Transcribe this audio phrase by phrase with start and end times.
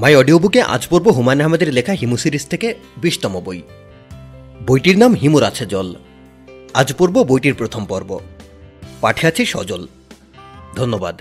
[0.00, 3.62] মাই audio বুকে আজ পড়ব হুমায়ুন আহমেদের লেখা হিমু সিরিজ থেকে বিশতম বই।
[4.66, 5.94] বইটির নাম হিমুর আছে জল।
[6.74, 8.20] আজ পড়ব বইটির প্রথম পর্ব।
[9.00, 9.86] পাঠে আছে সজল।
[10.76, 11.20] ধন্যবাদ।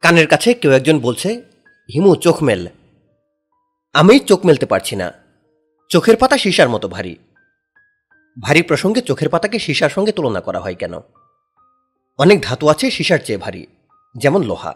[0.00, 1.42] কানের কাছে কেউ একজন বলছে,
[1.94, 2.68] হিমু, চোখ মেল।
[3.92, 5.12] আমি চোখ মেলতে পারছি না।
[5.88, 7.16] চোখের পাতা সীসার মতো ভারী।
[8.36, 10.94] ভারী প্রসঙ্গে চোখের পাতাকে সীসার সঙ্গে তুলনা করা হয় কেন?
[12.18, 13.66] অনেক ধাতু আছে সীসার চেয়ে ভারী,
[14.16, 14.74] যেমন লোহা।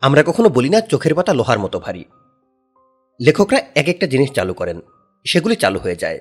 [0.00, 2.04] আমরা কখনো বলি না চোখের পাতা লোহার মতো ভারী।
[3.20, 4.80] লেখকরা এক একটা জিনিস চালু করেন,
[5.24, 6.20] সেগুলি চালু হয়ে যায়।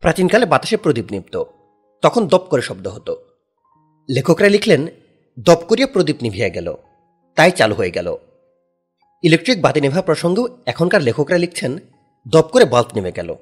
[0.00, 1.44] প্রাচীনকালে বাতাসে প্রদীপ নিপ্ত,
[2.02, 3.16] তখন দপ করে শব্দ হতো।
[4.10, 4.86] লেখকরা লিখলেন,
[5.38, 6.74] দপ করিয়া প্রদীপ নিভিয়া গেল,
[7.34, 8.16] তাই চালু হয়ে গেল।
[9.22, 11.78] ইলেকট্রিক বাতি নেভা প্রসঙ্গেও এখনকার লেখকরা লিখছেন,
[12.28, 13.34] দপ করে বাল্ব নেমে গেল।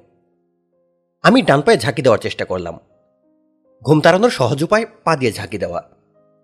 [1.27, 2.79] আমি ডান পায়ে ঝাঁকি দেওয়ার চেষ্টা করলাম।
[3.81, 5.89] ঘুম তাড়ানোর সহজ উপায় পা দিয়ে ঝাঁকি দেওয়া।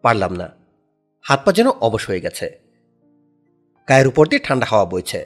[0.02, 0.50] পারলাম না।
[1.22, 2.59] হাত পা যেন অবশ হয়ে গেছে।
[3.89, 5.26] গায়ের উপর দিয়ে ঠান্ডা হাওয়া বইছে।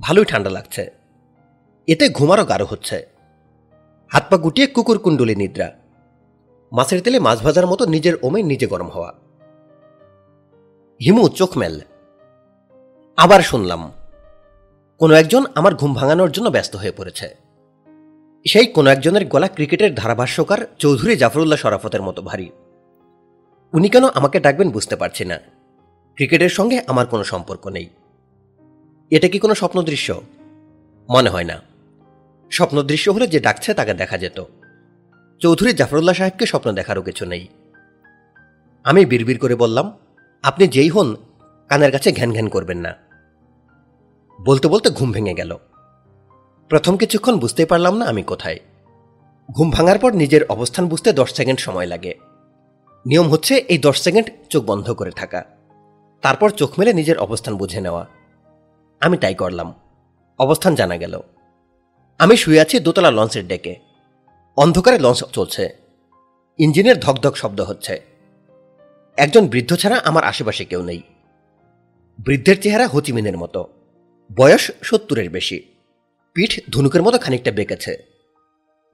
[0.00, 0.90] ভালোই ঠান্ডা লাগছে।
[1.86, 3.06] এতে ঘুমারও গাঢ় হচ্ছে।
[4.12, 5.72] হাত পা গুটিয়ে কুকুর কুণ্ডলি নিদ্রা।
[6.72, 9.12] মাছের তেলে মাছ ভাজার মতো নিজের ওমে নিজে গরম হওয়া।
[11.04, 11.80] হিমু চোখ মেল।
[13.16, 13.92] আবার শুনলাম।
[14.98, 17.49] কোনো একজন আমার ঘুম ভাঙানোর জন্য ব্যস্ত হয়ে পড়েছে।
[18.46, 22.50] সেই কোনো একজনের গলা ক্রিকেটের ধারাভাষ্যকার চৌধুরী জাফরুল্লাহ শরাফতের মতো ভারী।
[23.72, 25.38] উনি কেন আমাকে ডাকবেন বুঝতে পারছি না।
[26.14, 27.88] ক্রিকেটের সঙ্গে আমার কোনো সম্পর্ক নেই।
[29.10, 30.22] এটা কি কোনো স্বপ্ন দৃশ্য?
[31.10, 31.62] মনে হয় না।
[32.50, 34.44] স্বপ্ন দৃশ্য হলে যে ডাকছে তাকে দেখা যেত।
[35.38, 37.48] চৌধুরী জাফরুল্লাহ সাহেবকে স্বপ্ন দেখারও কিছু নেই।
[38.84, 39.98] আমি বিড়বিড় করে বললাম,
[40.42, 41.16] আপনি যেই হন,
[41.68, 42.94] কানের কাছে ঘ্যান ঘ্যান করবেন না।
[44.40, 45.58] বলতে বলতে ঘুম ভেঙে গেল।
[46.70, 48.58] প্রথম কিছুক্ষণ বুঝতে পারলাম না আমি কোথায়।
[49.50, 52.14] ঘুম ভাঙার পর নিজের অবস্থান বুঝতে দশ সেকেন্ড সময় লাগে।
[53.06, 55.44] নিয়ম হচ্ছে এই দশ সেকেন্ড চোখ বন্ধ করে থাকা।
[56.22, 58.06] তারপর চোখ মেলে নিজের অবস্থান বুঝে নেওয়া।
[59.00, 59.74] আমি তাই করলাম।
[60.38, 61.20] অবস্থান জানা গেল।
[62.18, 63.76] আমি শুয়ে আছি দোতলা লঞ্চের ডেকে।
[64.56, 65.68] অন্ধকারে লঞ্চ চলছে।
[66.58, 68.00] ইঞ্জিনের ধকধক শব্দ হচ্ছে।
[69.16, 71.02] একজন বৃদ্ধ ছাড়া আমার আশেপাশে কেউ নেই।
[72.18, 73.66] বৃদ্ধের চেহারা হচিমিনের মতো।
[74.36, 75.79] বয়স সত্তরের বেশি।
[76.34, 77.96] পিঠ ধনুকের মতো খানিকটা বেঁকেছে।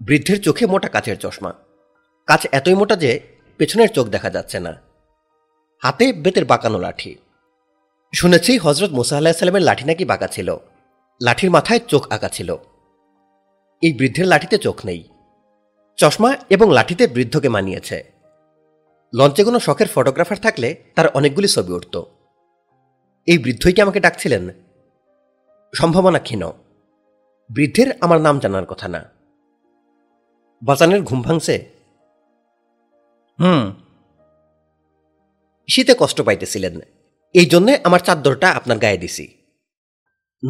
[0.00, 1.52] বৃদ্ধের চোখে মোটা কাচের চশমা।
[2.26, 3.20] কাচ এতই মোটা যে
[3.58, 4.76] পেছনের চোখ দেখা যাচ্ছে না।
[5.82, 7.16] হাতে বেতের বাঁকানো লাঠি।
[8.14, 10.56] শুনেছি হজরত মুসা লাঠি নাকি বাঁকা ছিল।
[11.22, 12.56] লাঠির মাথায় চোখ আঁকা ছিল।
[13.82, 15.08] এই বৃদ্ধের লাঠিতে চোখ নেই।
[15.96, 18.12] চশমা এবং লাঠিতে বৃদ্ধকে মানিয়েছে।
[19.14, 22.06] লঞ্চে কোনো শখের ফটোগ্রাফার থাকলে তার অনেকগুলি ছবি উঠত।
[23.26, 24.50] এই বৃদ্ধই কি আমাকে ডাকছিলেন?
[25.74, 26.50] সম্ভাবনা ক্ষীণ
[27.54, 29.04] বৃদ্ধের আমার নাম জানার কথা না।
[30.62, 31.70] বাজানের ঘুম ভাঙছে।
[33.40, 33.74] হুম।
[35.68, 36.80] শীতে কষ্ট পাইতেছিলেন।
[37.34, 39.38] এই জন্যে আমার চাদরটা আপনার গায়ে দিছি।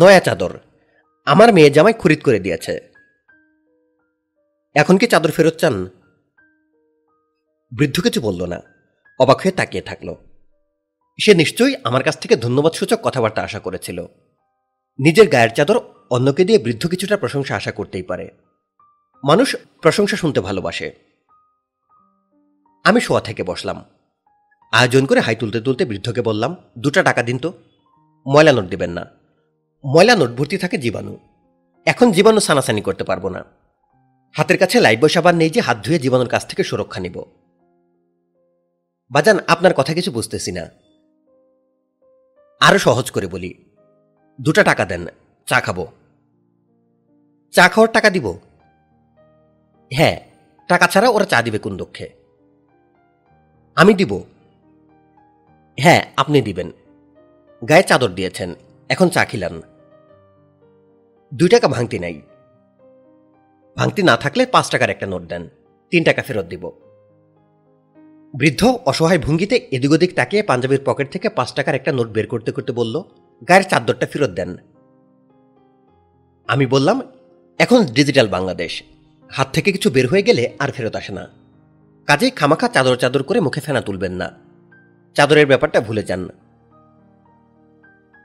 [0.00, 0.58] নয়া চাদর।
[1.24, 2.92] আমার মেয়ে জামাই খরিদ করে দিয়েছে।
[4.74, 5.86] এখন কি চাদর ফেরত চান?
[7.78, 8.62] বৃদ্ধ কিছু বলল না।
[9.20, 10.14] অবাক হয়ে তাকিয়ে থাকল।
[11.20, 14.06] সে নিশ্চয়ই আমার কাছ থেকে ধন্যবাদ সূচক কথাবার্তা আশা করেছিল।
[14.98, 18.30] নিজের গায়ের চাদর অন্যকে দিয়ে বৃদ্ধ কিছুটা প্রশংসা আশা করতেই পারে।
[19.24, 20.92] মানুষ প্রশংসা শুনতে ভালোবাসে।
[22.84, 23.84] আমি শোয়া থেকে বসলাম।
[24.72, 27.52] আয়োজন করে হাই তুলতে তুলতে বৃদ্ধকে বললাম, দুটা টাকা দিন তো।
[28.26, 29.06] ময়লা নোট দেবেন না।
[29.86, 31.18] ময়লা নোট ভর্তি থাকে জীবাণু।
[31.86, 33.44] এখন জীবাণু সানাসানি করতে পারব না।
[34.36, 37.22] হাতের কাছে লাইব্য সাবান নেই যে হাত ধুয়ে জীবাণুর কাছ থেকে সুরক্ষা নিব।
[39.10, 40.66] বাজান, আপনার কথা কিছু বুঝতেছি না।
[42.60, 43.54] আরও সহজ করে বলি।
[44.40, 45.06] দুটা টাকা দেন।
[45.46, 45.86] চা খাব।
[47.52, 48.38] চা খাওয়ার টাকা দিব?
[49.92, 50.20] হ্যাঁ
[50.68, 52.10] টাকা ছাড়া ওরা চা দিবে কোন দক্ষে
[53.74, 54.12] আমি দিব।
[55.78, 56.72] হ্যাঁ আপনি দিবেন।
[57.68, 58.54] গায়ে চাদর দিয়েছেন,
[58.88, 59.62] এখন চা খিলান।
[61.34, 62.22] দুই টাকা ভাঙতি নাই।
[63.76, 65.48] ভাঙতি না থাকলে পাঁচ টাকার একটা নোট দেন,
[65.90, 66.70] তিন টাকা ফেরত দিব।
[68.34, 72.52] বৃদ্ধ অসহায় ভঙ্গিতে এদিক ওদিক তাকিয়ে পাঞ্জাবির পকেট থেকে পাঁচ টাকার একটা নোট বের করতে
[72.52, 73.02] করতে বলল,
[73.48, 74.56] গায়ের চাদরটা ফেরত দেন।
[76.46, 77.02] আমি বললাম,
[77.58, 78.82] এখন ডিজিটাল বাংলাদেশ।
[79.30, 81.28] হাত থেকে কিছু বের হয়ে গেলে আর ফেরত আসে না।
[82.06, 84.32] কাজেই খামাখা চাদর চাদর করে মুখে ফেনা তুলবেন না।
[85.14, 86.28] চাদরের ব্যাপারটা ভুলে যান।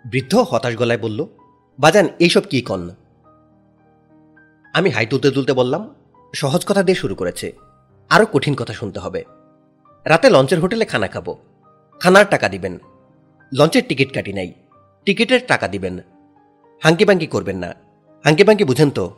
[0.06, 1.26] বৃদ্ধ হতাশ গলায় বলল,
[1.80, 2.90] বাজান, এইসব কি কন?
[4.74, 5.96] আমি হাই তুলতে তুলতে বললাম,
[6.36, 7.54] সহজ কথা দিয়ে শুরু করেছে।
[8.10, 9.24] আরও কঠিন কথা শুনতে হবে।
[10.06, 11.36] রাতে লঞ্চের হোটেলে খানা খাব।
[12.00, 12.78] খানার টাকা দিবেন।
[13.54, 14.54] লঞ্চের টিকিট কাটি নাই।
[15.06, 16.00] টিকিটের টাকা দিবেন।
[16.84, 17.91] হাঙ্কি পাঙ্কি করবেন না।
[18.26, 19.14] হাঙ্কি পাঙ্কি বুঝেন তো?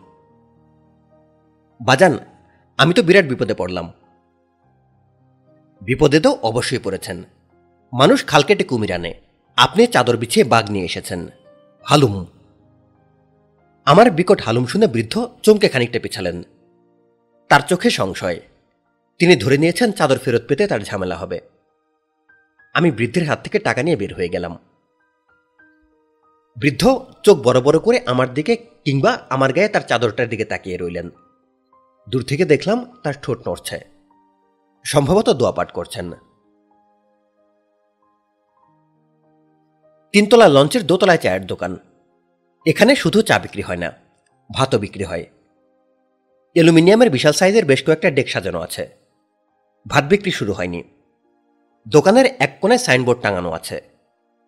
[1.81, 2.17] বাজান,
[2.77, 3.93] আমি তো বিরাট বিপদে পড়লাম।
[5.81, 7.23] বিপদে তো অবশ্যই পড়েছেন।
[7.93, 9.13] মানুষ খাল কেটে কুমির আনে।
[9.57, 11.27] আপনি চাদর বিছিয়ে বাঘ নিয়ে এসেছেন।
[11.83, 12.25] হালুম।
[13.85, 16.43] আমার বিকট হালুম শুনে বৃদ্ধ চমকে খানিকটা পিছালেন।
[17.49, 18.39] তার চোখে সংশয়।
[19.19, 21.41] তিনি ধরে নিয়েছেন চাদর ফেরত পেতে তার ঝামেলা হবে।
[22.73, 24.59] আমি বৃদ্ধের হাত থেকে টাকা নিয়ে বের হয়ে গেলাম।
[26.57, 26.83] বৃদ্ধ
[27.23, 28.53] চোখ বড় বড় করে আমার দিকে
[28.85, 31.07] কিংবা আমার গায়ে তার চাদরটার দিকে তাকিয়ে রইলেন।
[32.07, 33.77] দূর থেকে দেখলাম তার ঠোঁট নড়ছে।
[34.85, 36.07] সম্ভবত দোয়া পাঠ করছেন।
[40.13, 41.73] তিনতলা লঞ্চের দোতলায় চায়ের দোকান।
[42.65, 43.89] এখানে শুধু চা বিক্রি হয় না,
[44.49, 45.25] ভাতও বিক্রি হয়।
[46.55, 48.83] অ্যালুমিনিয়ামের বিশাল সাইজের বেশ কয়েকটা ডেক সাজানো আছে।
[49.85, 50.81] ভাত বিক্রি শুরু হয়নি।
[51.85, 53.77] দোকানের এক কোণে সাইনবোর্ড টাঙানো আছে।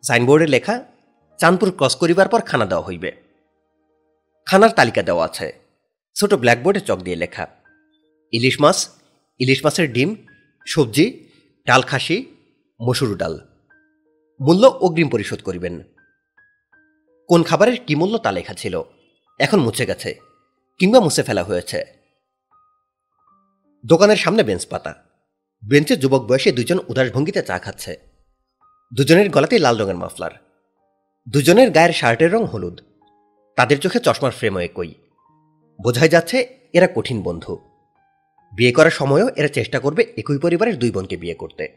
[0.04, 0.76] সাইনবোর্ডে লেখা
[1.40, 3.12] চাঁদপুর ক্রস করিবার পর খানা দেওয়া হইবে।
[4.48, 5.48] খানার তালিকা দেওয়া আছে।
[6.16, 7.48] ছোট ব্ল্যাকবোর্ডে চক দিয়ে লেখা,
[8.34, 8.78] ইলিশ মাছ,
[9.40, 10.16] ইলিশ মাছের ডিম,
[10.68, 11.06] সবজি,
[11.68, 12.18] ডাল খাসি,
[12.80, 13.36] মসুর ডাল।
[14.42, 15.84] মূল্য অগ্রিম পরিশোধ করিবেন।
[17.30, 18.82] কোন খাবারের কি মূল্য তা লেখা ছিল,
[19.40, 20.20] এখন মুছে গেছে,
[20.80, 21.80] কিংবা মুছে ফেলা হয়েছে।
[23.86, 24.94] দোকানের সামনে বেঞ্চ পাতা।
[25.64, 28.00] বেঞ্চে যুবক বয়সে দুজন উদাস ভঙ্গিতে চা খাচ্ছে।
[28.94, 30.32] দুজনের গলাতেই লাল রঙের মাফলার।
[31.30, 32.80] দুজনের গায়ের শার্টের রং হলুদ।
[33.56, 34.94] তাদের চোখে চশমার ফ্রেমও একই।
[35.84, 37.58] বোঝাই যাচ্ছে, এরা কঠিন বন্ধু।
[38.54, 41.68] বিয়ে করার সময়ও এরা চেষ্টা করবে একই পরিবারের দুই বোনকে বিয়ে করতে।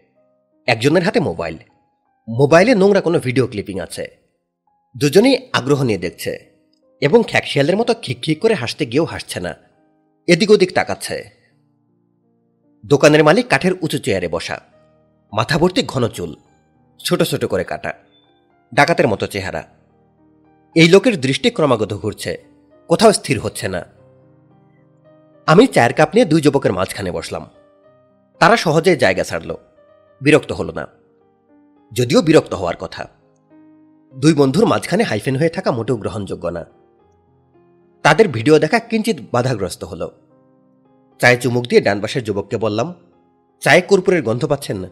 [0.66, 1.56] একজনের হাতে মোবাইল।
[2.28, 4.16] মোবাইলে নোংরা কোনো ভিডিও ক্লিপিং আছে।
[4.96, 6.50] দুজনেই আগ্রহ নিয়ে দেখছে
[7.00, 9.54] এবং খ্যাকশিয়ালের মতো খিক খিক করে হাসতে গিয়েও হাসছে না।
[10.26, 11.24] এদিক ওদিক তাকাচ্ছে।
[12.86, 14.60] দোকানের মালিক কাঠের উঁচু চেয়ারে বসা।
[15.32, 16.36] মাথা ভর্তি ঘন চুল।
[17.04, 18.07] ছোট ছোট করে কাটা।
[18.74, 19.64] ডাকাতের মতো চেহারা।
[20.74, 22.44] এই লোকের দৃষ্টি ক্রমাগত ঘুরছে,
[22.88, 23.86] কোথাও স্থির হচ্ছে না।
[25.46, 27.50] আমি চায়ের কাপ নিয়ে দুই যুবকের মাঝখানে বসলাম।
[28.38, 29.54] তারা সহজে জায়গা ছাড়ল।
[30.20, 30.86] বিরক্ত হল না।
[31.92, 33.08] যদিও বিরক্ত হওয়ার কথা।
[34.16, 36.64] দুই বন্ধুর মাঝখানে হাইফেন হয়ে থাকা মোটেও গ্রহণযোগ্য না।
[38.02, 40.08] তাদের ভিডিও দেখা কিঞ্চিত বাধাগ্রস্ত হল।
[41.18, 42.94] চায়ে চুমুক দিয়ে ডান পাশের যুবককে বললাম,
[43.60, 44.88] চায়ে কর্পূরের গন্ধ পাচ্ছেন না?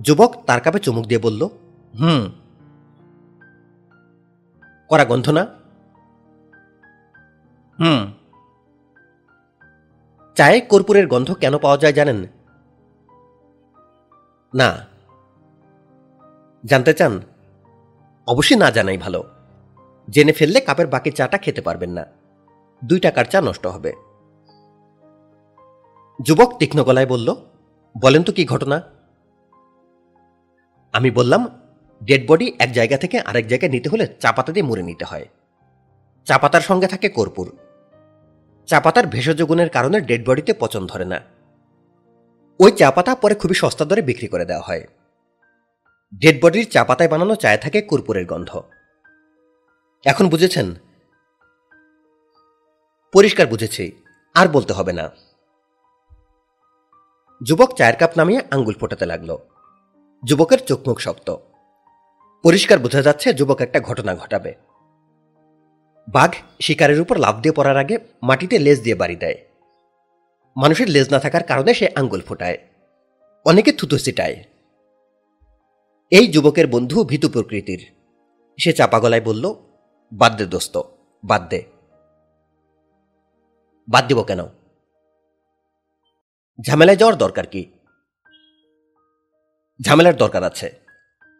[0.00, 1.48] যুবক তার কাপে চুমুক দিয়ে বলল
[2.00, 2.32] হুম।
[4.88, 5.46] করা গন্ধ না?
[7.80, 8.12] হুম।
[10.34, 12.26] চায়ে কর্পূরের গন্ধ কেন পাওয়া যায় জানেন?
[14.54, 14.86] না।
[16.64, 17.20] জানতে চান?
[18.26, 19.24] অবশ্যই না জানাই ভালো।
[20.10, 22.06] জেনে ফেললে কাপের বাকি চাটা খেতে পারবেন না।
[22.84, 23.92] দুই টাকার চা নষ্ট হবে।
[26.22, 27.34] যুবক তীক্ষ্ণ গলায় বলল,
[28.00, 28.82] বলেন তো কি ঘটনা?
[30.92, 31.61] আমি বললাম
[32.04, 35.28] ডেড বডি এক জায়গা থেকে আরেক জায়গায় নিতে হলে চা পাতা দিয়ে মুড়ে নিতে হয়।
[36.24, 37.56] চা পাতার সঙ্গে থাকে কর্পূর।
[38.66, 41.20] চা পাতার ভেষজ গুণের কারণে ডেড বডিতে পচন ধরে না।
[42.60, 44.86] ওই চা পাতা পরে খুবই সস্তা দরে বিক্রি করে দেওয়া হয়।
[46.18, 48.62] ডেড বডির চা পাতায় বানানো চায়ে থাকে কর্পূরের গন্ধ।
[50.04, 50.74] এখন বুঝেছেন?
[53.12, 53.92] পরিষ্কার বুঝেছি,
[54.34, 55.10] আর বলতে হবে না।
[57.42, 59.38] যুবক চায়ের কাপ নামিয়ে আঙ্গুল ফোটাতে লাগল।
[60.24, 61.36] যুবকের চোখমুখ শক্ত।
[62.42, 64.54] পরিষ্কার বোঝা যাচ্ছে যুবক একটা ঘটনা ঘটাবে।
[66.08, 69.34] বাঘ শিকারের উপর লাভ দিয়ে পড়ার আগে মাটিতে লেজ দিয়ে বাড়ি দেয়।
[70.56, 72.58] মানুষের লেজ না থাকার কারণে সে আঙ্গুল ফোটায়।
[73.44, 74.44] অনেকে থুতু ছিটায়।
[76.10, 77.90] এই যুবকের বন্ধু ভীতু প্রকৃতির।
[78.58, 79.54] সে চাপা গলায় বলল,
[80.12, 80.82] বাদ দে দোস্ত,
[81.24, 81.62] বাদ দে।
[83.88, 84.40] বাদ দিব কেন?
[86.60, 87.72] ঝামেলায় যাওয়ার দরকার কি?
[89.82, 90.81] ঝামেলার দরকার আছে।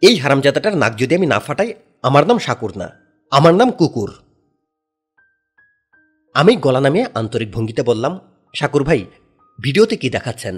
[0.02, 1.70] এই হারামজাদাটার নাক যদি আমি না ফাটাই,
[2.08, 2.88] আমার নাম শাকুর না,
[3.32, 4.10] আমার নাম কুকুর।
[6.34, 8.12] আমি গলা নামিয়ে আন্তরিক ভঙ্গিতে বললাম,
[8.54, 9.00] শাকুর ভাই,
[9.58, 10.54] ভিডিওতে কি দেখাচ্ছেন?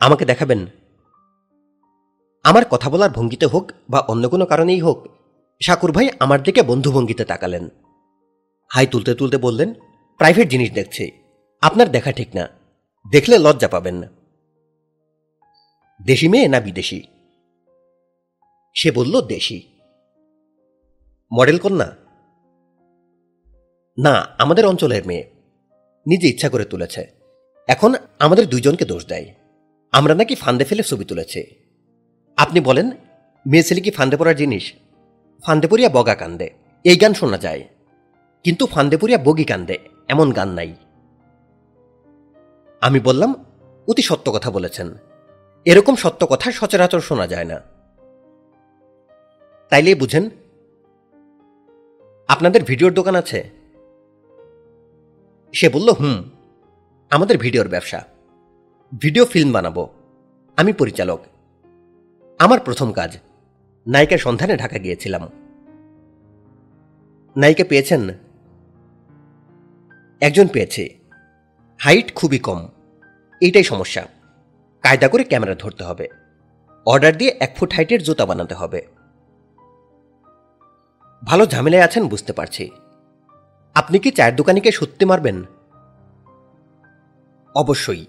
[0.00, 0.60] আমাকে দেখাবেন।
[2.44, 4.98] আমার কথা বলার ভঙ্গিতে হোক বা অন্য কোনো কারণেই হোক,
[5.60, 7.64] শাকুর ভাই আমার দিকে বন্ধু ভঙ্গিতে তাকালেন।
[8.70, 9.68] হাই তুলতে তুলতে বললেন,
[10.20, 11.04] প্রাইভেট জিনিস দেখছি,
[11.62, 12.44] আপনার দেখা ঠিক না,
[13.06, 14.08] দেখলে লজ্জা পাবেন। না
[16.00, 17.00] দেশি মেয়ে না বিদেশি?
[18.74, 19.68] সে বলল, দেশি।
[21.32, 21.96] মডেল কন্যা?
[23.98, 25.30] না, আমাদের অঞ্চলের মেয়ে।
[26.06, 27.06] নিজে ইচ্ছা করে তুলেছে।
[27.66, 29.34] এখন আমাদের দুইজনকে দোষ দেয়।
[29.92, 31.54] আমরা নাকি ফান্দে ফেলে ছবি তুলেছে।
[32.36, 32.90] আপনি বলেন,
[33.46, 34.72] মেয়ে ছেলে কি ফান্দে পড়ার জিনিস?
[35.42, 36.50] ফান্দে পড়িয়া বগা কান্দে।
[36.84, 37.64] এই গান শোনা যায়।
[38.44, 40.74] কিন্তু ফান্দে পড়িয়া বগি কান্দে। এমন গান নাই।
[42.80, 43.44] আমি বললাম,
[43.88, 44.94] অতি সত্য কথা বলেছেন।
[45.64, 47.77] এরকম সত্য কথা সচরাচর শোনা যায় না।
[49.70, 50.30] তাইলে বুঝেন,
[52.28, 53.50] আপনাদের ভিডিওর দোকান আছে।
[55.52, 56.24] সে বলল, হুম,
[57.10, 58.04] আমাদের ভিডিওর ব্যবসা।
[58.98, 59.88] ভিডিও ফিল্ম বানাবো।
[60.56, 61.20] আমি পরিচালক।
[62.38, 63.18] আমার প্রথম কাজ
[63.86, 65.28] নায়িকার সন্ধানে ঢাকা গিয়েছিলাম।
[67.36, 68.08] নায়িকা পেয়েছেন?
[70.20, 70.98] একজন পেয়েছে।
[71.78, 72.68] হাইট খুবই কম।
[73.40, 74.06] এইটাই সমস্যা।
[74.82, 76.08] কায়দা করে ক্যামেরা ধরতে হবে।
[76.86, 78.97] অর্ডার দিয়ে এক ফুট হাইটের জুতা বানাতে হবে।
[81.24, 82.70] ভালো ঝামেলায় আছেন বুঝতে পারছি।
[83.74, 85.44] আপনি কি চায়ের দোকানিকে সত্যি মারবেন?
[87.54, 88.06] অবশ্যই।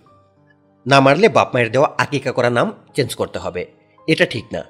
[0.87, 3.71] না মারলে বাপ মায়ের দেওয়া আকিকা করা নাম চেঞ্জ করতে হবে।
[4.07, 4.63] এটা ঠিক না।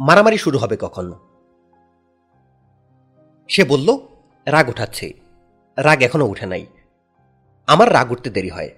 [0.00, 1.12] মারামারি শুরু হবে কখন?
[3.48, 3.98] সে বলল,
[4.46, 5.12] রাগ উঠাচ্ছে।
[5.76, 6.66] রাগ এখনও উঠে নাই।
[7.66, 8.70] আমার রাগ উঠতে দেরি হয়।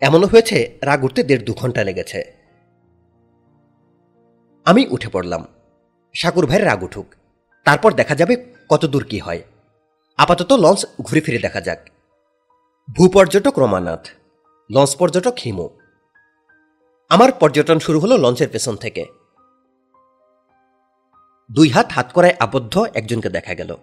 [0.00, 2.34] এমনও হয়েছে, রাগ উঠতে দেড় দু ঘণ্টা লেগেছে।
[4.64, 5.46] আমি উঠে পড়লাম।
[6.20, 7.14] সাকুর ভাইয়ের রাগ উঠুক।
[7.64, 9.42] তারপর দেখা যাবে কত দূর কি হয়।
[10.16, 11.88] আপাতত লঞ্চ ঘুরে ফিরে দেখা যাক।
[12.98, 14.08] ভূপর্যটক রমানাথ,
[14.70, 15.68] লঞ্চ পর্যটক হিমু।
[17.08, 19.04] আমার পর্যটন শুরু হলো লঞ্চের পেছন থেকে।
[21.52, 23.76] দুই হাত হাত করায় আবদ্ধ একজনকে দেখা গেল।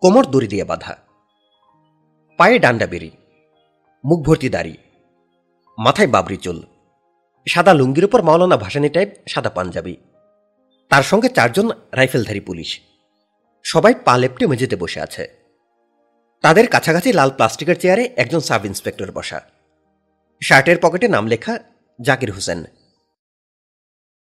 [0.00, 0.96] কোমর দড়ি দিয়ে বাঁধা।
[2.36, 3.10] পায়ে ডান্ডা বেরি
[4.04, 4.76] মুখ ভর্তি দাড়ি।
[5.78, 6.62] মাথায় বাবরি চুল।
[7.48, 9.96] সাদা লুঙ্গির উপর মাওলানা ভাসানি টাইপ সাদা পাঞ্জাবি।
[10.92, 12.80] তার সঙ্গে চারজন রাইফেলধারী পুলিশ।
[13.64, 15.28] সবাই পা লেপটে মেঝেতে বসে আছে।
[16.42, 19.40] তাদের কাছাকাছি লাল প্লাস্টিকের চেয়ারে একজন সাব ইন্সপেক্টর বসা।
[20.42, 21.58] শার্টের পকেটে নাম লেখা
[22.00, 22.64] জাকির হোসেন।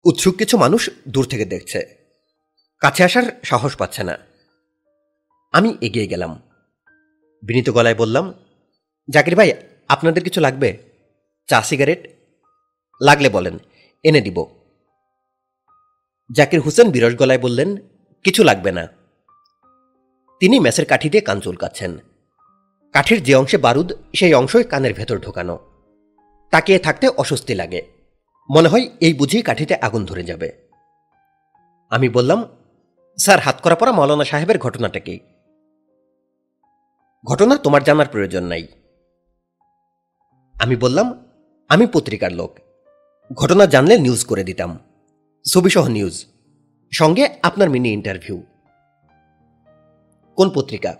[0.03, 1.97] উৎসুক কিছু মানুষ দূর থেকে দেখছে।
[2.79, 4.17] কাছে আসার সাহস পাচ্ছে না।
[5.51, 6.41] আমি এগিয়ে গেলাম।
[7.43, 8.33] বিনীত গলায় বললাম,
[9.09, 9.53] জাকির ভাই,
[9.87, 10.77] আপনাদের কিছু লাগবে?
[11.47, 12.09] চা, সিগারেট?
[13.01, 13.57] লাগলে বলেন,
[14.03, 14.64] এনে দিব।
[16.31, 17.77] জাকির হোসেন বিরস গলায় বললেন,
[18.23, 18.87] কিছু লাগবে না।
[20.39, 21.97] তিনি মেসের কাঠি দিয়ে কান চুলকাচ্ছেন।
[22.93, 25.59] কাঠের যে অংশে বারুদ, সেই অংশই কানের ভেতর ঢোকানো।
[26.51, 27.81] তাকিয়ে থাকতে অস্বস্তি লাগে।
[28.49, 30.51] মনে হয় এই বুঝেই কাঠিতে আগুন ধরে যাবে।
[31.89, 32.43] আমি বললাম,
[33.17, 35.19] স্যার, হাত করা পড়া মৌলানা সাহেবের ঘটনাটা কি?
[37.25, 38.67] ঘটনা তোমার জানার প্রয়োজন নাই।
[40.61, 41.25] আমি বললাম,
[41.69, 42.59] আমি পত্রিকার লোক।
[43.33, 44.79] ঘটনা জানলে নিউজ করে দিতাম।
[45.47, 46.25] ছবিসহ নিউজ।
[46.91, 48.43] সঙ্গে আপনার মিনি ইন্টারভিউ।
[50.35, 50.95] কোন পত্রিকা?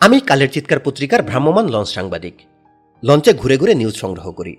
[0.00, 2.34] আমি কালের চিৎকার পত্রিকার ভ্রাম্যমান লঞ্চ সাংবাদিক।
[3.04, 4.56] লঞ্চে ঘুরে ঘুরে নিউজ সংগ্রহ করি।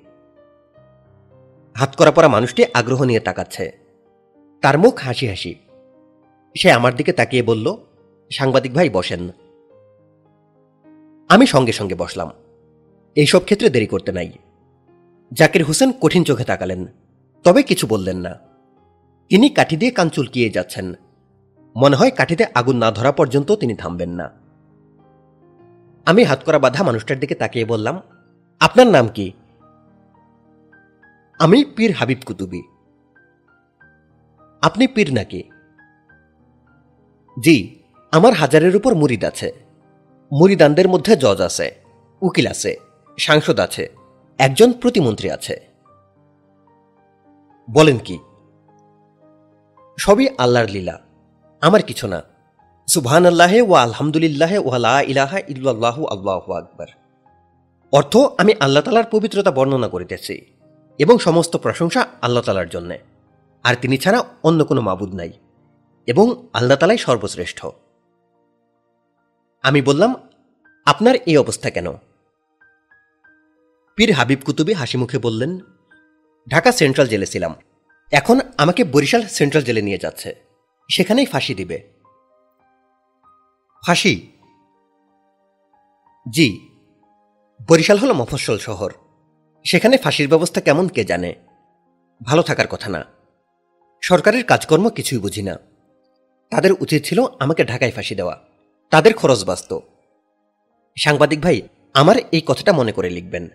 [1.77, 3.77] হাত করা পরা মানুষটি আগ্রহ নিয়ে তাকাচ্ছে।
[4.61, 5.55] তার মুখ হাসি হাসি।
[6.57, 7.77] সে আমার দিকে তাকিয়ে বলল,
[8.31, 9.29] সাংবাদিক ভাই, বসেন।
[11.29, 12.31] আমি সঙ্গে সঙ্গে বসলাম।
[13.15, 14.31] এইসব ক্ষেত্রে দেরি করতে নাই।
[15.33, 16.85] জাকির হোসেন কঠিন চোখে তাকালেন।
[17.45, 18.39] তবে কিছু বললেন না।
[19.29, 20.93] তিনি কাঠি দিয়ে কান চুলকিয়ে যাচ্ছেন।
[21.75, 24.31] মনে হয় কাঠিতে আগুন না ধরা পর্যন্ত তিনি থামবেন না।
[26.05, 28.01] আমি হাত করা বাধা মানুষটার দিকে তাকিয়ে বললাম,
[28.59, 29.31] আপনার নাম কি?
[31.39, 32.63] আমি পীর হাবিব কুতুবি।
[34.61, 35.43] আপনি পীর নাকি?
[37.43, 37.79] জি,
[38.11, 39.53] আমার হাজারের উপর মুরিদ আছে।
[40.31, 41.75] মুরিদানদের মধ্যে জজ আছে,
[42.21, 42.75] উকিল আছে,
[43.19, 43.95] সাংসদ আছে,
[44.37, 45.74] একজন প্রতিমন্ত্রী আছে।
[47.69, 48.19] বলেন কি?
[49.99, 50.99] সবই আল্লাহর লীলা,
[51.61, 52.23] আমার কিছু না।
[52.87, 56.85] সুবহান আল্লাহে ওয়া আলহামদুলিল্লাহে ওয়া লা ইলাহা ইল্লাল্লাহু আল্লাহু আকবর।
[57.91, 60.45] অর্থ, আমি আল্লাহ তালার পবিত্রতা বর্ণনা করিতেছি
[60.99, 62.99] এবং সমস্ত প্রশংসা আল্লাহ তালার জন্যে।
[63.63, 65.31] আর তিনি ছাড়া অন্য কোনো মাবুদ নাই
[66.07, 67.65] এবং আল্লাহ তালাই সর্বশ্রেষ্ঠ।
[69.63, 70.15] আমি বললাম,
[70.85, 71.87] আপনার এই অবস্থা কেন?
[73.95, 75.59] পীর হাবিব কুতুবি হাসি মুখে বললেন
[76.49, 77.55] ঢাকা সেন্ট্রাল জেলে ছিলাম।
[78.11, 80.35] এখন আমাকে বরিশাল সেন্ট্রাল জেলে নিয়ে যাচ্ছে।
[80.91, 81.91] সেখানেই ফাঁসি দিবে।
[83.85, 84.31] ফাঁসি?
[86.29, 86.69] জি।
[87.67, 88.93] বরিশাল হলো মফস্বল শহর।
[89.63, 91.35] সেখানে ফাঁসির ব্যবস্থা কেমন কে জানে?
[92.23, 93.05] ভালো থাকার কথা না।
[94.01, 95.57] সরকারের কাজকর্ম কিছুই বুঝি না।
[96.51, 98.41] তাদের উচিত ছিল আমাকে ঢাকায় ফাঁসি দেওয়া।
[98.89, 99.79] তাদের খরচ বাস্ত
[100.97, 101.61] সাংবাদিক ভাই,
[101.93, 103.49] আমার এই কথাটা মনে করে লিখবেন।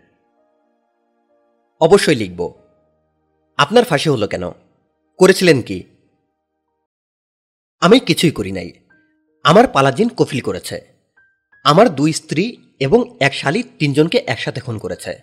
[1.81, 2.60] অবশ্যই লিখব।
[3.61, 4.51] আপনার ফাঁসি হলো কেন?
[5.19, 5.85] করেছিলেন কি?
[7.81, 8.73] আমি কিছুই করি নাই।
[9.45, 10.81] আমার পালাজিন কফিল করেছে।
[11.65, 15.19] আমার দুই স্ত্রী এবং এক শালী তিনজনকে একসাথে খুন করেছে।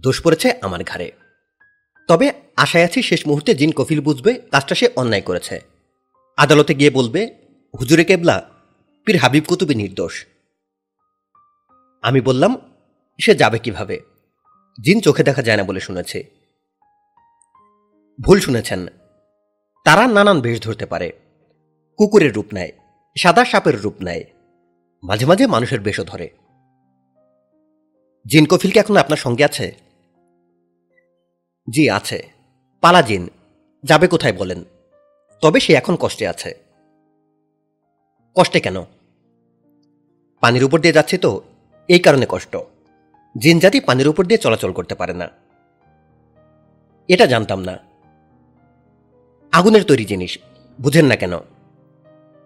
[0.00, 1.12] দোষ পড়েছে আমার ঘাড়ে।
[2.08, 5.60] তবে আশায় আছি শেষ মুহূর্তে জিন কফিল বুঝবে, কাজটা সে অন্যায় করেছে।
[6.36, 7.34] আদালতে গিয়ে বলবে,
[7.80, 8.50] হুজুরে কেবলা,
[9.04, 10.26] পীর হাবিব কুতুবি নির্দোষ।
[12.02, 12.56] আমি বললাম,
[13.20, 14.00] সে যাবে কীভাবে?
[14.84, 16.37] জিন চোখে দেখা যায় না বলে শুনেছে।
[18.20, 18.86] ভুল শুনেছেন।
[19.84, 21.12] তারা নানান বেশ ধরতে পারে।
[21.96, 22.72] কুকুরের রূপ নেয়,
[23.16, 24.24] সাদা সাপের রূপ নেয়,
[25.02, 26.30] মাঝে মাঝে মানুষের বেশও ধরে।
[28.26, 29.76] জিন কফিল কি এখন আপনার সঙ্গে আছে?
[31.70, 32.28] জি, আছে।
[32.80, 33.28] পালা জিন,
[33.84, 34.64] যাবে কোথায় বলেন?
[35.42, 36.54] তবে সে এখন কষ্টে আছে।
[38.36, 38.84] কষ্টে কেন?
[40.40, 41.42] পানির উপর দিয়ে যাচ্ছে তো,
[41.88, 42.56] এই কারণে কষ্ট।
[43.38, 45.28] জিন জাতি পানির উপর দিয়ে চলাচল করতে পারে না।
[47.08, 47.87] এটা জানতাম না।
[49.52, 50.38] আগুনের তৈরি জিনিস,
[50.80, 51.32] বুঝেন না কেন?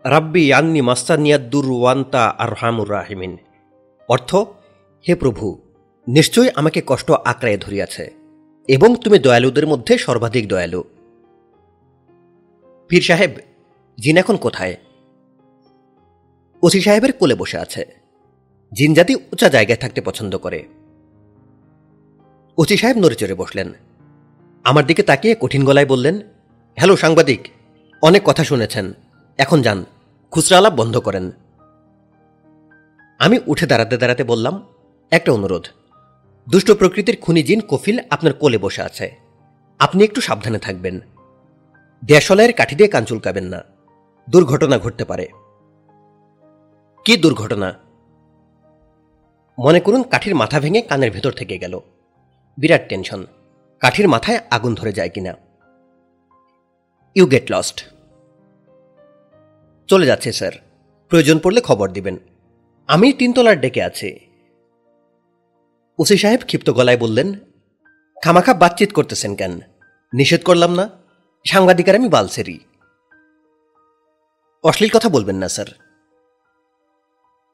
[0.05, 3.37] রাব্বি আন্নি মাস্তানিয়াদ্দুর ওয়ান্তা আর হামুর রাহিমিন।
[4.09, 4.35] অর্থ,
[5.09, 5.59] হে প্রভু,
[6.09, 8.13] নিশ্চয়ই আমাকে কষ্ট আঁকড়ায় ধরিয়াছে,
[8.69, 10.85] এবং তুমি দয়ালুদের মধ্যে সর্বাধিক দয়ালু।
[12.89, 13.31] পীর সাহেব,
[14.01, 14.77] জিন এখন কোথায়?
[16.63, 17.87] ওসি সাহেবের কোলে বসে আছে।
[18.73, 20.65] জিন জাতি উঁচা জায়গায় থাকতে পছন্দ করে।
[22.59, 23.73] ওসি সাহেব নড়ে চড়ে বসলেন।
[24.65, 26.21] আমার দিকে তাকিয়ে কঠিন গলায় বললেন
[26.77, 27.49] হ্যালো সাংবাদিক,
[28.03, 28.93] অনেক কথা শুনেছেন।
[29.39, 29.85] এখন যান
[30.31, 31.31] খুচরা আলাপ বন্ধ করেন।
[33.19, 34.67] আমি উঠে দাঁড়াতে দাঁড়াতে বললাম,
[35.11, 35.67] একটা অনুরোধ।
[36.51, 39.17] দুষ্ট প্রকৃতির খুনি জিন কফিল আপনার কোলে বসে আছে।
[39.79, 41.01] আপনি একটু সাবধানে থাকবেন।
[42.05, 43.63] দেশলাইয়ের কাঠি দিয়ে কান চুলকাবেন না।
[44.31, 45.29] দুর্ঘটনা ঘটতে পারে।
[47.05, 47.75] কি দুর্ঘটনা?
[49.59, 51.81] মনে করুন কাঠির মাথা ভেঙে কানের ভেতর থেকে গেল।
[52.59, 53.27] বিরাট টেনশন।
[53.81, 55.35] কাঠির মাথায় আগুন ধরে যায় কিনা।
[57.15, 57.85] ইউ গেট লস্ট
[59.87, 60.53] চলে যাচ্ছে, স্যার।
[61.09, 62.17] প্রয়োজন পড়লে খবর দিবেন।
[62.87, 64.31] আমি তিনতলার ডেকে আছি।
[65.99, 67.35] ওসি সাহেব ক্ষিপ্ত গলায় বললেন,
[68.23, 69.61] খামাখা বাতচিত করতেছেন কেন?
[70.15, 70.91] নিষেধ করলাম না।
[71.47, 72.61] সাংবাদিকার আমি বালসেরি
[74.65, 75.67] অশ্লীল কথা বলবেন না, স্যার।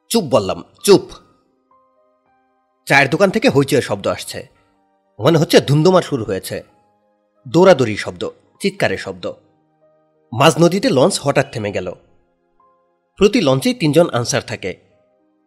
[0.08, 1.02] চুপ বললাম, চুপ।
[2.86, 4.48] চায়ের দোকান থেকে হইচয়ের শব্দ আসছে।
[5.20, 6.62] মনে হচ্ছে ধুমধুমার শুরু হয়েছে।
[7.48, 8.28] দৌড়াদৌড়ি শব্দ,
[8.60, 9.32] চিৎকারের শব্দ।
[10.32, 11.92] মাঝ নদীতে লঞ্চ হঠাৎ থেমে গেল।
[13.16, 14.76] প্রতি লঞ্চেই তিনজন আনসার থাকে।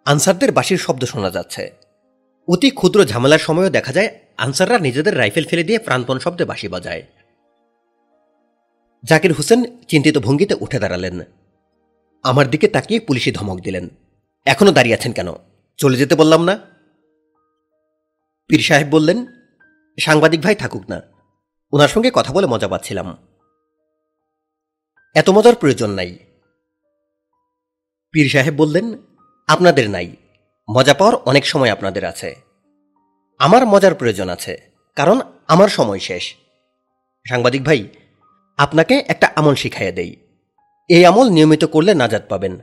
[0.05, 1.72] আনসারদের বাঁশির শব্দ শোনা যাচ্ছে।
[2.48, 7.03] অতি ক্ষুদ্র ঝামেলার সময়ও দেখা যায়, আনসাররা নিজেদের রাইফেল ফেলে দিয়ে প্রাণপণ শব্দে বাঁশি বাজায়।
[9.03, 11.20] জাকির হোসেন চিন্তিত ভঙ্গিতে উঠে দাঁড়ালেন।
[12.24, 13.89] আমার দিকে তাকিয়ে পুলিশি ধমক দিলেন।
[14.46, 15.27] এখনও দাঁড়িয়ে আছেন কেন?
[15.77, 16.59] চলে যেতে বললাম না?
[18.48, 19.25] পীর সাহেব বললেন,
[20.00, 21.01] সাংবাদিক ভাই থাকুক না।
[21.72, 23.17] ওনার সঙ্গে কথা বলে মজা পাচ্ছিলাম।
[25.15, 26.17] এত মজার প্রয়োজন নাই।
[28.11, 28.97] পীর সাহেব বললেন,
[29.47, 30.15] আপনাদের নাই।
[30.75, 32.35] মজা পাওয়ার অনেক সময় আপনাদের আছে।
[33.39, 34.61] আমার মজার প্রয়োজন আছে,
[34.95, 36.35] কারণ আমার সময় শেষ।
[37.29, 37.87] সাংবাদিক ভাই,
[38.57, 40.15] আপনাকে একটা আমল শিখাইয়া দেই।
[40.89, 42.59] এই আমল নিয়মিত করলে নাজাদ পাবেন।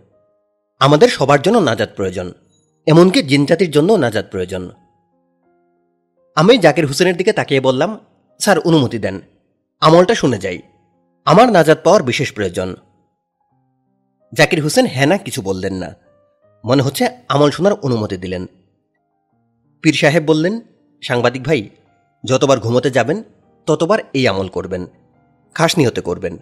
[0.81, 2.33] আমাদের সবার জন্য নাজাদ প্রয়োজন,
[2.87, 4.71] এমনকি জিনজাতির জন্য নাজাদ প্রয়োজন।
[6.37, 7.91] আমি জাকির হোসেনের দিকে তাকিয়ে বললাম,
[8.39, 9.21] স্যার, অনুমতি দেন।
[9.81, 10.63] আমলটা শুনে যাই।
[11.29, 12.75] আমার নাজাদ পাওয়ার বিশেষ প্রয়োজন।
[14.35, 15.95] জাকির হোসেন হেনা কিছু বললেন না।
[16.65, 18.47] মনে হচ্ছে আমল শোনার অনুমতি দিলেন।
[19.83, 20.61] পীর সাহেব বললেন,
[21.03, 21.69] সাংবাদিক ভাই,
[22.25, 23.23] যতবার ঘুমোতে যাবেন,
[23.67, 24.87] ততবার এই আমল করবেন।
[25.55, 26.39] খাস নিহতে করবেন।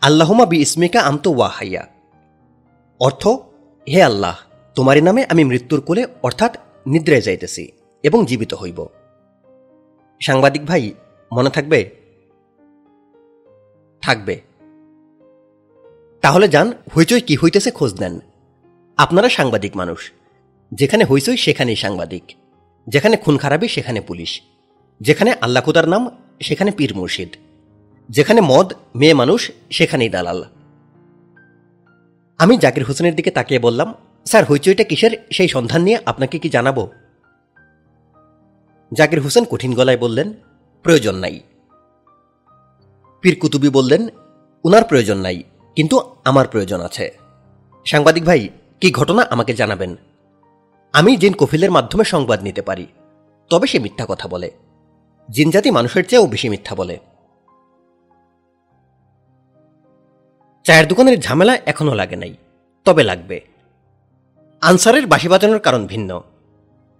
[0.00, 1.86] আল্লাহমা বি ইসমিকা আমতো ওয়াহাইয়া।
[3.00, 3.28] অর্থ,
[3.88, 4.38] হে আল্লাহ,
[4.74, 6.56] তোমারই নামে আমি মৃত্যুর কোলে অর্থাৎ
[6.86, 8.86] নিদ্রায় যাইতেছি এবং জীবিত হইব।
[10.20, 10.92] সাংবাদিক ভাই,
[11.32, 12.03] মনে থাকবে
[14.04, 14.40] থাকবে।
[16.20, 18.20] তাহলে যান, হইচই কি হইতেছে খোঁজ নেন।
[18.96, 20.12] আপনারা সাংবাদিক মানুষ।
[20.72, 22.22] যেখানে হইচই, সেখানেই সাংবাদিক।
[22.88, 24.40] যেখানে খুন খারাপি, সেখানে পুলিশ।
[25.00, 26.10] যেখানে আল্লাহ খুদার নাম,
[26.42, 27.28] সেখানে পীর মুর্শিদ।
[28.08, 30.44] যেখানে মদ, মেয়ে মানুষ, সেখানেই দালাল।
[32.38, 35.10] আমি জাকির হোসেনের দিকে তাকিয়ে বললাম, স্যার, হইচইটা কিসের?
[35.32, 36.88] সেই সন্ধান নিয়ে আপনাকে কি জানাব?
[38.92, 40.32] জাকির হোসেন কঠিন গলায় বললেন,
[40.82, 41.40] প্রয়োজন নাই।
[43.24, 44.08] পীর কুতুবি বললেন,
[44.64, 45.42] উনার প্রয়োজন নাই,
[45.76, 47.18] কিন্তু আমার প্রয়োজন আছে।
[47.84, 48.48] সাংবাদিক ভাই,
[48.80, 49.96] কি ঘটনা আমাকে জানাবেন?
[50.92, 52.86] আমি জিন কফিলের মাধ্যমে সংবাদ নিতে পারি,
[53.50, 54.50] তবে সে মিথ্যা কথা বলে।
[55.30, 56.98] জিনজাতি মানুষের চেয়েও বেশি মিথ্যা বলে।
[60.64, 62.34] চায়ের দোকানের ঝামেলা এখনও লাগে নাই,
[62.84, 63.40] তবে লাগবে।
[64.60, 66.22] আনসারের বাঁশি বাজানোর কারণ ভিন্ন।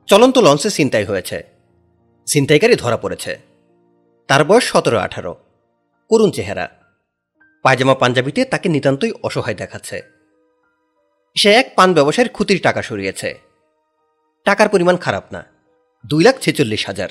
[0.06, 1.42] চলন্ত লঞ্চে ছিনতাই হয়েছে।
[2.26, 3.38] ছিনতাইকারী ধরা পড়েছে।
[4.28, 5.36] তার বয়স সতেরো আঠারো।
[6.08, 6.68] করুণ চেহারা।
[7.62, 10.02] পায়জামা পাঞ্জাবিতে তাকে নিতান্তই অসহায় দেখাচ্ছে।
[11.36, 13.40] সে এক পান ব্যবসায়ের ক্ষতির টাকা সরিয়েছে।
[14.44, 15.44] টাকার পরিমাণ খারাপ না,
[16.06, 17.08] দুই লাখ ছেচল্লিশ হাজার।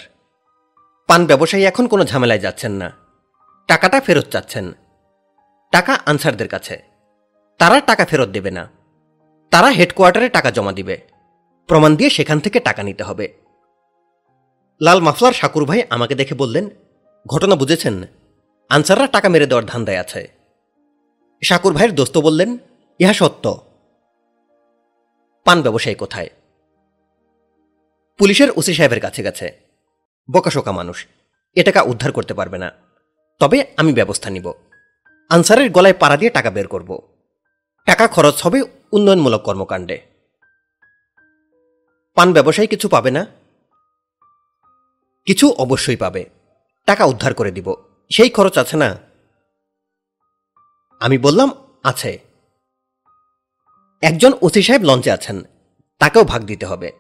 [1.08, 2.92] পান ব্যবসায়ী এখন কোনো ঝামেলায় যাচ্ছেন না।
[3.68, 4.72] টাকাটা ফেরত চাচ্ছেন।
[5.72, 6.82] টাকা আনসারদের কাছে।
[7.58, 8.70] তারা টাকা ফেরত দেবে না।
[9.52, 10.98] তারা হেডকোয়ার্টারে টাকা জমা দিবে।
[11.68, 13.34] প্রমাণ দিয়ে সেখান থেকে টাকা নিতে হবে।
[14.82, 16.70] লাল মাফলার শাকুর ভাই আমাকে দেখে বললেন,
[17.28, 17.96] ঘটনা বুঝেছেন?
[18.70, 20.32] আনসাররা টাকা মেরে দেওয়ার ধান্দায় আছে।
[21.44, 22.58] শাকুর ভাইয়ের দোস্ত বললেন,
[23.00, 23.62] ইহা সত্য।
[25.46, 26.30] পান ব্যবসায়ী কোথায়?
[28.18, 29.60] পুলিশের ওসি সাহেবের কাছে গেছে।
[30.32, 31.06] বোকাশোকা মানুষ,
[31.56, 32.72] এ টাকা উদ্ধার করতে পারবে না।
[33.40, 34.54] তবে আমি ব্যবস্থা নিব।
[35.30, 37.02] আনসারের গলায় পাড়া দিয়ে টাকা বের করব।
[37.86, 40.02] টাকা খরচ হবে উন্নয়নমূলক কর্মকাণ্ডে।
[42.16, 43.26] পান ব্যবসায়ী কিছু পাবে না?
[45.26, 46.30] কিছু অবশ্যই পাবে।
[46.86, 48.90] টাকা উদ্ধার করে দিব। সেই খরচ আছে না?
[51.02, 51.50] আমি বললাম,
[51.84, 52.20] আছে।
[54.02, 55.44] একজন ওসি সাহেব লঞ্চে আছেন,
[56.00, 56.92] তাকেও ভাগ দিতে হবে।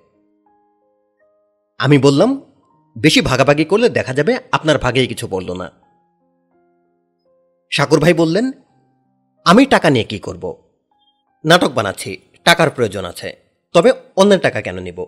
[1.77, 2.41] আমি বললাম,
[2.97, 5.71] বেশি ভাগাভাগি করলে দেখা যাবে আপনার ভাগেই কিছু পড়ল না।
[7.71, 8.51] শাকুর ভাই বললেন,
[9.45, 10.43] আমি টাকা নিয়ে কি করব?
[11.45, 12.11] নাটক বানাচ্ছি,
[12.43, 13.29] টাকার প্রয়োজন আছে,
[13.73, 15.05] তবে অন্যের টাকা কেন নিব?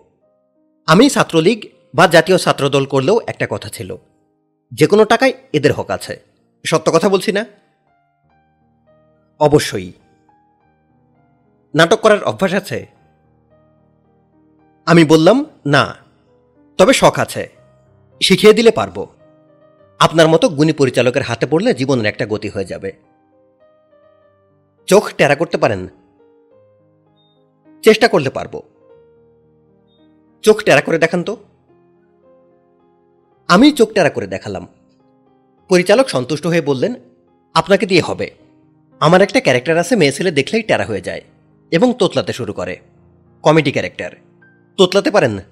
[0.86, 1.60] আমি ছাত্রলীগ
[1.94, 3.96] বা জাতীয় ছাত্রদল করলেও একটা কথা ছিল।
[4.72, 6.22] যে কোনো টাকায় এদের হক আছে।
[6.66, 7.46] সত্য কথা বলছি না?
[9.40, 9.92] অবশ্যই।
[11.74, 12.86] নাটক করার অভ্যাস আছে?
[14.86, 15.96] আমি বললাম, না।
[16.78, 17.52] তবে শখ আছে।
[18.22, 19.06] শিখিয়ে দিলে পারব।
[19.98, 22.92] আপনার মতো গুণী পরিচালকের হাতে পড়লে জীবনের একটা গতি হয়ে যাবে।
[24.86, 25.88] চোখ টেরা করতে পারেন।
[27.82, 28.62] চেষ্টা করলে পারব।
[30.42, 31.36] চোখ টেরা করে দেখান তো।
[33.48, 34.68] আমি চোখ টেরা করে দেখালাম।
[35.68, 36.94] পরিচালক সন্তুষ্ট হয়ে বললেন,
[37.54, 38.30] আপনাকে দিয়ে হবে।
[39.00, 41.20] আমার একটা ক্যারেক্টার আছে, মেয়ে ছেলে দেখলেই টেরা হয়ে যায়
[41.70, 42.76] এবং তোতলাতে শুরু করে।
[43.42, 44.10] Comedy character.
[44.76, 45.42] তোতলাতে পারেন না?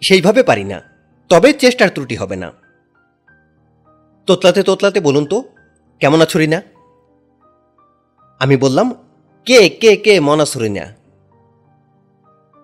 [0.00, 0.82] সেইভাবে পারি না।
[1.28, 2.52] তবে চেষ্টার ত্রুটি হবে না।
[4.26, 5.44] তোতলাতে তোতলাতে বলুন তো,
[6.00, 6.62] কেমন আছো রিনা?
[8.38, 8.94] আমি বললাম,
[9.44, 10.94] কে কে কে মনা সরিনা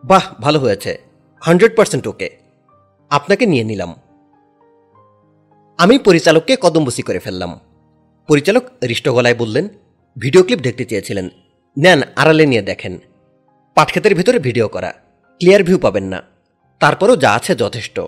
[0.05, 0.99] বাহ, ভালো হয়েছে।
[1.41, 2.48] Hundred percent okay.
[3.11, 3.95] আপনাকে নিয়ে নিলাম।
[5.79, 7.61] আমি পরিচালককে কদমবসি করে ফেললাম।
[8.27, 9.69] পরিচালক হৃষ্ট গলায় বললেন,
[10.19, 11.29] ভিডিও ক্লিপ দেখতে চেয়েছিলেন।
[11.79, 12.99] নেন, আড়ালে নিয়ে দেখেন।
[13.75, 14.93] পাটক্ষেতের ভিতরে ভিডিও করা।
[15.39, 16.23] ক্লিয়ার ভিউ পাবেন না।
[16.81, 18.01] তারপরও যা আছে যথেষ্ট।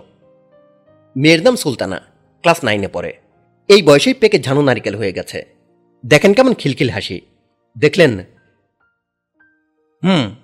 [1.17, 2.01] মেয়ের নাম সুলতানা।
[2.43, 3.17] ক্লাস নাইনে পড়ে।
[3.69, 5.45] এই বয়সেই পেকে ঝানু নারিকেল হয়ে গেছে।
[6.07, 7.21] দেখেন কেমন খিলখিল হাসি।
[7.79, 8.21] দেখলেন,
[10.05, 10.35] হুম,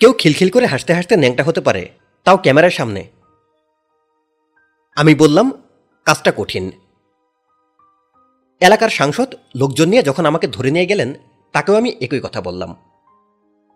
[0.00, 1.88] কেউ খিলখিল করে হাসতে হাসতে ন্যাংটা হতে পারে।
[2.24, 3.10] তাও ক্যামেরার সামনে।
[4.96, 5.62] আমি বললাম,
[6.04, 6.70] কাজটা কঠিন।
[8.60, 11.14] এলাকার সাংসদ লোকজন নিয়ে যখন আমাকে ধরে নিয়ে গেলেন,
[11.52, 12.76] তাকেও আমি একই কথা বললাম।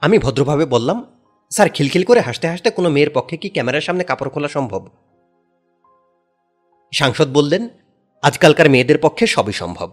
[0.00, 4.30] আমি ভদ্রভাবে বললাম, স্যার, খিলখিল করে হাসতে হাসতে কোনো মেয়ের পক্ষে কি ক্যামেরার সামনে কাপড়
[4.30, 4.88] খোলা সম্ভব?
[6.94, 7.68] সাংসদ বললেন,
[8.22, 9.90] আজকালকার মেয়েদের পক্ষে সবই সম্ভব।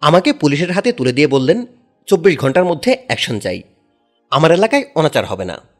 [0.00, 1.66] আমাকে পুলিশের হাতে তুলে দিয়ে বললেন,
[2.06, 3.62] চব্বিশ ঘণ্টার মধ্যে অ্যাকশন চাই।
[4.30, 5.71] আমার এলাকায় অনাচার হবে না।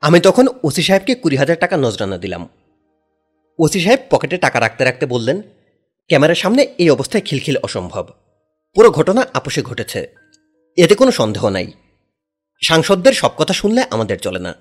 [0.00, 2.48] আমি তখন ওসি সাহেবকে কুড়ি হাজার টাকা নজরানা দিলাম।
[3.58, 5.42] ওসি সাহেব পকেটে টাকা রাখতে রাখতে বললেন,
[6.08, 8.06] ক্যামেরার সামনে এই অবস্থায় খিলখিল অসম্ভব।
[8.74, 10.14] পুরো ঘটনা আপোষে ঘটেছে।
[10.76, 11.72] এতে কোনো সন্দেহ নাই।
[12.62, 14.54] সাংসদদের সব কথা শুনলে আমাদের চলে না।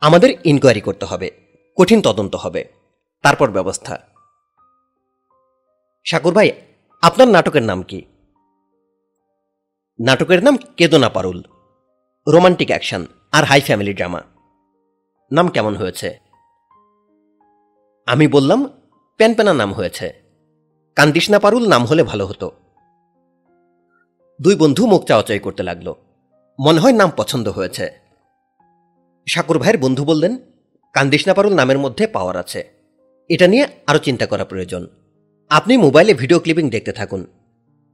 [0.00, 1.30] আমাদের ইনকোয়ারি করতে হবে।
[1.76, 2.64] কঠিন তদন্ত হবে।
[3.22, 3.98] তারপর ব্যবস্থা।
[6.04, 6.52] শাকুর ভাই,
[7.02, 8.02] আপনার নাটকের নাম কি?
[10.00, 11.42] নাটকের নাম কেদনা পারুল।
[12.28, 14.33] রোমান্টিক অ্যাকশন আর হাই ফ্যামিলি ড্রামা।
[15.32, 16.18] নাম কেমন হয়েছে?
[18.06, 18.68] আমি বললাম,
[19.16, 20.12] প্যানপেনা নাম হয়েছে।
[20.96, 22.52] কান্দিসনা পারুল নাম হলে ভালো হতো।
[24.42, 25.94] দুই বন্ধু মুখ চাওয়াচাই করতে লাগল।
[26.60, 27.90] মনে হয় নাম পছন্দ হয়েছে।
[29.28, 30.38] শাকুর ভাইয়ের বন্ধু বললেন
[30.92, 32.72] কান্দিসনা পারুল নামের মধ্যে পাওয়ার আছে।
[33.28, 34.88] এটা নিয়ে আরও চিন্তা করা প্রয়োজন।
[35.50, 37.26] আপনি মোবাইলে ভিডিও ক্লিপিং দেখতে থাকুন।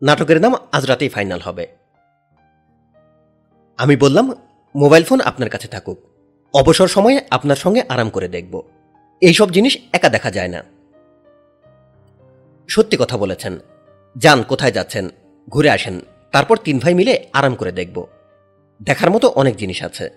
[0.02, 1.66] নাটকের নাম আজ রাতেই ফাইনাল হবে।
[3.78, 4.32] আমি বললাম,
[4.76, 6.09] মোবাইল ফোন আপনার কাছে থাকুক।
[6.54, 8.62] অবসর সময়ে আপনার সঙ্গে আরাম করে দেখব।
[9.20, 10.62] এইসব জিনিস একা দেখা যায় না।
[12.68, 13.58] সত্যি কথা বলেছেন।
[14.16, 15.08] যান, কোথায় যাচ্ছেন?
[15.48, 16.00] ঘুরে আসেন।
[16.32, 18.06] তারপর তিন ভাই মিলে আরাম করে দেখব।
[18.82, 20.10] দেখার মতো অনেক জিনিস আছে।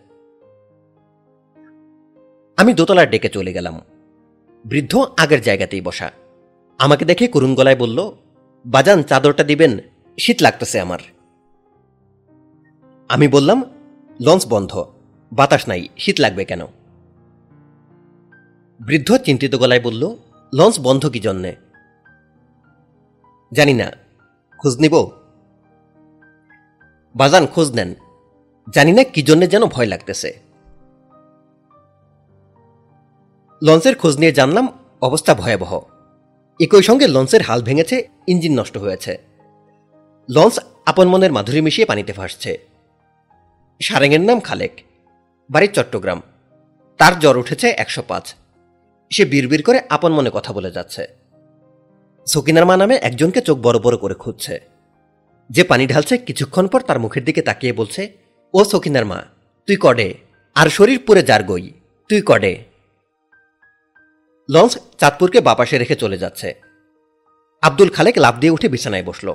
[2.58, 3.82] আমি দোতলার ডেকে চলে গেলাম।
[4.66, 6.12] বৃদ্ধ আগের জায়গাতেই বসা।
[6.80, 8.12] আমাকে দেখে করুণ গলায় বলল,
[8.66, 9.78] বাজান, চাদরটা দিবেন?
[10.20, 11.00] শীত লাগতেছে আমার।
[13.10, 13.64] আমি বললাম,
[14.22, 14.94] লঞ্চ বন্ধ।
[15.34, 16.62] বাতাস নাই, শীত লাগবে কেন?
[18.82, 20.16] বৃদ্ধ চিন্তিত গলায় বলল,
[20.54, 21.56] লঞ্চ বন্ধ কি জন্যে?
[23.54, 23.92] জানি না,
[24.58, 25.10] খোঁজ নিব?
[27.16, 27.96] বাজান, খোঁজ নেন।
[28.74, 30.40] জানি না কি জন্যে যেন ভয় লাগতেছে।
[33.64, 34.68] লঞ্চের খোঁজ নিয়ে জানলাম,
[35.02, 35.82] অবস্থা ভয়াবহ।
[36.60, 39.18] একই সঙ্গে লঞ্চের হাল ভেঙেছে, ইঞ্জিন নষ্ট হয়েছে।
[40.30, 42.58] লঞ্চ আপন মনের মাধুরী মিশিয়ে পানিতে ভাসছে।
[43.82, 44.93] সারেঙের নাম খালেক।
[45.54, 46.20] বাড়ির চট্টগ্রাম।
[47.00, 48.26] তার জ্বর উঠেছে একশো পাঁচ।
[49.12, 51.04] সে বিড়বিড় করে আপন মনে কথা বলে যাচ্ছে।
[52.28, 54.56] সকিনার মা নামে একজনকে চোখ বড় বড় করে খুঁজছে।
[55.50, 58.02] যে পানি ঢালছে কিছুক্ষণ পর তার মুখের দিকে তাকিয়ে বলছে,
[58.54, 59.20] ও সকিনার মা,
[59.68, 60.08] তুই কডে?
[60.56, 61.66] আর শরীর পুরে যার গই
[62.10, 62.54] তুই কডে?
[64.50, 66.50] লঞ্চ চাঁদপুরকে বাপাসে রেখে চলে যাচ্ছে।
[67.62, 69.28] আব্দুল খালেক লাভ দিয়ে উঠে বিছানায় বসল।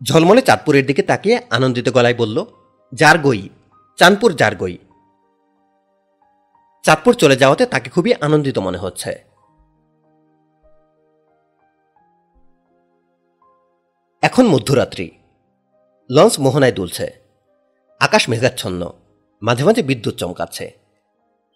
[0.00, 2.36] ঝলমলে চাঁদপুরের দিকে তাকিয়ে আনন্দিত গলায় বলল
[2.92, 3.42] যার গই
[3.98, 4.74] চাঁদপুর যার গই
[6.82, 9.24] চাঁদপুর চলে যাওয়াতে তাকে খুবই আনন্দিত মনে হচ্ছে।
[14.22, 15.10] এখন মধ্যরাত্রি।
[16.10, 17.12] লঞ্চ মোহনায় দুলছে।
[18.00, 18.92] আকাশ মেঘাচ্ছন্ন।
[19.42, 20.78] মাঝে মাঝে বিদ্যুৎ চমকাচ্ছে।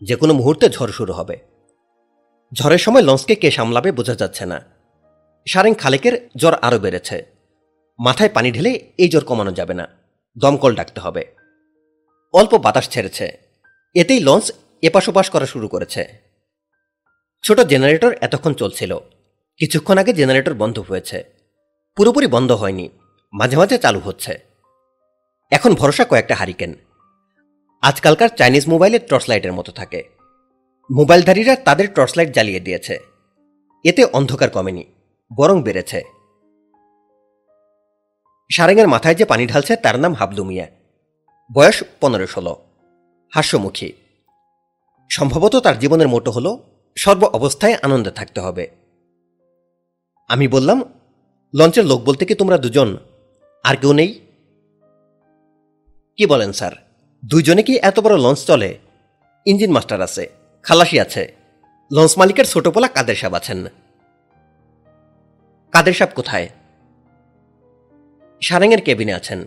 [0.02, 1.36] যে কোনো মুহূর্তে ঝড় শুরু হবে।
[2.54, 4.60] ঝড়ের সময় লঞ্চকে কে সামলাবে বোঝা যাচ্ছে না।
[5.48, 7.26] সারেং খালেকের জ্বর আরও বেড়েছে।
[7.98, 9.88] মাথায় পানি ঢেলে এই জ্বর কমানো যাবে না।
[10.38, 11.34] দমকল ডাকতে হবে।
[12.32, 13.38] অল্প বাতাস ছেড়েছে।
[13.94, 14.52] এতেই লঞ্চ
[14.84, 16.08] এপাশ ওপাশ করা শুরু করেছে।
[17.44, 18.98] ছোট জেনারেটর এতক্ষণ চলছিল।
[19.56, 21.24] কিছুক্ষণ আগে জেনারেটর বন্ধ হয়েছে।
[21.96, 22.88] পুরোপুরি বন্ধ হয়নি।
[23.32, 24.38] মাঝে মাঝে চালু হচ্ছে।
[25.50, 26.74] এখন ভরসা কয়েকটা হারিকেন।
[27.82, 30.02] আজকালকার চাইনিজ মোবাইলের টর্চ লাইটের মতো থাকে।
[30.90, 32.98] মোবাইলধারীরা তাদের টর্চ লাইট জ্বালিয়ে দিয়েছে।
[33.84, 34.84] এতে অন্ধকার কমেনি,
[35.36, 36.02] বরং বেড়েছে।
[38.52, 40.66] সারেঙের মাথায় যে পানি ঢালছে তার নাম হাবলু মিয়া।
[41.52, 42.56] বয়স পনেরো ষোলো।
[43.34, 43.92] হাস্যমুখী।
[45.10, 46.56] সম্ভবত তার জীবনের মোটো হল
[46.96, 48.70] সর্ব অবস্থায় আনন্দে থাকতে হবে।
[50.28, 50.84] আমি বললাম,
[51.54, 52.96] লঞ্চের লোক বলতে কি তোমরা দুজন?
[53.64, 54.20] আর কেউ নেই?
[56.16, 56.72] কি বলেন স্যার?
[57.24, 58.78] দুইজনে কি এত বড় লঞ্চ চলে?
[59.46, 60.30] ইঞ্জিন মাস্টার আছে,
[60.62, 61.34] খালাসি আছে।
[61.92, 63.66] লঞ্চ মালিকের ছোট পোলা কাদের সাহেব আছেন?
[65.72, 66.48] কাদের সাহেব কোথায়?
[68.40, 69.44] সারেঙের কেবিনে আছেন।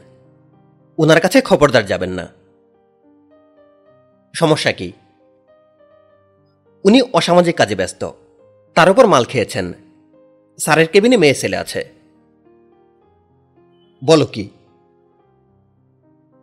[0.98, 2.28] ওনার কাছে খবরদার যাবেন না।
[4.34, 4.92] সমস্যা কি?
[6.86, 8.12] উনি অসামাজিক কাজে ব্যস্ত।
[8.76, 9.74] তার উপর মাল খেয়েছেন।
[10.58, 11.92] স্যারের কেবিনে মেয়ে ছেলে আছে।
[14.06, 14.50] বলো কি?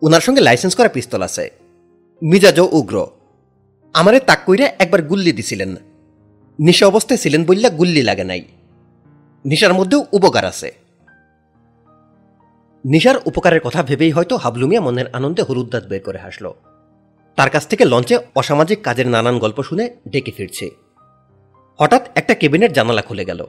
[0.03, 1.51] ওনার সঙ্গে লাইসেন্স করা পিস্তল আছে।
[2.23, 3.07] মিজাজও উগ্র।
[3.95, 5.77] আমারে তাক কইরা একবার গুল্লি দিছিলেন।
[6.59, 8.45] নিশা অবস্থায় ছিলেন বললা গুল্লি লাগে নাই।
[9.45, 10.75] নিশার মধ্যেও উপকার আছে।
[12.85, 16.53] নিশার উপকারের কথা ভেবেই হয়তো হাবলুমিয়া মনের আনন্দে হলুদ্দাত বের করে হাসল।
[17.37, 20.71] তার কাছ থেকে লঞ্চে অসামাজিক কাজের নানান গল্প শুনে ডেকে ফিরছে।
[21.81, 23.47] হঠাৎ একটা কেবিনের জানালা খুলে গেল।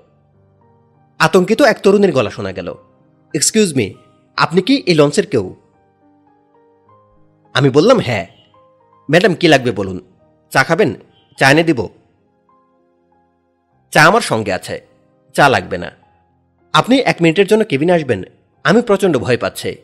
[1.20, 2.76] আতঙ্কিত এক তরুণের গলা শোনা গেল।
[3.34, 3.94] এক্সকিউজ মি
[4.38, 5.56] আপনি কি এই লঞ্চের কেউ?
[7.54, 8.28] আমি বললাম হ্যাঁ।
[9.12, 10.02] ম্যাডাম, কি লাগবে বলুন?
[10.52, 10.94] চা খাবেন?
[11.40, 11.88] চা এনে দিব?
[13.92, 14.86] চা আমার সঙ্গে আছে।
[15.34, 15.92] চা লাগবে না।
[16.74, 18.24] আপনি এক মিনিটের জন্য কেবিনে আসবেন।
[18.64, 19.82] আমি প্রচণ্ড ভয় পাচ্ছে।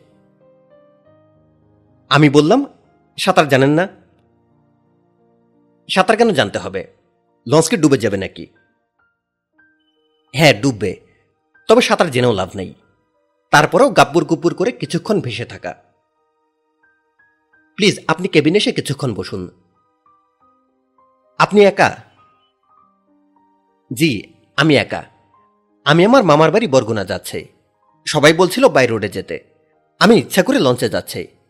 [2.08, 2.66] আমি বললাম
[3.16, 3.88] সাঁতার জানেন না?
[5.90, 6.86] সাঁতার কেন জানতে হবে?
[7.48, 8.46] লঞ্চকে ডুবে যাবে নাকি?
[10.34, 11.00] হ্যাঁ ডুববে।
[11.68, 12.74] তবে সাঁতার জেনেও লাভ নেই।
[13.50, 15.74] তারপরেও গাব্বুর গুব্বুর করে কিছুক্ষণ ভেসে থাকা।
[17.76, 19.50] প্লিজ, আপনি কেবিনে এসে কিছুক্ষণ বসুন।
[21.38, 21.96] আপনি একা?
[23.92, 25.04] জি, আমি একা।
[25.84, 27.48] আমি আমার মামার বাড়ি বরগুনা যাচ্ছে।
[28.08, 29.44] সবাই বলছিল বাই রোডে যেতে।
[29.98, 31.41] আমি ইচ্ছা করে লঞ্চে যাচ্ছে।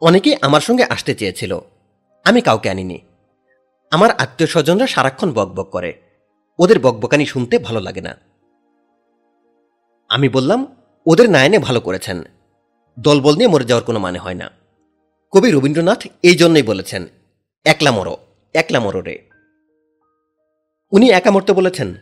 [0.00, 1.58] অনেকেই আমার সঙ্গে আসতে চেয়েছিল।
[2.24, 2.98] আমি কাউকে আনিনি।
[3.90, 6.00] আমার আত্মীয় স্বজনরা সারাক্ষণ বকবক করে।
[6.58, 8.16] ওদের বকবকানি শুনতে ভালো লাগে না।
[10.08, 10.76] আমি বললাম,
[11.06, 12.22] ওদের নায়নে ভালো করেছেন।
[12.98, 14.50] দলবল নিয়ে মরে যাওয়ার কোনো মানে হয় না।
[15.32, 17.06] কবি রবীন্দ্রনাথ এই জন্যই বলেছেন,
[17.64, 18.16] একলা মরো
[18.54, 19.28] একলা মরো রে।
[20.92, 21.94] উনি একা মরতে বলেছেন।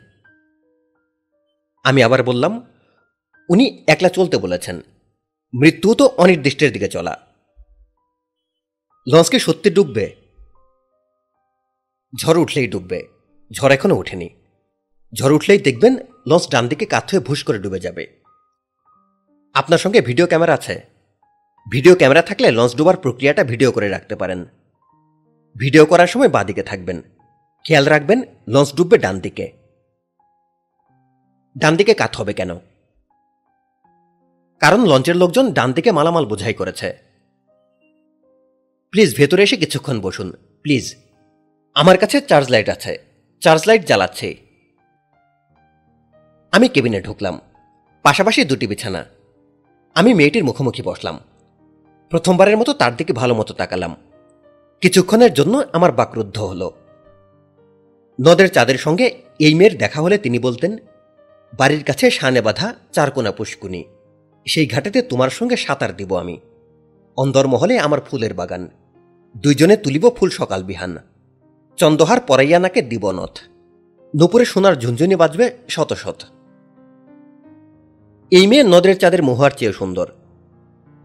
[1.84, 2.66] আমি আবার বললাম,
[3.48, 4.82] উনি একলা চলতে বলেছেন।
[5.54, 7.31] মৃত্যু তো অনির্দিষ্টের দিকে চলা।
[9.06, 10.16] লঞ্চকে সত্যি ডুববে?
[12.22, 13.08] ঝড় উঠলেই ডুববে।
[13.52, 14.28] ঝড় এখনও ওঠেনি।
[15.14, 18.06] ঝড় উঠলেই দেখবেন লঞ্চ ডান দিকে কাত হয়ে ভুস করে ডুবে যাবে।
[19.54, 20.80] আপনার সঙ্গে ভিডিও ক্যামেরা আছে।
[21.72, 24.46] ভিডিও ক্যামেরা থাকলে লঞ্চ ডুবার প্রক্রিয়াটা ভিডিও করে রাখতে পারেন।
[25.56, 27.02] ভিডিও করার সময় বাঁদিকে থাকবেন।
[27.64, 29.52] খেয়াল রাখবেন, লঞ্চ ডুববে ডান দিকে
[31.58, 32.58] ডান দিকে কাত হবে কেন?
[34.60, 37.11] কারণ লঞ্চের লোকজন ডান দিকে মালামাল বোঝাই করেছে।
[38.92, 40.96] প্লিজ ভেতরে এসে কিছুক্ষণ বসুন, প্লিজ।
[41.74, 42.98] আমার কাছে চার্জ লাইট আছে,
[43.40, 44.36] চার্জ লাইট জ্বালাচ্ছে।
[46.52, 47.40] আমি কেবিনে ঢুকলাম,
[48.02, 49.04] পাশাপাশি দুটি বিছানা।
[49.94, 51.20] আমি মেয়েটির মুখোমুখি বসলাম।
[52.10, 53.96] প্রথমবারের মতো তার দিকে ভালো মতো তাকালাম।
[54.80, 56.70] কিছুক্ষণের জন্য আমার বাকরুদ্ধ হল।
[58.20, 60.76] নদের চাঁদের সঙ্গে এই মেয়ের দেখা হলে তিনি বলতেন,
[61.58, 63.84] বাড়ির কাছে শানে বাঁধা চারকোনা পুষ্কুনি।
[64.46, 66.40] সেই ঘাটেতে তোমার সঙ্গে সাঁতার দিব আমি।
[67.16, 68.68] অন্দরমহলে আমার ফুলের বাগান।
[69.36, 70.98] দুইজনে তুলিব ফুল সকাল বিহান।
[71.76, 73.40] চন্দহার পরাইয়া নাকে দিবনথ
[74.16, 76.22] নুপুরে সোনার ঝুনঝুনি বাজবে শত শত।
[78.30, 80.10] এই মেয়ে নদের চাঁদের মহুয়ার চেয়ে সুন্দর।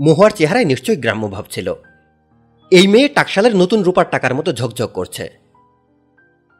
[0.01, 1.73] মহুয়ার চেহারায় নিশ্চয়ই গ্রাম্য ভাব ছিল।
[2.71, 5.29] এই মেয়ে টাকশালের নতুন রূপার টাকার মতো ঝকঝক করছে।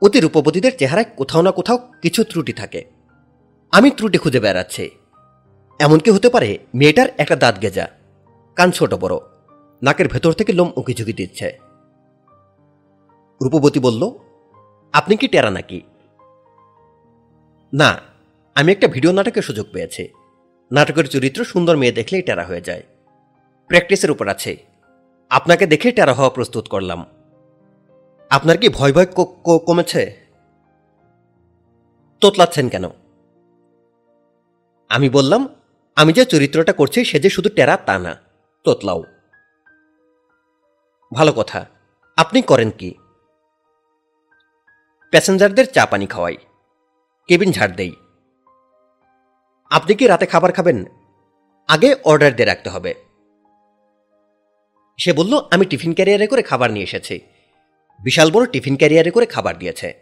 [0.01, 2.85] অতি রূপবতীদের চেহারায় কোথাও না কোথাও কিছু ত্রুটি থাকে।
[3.71, 4.89] আমি ত্রুটি খুঁজে বেড়াচ্ছি।
[5.79, 7.87] এমনকি হতে পারে মেয়েটার একটা দাঁত গেজা।
[8.55, 9.36] কান ছোট বড়।
[9.81, 11.47] নাকের ভেতর থেকে লোম উঁকি ঝুঁকি দিচ্ছে।
[13.43, 14.03] রূপবতী বলল,
[14.93, 15.81] আপনি কি টেরা নাকি?
[17.73, 17.89] না,
[18.55, 20.03] আমি একটা ভিডিও নাটকের সুযোগ পেয়েছি।
[20.71, 22.83] নাটকের চরিত্র সুন্দর মেয়ে দেখলেই টেরা হয়ে যায়।
[23.67, 24.51] প্র্যাকটিসের উপর আছে।
[25.29, 27.05] আপনাকে দেখে টেরা হওয়া প্রস্তুত করলাম।
[28.29, 29.07] আপনার কি ভয় ভয়
[29.67, 30.03] কমেছে?
[32.21, 32.85] তোতলাচ্ছেন কেন?
[34.89, 35.41] আমি বললাম,
[35.95, 38.13] আমি যে চরিত্রটা করছি সে যে শুধু টেরা তা না,
[38.63, 39.03] তোতলাও।
[41.13, 41.65] ভালো কথা।
[42.17, 42.95] আপনি করেন কি?
[45.11, 46.37] প্যাসেঞ্জারদের চা পানি খাওয়াই।
[47.27, 47.95] কেবিন ঝাড় দেই।
[49.69, 50.85] আপনি কি রাতে খাবার খাবেন?
[51.67, 52.93] আগে অর্ডার দিয়ে রাখতে হবে।
[54.97, 57.19] সে বলল, আমি টিফিন ক্যারিয়ারে করে খাবার নিয়ে এসেছি।
[57.99, 59.93] বিশাল বড় টিফিন ক্যারিয়ারে করে খাবার দিয়েছে।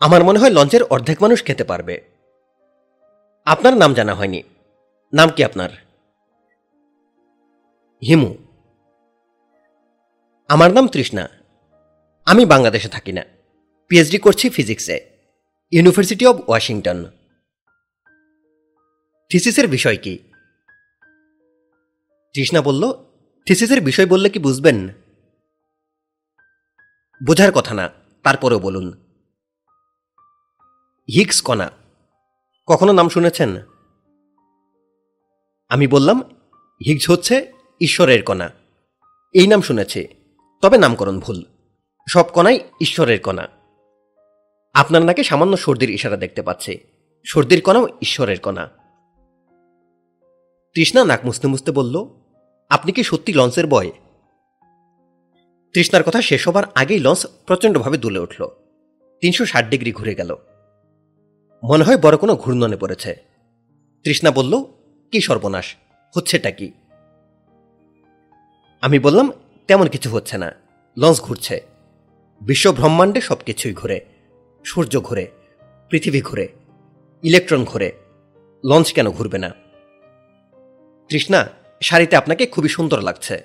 [0.00, 2.00] আমার মনে হয় লঞ্চের অর্ধেক মানুষ খেতে পারবে।
[3.44, 4.42] আপনার নাম জানা হয়নি।
[5.12, 5.70] নাম কি আপনার?
[8.06, 8.45] হিমু।
[10.48, 11.28] আমার নাম তৃষ্ণা।
[12.26, 13.22] আমি বাংলাদেশে থাকি না।
[13.88, 15.00] পিএইচডি করছি ফিজিক্সে
[15.70, 17.04] ইউনিভার্সিটি অব ওয়াশিংটন
[19.30, 20.18] থিসিসের বিষয় কি?
[22.34, 22.92] তৃষ্ণা বলল
[23.46, 24.88] থিসিসের বিষয় বললে কি বুঝবেন?
[27.26, 27.90] বোঝার কথা না,
[28.22, 29.04] তারপরেও বলুন।
[31.14, 31.70] হিগস কণা,
[32.66, 33.56] কখনো নাম শুনেছেন?
[35.68, 36.18] আমি বললাম
[36.86, 38.50] হিগস হচ্ছে ঈশ্বরের কণা।
[39.32, 40.08] এই নাম শুনেছি।
[40.62, 41.44] তবে নামকরণ ভুল।
[42.08, 43.48] সব কণাই ঈশ্বরের কণা।
[44.74, 46.78] আপনার নাকে সামান্য সর্দির ইশারা দেখতে পাচ্ছে।
[47.24, 48.68] সর্দির কণাও ঈশ্বরের কণা।
[50.74, 52.06] তৃষ্ণা নাক মুছতে মুছতে বলল,
[52.68, 53.90] আপনি কি সত্যি লঞ্চের বয়?
[55.74, 58.48] তৃষ্ণার কথা শেষ হবার আগেই লঞ্চ প্রচণ্ডভাবে দুলে উঠল।
[59.20, 60.36] তিনশো ষাট ডিগ্রি ঘুরে গেল।
[61.64, 63.16] মনে হয় বড় কোনো ঘূর্ণনে পড়েছে।
[64.04, 64.64] তৃষ্ণা বলল,
[65.12, 65.74] কি সর্বনাশ,
[66.16, 66.72] হচ্ছেটা কি?
[68.80, 69.32] আমি বললাম
[69.66, 70.52] তেমন কিছু হচ্ছে না।
[70.98, 71.66] লঞ্চ ঘুরছে।
[72.40, 74.04] বিশ্ব ব্রহ্মাণ্ডে সব কিছুই ঘুরে।
[74.64, 75.30] সূর্য ঘুরে।
[75.90, 76.48] পৃথিবী ঘুরে।
[77.22, 77.92] ইলেকট্রন ঘুরে।
[78.64, 79.50] লঞ্চ কেন ঘুরবে না?
[81.08, 81.48] তৃষ্ণা
[81.82, 83.42] শাড়িতে আপনাকে খুবই সুন্দর লাগছে।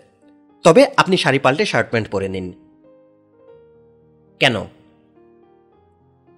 [0.64, 2.54] তবে আপনি শাড়ি পাল্টে শার্ট প্যান্ট পরে নিন।
[4.40, 4.56] কেন?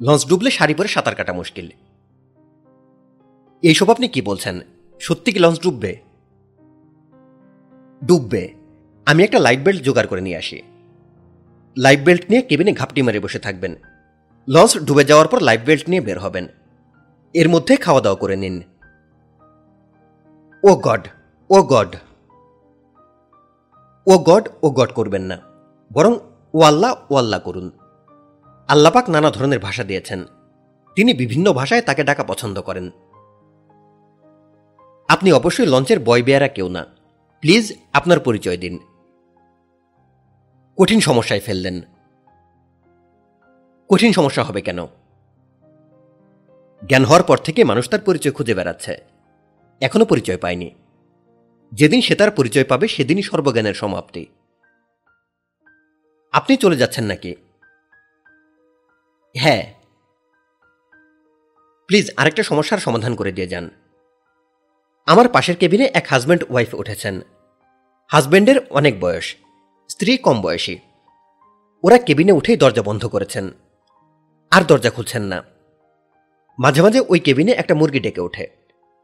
[0.02, 1.69] লঞ্চ ডুবলে শাড়ি পরে সাঁতার কাটা মুশকিল।
[3.62, 4.60] এইসব আপনি কি বলছেন?
[5.00, 5.98] সত্যি কি লঞ্চ ডুববে?
[8.06, 8.62] ডুববে।
[9.05, 10.61] আমি একটা লাইফ বেল্ট জোগাড় করে নিয়ে আসি।
[11.77, 13.75] লাইফ বেল্ট নিয়ে কেবিনে ঘাপটি মেরে বসে থাকবেন।
[14.47, 16.47] লঞ্চ ডুবে যাওয়ার পর লাইফ বেল্ট নিয়ে বের হবেন।
[17.33, 18.61] এর মধ্যে খাওয়া দাওয়া করে নিন।
[20.63, 21.07] Oh God
[21.49, 21.95] oh God.
[24.07, 25.41] Oh God oh God করবেন না।
[25.93, 26.17] বরং
[26.53, 27.71] ও আল্লাহ ও আল্লাহ করুন।
[28.67, 30.25] আল্লাপাক নানা ধরনের ভাষা দিয়েছেন।
[30.95, 32.89] তিনি বিভিন্ন ভাষায় তাকে ডাকা পছন্দ করেন।
[35.07, 36.85] আপনি অবশ্যই লঞ্চের বয় বেয়ারা কেউ না।
[37.39, 38.79] প্লিজ আপনার পরিচয় দিন।
[40.77, 41.81] কঠিন সমস্যায় ফেললেন।
[43.89, 44.88] কঠিন সমস্যা হবে কেন?
[46.88, 48.97] জ্ঞান হওয়ার পর থেকে মানুষ তার পরিচয় খুঁজে বেড়াচ্ছে।
[49.81, 50.75] এখনও পরিচয় পায়নি।
[51.71, 54.25] যেদিন সে তার পরিচয় পাবে, সেদিনই সর্বজ্ঞানের সমাপ্তি।
[56.31, 57.36] আপনি চলে যাচ্ছেন নাকি?
[59.38, 59.73] হ্যাঁ।
[61.88, 63.69] প্লিজ আরেকটা সমস্যার সমাধান করে দিয়ে যান।
[65.05, 67.21] আমার পাশের কেবিনে এক হাজব্যান্ড ওয়াইফ উঠেছেন।
[68.12, 69.36] হাজব্যান্ডের অনেক বয়স।
[69.89, 70.78] স্ত্রী কম বয়সী।
[71.84, 73.52] ওরা কেবিনে উঠেই দরজা বন্ধ করেছেন।
[74.52, 75.43] আর দরজা খুলছেন না।
[76.60, 78.48] মাঝে মাঝে ওই কেবিনে একটা মুরগি ডেকে ওঠে।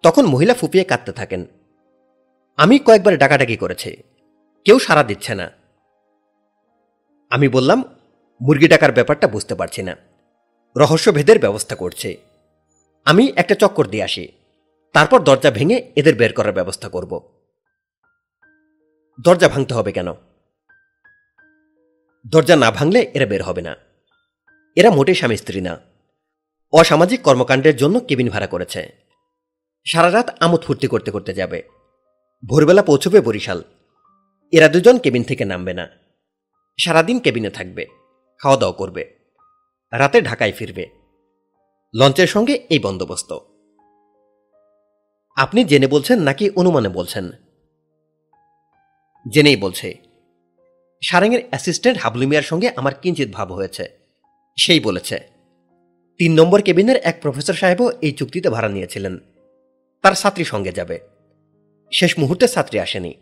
[0.04, 1.46] তখন মহিলা ফুপিয়ে কাঁদতে থাকেন।
[2.58, 3.98] আমি কয়েকবার ডাকাডাকি করেছি।
[4.66, 5.52] কেউ সাড়া দিচ্ছে না।
[7.30, 7.84] আমি বললাম,
[8.42, 9.96] মুরগি ডাকার ব্যাপারটা বুঝতে পারছি না।
[10.78, 12.18] রহস্যভেদের ব্যবস্থা করছে।
[13.06, 14.28] আমি একটা চক্কর দিয়ে আসি।
[14.94, 17.22] তারপর দরজা ভেঙে এদের বের করার ব্যবস্থা করব।
[19.22, 20.14] দরজা ভাঙতে হবে কেন?
[22.28, 23.76] দরজা না ভাঙলে এরা বের হবে না।
[24.76, 25.78] এরা মোটেই স্বামী স্ত্রী না।
[26.74, 28.94] অসামাজিক কর্মকাণ্ডের জন্য কেবিন ভাড়া করেছে।
[29.86, 31.64] সারা রাত আমোদ ফুর্তি করতে করতে যাবে।
[32.46, 33.64] ভোরবেলা পৌঁছবে বরিশাল।
[34.52, 35.88] এরা দুজন কেবিন থেকে নামবে না।
[36.80, 37.86] সারাদিন কেবিনে থাকবে
[38.38, 39.16] খাওয়া দাওয়া করবে।
[39.92, 40.90] রাতে ঢাকায় ফিরবে।
[41.96, 43.38] লঞ্চের সঙ্গে এই বন্দোবস্ত।
[45.36, 47.32] আপনি জেনে বলছেন নাকি অনুমানে বলছেন?
[49.32, 50.09] জেনেই বলছে।
[51.02, 53.90] সারেঙের অ্যাসিস্ট্যান্ট হাবলু মিয়ার সঙ্গে আমার কিঞ্চিত ভাব হয়েছে।
[54.58, 55.20] সেই বলেছে,
[56.18, 59.18] তিন নম্বর কেবিনের এক প্রফেসর সাহেবও এই চুক্তিতে ভাড়া নিয়েছিলেন।
[60.02, 61.00] তার ছাত্রী সঙ্গে যাবে।
[61.92, 63.14] শেষ মুহূর্তে ছাত্রী আসেনি।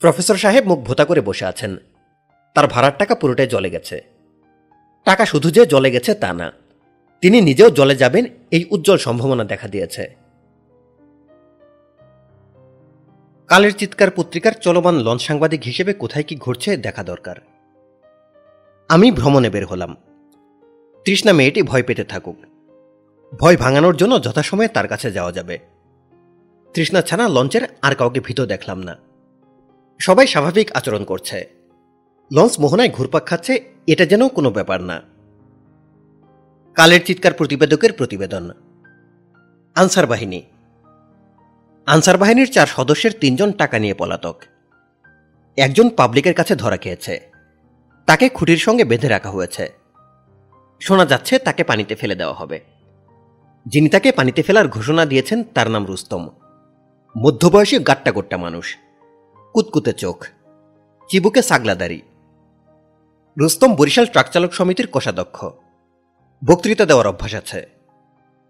[0.00, 1.76] প্রফেসর সাহেব মুখ ভোতা করে বসে আছেন।
[2.54, 4.04] তার ভাড়ার টাকা পুরোটাই জলে গেছে।
[5.04, 6.52] টাকা শুধু যে জলে গেছে তা না,
[7.20, 10.21] তিনি নিজেও জলে যাবেন এই উজ্জ্বল সম্ভাবনা দেখা দিয়েছে।
[13.52, 17.36] কালের চিৎকার পত্রিকার চলমান লঞ্চ সাংবাদিক হিসেবে কোথায় কি ঘটছে দেখা দরকার।
[18.88, 19.96] আমি ভ্রমণে বের হলাম।
[21.04, 22.36] তৃষ্ণা মেয়েটি ভয় পেতে থাকুক।
[23.40, 25.58] ভয় ভাঙানোর জন্য যথাসময়ে তার কাছে যাওয়া যাবে।
[26.74, 28.96] তৃষ্ণা ছাড়া লঞ্চের আর কাউকে ভীত দেখলাম না।
[29.98, 31.50] সবাই স্বাভাবিক আচরণ করছে।
[32.32, 35.02] লঞ্চ মোহনায় ঘুরপাক খাচ্ছে, এটা যেন কোনো ব্যাপার না।
[36.74, 38.50] কালের চিৎকার প্রতিবেদকের প্রতিবেদন।
[39.74, 40.42] আনসার বাহিনী।
[41.86, 44.42] আনসার বাহিনীর চার সদস্যের তিনজন টাকা নিয়ে পলাতক।
[45.56, 47.30] একজন পাবলিকের কাছে ধরা খেয়েছে।
[48.06, 49.72] তাকে খুঁটির সঙ্গে বেঁধে রাখা হয়েছে।
[50.80, 52.60] শোনা যাচ্ছে তাকে পানিতে ফেলে দেওয়া হবে।
[53.66, 56.28] যিনি তাকে পানিতে ফেলার ঘোষণা দিয়েছেন তার নাম রুস্তম।
[57.18, 58.76] মধ্যবয়সী গাট্টা গোট্টা মানুষ।
[59.52, 60.26] কুতকুতে চোখ।
[61.08, 62.02] চিবুকে সাগলাদারি।
[63.38, 65.44] রুস্তম বরিশাল ট্রাক চালক সমিতির কোষাধ্যক্ষ।
[66.44, 67.66] বক্তৃতা দেওয়ার অভ্যাস আছে।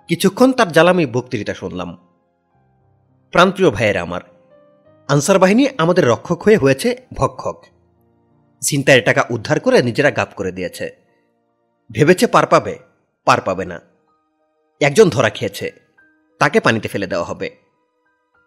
[0.09, 1.99] কিছুক্ষণ তার জ্বালামি বক্তৃতা শুনলাম।
[3.33, 4.21] প্রাণপ্রিয় ভাইয়েরা আমার,
[5.09, 7.65] আনসার বাহিনী আমাদের রক্ষক হয়ে হয়েছে ভক্ষক।
[8.61, 10.97] চিন্তায় টাকা উদ্ধার করে নিজেরা গাপ করে দিয়েছে।
[11.91, 12.79] ভেবেছে পার পাবে
[13.25, 13.81] পার পাবে না।
[14.81, 15.73] একজন ধরা খেয়েছে,
[16.39, 17.57] তাকে পানিতে ফেলে দেওয়া হবে।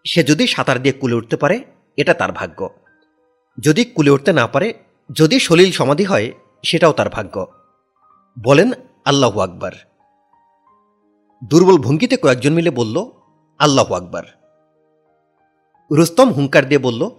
[0.05, 1.63] সে যদি সাঁতার দিয়ে কুলে উঠতে পারে,
[1.97, 2.69] এটা তার ভাগ্য।
[3.59, 4.73] যদি কুলে উঠতে না পারে,
[5.11, 6.31] যদি সলিল সমাধি হয়,
[6.63, 7.47] সেটাও তার ভাগ্য।
[8.43, 8.71] বলেন
[9.05, 9.71] আল্লাহু আকবার।
[11.43, 13.09] দুর্বল ভঙ্গিতে কয়েকজন মিলে বলল,
[13.59, 14.23] আল্লাহু আকবার।
[15.91, 17.09] রুস্তম হুঙ্কার দিয়ে বলল,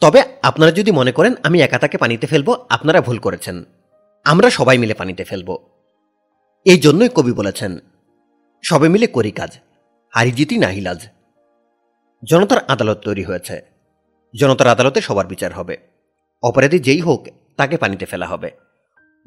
[0.00, 3.64] তবে আপনারা যদি মনে করেন আমি একা তাকে পানিতে ফেলব, আপনারা ভুল করেছেন।
[4.24, 5.68] আমরা সবাই মিলে পানিতে ফেলব।
[6.64, 7.78] এই জন্যই কবি বলেছেন,
[8.62, 9.60] সবে মিলে করি কাজ, হারি
[10.14, 11.08] হারিজিতি নাহিলাজ
[12.30, 13.62] জনতার আদালত তৈরি হয়েছে।
[14.40, 15.78] জনতার আদালতে সবার বিচার হবে।
[16.42, 18.50] অপরাধী যেই হোক, তাকে পানিতে ফেলা হবে।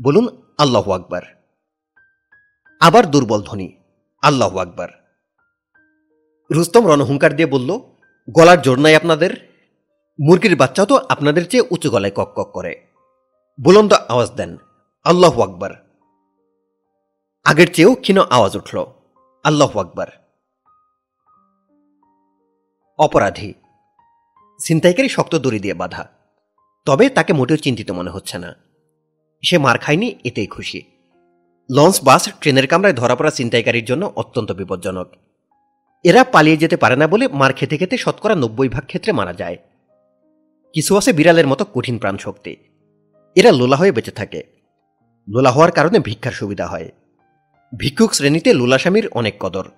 [0.01, 1.21] বলুন, আল্লাহ আকবার।
[2.79, 3.77] আবার দুর্বল ধ্বনি,
[4.21, 4.87] আল্লাহ আকবার।
[6.51, 7.92] রুস্তম রণহুঙ্কার দিয়ে বলল
[8.29, 9.29] গলার জোর নাই আপনাদের?
[10.19, 12.87] মুরগির বাচ্চাও তো আপনাদের চেয়ে উঁচু গলায় কক কক করে।
[13.61, 14.57] বুলন্দ আওয়াজ দেন,
[15.03, 15.71] আল্লাহ আকবার।
[17.43, 18.85] আগের চেয়েও ক্ষীণ আওয়াজ উঠল,
[19.43, 20.07] আল্লাহ আকবার।
[22.99, 23.53] অপরাধী।
[24.59, 26.09] ছিনতাইকারী শক্ত দড়ি দিয়ে বাধা।
[26.85, 28.55] তবে তাকে মোটেও চিন্তিত মনে হচ্ছে না।
[29.43, 30.81] সে মার খায়নি, এতেই খুশি।
[31.71, 35.11] লঞ্চ, বাস, ট্রেনের কামরায় ধরা পড়া ছিনতাইকারীর জন্য অত্যন্ত বিপজ্জনক।
[36.03, 39.57] এরা পালিয়ে যেতে পারে না বলে মার খেতে খেতে শতকরা নব্বই ভাগ ক্ষেত্রে মারা যায়।
[40.73, 42.55] কিছু আছে বিড়ালের মতো কঠিন প্রাণ শক্তি
[43.35, 44.43] এরা লোলা হয়ে বেঁচে থাকে।
[45.29, 46.91] লোলা হওয়ার কারণে ভিক্ষার সুবিধা হয়।
[47.77, 49.69] ভিক্ষুক শ্রেণীতে লোলাস্বামীর অনেক কদর।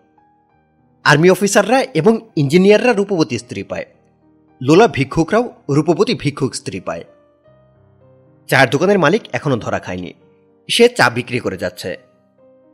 [1.04, 3.86] আর্মি অফিসাররা এবং ইঞ্জিনিয়াররা রূপবতী স্ত্রী পায়।
[4.62, 7.04] লোলা ভিক্ষুকরাও রূপবতী ভিক্ষুক স্ত্রী পায়।
[8.48, 10.14] চায়ের দোকানের মালিক এখনও ধরা খায়নি।
[10.68, 11.98] সে চা বিক্রি করে যাচ্ছে।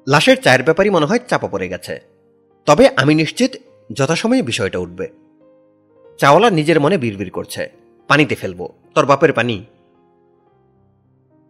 [0.07, 2.10] লাশের চায়ের ব্যাপারই মনে হয় চাপা পড়ে গেছে।
[2.65, 3.51] তবে আমি নিশ্চিত
[3.93, 5.07] যথাসময়ে বিষয়টা উঠবে।
[6.17, 7.71] চাওয়ালা নিজের মনে বিড়বিড় করছে।
[8.07, 9.65] পানিতে ফেলব। তোর বাপের পানি।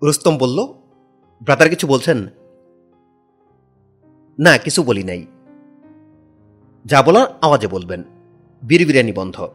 [0.03, 0.65] রুস্তম বলল
[1.43, 2.27] ব্রাতার কিছু বলছেন?
[4.39, 5.25] না, কিছু বলি নাই।
[6.85, 8.03] যা বলার আওয়াজে বলবেন।
[8.63, 9.47] বিড়বিড়ানি বন্ধ।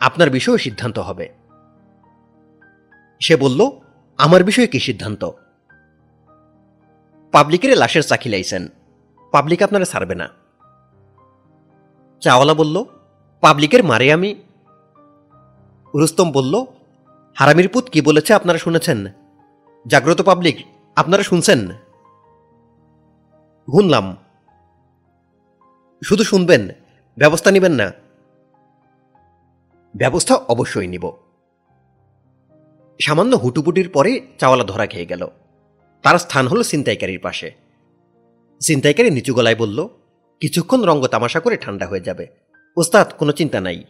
[0.00, 1.28] আপনার বিষয়ে সিদ্ধান্ত হবে।
[3.20, 3.70] সে বলল,
[4.16, 5.30] আমার বিষয়ে কি সিদ্ধান্ত?
[7.32, 8.68] পাবলিকের লাশের চাকি লাইছেন।
[9.30, 10.43] পাবলিক আপনারা ছাড়বে না।
[12.24, 12.84] চাওয়ালা বলল,
[13.40, 14.34] পাবলিকের মারে আমি।
[15.94, 16.64] রুস্তম বলল,
[17.34, 19.06] হারামির পুত কি বলেছে আপনারা শুনেছেন?
[19.86, 20.66] জাগ্রত পাবলিক,
[20.96, 21.68] আপনারা শুনছেন?
[23.66, 24.16] শুনলাম।
[26.04, 26.68] শুধু শুনবেন,
[27.18, 27.92] ব্যবস্থা নেবেন না।
[29.96, 31.12] ব্যবস্থা অবশ্যই নিব।
[33.00, 35.26] সামান্য হুটুপুটির পরে চাওয়ালা ধরা খেয়ে গেল।
[36.02, 37.50] তার স্থান হল ছিনতাইকারীর পাশে।
[38.60, 39.88] ছিনতাইকারী নিচু গলায় বলল
[40.44, 42.26] কিছুক্ষণ রঙ্গ তামাশা করে ঠান্ডা হয়ে যাবে।
[42.76, 43.84] ওস্তাদ, কোনো চিন্তা নাই।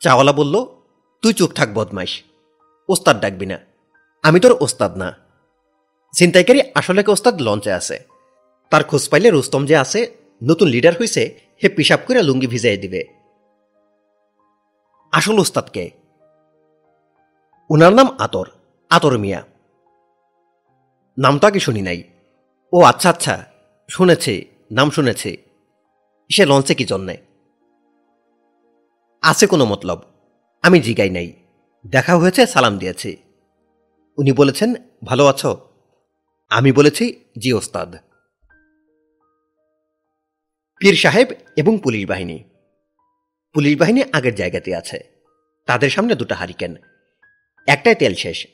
[0.00, 0.66] চাওয়ালা বলল,
[1.22, 2.22] তুই চুপ থাক, বদমাইশ।
[2.88, 3.58] ওস্তাদ ডাকবি না।
[4.22, 5.16] আমি তোর ওস্তাদ না।
[6.12, 8.04] ছিনতাইকারী আসলে ওস্তাদ লঞ্চে আছে।
[8.70, 13.04] তার খোঁজ পাইলে রুস্তম যে আছে, নতুন লিডার হইছে হে পিসাব করে লুঙ্গি ভিজাই দিবে।
[15.12, 15.90] আসল ওস্তাদকে
[17.70, 18.50] উনার নাম আতর
[18.90, 19.42] আতর মিয়া।
[21.18, 22.02] নামটা কি শুনি নাই।
[22.72, 23.49] ও আচ্ছা আচ্ছা।
[23.90, 25.36] শুনেছি, নাম শুনেছি।
[26.32, 27.16] সে লঞ্চে কি জন্যে?
[29.22, 30.02] আছে কোনো মতলব।
[30.62, 31.32] আমি জিগাই নাই।
[31.86, 33.16] দেখা হয়েছে, সালাম দিয়েছি।
[34.18, 34.74] উনি বলেছেন,
[35.04, 35.68] ভালো আছো?
[36.50, 37.96] আমি বলেছি, জি ওস্তাদ।
[40.80, 42.44] পীর সাহেব এবং পুলিশ বাহিনী।
[43.54, 45.04] পুলিশ বাহিনী আগের জায়গাতে আছে।
[45.66, 46.76] তাদের সামনে দুটো হারিকেন।
[47.66, 48.46] একটাই তেল শেষ।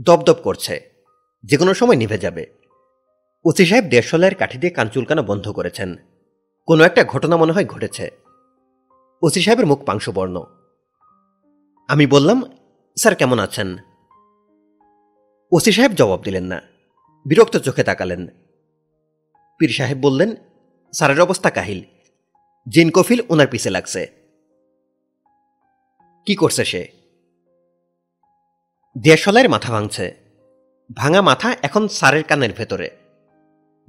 [0.00, 0.90] দপদপ করছে।
[1.44, 2.63] যে কোনো সময় নিভে যাবে।
[3.44, 5.96] ওসি সাহেব দেড়শোলাইয়ের কাঠি দিয়ে কান চুলকানো বন্ধ করেছেন।
[6.66, 8.10] কোনো একটা ঘটনা মনে হয় ঘটেছে।
[9.22, 10.44] ওসি সাহেবের মুখ পাংশুবর্ণ।
[11.88, 12.42] আমি বললাম,
[12.96, 13.76] স্যার, কেমন আছেন?
[15.52, 16.62] ওসি সাহেব জবাব দিলেন না।
[17.26, 18.26] বিরক্ত চোখে তাকালেন।
[19.58, 20.34] পীর সাহেব বললেন,
[20.92, 21.84] স্যারের অবস্থা কাহিল।
[22.70, 24.06] জিন কফিল ওনার পিছে লাগছে।
[26.26, 26.88] কি করছে সে?
[28.98, 30.14] দেশলাইয়ের মাথা ভাঙছে।
[30.96, 33.03] ভাঙা মাথা এখন স্যারের কানের ভেতরে।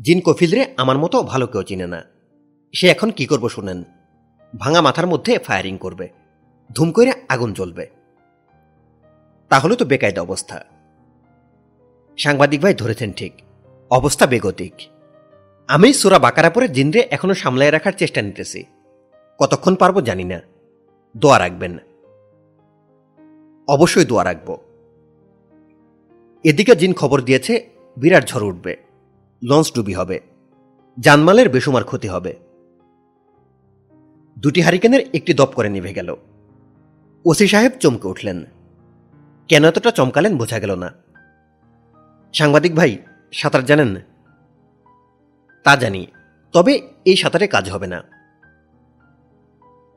[0.01, 2.03] জিন কফিলরে আমার মতো ভালো কেউ চিনে না।
[2.73, 3.83] সে এখন কি করব শুনেন?
[4.59, 6.09] ভাঙা মাথার মধ্যে ফায়ারিং করবে।
[6.75, 7.87] ধুম করে আগুন জ্বলবে।
[9.49, 10.65] তাহলে তো বেকায়দা অবস্থা।
[12.17, 13.33] সাংবাদিক ভাই ধরেছেন ঠিক।
[13.89, 14.73] অবস্থা বেগতিক।
[15.67, 18.63] আমি সুরা বাকারা পরে জিনরে এখনও সামলায় রাখার চেষ্টা নিতেছি।
[19.39, 20.41] কতক্ষণ পারব জানি না।
[21.17, 21.77] দোয়া রাখবেন।
[23.67, 24.57] অবশ্যই দোয়া রাখব।
[26.43, 28.84] এদিকে জিন খবর দিয়েছে, বিরাট ঝড় উঠবে।
[29.43, 30.19] লঞ্চ ডুবি হবে।
[30.99, 32.35] জানমালের বেসুমার ক্ষতি হবে।
[34.39, 36.15] দুটি হারিকেনের একটি দপ করে নিভে গেল।
[37.25, 38.45] ওসি সাহেব চমকে উঠলেন।
[39.47, 40.93] কেন এতটা চমকালেন বোঝা গেল না।
[42.33, 42.97] সাংবাদিক ভাই,
[43.31, 43.95] সাঁতার জানেন?
[45.63, 46.07] তা জানি,
[46.53, 48.03] তবে এই সাঁতারে কাজ হবে না।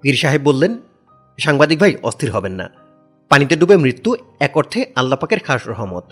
[0.01, 0.79] পীর সাহেব বললেন,
[1.39, 2.71] সাংবাদিক ভাই, অস্থির হবেন না।
[3.29, 6.05] পানিতে ডুবে মৃত্যু এক অর্থে আল্লাপাকের খাস রহমত।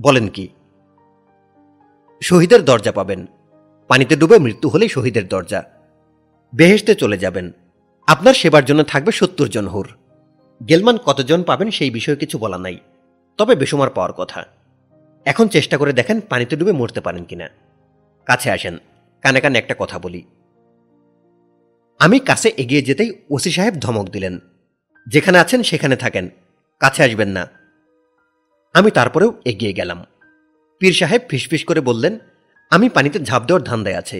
[0.00, 0.48] বলেন কি
[2.22, 3.26] শহীদের দরজা পাবেন।
[3.88, 5.62] পানিতে ডুবে মৃত্যু হলে শহীদের দরজা।
[6.54, 7.52] বেহেশতে চলে যাবেন।
[8.06, 9.88] আপনার সেবার জন্য থাকবে সত্তর জন হুর।
[10.68, 12.78] গেলমান কতজন পাবেন সেই বিষয়ে কিছু বলা নাই,
[13.36, 14.44] তবে বেসুমার পাওয়ার কথা।
[15.24, 17.48] এখন চেষ্টা করে দেখেন পানিতে ডুবে মরতে পারেন কিনা।
[18.26, 18.78] কাছে আসেন,
[19.22, 20.22] কানে কানে একটা কথা বলি।
[21.98, 24.38] আমি কাছে এগিয়ে যেতেই ওসি সাহেব ধমক দিলেন।
[25.06, 26.28] যেখানে আছেন সেখানে থাকেন,
[26.80, 27.48] কাছে আসবেন না।
[28.72, 30.04] আমি তারপরেও এগিয়ে গেলাম।
[30.82, 32.18] পীর সাহেব ফিসফিস করে বললেন,
[32.70, 34.18] আমি পানিতে ঝাঁপ দেওয়ার ধান্দায় আছে।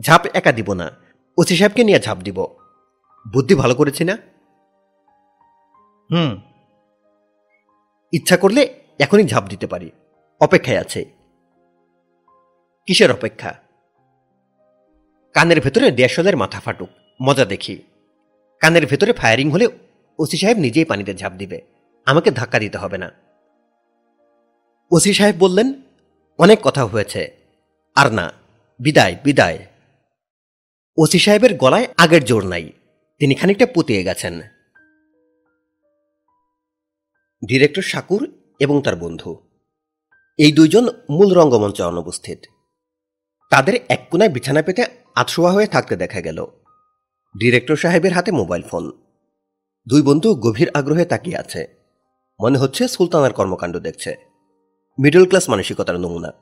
[0.00, 0.86] ঝাঁপ একা দিব না,
[1.38, 2.38] ওসি সাহেবকে নিয়ে ঝাঁপ দিব।
[3.26, 4.14] বুদ্ধি ভালো করেছি না?
[6.10, 6.32] হুম।
[8.12, 8.62] ইচ্ছা করলে
[8.98, 9.90] এখনই ঝাঁপ দিতে পারি।
[10.40, 11.00] অপেক্ষায় আছে।
[12.88, 13.52] কিসের অপেক্ষা?
[15.34, 17.82] কানের ভেতরে দেড়শোলের মাথা ফাটুক, মজা দেখি।
[18.60, 19.66] কানের ভেতরে ফায়ারিং হলে
[20.18, 21.58] ওসি সাহেব নিজেই পানিতে ঝাঁপ দিবে,
[22.06, 23.08] আমাকে ধাক্কা দিতে হবে না।
[24.90, 25.72] ওসি সাহেব বললেন,
[26.38, 27.36] অনেক কথা হয়েছে।
[27.94, 28.32] আর না,
[28.80, 29.66] বিদায় বিদায়।
[30.96, 32.72] ওসি সাহেবের গলায় আগের জোর নাই,
[33.18, 34.40] তিনি খানিকটা পুতিয়ে গেছেন।
[37.46, 39.36] ডিরেক্টর শাকুর এবং তার বন্ধু,
[40.38, 42.38] এই দুইজন মূল রঙ্গমঞ্চে অনুপস্থিত।
[43.50, 44.84] তাদের এক কোনায় বিছানা পেতে
[45.14, 46.46] আতশোয়া হয়ে থাকতে দেখা গেল।
[47.38, 48.90] ডিরেক্টর সাহেবের হাতে মোবাইল ফোন।
[49.88, 51.68] দুই বন্ধু গভীর আগ্রহে তাকিয়ে আছে।
[52.42, 54.35] মনে হচ্ছে সুলতানার কর্মকাণ্ড দেখছে।
[54.98, 56.32] মিডল ক্লাস মানসিকতার নমুনা।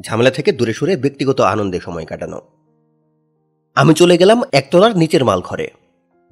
[0.00, 2.40] ঝামেলা থেকে দূরে সরে ব্যক্তিগত আনন্দে সময় কাটানো।
[3.74, 5.70] আমি চলে গেলাম একতলার নিচের মাল ঘরে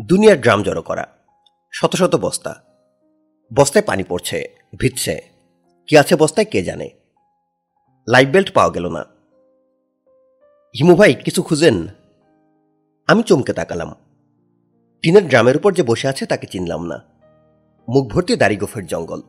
[0.02, 1.06] দুনিয়ার ড্রাম জড়ো করা।
[1.72, 2.62] শত শত বস্তা।
[3.54, 5.22] বস্তায় পানি পড়ছে, ভিজছে।
[5.86, 6.90] কি আছে বস্তায় কে জানে?
[8.08, 9.04] লাইফ বেল্ট পাওয়া গেল না।
[10.78, 11.86] হিমু ভাই, কিছু খুঁজেন?
[13.06, 13.94] আমি চমকে তাকালাম।
[15.02, 17.02] টিনের ড্রামের উপর যে বসে আছে তাকে চিনলাম না।
[17.88, 19.20] মুখ ভর্তি দাড়ি গোফের জঙ্গল।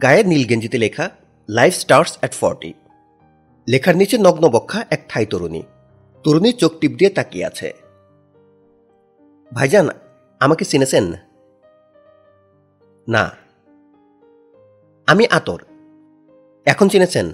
[0.00, 1.10] গায়ের নীল গেঞ্জিতে লেখা,
[1.48, 2.74] লাইফ স্টার্স অ্যাট ফর্টি।
[3.68, 5.62] লেখার নিচে নগ্ন বক্ষা এক থাই তরুণী।
[6.24, 7.72] তরুণীর চোখ টিপ দিয়ে তাকিয়ে আছে।
[9.54, 9.88] ভাইজান,
[10.40, 11.12] আমাকে চিনেছেন?
[13.08, 13.30] না।
[15.06, 15.64] আমি আতর।
[16.64, 17.30] এখন চিনেছেন?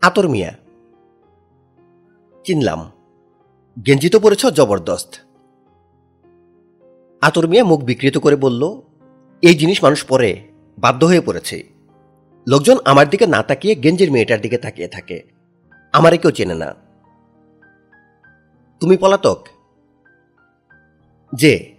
[0.00, 0.52] আতর মিয়া।
[2.44, 2.90] চিনলাম।
[3.86, 5.14] গেঞ্জি তো পড়েছ জবরদস্ত।
[7.20, 8.80] আতর মিয়া মুখ বিকৃত করে বলল,
[9.42, 10.42] এই জিনিস মানুষ পরে,
[10.78, 11.77] বাধ্য হয়ে পড়েছে
[12.48, 15.22] লোকজন আমার দিকে না তাকিয়ে গেঞ্জির মেয়েটার দিকে তাকিয়ে থাকে।
[15.92, 16.74] আমারে কেউ চেনে না।
[18.80, 19.46] তুমি পলাতক।
[21.34, 21.74] যে,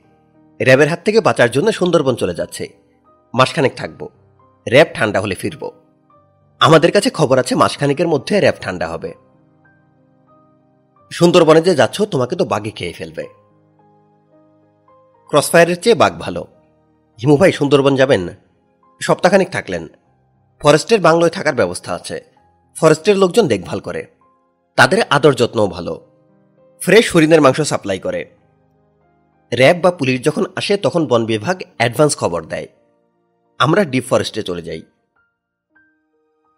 [0.61, 2.67] র্যাবের হাত থেকে বাঁচার জন্য সুন্দরবন চলে যাচ্ছে।
[3.34, 4.09] মাসখানেক থাকব।
[4.70, 5.72] র্যাব ঠান্ডা হলে ফিরব।
[6.59, 9.13] আমাদের কাছে খবর আছে মাসখানেকের মধ্যে র্যাব ঠান্ডা হবে।
[11.11, 13.28] সুন্দরবনে যে যাচ্ছ, তোমাকে তো বাঘে খেয়ে ফেলবে।
[15.28, 16.47] ক্রসফায়ারের চেয়ে বাঘ ভালো।
[17.22, 18.28] হিমু ভাই, সুন্দরবন যাবেন?
[19.01, 19.88] সপ্তাহখানেক থাকলেন।
[20.60, 22.24] ফরেস্টের বাংলোয় থাকার ব্যবস্থা আছে।
[22.76, 24.05] ফরেস্টের লোকজন দেখভাল করে।
[24.76, 26.05] তাদের আদর যত্নও ভালো।
[26.82, 28.26] ফ্রেশ হরিণের মাংস সাপ্লাই করে।
[29.53, 32.68] র্যাব বা পুলিশ যখন আসে, তখন বন বিভাগ অ্যাডভান্স খবর দেয়।
[33.60, 34.82] আমরা ডিপ ফরেস্টে চলে যাই।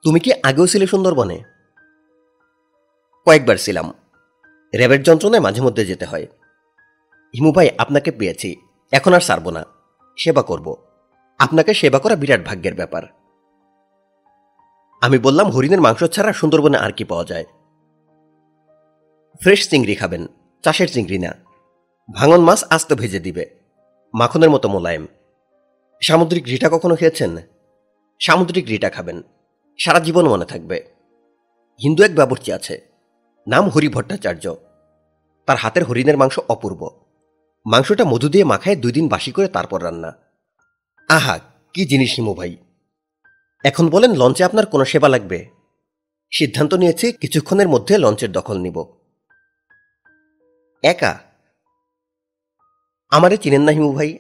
[0.03, 1.43] তুমি কি আগেও ছিলে সুন্দরবনে?
[3.25, 3.93] কয়েকবার ছিলাম।
[4.75, 6.27] র্যাবের যন্ত্রণায় মাঝে মধ্যে যেতে হয়।
[7.35, 8.55] হিমু ভাই, আপনাকে পেয়েছি।
[8.91, 9.65] এখন আর সারব না।
[10.17, 10.75] সেবা করব।
[11.39, 13.03] আপনাকে সেবা করা বিরাট ভাগ্যের ব্যাপার।
[15.01, 17.45] আমি বললাম, হরিণের মাংস ছাড়া সুন্দরবনে আর কি পাওয়া যায়?
[19.41, 20.27] ফ্রেশ চিংড়ি খাবেন,
[20.63, 21.31] চাষের চিংড়ি না।
[22.15, 23.45] ভাঙন মাছ আস্ত ভেজে দিবে,
[24.13, 25.07] মাখনের মতো মোলায়েম।
[26.01, 27.37] সামুদ্রিক রিটা কখনো খেয়েছেন?
[28.19, 29.23] সামুদ্রিক রিটা খাবেন,
[29.79, 30.77] সারা জীবন মনে থাকবে।
[31.83, 32.81] হিন্দু এক বাবুর্চি আছে,
[33.47, 34.55] নাম হরি ভট্টাচার্য।
[35.45, 36.81] তার হাতের হরিণের মাংস অপূর্ব।
[37.65, 40.11] মাংসটা মধু দিয়ে মাখায় দুই দিন বাসি করে তারপর রান্না।
[41.09, 41.39] আহা,
[41.73, 42.57] কি জিনিস হিমু ভাই!
[43.63, 45.49] এখন বলেন, লঞ্চে আপনার কোনো সেবা লাগবে?
[46.31, 48.85] সিদ্ধান্ত নিয়েছি, কিছুক্ষণের মধ্যে লঞ্চের দখল নিব।
[50.83, 51.19] একা?
[53.09, 54.19] আমারে চিনেন না হিমু ভাই।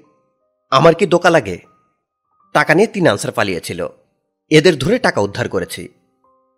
[0.69, 1.59] আমার কি দোকা লাগে?
[2.53, 3.87] টাকা নিয়ে তিন আনসার পালিয়েছিল।
[4.49, 5.89] এদের ধরে টাকা উদ্ধার করেছি।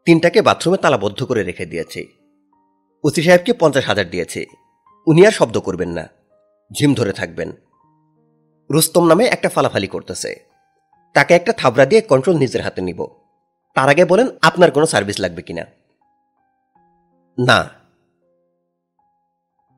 [0.05, 2.07] তিনটাকে বাথরুমে তালাবদ্ধ করে রেখে দিয়েছি।
[3.03, 4.45] ওসি সাহেবকে পঞ্চাশ হাজার দিয়েছি।
[5.07, 6.09] উনি আর শব্দ করবেন না।
[6.79, 7.51] ঝিম ধরে থাকবেন।
[8.71, 10.52] রুস্তম নামে একটা ফালাফালি করতেছে।
[11.13, 13.07] তাকে একটা থাবড়া দিয়ে কন্ট্রোল নিজের হাতে নিব।
[13.75, 15.65] তার আগে বলেন, আপনার কোনো সার্ভিস লাগবে কিনা?
[17.39, 17.69] না।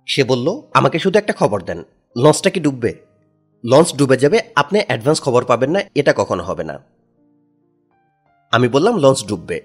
[0.08, 1.84] সে বলল, আমাকে শুধু একটা খবর দেন।
[2.18, 2.94] লঞ্চটা কি ডুববে?
[3.66, 6.80] লঞ্চ ডুবে যাবে, আপনি অ্যাডভান্স খবর পাবেন না, এটা কখনো হবে না।
[8.52, 9.62] আমি বললাম, লঞ্চ ডুববে।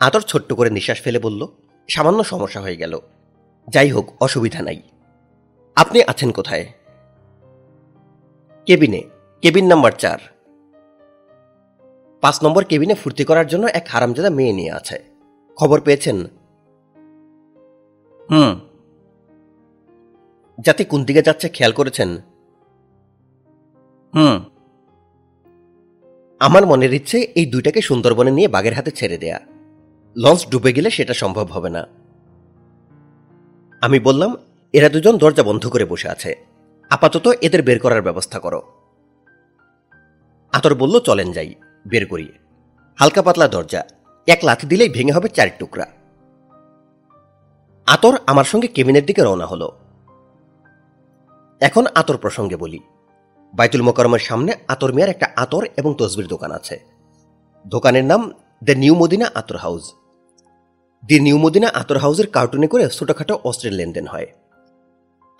[0.00, 1.46] আতর ছোট্ট করে নিঃশ্বাস ফেলে বলল,
[1.88, 2.98] সামান্য সমস্যা হয়ে গেল।
[3.68, 4.82] যাই হোক, অসুবিধা নাই।
[5.76, 6.72] আপনি আছেন কোথায়?
[8.66, 9.15] কেবিনে।
[9.46, 10.18] কেবিন নাম্বার চার।
[12.20, 15.04] পাঁচ নম্বর কেবিনে ফুর্তি করার জন্য এক হারামজাদা মেয়ে নিয়ে আছে।
[15.56, 16.24] খবর পেয়েছেন?
[18.30, 18.60] হুম।
[20.58, 22.16] যাতে কোন দিকে যাচ্ছে খেয়াল করেছেন?
[24.14, 24.44] হুম।
[26.40, 29.40] আমার মনের ইচ্ছে এই দুইটাকে সুন্দরবনে নিয়ে বাঘের হাতে ছেড়ে দেয়া।
[30.16, 31.86] লঞ্চ ডুবে গেলে সেটা সম্ভব হবে না।
[33.80, 34.36] আমি বললাম,
[34.72, 36.34] এরা দুজন দরজা বন্ধ করে বসে আছে।
[36.90, 38.75] আপাতত এদের বের করার ব্যবস্থা করো।
[40.56, 41.54] আতর বলল, চলেন যাই,
[41.88, 42.28] বের করি
[42.98, 43.82] হালকা পাতলা দরজা,
[44.26, 45.86] এক লাথি দিলেই ভেঙে হবে চার টুকরা।
[47.86, 49.68] আতর আমার সঙ্গে কেবিনের দিকে রওনা হলো।
[51.60, 52.78] এখন আতর প্রসঙ্গে বলি,
[53.54, 56.80] বাইতুল মোকারমের সামনে আতর মিয়ার একটা আতর এবং তসবির দোকান আছে।
[57.66, 58.32] দোকানের নাম
[58.64, 59.94] the new Madina Attar house.
[61.06, 64.26] The new Madina Attar হাউসের কার্টুনে করে ছোটখাটো অস্ত্রের লেনদেন হয়।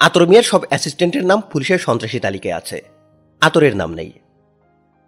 [0.01, 2.79] আতর মিয়ার সব অ্যাসিস্ট্যান্টের নাম পুলিশের সন্ত্রাসী তালিকায় আছে।
[3.41, 4.13] আতরের নাম নেই।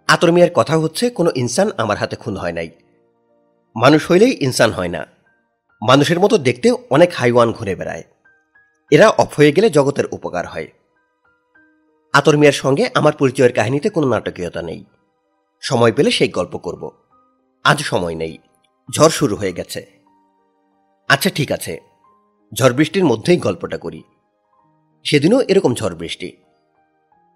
[0.09, 2.69] আতর মিয়ার কথা হচ্ছে, কোনো ইনসান আমার হাতে খুন হয় নাই।
[3.75, 5.07] মানুষ হইলেই ইনসান হয় না।
[5.87, 8.03] মানুষের মতো দেখতে অনেক হাইওয়ান ঘুরে বেড়ায়।
[8.91, 10.67] এরা অফ হয়ে গেলে জগতের উপকার হয়।
[12.13, 14.85] আতর মিয়ার সঙ্গে আমার পরিচয়ের কাহিনীতে কোনো নাটকীয়তা নেই।
[15.61, 16.91] সময় পেলে সেই গল্প করব।
[17.63, 18.37] আজ সময় নেই।
[18.97, 19.85] ঝড় শুরু হয়ে গেছে।
[21.09, 21.79] আচ্ছা ঠিক আছে।
[22.53, 24.03] ঝড় বৃষ্টির মধ্যেই গল্পটা করি।
[25.03, 26.37] সেদিনও এরকম ঝড় বৃষ্টি।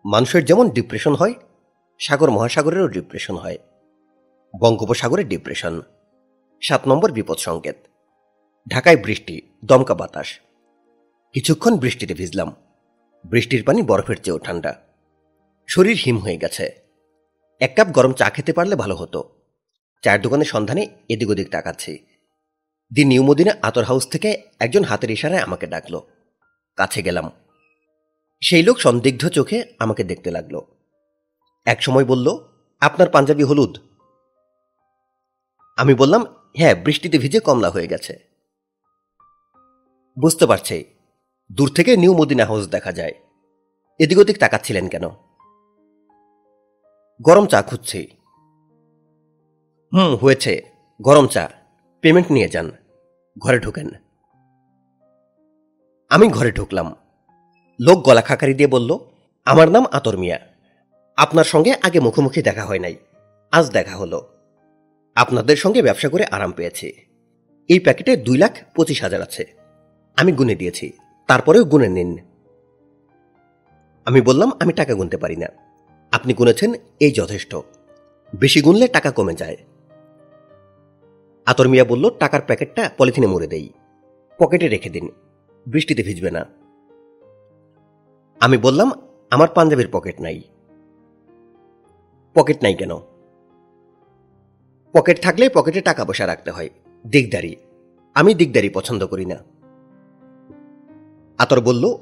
[0.05, 1.33] মানুষের যেমন ডিপ্রেশন হয়
[2.03, 3.57] সাগর মহাসাগরেরও ডিপ্রেশন হয়।
[4.59, 5.81] বঙ্গোপসাগরের ডিপ্রেশন।
[6.61, 7.75] সাত নম্বর বিপদ সংকেত।
[8.69, 10.39] ঢাকায় বৃষ্টি, দমকা বাতাস।
[11.33, 12.55] কিছুক্ষণ বৃষ্টিতে ভিজলাম।
[13.25, 14.75] বৃষ্টির পানি বরফের চেয়েও ঠান্ডা।
[15.67, 16.71] শরীর হিম হয়ে গেছে।
[17.59, 19.41] এক কাপ গরম চা খেতে পারলে ভালো হতো।
[20.01, 22.05] চায়ের দোকানের সন্ধানে এদিক ওদিক তাকাচ্ছি।
[22.95, 26.07] The new Madina Attar house থেকে একজন হাতের ইশারায় আমাকে ডাকলো।
[26.75, 27.31] কাছে গেলাম।
[28.41, 30.61] সেই লোক সন্দিগ্ধ চোখে আমাকে দেখতে লাগল।
[31.65, 32.37] এক সময় বলল,
[32.79, 33.77] আপনার পাঞ্জাবি হলুদ।
[35.77, 36.25] আমি বললাম
[36.57, 38.19] হ্যাঁ বৃষ্টিতে ভিজে কমলা হয়ে গেছে।
[40.19, 40.85] বুঝতে পারছি।
[41.51, 43.11] দূর থেকে নিউ মদিনা হাউস দেখা যায়।
[43.99, 45.09] এদিক ওদিক তাকাচ্ছিলেন কেন?
[47.21, 48.07] গরম চা খুঁজছি।
[49.93, 50.61] হুম, হয়েছে।
[51.01, 51.49] গরম চা।
[52.01, 52.71] পেমেন্ট নিয়ে যান।
[53.37, 53.89] ঘরে ঢুকেন।
[56.09, 56.95] আমি ঘরে ঢুকলাম।
[57.81, 58.97] লোক গলা খাকারি দিয়ে বলল,
[59.45, 60.52] আমার নাম আতর মিয়া।
[61.17, 62.95] আপনার সঙ্গে আগে মুখোমুখি দেখা হয় নাই।
[63.51, 64.29] আজ দেখা হলো।
[65.15, 66.93] আপনাদের সঙ্গে ব্যবসা করে আরাম পেয়েছি।
[67.67, 69.45] এই প্যাকেটে দুই লাখ পঁচিশ হাজার আছে।
[70.17, 70.91] আমি গুনে দিয়েছি।
[71.27, 72.17] তারপরেও গুনে নিন।
[74.05, 75.47] আমি বললাম, আমি টাকা গুনতে পারি না।
[76.11, 77.55] আপনি গুনেছেন, এই যথেষ্ট।
[78.35, 79.57] বেশি গুনলে টাকা কমে যায়।
[81.45, 83.69] আতর মিয়া বলল, টাকার প্যাকেটটা পলিথিনে মুড়ে দেই।
[84.37, 85.09] পকেটে রেখে দিন।
[85.67, 86.45] বৃষ্টিতে ভিজবে না।
[88.39, 88.91] আমি বললাম,
[89.29, 90.41] আমার পাঞ্জাবির পকেট নাই।
[92.33, 92.89] পকেট নাই কেন?
[94.93, 96.69] পকেট থাকলে পকেটে টাকা পয়সা রাখতে হয়।
[97.07, 97.55] দিকদারি
[98.13, 99.35] আমি দিকদারি পছন্দ করি না।
[101.37, 101.97] আতর বলল,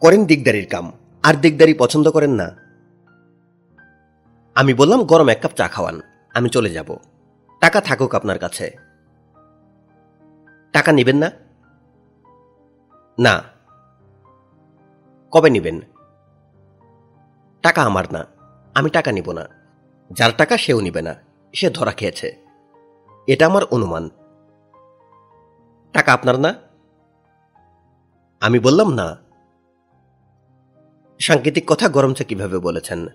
[0.00, 2.56] করেন দিকদারির কাম। আর দিকদারি পছন্দ করেন না।
[4.54, 6.00] আমি বললাম, গরম এক কাপ চা খাওয়ান।
[6.34, 6.96] আমি চলে যাব।
[7.60, 8.70] টাকা থাকুক আপনার কাছে।
[10.72, 11.30] টাকা নেবেন না?
[13.18, 13.42] না।
[15.30, 15.80] কবে নেবেন?
[17.62, 18.26] টাকা আমার না।
[18.74, 19.57] আমি টাকা নিব না।
[20.10, 21.14] যার টাকা সেও নিবে না,
[21.54, 22.36] সে ধরা খেয়েছে।
[23.26, 24.10] এটা আমার অনুমান।
[25.92, 26.54] টাকা আপনার না?
[28.40, 29.16] আমি বললাম, না।
[31.18, 33.06] সাংকেতিক কথা গরম চা কীভাবে বলেছেন?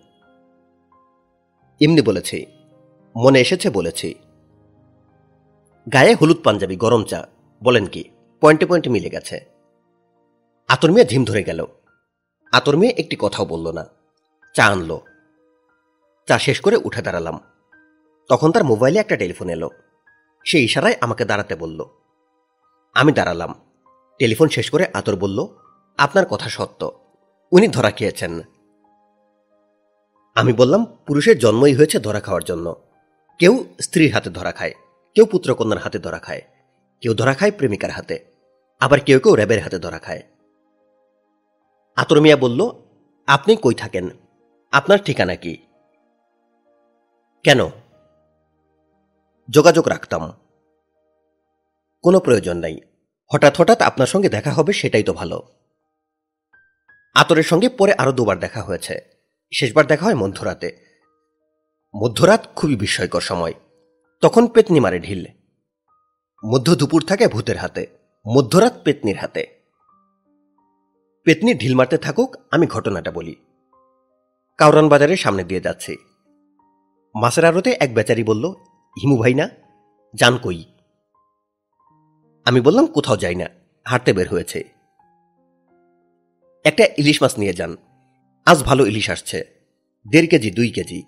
[1.82, 2.46] এমনি বলেছি,
[3.16, 4.16] মনে এসেছে বলেছি।
[5.94, 7.28] গায়ে হলুদ পাঞ্জাবি, গরম চা,
[7.64, 8.04] বলেন কি,
[8.42, 9.40] পয়েন্টে পয়েন্টে মিলে গেছে।
[10.68, 11.66] আতর মেয়ে ঝিম ধরে গেল।
[12.52, 13.86] আতর মেয়ে একটি কথাও বলল না।
[14.54, 15.02] চা আনলো।
[16.28, 17.40] চা শেষ করে উঠে দাঁড়ালাম।
[18.30, 19.70] তখন তার মোবাইলে একটা টেলিফোন এলো।
[20.46, 21.86] সে ইশারায় আমাকে দাঁড়াতে বলল।
[22.94, 23.56] আমি দাঁড়ালাম।
[24.20, 25.48] টেলিফোন শেষ করে আতর বলল,
[25.98, 27.00] আপনার কথা সত্য।
[27.52, 28.42] উনি ধরা খেয়েছেন।
[30.36, 32.76] আমি বললাম, পুরুষের জন্মই হয়েছে ধরা খাওয়ার জন্য।
[33.40, 34.74] কেউ স্ত্রীর হাতে ধরা খায়,
[35.16, 36.42] কেউ পুত্রকন্যার হাতে ধরা খায়,
[37.02, 38.26] কেউ ধরা খায় প্রেমিকার হাতে,
[38.80, 40.22] আবার কেউ কেউ র্যাবের হাতে ধরা খায়।
[41.96, 42.70] আতর মিয়া বলল,
[43.28, 44.10] আপনি কই থাকেন?
[44.72, 45.58] আপনার ঠিকানা কি?
[47.44, 47.70] কেন?
[49.50, 50.32] যোগাযোগ রাখতাম।
[52.04, 52.80] কোনো প্রয়োজন নাই।
[53.34, 55.48] হঠাৎ হঠাৎ আপনার সঙ্গে দেখা হবে সেটাই তো ভালো।
[57.16, 59.02] আতরের সঙ্গে পরে আরও দুবার দেখা হয়েছে।
[59.54, 60.78] শেষবার দেখা হয় মধ্যরাতে।
[61.96, 63.54] মধ্যরাত খুবই বিস্ময়কর সময়।
[64.22, 65.26] তখন পেতনি মারে ঢিল।
[66.46, 67.88] মধ্য দুপুর থাকে ভূতের হাতে।
[68.36, 69.48] মধ্যরাত পেতনির হাতে।
[71.24, 73.36] পেতনি ঢিল মারতে থাকুক, আমি ঘটনাটা বলি।
[74.58, 76.13] কাউরান বাজারের সামনে দিয়ে যাচ্ছি।
[77.16, 78.50] মাছের আড়তে এক বেচারি বলল,
[79.02, 79.50] হিমু ভাই না,
[80.14, 80.66] যান কই?
[82.46, 83.46] আমি বললাম, কোথাও যাই না,
[83.86, 84.64] হাঁটতে বের হয়েছে।
[86.64, 87.76] একটা ইলিশ মাছ নিয়ে যান,
[88.46, 89.46] আজ ভালো ইলিশ আসছে,
[90.08, 91.04] দেড় কেজি, দুই কেজি।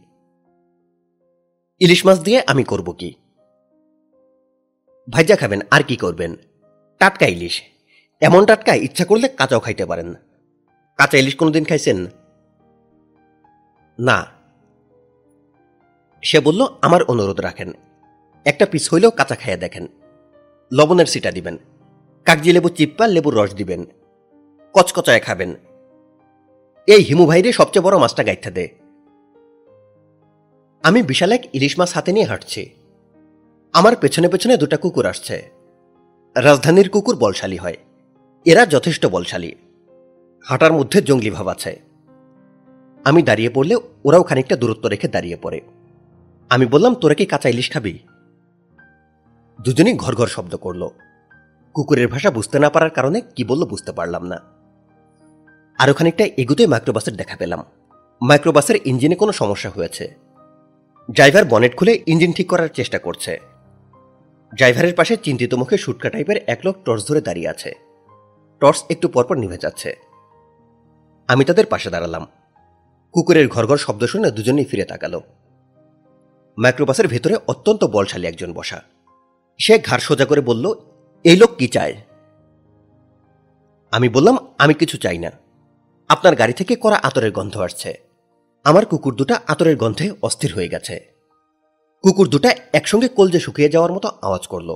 [1.80, 3.14] ইলিশ মাছ দিয়ে আমি করব কি?
[5.12, 6.36] ভাইজা খাবেন, আর কি করবেন?
[7.00, 7.62] টাটকা ইলিশ।
[8.22, 10.14] এমন টাটকা ইচ্ছা করলে কাঁচাও খাইতে পারেন।
[10.98, 12.06] কাঁচা ইলিশ কোনোদিন খাইছেন?
[14.00, 14.35] না
[16.22, 17.72] সে বলল, আমার অনুরোধ রাখেন।
[18.46, 19.88] একটা পিস হইলেও কাঁচা খাইয়া দেখেন।
[20.74, 21.58] লবণের সিটা দিবেন।
[22.26, 23.86] কাগজি লেবু চিপ্পা লেবুর রস দিবেন।
[24.74, 25.56] কচকচায় খাবেন।
[26.88, 28.68] এই হিমু ভাইরে সবচেয়ে বড় মাছটা গাইঠা দে।
[30.84, 32.70] আমি বিশাল এক ইলিশ মাছ হাতে নিয়ে হাঁটছি।
[33.74, 35.50] আমার পেছনে পেছনে দুটা কুকুর আসছে।
[36.36, 37.78] রাজধানীর কুকুর বলশালী হয়।
[38.46, 39.54] এরা যথেষ্ট বলশালী।
[40.44, 41.82] হাঁটার মধ্যে জঙ্গলি ভাব আছে।
[43.06, 45.62] আমি দাঁড়িয়ে পড়লে ওরাও খানিকটা দূরত্ব রেখে দাঁড়িয়ে পড়ে।
[46.50, 48.00] আমি বললাম, তোরা কি কাঁচা ইলিশ খাবি?
[49.62, 50.88] দুজনেই ঘর ঘর শব্দ করল।
[51.74, 54.42] কুকুরের ভাষা বুঝতে না পারার কারণে কি বলল বুঝতে পারলাম না।
[55.78, 57.64] আরও খানিকটা এগুতে মাইক্রোবাসের দেখা পেলাম।
[58.22, 60.16] মাইক্রোবাসের ইঞ্জিনে কোনো সমস্যা হয়েছে।
[61.12, 63.40] ড্রাইভার বনেট খুলে ইঞ্জিন ঠিক করার চেষ্টা করছে।
[64.56, 67.74] ড্রাইভারের পাশে চিন্তিত মুখে সুটকা টাইপের এক লোক টর্চ ধরে দাঁড়িয়ে আছে।
[68.60, 69.96] টর্চ একটু পরপর নিভে যাচ্ছে।
[71.28, 72.28] আমি তাদের পাশে দাঁড়ালাম।
[73.12, 75.22] কুকুরের ঘর ঘর শব্দ শুনে দুজনেই ফিরে তাকালো।
[76.58, 78.82] মাইক্রোবাসের ভেতরে অত্যন্ত বলশালী একজন বসা।
[79.60, 80.76] সে ঘাড় সোজা করে বলল,
[81.24, 81.94] এই লোক কি চায়?
[83.92, 85.32] আমি বললাম, আমি কিছু চাই না।
[86.10, 88.00] আপনার গাড়ি থেকে করা আতরের গন্ধ আসছে।
[88.64, 91.14] আমার কুকুর দুটা আতরের গন্ধে অস্থির হয়ে গেছে।
[92.04, 94.76] কুকুর দুটা একসঙ্গে কলজে শুকিয়ে যাওয়ার মতো আওয়াজ করল।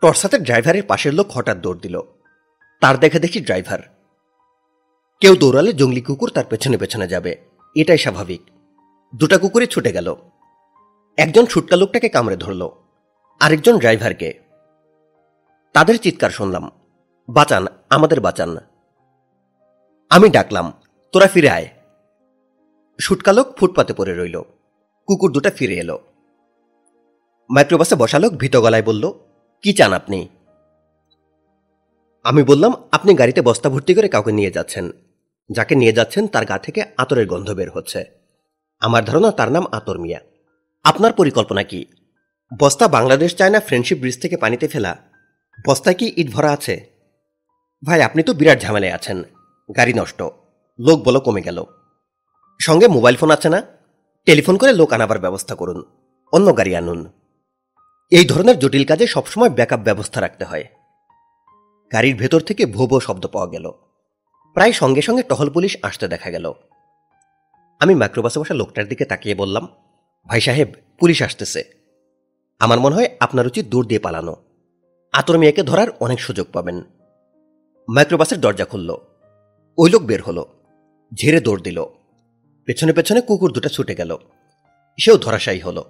[0.00, 2.00] টর্সাতের ড্রাইভারের পাশের লোক হঠাৎ দৌড় দিল।
[2.80, 3.78] তার দেখে দেখি ড্রাইভার।
[5.20, 7.36] কেউ দৌড়ালে জঙ্গলি কুকুর তার পেছনে পেছনে যাবে।
[7.76, 8.40] এটাই স্বাভাবিক।
[9.16, 10.16] দুটা কুকুরই ছুটে গেল।
[11.18, 12.68] একজন ছুটকা লোকটাকে কামড়ে ধরল,
[13.40, 14.40] আরেকজন ড্রাইভারকে।
[15.72, 16.70] তাদের চিৎকার শুনলাম,
[17.28, 18.56] বাঁচান, আমাদের বাঁচান।
[20.10, 20.72] আমি ডাকলাম,
[21.12, 21.68] তোরা ফিরে আয়।
[23.00, 24.42] সুটকালোক ফুটপাতে পড়ে রইল,
[25.08, 25.98] কুকুর দুটা ফিরে এলো।
[27.50, 29.12] মাইক্রোবাসে বসালোক ভীত গলায় বলল,
[29.62, 30.28] কি চান আপনি?
[32.24, 34.90] আমি বললাম, আপনি গাড়িতে বস্তা ভর্তি করে কাউকে নিয়ে যাচ্ছেন।
[35.50, 38.04] যাকে নিয়ে যাচ্ছেন তার গা থেকে আতরের গন্ধ বের হচ্ছে।
[38.80, 40.20] আমার ধারণা তার নাম আতর মিয়া।
[40.84, 41.86] আপনার পরিকল্পনা কি?
[42.58, 44.96] বস্তা বাংলাদেশ চায়না ফ্রেন্ডশিপ ব্রিজ থেকে পানিতে ফেলা।
[45.66, 46.90] বস্তায় কি ইট ভরা আছে?
[47.84, 49.22] ভাই, আপনি তো বিরাট ঝামেলায় আছেন।
[49.76, 50.22] গাড়ি নষ্ট।
[50.80, 51.64] লোক বলো কমে গেল।
[52.60, 53.62] সঙ্গে মোবাইল ফোন আছে না?
[54.26, 55.84] টেলিফোন করে লোক আনাবার ব্যবস্থা করুন।
[56.32, 57.12] অন্য গাড়ি আনুন।
[58.10, 60.64] এই ধরনের জটিল কাজে সবসময় ব্যাকআপ ব্যবস্থা রাখতে হয়।
[61.92, 63.70] গাড়ির ভেতর থেকে ভো ভো শব্দ পাওয়া গেল।
[64.54, 66.52] প্রায় সঙ্গে সঙ্গে টহল পুলিশ আসতে দেখা গেল।
[67.80, 69.68] আমি মাইক্রোবাসে বসা লোকটার দিকে তাকিয়ে বললাম
[70.26, 70.68] ভাই সাহেব,
[70.98, 71.64] পুলিশ আসতেছে।
[72.60, 74.36] আমার মনে হয় আপনার উচিত দূর দিয়ে পালানো।
[75.12, 76.82] আতর মেয়েকে ধরার অনেক সুযোগ পাবেন।
[77.88, 78.96] মাইক্রোবাসের দরজা খুলল।
[79.78, 80.46] ওই লোক বের হলো।
[81.14, 81.84] ঝেড়ে দৌড় দিল।
[82.66, 84.16] পেছনে পেছনে কুকুর দুটা ছুটে গেল।
[85.00, 85.84] সেও ধরাশায়ী হলো।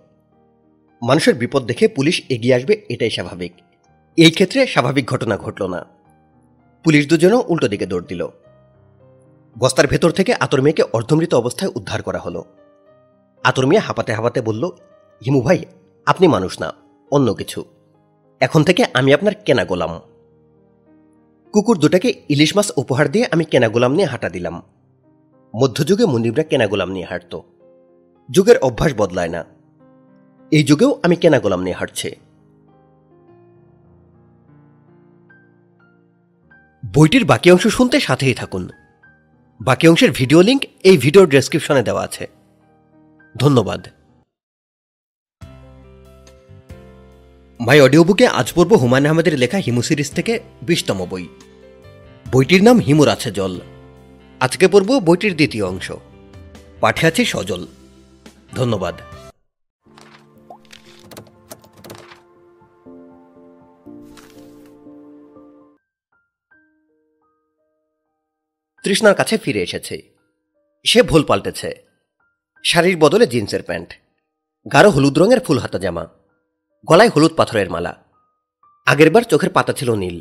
[1.03, 3.53] মানুষের বিপদ দেখে পুলিশ এগিয়ে আসবে এটাই স্বাভাবিক।
[4.16, 5.87] এই ক্ষেত্রে স্বাভাবিক ঘটনা ঘটল না।
[6.85, 8.28] পুলিশ দুজনও উল্টো দিকে দৌড় দিল।
[9.59, 12.45] বস্তার ভেতর থেকে আতর মেয়েকে অর্ধমৃত অবস্থায় উদ্ধার করা হলো।
[13.45, 14.64] আতর মেয়ে হাঁপাতে হাঁপাতে বলল,
[15.24, 15.64] হিমু ভাই,
[16.07, 16.72] আপনি মানুষ না,
[17.11, 17.64] অন্য কিছু।
[18.40, 20.01] এখন থেকে আমি আপনার কেনা গোলাম।
[21.53, 24.62] কুকুর দুটাকে ইলিশ মাছ উপহার দিয়ে আমি কেনা গোলাম নিয়ে হাঁটা দিলাম।
[25.57, 27.40] মধ্যযুগে মুনিবরা কেনা গোলাম নিয়ে হাঁটত।
[28.30, 29.45] যুগের অভ্যাস বদলায় না।
[30.51, 32.18] এই যুগেও আমি কেনা গোলাম নিয়ে হাঁটছে।
[36.95, 38.68] বইটির বাকি অংশ শুনতে সাথেই থাকুন।
[39.61, 42.43] বাকি অংশের ভিডিও লিংক এই ভিডিওর ডেসক্রিপশনে দেওয়া আছে।
[43.37, 43.87] ধন্যবাদ।
[47.61, 51.28] মাই অডিও বুকে আজ পড়ব হুমায়ুন আহমেদের লেখা হিমু সিরিজ থেকে বিশতম বই।
[52.32, 53.61] বইটির নাম হিমুর আছে জল।
[54.41, 55.93] আজকে পড়ব বইটির দ্বিতীয় অংশ।
[56.80, 57.66] পাঠে আছে সজল।
[58.55, 58.95] ধন্যবাদ।
[68.82, 70.03] তৃষ্ণার কাছে ফিরে এসেছে।
[70.85, 71.93] সে ভুল পাল্টেছে।
[72.65, 73.95] শাড়ির বদলে জিন্সের প্যান্ট,
[74.73, 76.09] গাঢ় হলুদ রঙের ফুল হাতা জামা,
[76.87, 78.05] গলায় হলুদ পাথরের মালা।
[78.87, 80.21] আগেরবার চোখের পাতা ছিল নীল,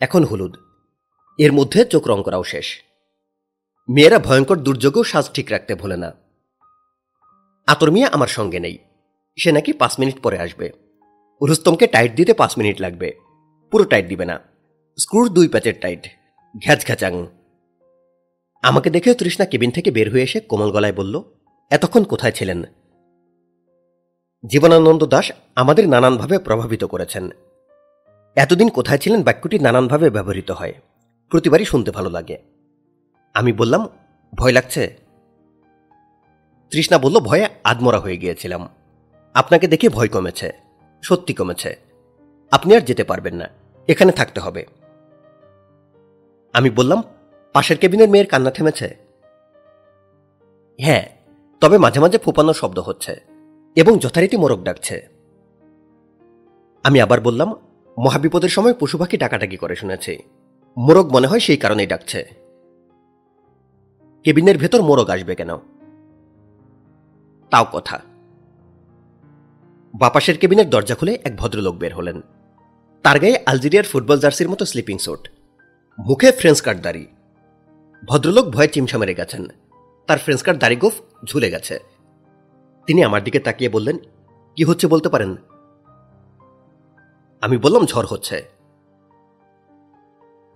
[0.00, 0.56] এখন হলুদ।
[1.38, 2.82] এর মধ্যে চোখ রং করাও শেষ।
[3.88, 6.12] মেয়েরা ভয়ঙ্কর দুর্যোগেও সাজ ঠিক রাখতে ভোলে না।
[7.66, 8.78] আতর মিয়া আমার সঙ্গে নেই।
[9.38, 10.70] সে নাকি পাঁচ মিনিট পরে আসবে।
[11.42, 13.12] রুস্তমকে টাইট দিতে পাঁচ মিনিট লাগবে।
[13.70, 14.40] পুরো টাইট দিবে না।
[14.98, 16.06] স্ক্রুর দুই প্যাচের টাইট।
[16.64, 17.26] ঘ্যাচ ঘ্যাচাং।
[18.62, 21.22] আমাকে দেখে তৃষ্ণা কেবিন থেকে বের হয়ে এসে কোমল গলায় বলল
[21.70, 22.62] এতক্ষণ কোথায় ছিলেন?
[24.46, 27.30] জীবনানন্দ দাস আমাদের নানানভাবে প্রভাবিত করেছেন।
[28.36, 30.74] এতদিন কোথায় ছিলেন বাক্যটি নানানভাবে ব্যবহৃত হয়।
[31.30, 32.38] প্রতিবারই শুনতে ভালো লাগে।
[33.34, 33.88] আমি বললাম,
[34.34, 34.96] ভয় লাগছে?
[36.70, 38.68] তৃষ্ণা বলল, ভয়ে আদমরা হয়ে গিয়েছিলাম।
[39.34, 40.52] আপনাকে দেখে ভয় কমেছে,
[41.02, 41.76] সত্যি কমেছে।
[42.50, 43.48] আপনি আর যেতে পারবেন না,
[43.88, 44.66] এখানে থাকতে হবে।
[46.52, 47.02] আমি বললাম,
[47.52, 48.96] পাশের কেবিনের মেয়ের কান্না থেমেছে?
[50.80, 51.17] হ্যাঁ
[51.60, 53.20] তবে মাঝে মাঝে ফোপানোর শব্দ হচ্ছে
[53.76, 55.08] এবং যথারীতি মোরগ ডাকছে।
[56.84, 57.54] আমি আবার বললাম,
[57.98, 60.18] মহাবিপদের সময় পশু পাখি ডাকাডাকি করে শুনেছি।
[60.78, 62.24] মোরগ মনে হয় সেই কারণেই ডাকছে।
[64.24, 65.56] কেবিনের ভেতর মোরগ আসবে কেন?
[67.50, 68.00] তাও কথা।
[69.94, 72.20] বাপাসের কেবিনের দরজা খুলে এক ভদ্রলোক বের হলেন।
[73.02, 75.28] তার গায়ে আলজেরিয়ার ফুটবল জার্সির মতো স্লিপিং স্যুট।
[75.98, 77.06] মুখে ফ্রেঞ্চ দাড়ি
[78.06, 79.46] ভদ্রলোক ভয়ে চিমসা মেরে গেছেন।
[80.08, 80.76] তার ফ্রেঞ্চ কার্ড দাড়ি
[81.24, 81.78] ঝুলে গেছে।
[82.86, 83.98] তিনি আমার দিকে তাকিয়ে বললেন,
[84.56, 85.36] কি হচ্ছে বলতে পারেন?
[87.40, 88.44] আমি বললাম, ঝড় হচ্ছে।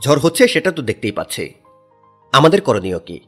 [0.04, 1.54] ঝড় হচ্ছে, সেটা তো দেখতেই পাচ্ছি।
[2.32, 3.20] আমাদের করণীয় কি?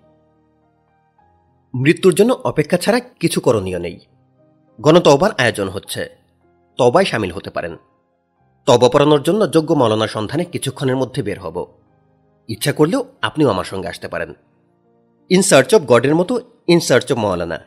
[1.74, 4.00] মৃত্যুর জন্য অপেক্ষা ছাড়া কিছু করণীয় নেই।
[4.80, 6.16] গণতবার আয়োজন হচ্ছে।
[6.78, 7.76] তবায় সামিল হতে পারেন।
[8.66, 11.66] তবা পড়ানোর জন্য যোগ্য মলনার সন্ধানে কিছুক্ষণের মধ্যে বের হব।
[12.48, 14.34] ইচ্ছা করলেও আপনিও আমার সঙ্গে আসতে পারেন।
[15.28, 17.58] ইন সার্চ অফ গডের মতো in search of Maulana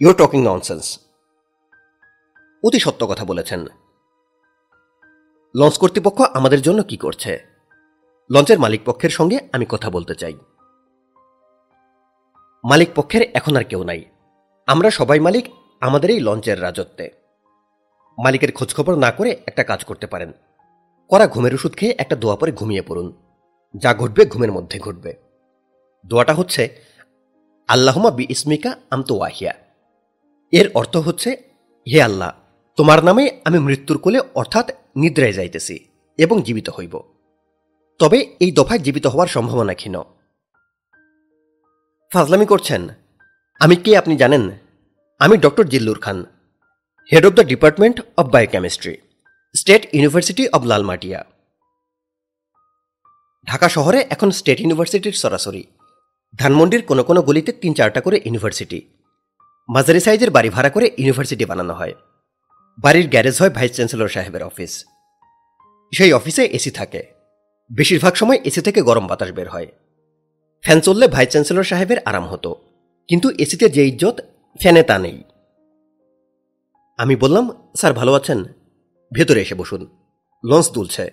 [0.00, 0.98] you're talking nonsense
[2.64, 3.66] অতি সত্য কথা বলেছেন।
[5.56, 7.38] লঞ্চ কর্তৃপক্ষ আমাদের জন্য কি করছে?
[8.30, 10.32] লঞ্চের মালিক পক্ষের সঙ্গে আমি কথা বলতে চাই।
[12.64, 14.04] মালিক পক্ষের এখন আর কেউ নাই।
[14.66, 15.50] আমরা সবাই মালিক,
[15.80, 17.10] আমাদের এই লঞ্চের রাজত্বে।
[18.18, 20.32] মালিকের খোঁজখবর না করে একটা কাজ করতে পারেন।
[21.08, 23.12] করা ঘুমের ওষুধ খেয়ে একটা দোয়া পরে ঘুমিয়ে পড়ুন।
[23.76, 25.25] যা ঘটবে, ঘুমের মধ্যে ঘটবে।
[26.04, 26.62] দোয়াটা হচ্ছে
[27.68, 29.54] আল্লাহমা বি ইসমিকা আমতো ওয়াহিয়া
[30.52, 31.30] এর অর্থ হচ্ছে,
[31.86, 32.32] হে আল্লাহ,
[32.76, 35.76] তোমার নামে আমি মৃত্যুর কোলে অর্থাৎ নিদ্রায় যাইতেছি
[36.18, 36.94] এবং জীবিত হইব।
[37.98, 39.96] তবে এই দফায় জীবিত হওয়ার সম্ভাবনা ক্ষীণ।
[42.12, 42.88] ফাজলামি করছেন,
[43.60, 44.50] আমি কে আপনি জানেন?
[45.18, 46.24] আমি doctor Zillur Khan,
[47.12, 48.96] head of the department of biochemistry,
[49.54, 51.24] state university of Lalmatia.
[53.46, 55.64] Dhaka শহরে এখন স্টেট ইউনিভার্সিটির সরাসরি।
[56.38, 58.82] ধানমন্ডির কোনো কোনো গলিতে তিন চারটা করে ইউনিভার্সিটি।
[59.68, 61.94] মাঝারি সাইজের বাড়ি ভাড়া করে ইউনিভার্সিটি বানানো হয়।
[62.78, 64.84] বাড়ির গ্যারেজ হয় ভাইস চ্যান্সেলর সাহেবের অফিস।
[65.94, 67.06] সেই অফিসে এসি থাকে।
[67.72, 69.66] বেশিরভাগ সময় এসি থেকে গরম বাতাস বের হয়।
[70.62, 72.56] ফ্যান চললে ভাইস চ্যান্সেলর সাহেবের আরাম হতো।
[73.08, 74.20] কিন্তু এসিতে যে ইজ্জত,
[74.60, 75.22] ফ্যানে তা নেই।
[76.96, 78.44] আমি বললাম, স্যার, ভালো আছেন?
[79.12, 79.86] ভেতরে এসে বসুন।
[80.44, 81.10] লঞ্চ তুলছে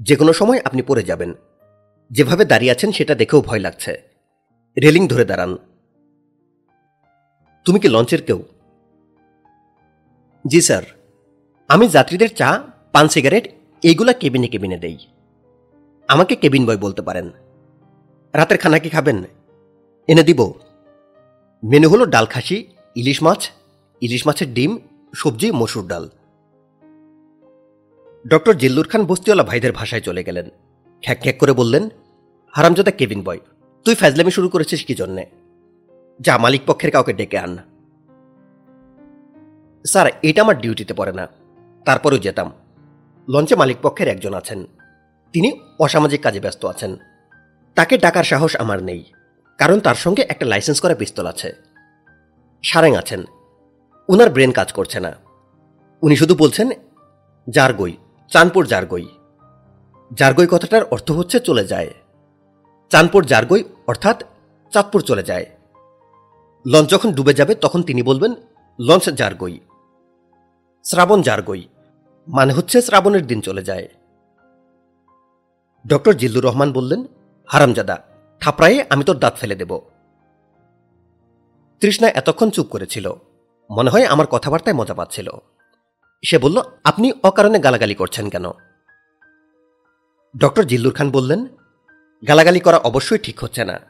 [0.00, 1.34] যে কোনো সময় আপনি পড়ে যাবেন।
[2.10, 4.11] যেভাবে দাঁড়িয়ে আছেন সেটা দেখেও ভয় লাগছে।
[4.80, 5.56] রেলিং ধরে দাঁড়ান।
[7.64, 8.42] তুমি কি লঞ্চের কেউ?
[10.46, 10.82] জি, স্যার।
[11.68, 12.62] আমি যাত্রীদের চা,
[12.92, 13.48] পান, সিগারেট
[13.82, 14.98] এইগুলা কেবিনে কেবিনে দেই।
[16.08, 17.30] আমাকে কেবিন বয় বলতে পারেন।
[18.32, 19.24] রাতের খানা কি খাবেন?
[20.08, 20.52] এনে দিব।
[21.64, 23.50] মেনু হলো ডাল খাসি, ইলিশ মাছ,
[24.00, 24.78] ইলিশ মাছের ডিম,
[25.14, 26.08] সবজি, মসুর ডাল।
[28.26, 30.50] ডক্টর জিল্লুর খান বস্তিওয়ালা ভাইদের ভাষায় চলে গেলেন।
[31.02, 31.88] খ্যাক খ্যাক করে বললেন,
[32.50, 33.38] হারামজাদা কেবিন বয়
[33.84, 35.26] তুই ফ্যাজলামি শুরু করেছিস কি জন্যে?
[36.20, 37.58] যা মালিক পক্ষের কাউকে ডেকে আন
[39.86, 41.28] স্যার, এটা আমার ডিউটিতে পড়ে না।
[41.84, 42.52] তারপরেও যেতাম।
[43.28, 44.66] লঞ্চে মালিক পক্ষের একজন আছেন।
[45.32, 46.96] তিনি অসামাজিক কাজে ব্যস্ত আছেন।
[47.74, 49.04] তাকে ডাকার সাহস আমার নেই।
[49.58, 51.54] কারণ তার সঙ্গে একটা লাইসেন্স করা পিস্তল আছে।
[52.62, 53.24] সারেং আছেন।
[54.08, 55.12] উনার ব্রেন কাজ করছে না।
[56.02, 56.70] উনি শুধু বলছেন,
[57.50, 57.96] জারগই,
[58.30, 59.06] চাঁদপুর জারগই।
[60.14, 61.90] জারগই কথাটার অর্থ হচ্ছে চলে যায়।
[62.92, 64.24] চাঁদপুর জারগই, অর্থাৎ
[64.72, 65.46] চাঁদপুর চলে যায়।
[66.66, 68.34] লঞ্চ যখন ডুবে যাবে, তখন তিনি বলবেন,
[68.80, 69.60] লঞ্চ জারগই,
[70.82, 71.68] শ্রাবণ জারগই
[72.28, 73.88] মানে হচ্ছে শ্রাবণের দিন চলে যায়।
[75.86, 77.04] ডক্টর জিল্লুর রহমান বললেন,
[77.46, 77.98] হারামজাদা,
[78.40, 79.80] থাপড়ায়ে আমি তোর দাঁত ফেলে দেব।
[81.80, 83.12] তৃষ্ণা এতক্ষণ চুপ করেছিল।
[83.70, 85.30] মনে হয় আমার কথাবার্তায় মজা পাচ্ছিল।
[86.24, 88.50] সে বলল, আপনি অকারণে গালাগালি করছেন কেন?
[90.38, 91.46] ডক্টর জিল্লুর খান বললেন
[92.28, 93.80] গালাগালি করা অবশ্যই ঠিক হচ্ছে না।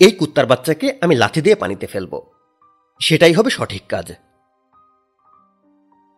[0.00, 2.22] এই কুত্তার বাচ্চাকে আমি লাঠি দিয়ে পানিতে ফেলব।
[3.00, 4.12] সেটাই হবে সঠিক কাজ।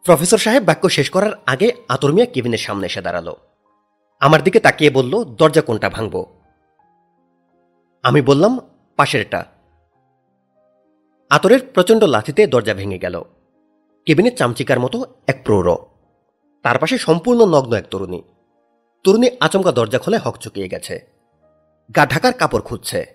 [0.05, 3.35] প্রফেসর সাহেব বাক্য শেষ করার আগে আতর মিয়া কেবিনের সামনে এসে দাঁড়াল।
[4.21, 6.41] আমার দিকে তাকিয়ে বলল, দরজা কোনটা ভাঙব?
[8.03, 8.61] আমি বললাম,
[8.97, 9.45] পাশেরটা।
[11.31, 13.23] আতরের প্রচণ্ড লাথিতে দরজা ভেঙে গেল।
[14.07, 15.77] কেবিনের চামচিকার মতো এক প্রৌঢ়।
[16.63, 18.23] তার পাশে সম্পূর্ণ নগ্ন এক তরুণী।
[19.05, 21.16] তরুণী আচমকা দরজা খোলে হক চুকিয়ে গেছে।
[21.95, 23.07] গা ঢাকার কাপড় খুঁজছে।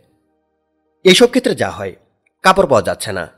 [1.04, 1.96] এইসব ক্ষেত্রে যা হয়,
[2.42, 3.30] কাপড় পাওয়া যাচ্ছে না।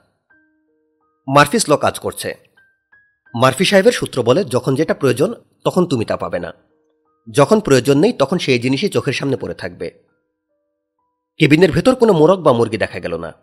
[1.27, 2.37] মার্ফিস ল কাজ করছে।
[3.35, 6.53] মার্ফি সাহেবের সূত্র বলে যখন যেটা প্রয়োজন, তখন তুমি তা পাবে না।
[7.31, 10.03] যখন প্রয়োজন নেই, তখন সেই জিনিসই চোখের সামনে পড়ে থাকবে।
[11.37, 13.33] কেবিনের ভেতর কোনো মোরগ বা মুরগি দেখা গেল না।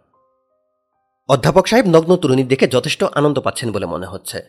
[1.28, 4.42] অধ্যাপক সাহেব নগ্ন তরুণী দেখে যথেষ্ট আনন্দ পাচ্ছেন বলে মনে হচ্ছে।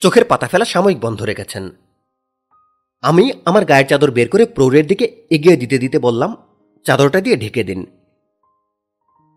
[0.00, 1.70] চোখের পাতা ফেলা সাময়িক বন্ধ রেখেছেন।
[3.02, 6.36] আমি আমার গায়ের চাদর বের করে প্রৌরের দিকে এগিয়ে দিতে দিতে বললাম
[6.88, 7.86] চাদরটা দিয়ে ঢেকে দিন।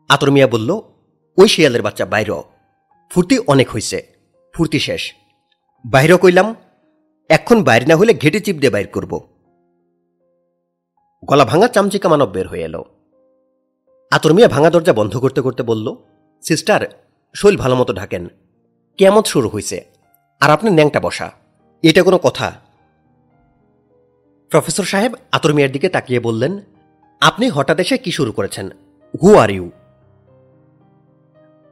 [0.09, 0.69] আতর মিয়া বলল,
[1.37, 2.31] ওই শিয়ালের বাচ্চা বাইর
[3.09, 4.07] ফুর্তি অনেক হইছে।
[4.53, 5.13] ফুর্তি শেষ।
[5.85, 6.55] বাইর কইলাম,
[7.29, 9.27] এখন বাইর না হলে ঘেটে চিপ দিয়ে বাইর করব।
[11.25, 12.85] গলা ভাঙা চামচিকা মানব বের হয়ে এলো।
[14.11, 15.95] আতর মিয়া ভাঙা দরজা বন্ধ করতে করতে বলল,
[16.41, 16.87] সিস্টার,
[17.33, 18.27] শৈল ভালো মতো ঢাকেন।
[18.97, 19.85] কেমন শুরু হয়েছে
[20.39, 21.31] আর আপনি ন্যাংটা বসা।
[21.83, 22.51] এটা কোনো কথা?
[24.49, 26.59] প্রফেসর সাহেব আতর মিয়ার দিকে তাকিয়ে বললেন
[27.21, 28.69] আপনি হঠাৎ এসে কি শুরু করেছেন?
[29.23, 29.71] হু আর ইউ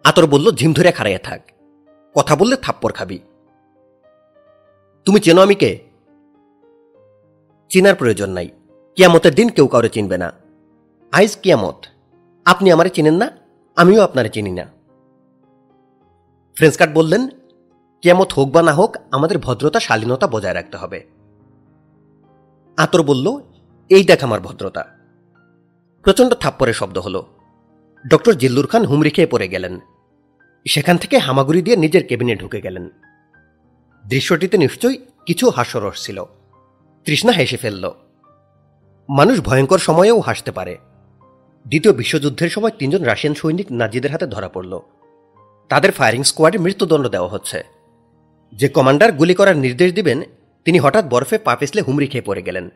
[0.04, 1.42] আতর বলল, ঝিম ধরে খাড়াইয়া থাক।
[2.16, 3.20] কথা বললে থাপ্পড় খাবি।
[5.06, 5.80] তুমি চেনো আমি কে?
[7.70, 8.50] চিনার প্রয়োজন নাই।
[8.96, 10.34] কিয়ামতের দিন কেউ কাউরে চিনবে না।
[11.12, 11.86] আইজ কিয়ামত।
[12.46, 13.32] আপনি আমারে চিনেন না,
[13.76, 14.66] আমিও আপনারে চিনি না।
[16.56, 17.28] ফ্রেন্সকার্ট বললেন,
[18.02, 21.06] কিয়ামত হোক বা না হোক, আমাদের ভদ্রতা, শালীনতা বজায় রাখতে হবে।
[22.78, 23.40] আতর বলল,
[23.90, 24.99] এই দেখ আমার ভদ্রতা।
[26.04, 27.28] প্রচণ্ড থাপ্পরের শব্দ হলো।
[28.08, 29.80] ডক্টর জিল্লুর খান হুমড়ি খেয়ে পড়ে গেলেন।
[30.68, 32.90] সেখান থেকে হামাগুড়ি দিয়ে নিজের কেবিনে ঢুকে গেলেন।
[34.08, 36.24] দৃশ্যটিতে নিশ্চয়ই কিছু হাস্যরস ছিল।
[37.06, 37.92] তৃষ্ণা হেসে ফেলল।
[39.10, 40.78] মানুষ ভয়ঙ্কর সময়েও হাসতে পারে।
[41.68, 44.80] দ্বিতীয় বিশ্বযুদ্ধের সময় তিনজন রাশিয়ান সৈনিক নাজিদের হাতে ধরা পড়ল।
[45.70, 47.64] তাদের ফায়ারিং স্কোয়াডে মৃত্যুদণ্ড দেওয়া হচ্ছে।
[48.54, 50.22] যে কমান্ডার গুলি করার নির্দেশ দিবেন,
[50.66, 52.70] তিনি হঠাৎ বরফে পা পিছলে হুমড়ি খেয়ে পড়ে গেলেন।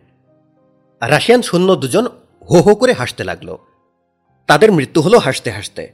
[1.01, 2.07] রাশিয়ান সৈন্য দুজন
[2.51, 3.57] হো হো করে হাসতে লাগল।
[4.47, 5.91] তাদের মৃত্যু হলো হাসতে হাসতে।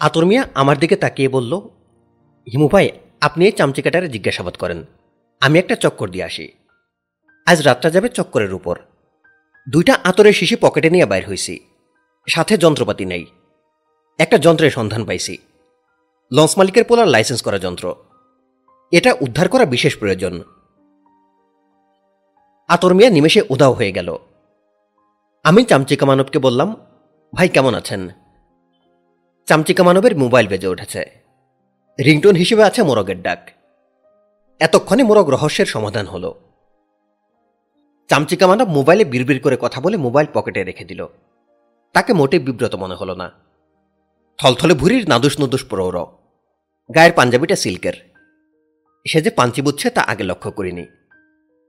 [0.00, 1.56] আতর মিয়া আমার দিকে তাকিয়ে বলল,
[2.52, 2.90] হিমু ভাই,
[3.20, 4.84] আপনি এই চামচিকাটারে জিজ্ঞাসাবাদ করেন।
[5.40, 6.52] আমি একটা চক্কর দিয়ে আসি।
[7.46, 8.78] আজ রাতটা যাবে চক্করের উপর।
[9.68, 11.60] দুইটা আতরের শিশি পকেটে নিয়ে বাইর হয়েছি
[12.28, 13.26] সাথে যন্ত্রপাতি নেই।
[14.18, 15.38] একটা যন্ত্রের সন্ধান পাইছি।
[16.32, 17.94] লঞ্চ মালিকের পোলার লাইসেন্স করা যন্ত্র।
[18.92, 20.42] এটা উদ্ধার করা বিশেষ প্রয়োজন।
[22.68, 24.18] আতর মিয়া নিমেষে উদাও হয়ে গেল।
[25.44, 26.76] আমি চামচিকা মানবকে বললাম,
[27.34, 28.08] ভাই, কেমন আছেন?
[29.46, 31.10] চামচিকা মানবের মোবাইল বেজে উঠেছে।
[32.04, 33.50] রিংটোন হিসেবে আছে মোরগের ডাক।
[34.60, 36.40] এতক্ষণে মোরগ রহস্যের সমাধান হলো।
[38.08, 41.06] চামচিকা মানব মোবাইলে বিড়বিড় করে কথা বলে মোবাইল পকেটে রেখে দিল।
[41.92, 43.30] তাকে মোটে বিব্রত মনে হলো না।
[44.38, 46.00] থলথলে ভুরির নাদুস নদুস প্রৌঢ়।
[46.94, 47.92] গায়ের পাঞ্জাবিটা সিল্কের।
[49.08, 50.86] সে যে পাঞ্চি বুঝছে তা আগে লক্ষ্য করিনি।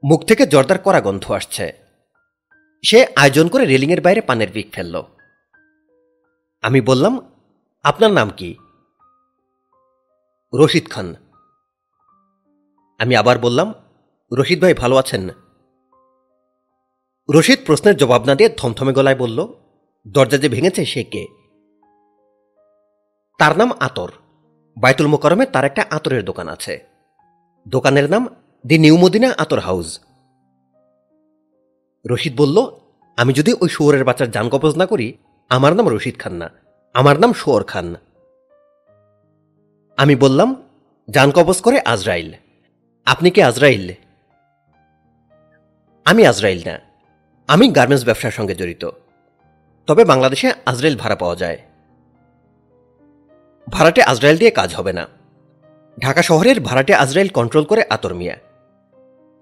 [0.03, 1.88] মুখ থেকে জর্দার করা গন্ধ আসছে।
[2.81, 5.03] সে আয়োজন করে রেলিংয়ের বাইরে পানের বিক ফেলল।
[6.61, 7.31] আমি বললাম,
[7.83, 8.55] আপনার নাম কি?
[10.53, 11.15] রশিদ খান।
[12.99, 13.73] আমি আবার বললাম,
[14.33, 15.29] রশিদ ভাই ভালো আছেন?
[17.35, 19.47] রশিদ প্রশ্নের জবাব না দিয়ে থমথমে গলায় বলল,
[20.07, 21.27] দরজা যে ভেঙেছে সে কে?
[23.37, 24.11] তার নাম আতর।
[24.77, 26.85] বাইতুল মোকারমে তার একটা আতরের দোকান আছে।
[27.67, 28.27] দোকানের নাম
[28.67, 29.99] the new Madina Attar house.
[32.09, 32.71] Rashid বলল,
[33.17, 35.17] আমি যদি ওই শুয়োরের বাচ্চার যান কবজ না করি,
[35.49, 36.49] আমার নাম রশিদ খান না
[36.93, 37.95] আমার নাম শুয়োর খান।
[39.97, 40.63] আমি বললাম
[41.09, 42.33] যান কবজ করে আজরাইল।
[43.05, 43.91] আপনি কি আজরাইল?
[46.05, 46.79] আমি আজরাইল না।
[47.47, 48.89] আমি গার্মেন্টস ব্যবসার সঙ্গে জড়িত।
[49.87, 51.59] তবে বাংলাদেশে আজরাইল ভাড়া পাওয়া যায়।
[53.69, 55.07] ভাড়াটে আজরাইল দিয়ে কাজ হবে না।
[55.99, 58.35] ঢাকা শহরের ভাড়াটে আজরাইল কন্ট্রোল করে আতর মিয়া।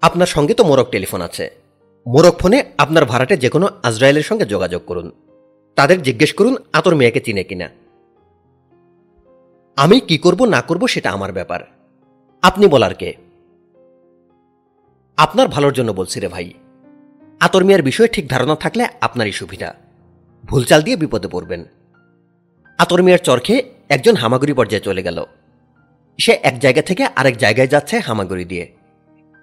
[0.02, 1.57] আপনার সঙ্গে তো মোরক টেলিফোন আছে।
[2.08, 5.10] মোরক ফোনে আপনার ভাড়াটে যে কোনো আজরাইলের সঙ্গে যোগাযোগ করুন।
[5.76, 7.68] তাদের জিজ্ঞেস করুন, আতর মিয়াকে চিনে কিনা।
[9.76, 11.60] আমি কি করব, না করব সেটা আমার ব্যাপার।
[12.42, 13.14] আপনি বলার কে?
[15.16, 16.52] আপনার ভালোর জন্য বলছি রে ভাই।
[17.40, 19.74] আতর মিয়ার বিষয়ে ঠিক ধারণা থাকলে আপনারই সুবিধা।
[20.44, 21.64] ভুলচাল দিয়ে বিপদে পড়বেন।
[22.78, 25.24] আতর মিয়ার চরখে একজন হামাগুড়ি পর্যায়ে চলে গেল।
[26.18, 28.72] সে এক জায়গা থেকে আরেক জায়গায় যাচ্ছে হামাগুড়ি দিয়ে।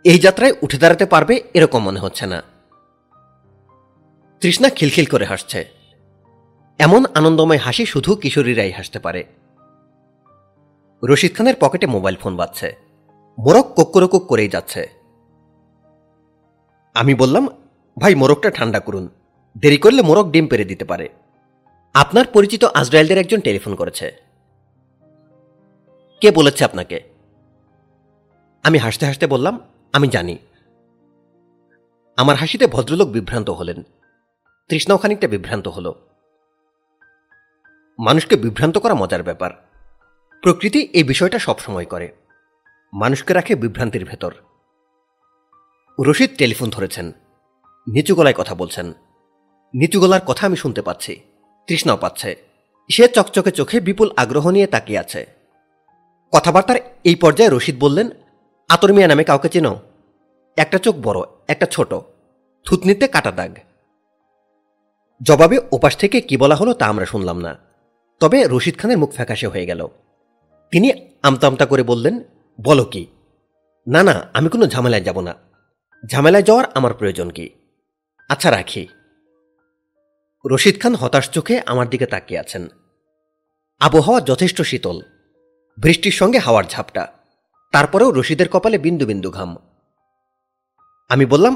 [0.03, 2.55] এই যাত্রায় উঠে দাঁড়াতে পারবে এরকম মনে হচ্ছে না।
[4.41, 5.69] তৃষ্ণা খিলখিল করে হাসছে।
[6.79, 9.25] এমন আনন্দময় হাসি শুধু কিশোরীরাই হাসতে পারে।
[11.03, 12.75] রশিদ খানের পকেটে মোবাইল ফোন বাজছে।
[13.39, 14.89] মোরক কোক্করকুক করেই যাচ্ছে।
[16.93, 17.47] আমি বললাম,
[17.99, 19.09] ভাই, মোরগটা ঠান্ডা করুন।
[19.57, 21.09] দেরি করলে মোরগ ডিম পেরে দিতে পারে।
[21.93, 24.11] আপনার পরিচিত আজরায়েলদের একজন টেলিফোন করেছে।
[26.21, 27.01] কে বলেছে আপনাকে?
[28.63, 29.59] আমি হাসতে হাসতে বললাম,
[29.93, 30.38] আমি জানি।
[32.17, 33.83] আমার হাসিতে ভদ্রলোক বিভ্রান্ত হলেন।
[34.70, 35.93] তৃষ্ণাও খানিকটা বিভ্রান্ত হল।
[37.99, 39.51] মানুষকে বিভ্রান্ত করা মজার ব্যাপার।
[40.41, 42.16] প্রকৃতি এই বিষয়টা সবসময় করে।
[42.93, 44.34] মানুষকে রাখে বিভ্রান্তির ভেতর।
[46.05, 47.11] রশিদ টেলিফোন ধরেছেন।
[47.88, 48.93] নিচু গলায় কথা বলছেন।
[49.74, 51.22] নিচু গলার কথা আমি শুনতে পাচ্ছি।
[51.68, 52.36] তৃষ্ণাও পাচ্ছে।
[52.91, 55.26] সে চকচকে চোখে বিপুল আগ্রহ নিয়ে তাকিয়ে আছে।
[56.32, 58.09] কথাবার্তার এই পর্যায়ে রশিদ বললেন,
[58.70, 59.80] আতর মিয়া নামে কাউকে চেনো?
[60.57, 61.93] একটা চোখ বড়, একটা ছোট।
[62.66, 63.57] থুতনিতে কাটা দাগ।
[65.24, 67.57] জবাবে ওপাশ থেকে কি বলা হলো তা আমরা শুনলাম না।
[68.20, 69.88] তবে রশিদ খানের মুখ ফ্যাকাশে হয়ে গেল।
[70.72, 70.91] তিনি
[71.24, 72.24] আমতা আমতা করে বললেন,
[72.61, 73.07] বলো কি?
[73.88, 75.36] না না, আমি কোনো ঝামেলায় যাব না।
[76.05, 77.49] ঝামেলায় যাওয়ার আমার প্রয়োজন কি?
[78.30, 78.88] আচ্ছা রাখি।
[80.51, 82.68] রশিদ খান হতাশ চোখে আমার দিকে তাকিয়ে আছেন।
[83.80, 85.01] আবহাওয়া যথেষ্ট শীতল।
[85.78, 87.07] বৃষ্টির সঙ্গে হাওয়ার ঝাপটা।
[87.72, 89.57] তারপরেও রশিদের কপালে বিন্দু বিন্দু ঘাম।
[91.09, 91.55] আমি বললাম,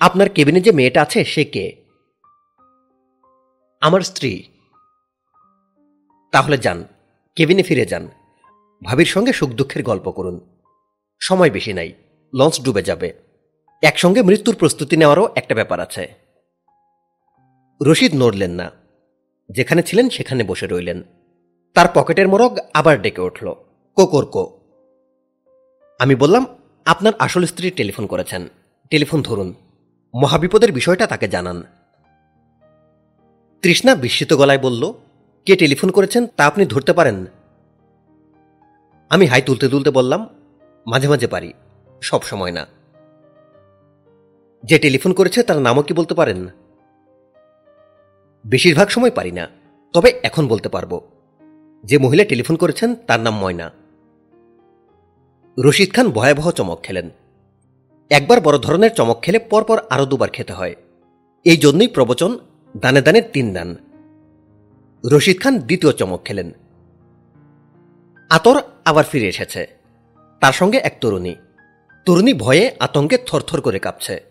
[0.00, 1.79] আপনার কেবিনে যে মেয়েটা আছে, সে কে?
[3.80, 4.42] আমার স্ত্রী,
[6.32, 6.84] তাহলে যান,
[7.36, 8.08] কেবিনে ফিরে যান।
[8.84, 10.60] ভাবির সঙ্গে সুখ দুঃখের গল্প করুন।
[11.20, 11.92] সময় বেশি নাই,
[12.34, 13.12] লঞ্চ ডুবে যাবে।
[13.82, 16.14] একসঙ্গে মৃত্যুর প্রস্তুতি নেওয়ারও একটা ব্যাপার আছে।
[17.86, 18.70] রশিদ নড়লেন না।
[19.50, 21.02] যেখানে ছিলেন সেখানে বসে রইলেন।
[21.74, 23.54] তার পকেটের মোরগ আবার ডেকে উঠল।
[23.96, 24.60] কোকর কো।
[25.98, 26.46] আমি বললাম,
[26.84, 28.48] আপনার আসল স্ত্রী টেলিফোন করেছেন।
[28.90, 29.54] টেলিফোন ধরুন।
[30.14, 31.62] মহাবিপদের বিষয়টা তাকে জানান।
[33.62, 34.92] তৃষ্ণা বিস্মিত গলায় বলল,
[35.44, 37.26] কে টেলিফোন করেছেন তা আপনি ধরতে পারেন
[39.10, 40.28] আমি হাই তুলতে তুলতে বললাম,
[40.86, 41.52] মাঝে মাঝে পারি,
[42.00, 42.66] সব সময় না।
[44.64, 46.48] যে টেলিফোন করেছে তার নামও কি বলতে পারেন?
[48.46, 49.48] বেশিরভাগ সময় পারি না,
[49.92, 51.00] তবে এখন বলতে পারব।
[51.84, 53.70] যে মহিলা টেলিফোন করেছেন তার নাম ময়না।
[55.58, 57.10] রশিদ খান ভয়াবহ চমক খেলেন।
[58.10, 60.74] একবার বড় ধরনের চমক খেলে পরপর আরও দুবার খেতে হয়।
[61.44, 62.38] এই জন্যই প্রবচন
[62.76, 63.76] দানে দানে তিন দান
[65.12, 66.52] রশিদ খান দ্বিতীয় চমক খেলেন।
[68.30, 69.66] আতর আবার ফিরে এসেছে।
[70.40, 71.34] তার সঙ্গে এক তরুণী।
[72.04, 74.24] তরুণী ভয়ে আতঙ্কে থরথর করে কাঁপছে।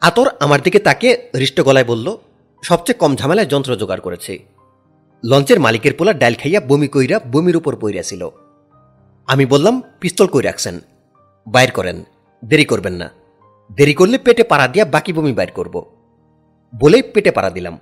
[0.00, 2.16] আতর আমার দিকে তাকে হৃষ্ট গলায় বলল,
[2.62, 4.38] সবচেয়ে কম ঝামেলায় যন্ত্র জোগাড় করেছি।
[5.24, 8.28] লঞ্চের মালিকের পোলা ডাইল খাইয়া বমি কইরা বমির উপর পইরাছিল।
[9.26, 10.80] আমি বললাম, পিস্তল কই রাখছেন?
[11.46, 12.04] বাইর করেন।
[12.44, 13.10] দেরি করবেন না।
[13.72, 15.93] দেরি করলে পেটে পাড়া দিয়া বাকি বমি বাইর করব।
[16.80, 17.78] বলেই পেটে পাড়া দিলাম।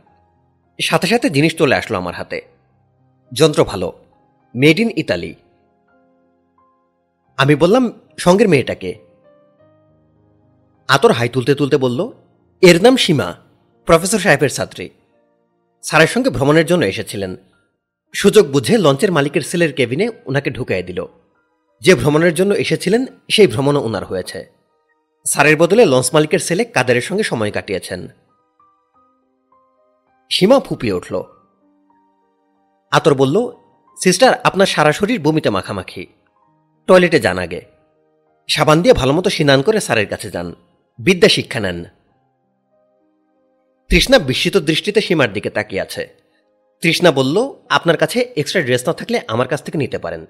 [0.80, 2.40] সাথে সাথে জিনিস চলে আসলো আমার হাতে।
[3.32, 3.92] যন্ত্র ভালো।
[4.54, 5.34] মেড ইন ইতালি
[7.36, 8.94] আমি বললাম, সঙ্গের মেয়েটাকে।
[10.88, 12.12] আতর হাই তুলতে তুলতে বলল,
[12.60, 13.34] এর নাম সীমা,
[13.86, 14.90] প্রফেসর সাহেবের ছাত্রী।
[15.82, 17.36] স্যারের সঙ্গে ভ্রমণের জন্য এসেছিলেন।
[18.14, 21.06] সুযোগ বুঝে লঞ্চের মালিকের সেলের কেবিনে ওনাকে ঢুকাই দিল।
[21.80, 24.50] যে ভ্রমণের জন্য এসেছিলেন, সেই ভ্রমণও ওনার হয়েছে।
[25.24, 28.08] স্যারের বদলে লঞ্চ মালিকের সেলে কাদারের সঙ্গে সময় কাটিয়েছেন।
[30.32, 31.22] সীমা ফুপিয়ে উঠল।
[32.90, 33.52] আতর বলল,
[34.02, 36.06] সিস্টার, আপনার সারা শরীর বমিতে মাখামাখি।
[36.86, 37.60] টয়লেটে যান আগে।
[38.48, 40.54] সাবান দিয়ে ভালোমতো স্নান করে স্যারের কাছে যান।
[40.98, 41.84] বিদ্যা শিক্ষা নেন।
[43.88, 46.08] তৃষ্ণা বিস্মিত দৃষ্টিতে সীমার দিকে তাকিয়ে আছে।
[46.80, 50.26] তৃষ্ণা বলল, আপনার কাছে এক্সট্রা ড্রেস না থাকলে আমার কাছ থেকে নিতে পারেন।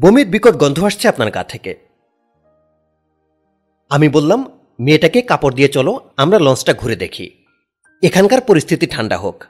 [0.00, 1.76] বমির বিকট গন্ধ আসছে আপনার গা থেকে।
[3.90, 7.37] আমি বললাম, মেয়েটাকে কাপড় দিয়ে চলো, আমরা লঞ্চটা ঘুরে দেখি।
[8.02, 9.44] এখানকার পরিস্থিতি ঠান্ডা হোক।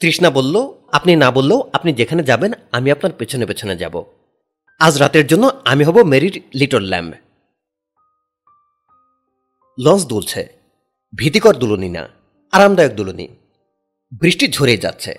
[0.00, 4.04] তৃষ্ণা বলল, আপনি না বললেও আপনি যেখানে যাবেন, আমি আপনার পেছনে পেছনে যাব।
[4.78, 7.14] আজ রাতের জন্য আমি হব মেরির লিটল ল্যাম্ব।
[9.78, 10.48] লঞ্চ দুলছে।
[11.16, 12.08] ভীতিকর দুলনি না,
[12.52, 13.28] আরামদায়ক দুলনি।
[14.20, 15.14] বৃষ্টি ঝরে যাচ্ছে।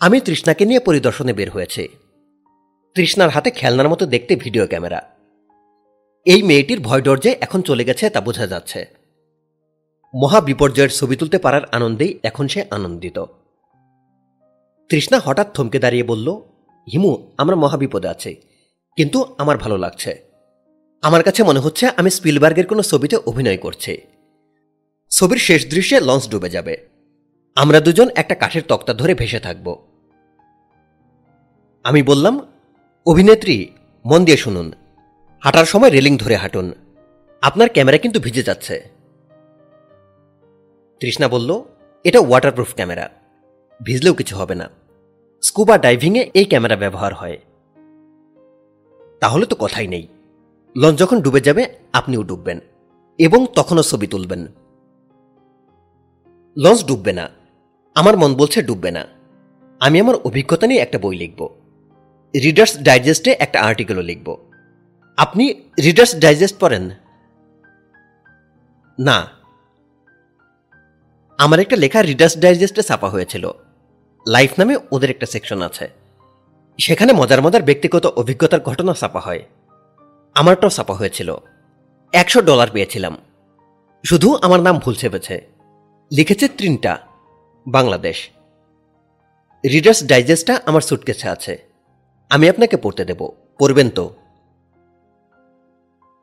[0.00, 1.88] আমি তৃষ্ণাকে নিয়ে পরিদর্শনে বের হয়েছি।
[2.94, 5.16] তৃষ্ণার হাতে খেলনার মতো দেখতে ভিডিও ক্যামেরা।
[6.24, 8.95] এই মেয়েটির ভয় ডর্জে এখন চলে গেছে তা বোঝা যাচ্ছে।
[10.16, 13.24] মহা বিপর্যয়ের ছবি তুলতে পারার আনন্দেই এখন সে আনন্দিত।
[14.88, 16.32] তৃষ্ণা হঠাৎ থমকে দাঁড়িয়ে বলল,
[16.92, 18.36] হিমু, আমরা মহাবিপদে আছি,
[18.96, 20.22] কিন্তু আমার ভালো লাগছে।
[21.02, 23.98] আমার কাছে মনে হচ্ছে আমি স্পিলবার্গের কোনো ছবিতে অভিনয় করছি।
[25.10, 26.88] ছবির শেষ দৃশ্যে লঞ্চ ডুবে যাবে।
[27.54, 29.86] আমরা দুজন একটা কাঠের তক্তা ধরে ভেসে থাকব।
[31.84, 32.46] আমি বললাম,
[33.06, 33.70] অভিনেত্রী,
[34.06, 34.72] মন দিয়ে শুনুন।
[35.40, 36.72] হাঁটার সময় রেলিং ধরে হাঁটুন।
[37.42, 38.95] আপনার ক্যামেরা কিন্তু ভিজে যাচ্ছে।
[41.00, 41.62] তৃষ্ণা বলল,
[42.04, 43.10] এটা ওয়াটারপ্রুফ ক্যামেরা
[43.82, 44.70] ভিজলেও কিছু হবে না।
[45.42, 47.38] স্কুবা ডাইভিংয়ে এই ক্যামেরা ব্যবহার হয়।
[49.20, 50.08] তাহলে তো কথাই নেই।
[50.76, 52.60] লঞ্চ যখন ডুবে যাবে, আপনিও ডুববেন
[53.18, 54.46] এবং তখনও ছবি তুলবেন।
[56.56, 57.28] লঞ্চ ডুববে না।
[57.94, 59.06] আমার মন বলছে ডুববে না।
[59.80, 61.48] আমি আমার অভিজ্ঞতা নিয়ে একটা বই লিখব।
[62.34, 64.36] রিডার্স ডাইজেস্টে একটা আর্টিকেলও লিখব।
[65.16, 66.90] আপনি রিডার্স ডাইজেস্ট পড়েন?
[68.98, 69.35] না।
[71.38, 73.50] আমার একটা লেখা রিডার্স ডাইজেস্টে ছাপা হয়েছিল।
[74.28, 75.90] লাইফ নামে ওদের একটা সেকশন আছে।
[76.78, 79.42] সেখানে মজার মজার ব্যক্তিগত অভিজ্ঞতার ঘটনা ছাপা হয়।
[80.34, 81.36] আমারটাও ছাপা হয়েছিল।
[82.12, 83.16] একশো ডলার পেয়েছিলাম।
[84.04, 85.46] শুধু আমার নাম ভুল চেপেছে
[86.12, 86.98] লিখেছে ত্রিনটা
[87.66, 88.30] বাংলাদেশ।
[89.64, 91.62] রিডার্স ডাইজেস্টটা আমার সুটকেসে আছে।
[92.30, 94.14] আমি আপনাকে পড়তে দেব। পড়বেন তো?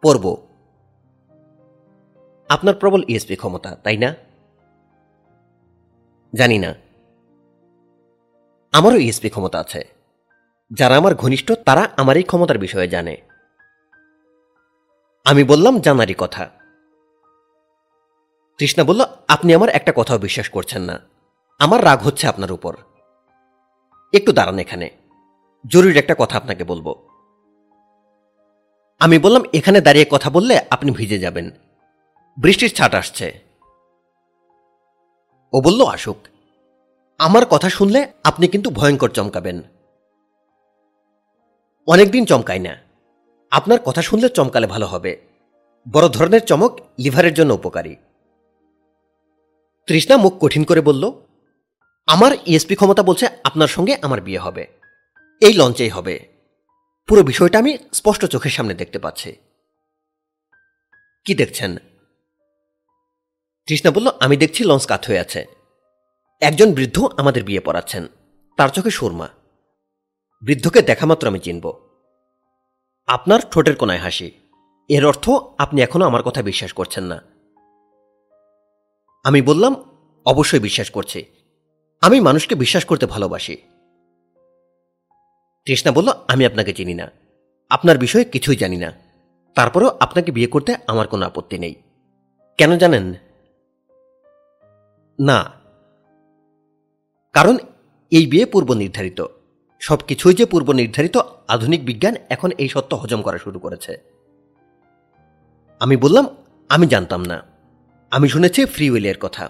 [0.02, 0.38] পড়ব।
[2.50, 4.16] আপনার প্রবল ইএসপি ক্ষমতা, তাই না?
[6.36, 6.76] জানি না।
[8.72, 9.88] আমারও ইএসপি ক্ষমতা আছে।
[10.74, 13.18] যারা আমার ঘনিষ্ঠ, তারা আমার এই ক্ষমতার বিষয়ে জানে।
[15.26, 16.50] আমি বললাম, জানারই কথা।
[18.58, 21.00] তৃষ্ণা বলল, আপনি আমার একটা কথাও বিশ্বাস করছেন না।
[21.60, 22.78] আমার রাগ হচ্ছে আপনার উপর।
[24.14, 24.90] একটু দাঁড়ান এখানে।
[25.68, 27.08] জরুরি একটা কথা আপনাকে বলব।
[29.00, 31.52] আমি বললাম, এখানে দাঁড়িয়ে কথা বললে আপনি ভিজে যাবেন।
[32.38, 33.43] বৃষ্টির ছাট আসছে।
[35.54, 36.18] ও বলল, আসুক।
[37.18, 39.62] আমার কথা শুনলে আপনি কিন্তু ভয়ঙ্কর চমকাবেন।
[41.88, 42.78] অনেকদিন চমকাই না।
[43.52, 45.22] আপনার কথা শুনলে চমকালে ভালো হবে।
[45.92, 47.96] বড় ধরনের চমক লিভারের জন্য উপকারী।
[49.88, 51.12] তৃষ্ণা মুখ কঠিন করে বলল,
[52.08, 54.68] আমার ইএসপি ক্ষমতা বলছে আপনার সঙ্গে আমার বিয়ে হবে।
[55.42, 56.28] এই লঞ্চেই হবে।
[57.08, 59.36] পুরো বিষয়টা আমি স্পষ্ট চোখের সামনে দেখতে পাচ্ছি।
[61.26, 61.78] কি দেখছেন?
[63.68, 65.46] তৃষ্ণা বলল, আমি দেখছি লঞ্চ কাত হয়ে আছে।
[66.42, 68.08] একজন বৃদ্ধ আমাদের বিয়ে পড়াচ্ছেন।
[68.58, 69.30] তার চোখে সুরমা।
[70.42, 71.90] বৃদ্ধকে দেখা মাত্র আমি চিনব।
[73.08, 74.32] আপনার ঠোঁটের কোনায় হাসি।
[74.90, 77.22] এর অর্থ আপনি এখনও আমার কথা বিশ্বাস করছেন না।
[79.24, 79.76] আমি বললাম,
[80.26, 81.26] অবশ্যই বিশ্বাস করছি।
[82.02, 83.58] আমি মানুষকে বিশ্বাস করতে ভালোবাসি।
[85.66, 87.12] তৃষ্ণা বলল, আমি আপনাকে চিনি না।
[87.70, 88.94] আপনার বিষয়ে কিছুই জানি না।
[89.56, 91.76] তারপরেও আপনাকে বিয়ে করতে আমার কোনো আপত্তি নেই।
[92.58, 93.14] কেন জানেন
[95.20, 95.52] না।
[97.34, 97.58] কারণ
[98.12, 99.26] এই বিয়ে পূর্ব নির্ধারিত।
[99.80, 101.18] সব কিছুই যে পূর্ব নির্ধারিত,
[101.48, 103.98] আধুনিক বিজ্ঞান এখন এই সত্য হজম করা শুরু করেছে।
[105.80, 106.28] আমি বললাম,
[106.70, 107.44] আমি জানতাম না।
[108.12, 109.50] আমি শুনেছি ফ্রি উইলের কথা।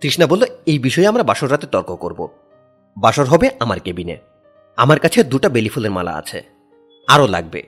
[0.00, 2.28] তৃষ্ণা বলল, এই বিষয়ে আমরা বাসর রাতে তর্ক করব।
[2.96, 4.18] বাসর হবে আমার কেবিনে।
[4.76, 6.44] আমার কাছে দুটা বেলি ফুলের মালা আছে।
[7.06, 7.62] আরও লাগবে।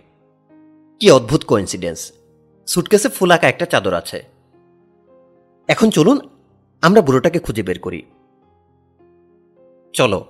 [1.01, 2.13] কি অদ্ভুত কোইন্সিডেন্স
[2.67, 4.40] সুটকেসে ফুল আঁকা একটা চাদর আছে।
[5.71, 6.21] এখন চলুন
[6.83, 8.03] আমরা বুড়োটাকে খুঁজে বের করি।
[9.93, 10.27] চলো।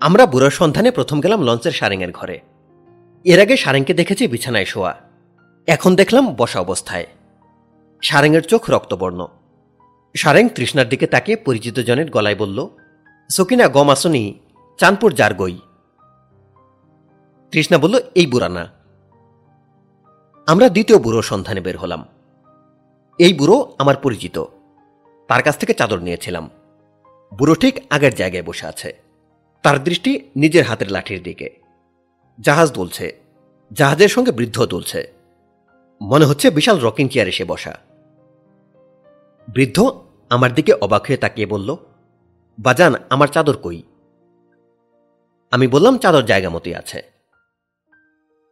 [0.00, 2.40] আমরা বুড়োর সন্ধানে প্রথম গেলাম লঞ্চের সারেংয়ের ঘরে।
[3.24, 5.00] এর আগে সারেংকে দেখেছি বিছানায় শোয়া।
[5.66, 7.06] এখন দেখলাম বসা অবস্থায়।
[8.02, 9.26] সারেংয়ের চোখ রক্তবর্ণ।
[10.16, 12.68] সারেং তৃষ্ণার দিকে তাকিয়ে পরিচিত জনের গলায় বলল,
[13.30, 14.38] সকিনা, গম আসনি,
[14.78, 15.58] চাঁদপুর যার গই।
[17.50, 18.70] তৃষ্ণা বলল, এই বুড়া না।
[20.46, 22.04] আমরা দ্বিতীয় বুড়ো সন্ধানে বের হলাম।
[23.22, 24.44] এই বুড়ো আমার পরিচিত।
[25.28, 26.50] তার কাছ থেকে চাদর নিয়েছিলাম।
[27.38, 28.96] বুড়ো ঠিক আগের জায়গায় বসে আছে।
[29.62, 31.56] তার দৃষ্টি নিজের হাতের লাঠির দিকে।
[32.40, 33.20] জাহাজ দুলছে।
[33.72, 35.12] জাহাজের সঙ্গে বৃদ্ধ দুলছে।
[36.02, 37.78] মনে হচ্ছে বিশাল রকিং চেয়ার এসে বসা।
[39.48, 40.00] বৃদ্ধ
[40.30, 41.76] আমার দিকে অবাক হয়ে তাকিয়ে বলল,
[42.58, 43.82] বাজান, আমার চাদর কই?
[45.50, 47.02] আমি বললাম, চাদর জায়গা মতোই আছে।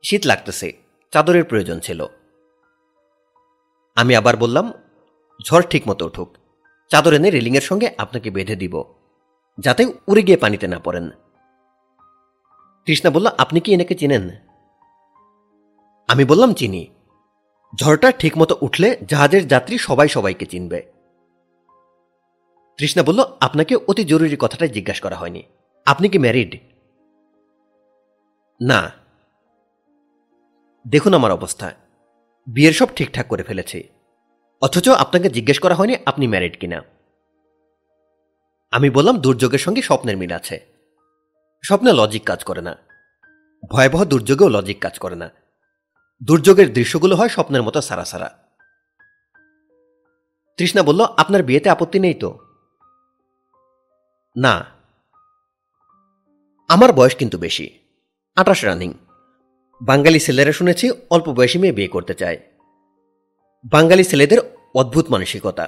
[0.03, 0.73] শীত লাগতেছে।
[1.11, 2.07] চাদরের প্রয়োজন ছিল।
[3.97, 4.73] আমি আবার বললাম,
[5.49, 6.37] ঝড় ঠিক মতো উঠুক।
[6.91, 8.85] চাদর এনে রেলিংয়ের সঙ্গে আপনাকে বেঁধে দিব,
[9.59, 11.11] যাতে উড়ে গিয়ে পানিতে না পড়েন।
[12.87, 14.31] কৃষ্ণা বলল, আপনি কি এনেকে চেনেন?
[16.09, 16.87] আমি বললাম, চিনি।
[17.75, 20.93] ঝড়টা ঠিকমতো উঠলে জাহাজের যাত্রী সবাই সবাইকে চিনবে।
[22.79, 25.43] তৃষ্ণা বলল, আপনাকে অতি জরুরি কথাটাই জিজ্ঞাসা করা হয়নি।
[25.87, 26.59] আপনি কি ম্যারিড?
[28.61, 28.91] না।
[30.89, 31.73] দেখুন আমার অবস্থা।
[32.47, 33.89] বিয়ের সব ঠিকঠাক করে ফেলেছি।
[34.62, 36.83] অথচ আপনাকে জিজ্ঞেস করা হয়নি আপনি ম্যারিড কিনা।
[38.71, 40.67] আমি বললাম, দুর্যোগের সঙ্গে স্বপ্নের মিল আছে।
[41.65, 42.77] স্বপ্নে লজিক কাজ করে না।
[43.71, 45.31] ভয়াবহ দুর্যোগেও লজিক কাজ করে না।
[46.23, 48.39] দুর্যোগের দৃশ্যগুলো হয় স্বপ্নের মতো সারা সারা।
[50.57, 52.39] তৃষ্ণা বলল, আপনার বিয়েতে আপত্তি নেই তো?
[54.37, 54.65] না।
[56.69, 57.79] আমার বয়স কিন্তু বেশি।
[58.37, 58.95] আঠাশ রানিং।
[59.81, 62.39] বাঙালি ছেলেরা শুনেছি অল্প বয়সী মেয়ে বিয়ে করতে চায়।
[63.73, 64.39] বাঙালি ছেলেদের
[64.74, 65.66] অদ্ভুত মানসিকতা।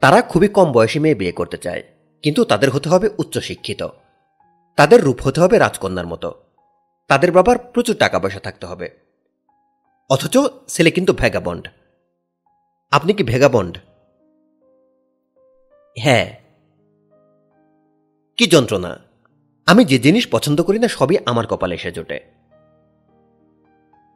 [0.00, 1.82] তারা খুবই কম বয়সী মেয়ে বিয়ে করতে চায়,
[2.22, 3.88] কিন্তু তাদের হতে হবে উচ্চশিক্ষিত।
[4.76, 6.34] তাদের রূপ হতে হবে রাজকন্যার মতো।
[7.08, 8.90] তাদের বাবার প্রচুর টাকা পয়সা থাকতে হবে।
[10.10, 10.38] অথচ
[10.68, 11.68] ছেলে কিন্তু ভেগাবন্ড।
[12.90, 13.78] আপনি কি ভেগাবন্ড?
[15.98, 16.26] হ্যাঁ।
[18.36, 18.98] কি যন্ত্রণা?
[19.66, 22.39] আমি যে জিনিস পছন্দ করি না, সবই আমার কপালে এসে জোটে।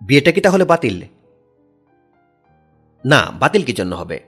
[0.01, 1.03] বিয়েটা কি তাহলে বাতিল?
[3.05, 4.21] না, বাতিল কি জন্য হবে?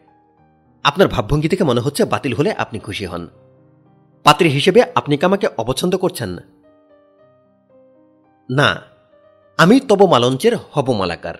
[0.85, 3.29] আপনার ভাবভঙ্গি থেকে মনে হচ্ছে বাতিল হলে আপনি খুশি হন।
[4.25, 6.37] পাত্রী হিসেবে আপনি কি আমাকে অপছন্দ করছেন?
[8.51, 8.83] না,
[9.57, 11.35] আমি তব মালঞ্চের হব মালাকার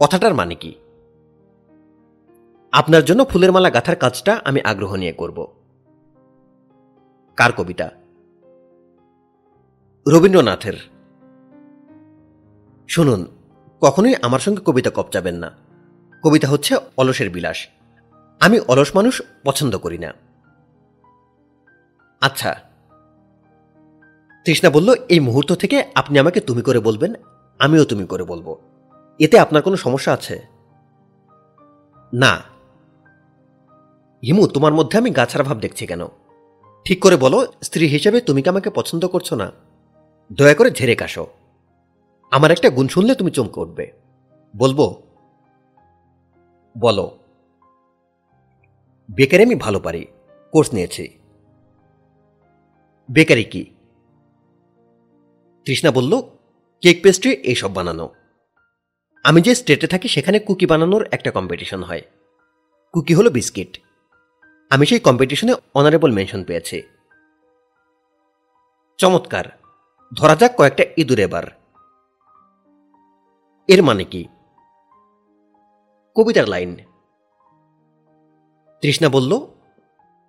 [0.00, 0.74] কথাটার মানে কি?
[2.72, 5.46] আপনার জন্য ফুলের মালা গাঁথার কাজটা আমি আগ্রহ নিয়ে করব।
[7.36, 7.90] কার কবিতা?
[10.08, 10.95] রবীন্দ্রনাথের।
[12.88, 13.26] শুনুন,
[13.80, 15.50] কখনোই আমার সঙ্গে কবিতা কপচাবেন না।
[16.22, 17.66] কবিতা হচ্ছে অলসের বিলাস।
[18.40, 20.14] আমি অলস মানুষ পছন্দ করি না।
[22.20, 22.54] আচ্ছা
[24.44, 27.14] তৃষ্ণা বলল, এই মুহূর্ত থেকে আপনি আমাকে তুমি করে বলবেন,
[27.58, 28.56] আমিও তুমি করে বলব।
[29.18, 30.46] এতে আপনার কোনো সমস্যা আছে?
[32.14, 32.42] না।
[34.26, 36.06] হিমু তোমার মধ্যে আমি গাছার ভাব দেখছি কেন?
[36.84, 39.52] ঠিক করে বলো, স্ত্রী হিসেবে তুমি কি আমাকে পছন্দ করছ না?
[40.32, 41.26] দয়া করে ঝেড়ে কাশো।
[42.30, 43.92] আমার একটা গুণ শুনলে তুমি চমকে উঠবে।
[44.56, 45.02] বলব,
[46.78, 47.18] বলো,
[49.14, 50.06] বেকারি আমি ভালো পারি,
[50.52, 51.18] কোর্স নিয়েছি।
[53.10, 53.64] বেকারি কি?
[55.64, 56.22] তৃষ্ণা বলল,
[56.80, 58.10] কেক পেস্ট্রি এইসব বানানো।
[59.24, 62.02] আমি যে স্টেটে থাকি সেখানে কুকি বানানোর একটা কম্পিটিশন হয়।
[62.92, 63.78] কুকি হলো বিস্কিট।
[64.70, 66.82] আমি সেই কম্পিটিশনে অনারেবল মেনশন পেয়েছি।
[68.98, 69.44] চমৎকার।
[70.14, 71.65] ধরা যাক কয়েকটা ইঁদুর এবার।
[73.68, 74.24] এর মানে কি?
[76.14, 76.76] কবিতার লাইন।
[78.80, 79.38] তৃষ্ণা বলল,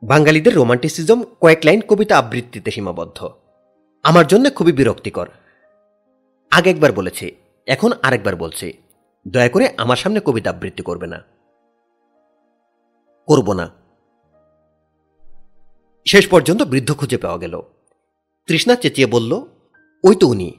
[0.03, 3.39] বাঙালিদের রোমান্টিসিজম কয়েক লাইন কবিতা আবৃত্তিতে সীমাবদ্ধ।
[4.03, 5.29] আমার জন্য খুবই বিরক্তিকর।
[6.51, 7.35] আগে একবার বলেছি,
[7.65, 8.73] এখন আরেকবার বলছি,
[9.27, 11.23] দয়া করে আমার সামনে কবিতা আবৃত্তি করবে না।
[13.27, 13.69] করব না।
[16.05, 17.61] শেষ পর্যন্ত বৃদ্ধ খুঁজে পাওয়া গেল।
[18.47, 19.33] তৃষ্ণা চেঁচিয়ে বলল,
[20.03, 20.53] ওই তো উনি।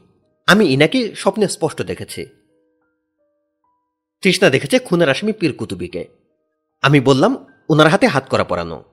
[0.47, 2.38] আমি ইনাকে স্বপ্নে স্পষ্ট দেখেছি।
[4.23, 6.09] তৃষ্ণা দেখেছে খুনের আসামি পীর কুতুবিকে।
[6.83, 8.85] আমি বললাম, ওনার হাতে হাত করা পরানো।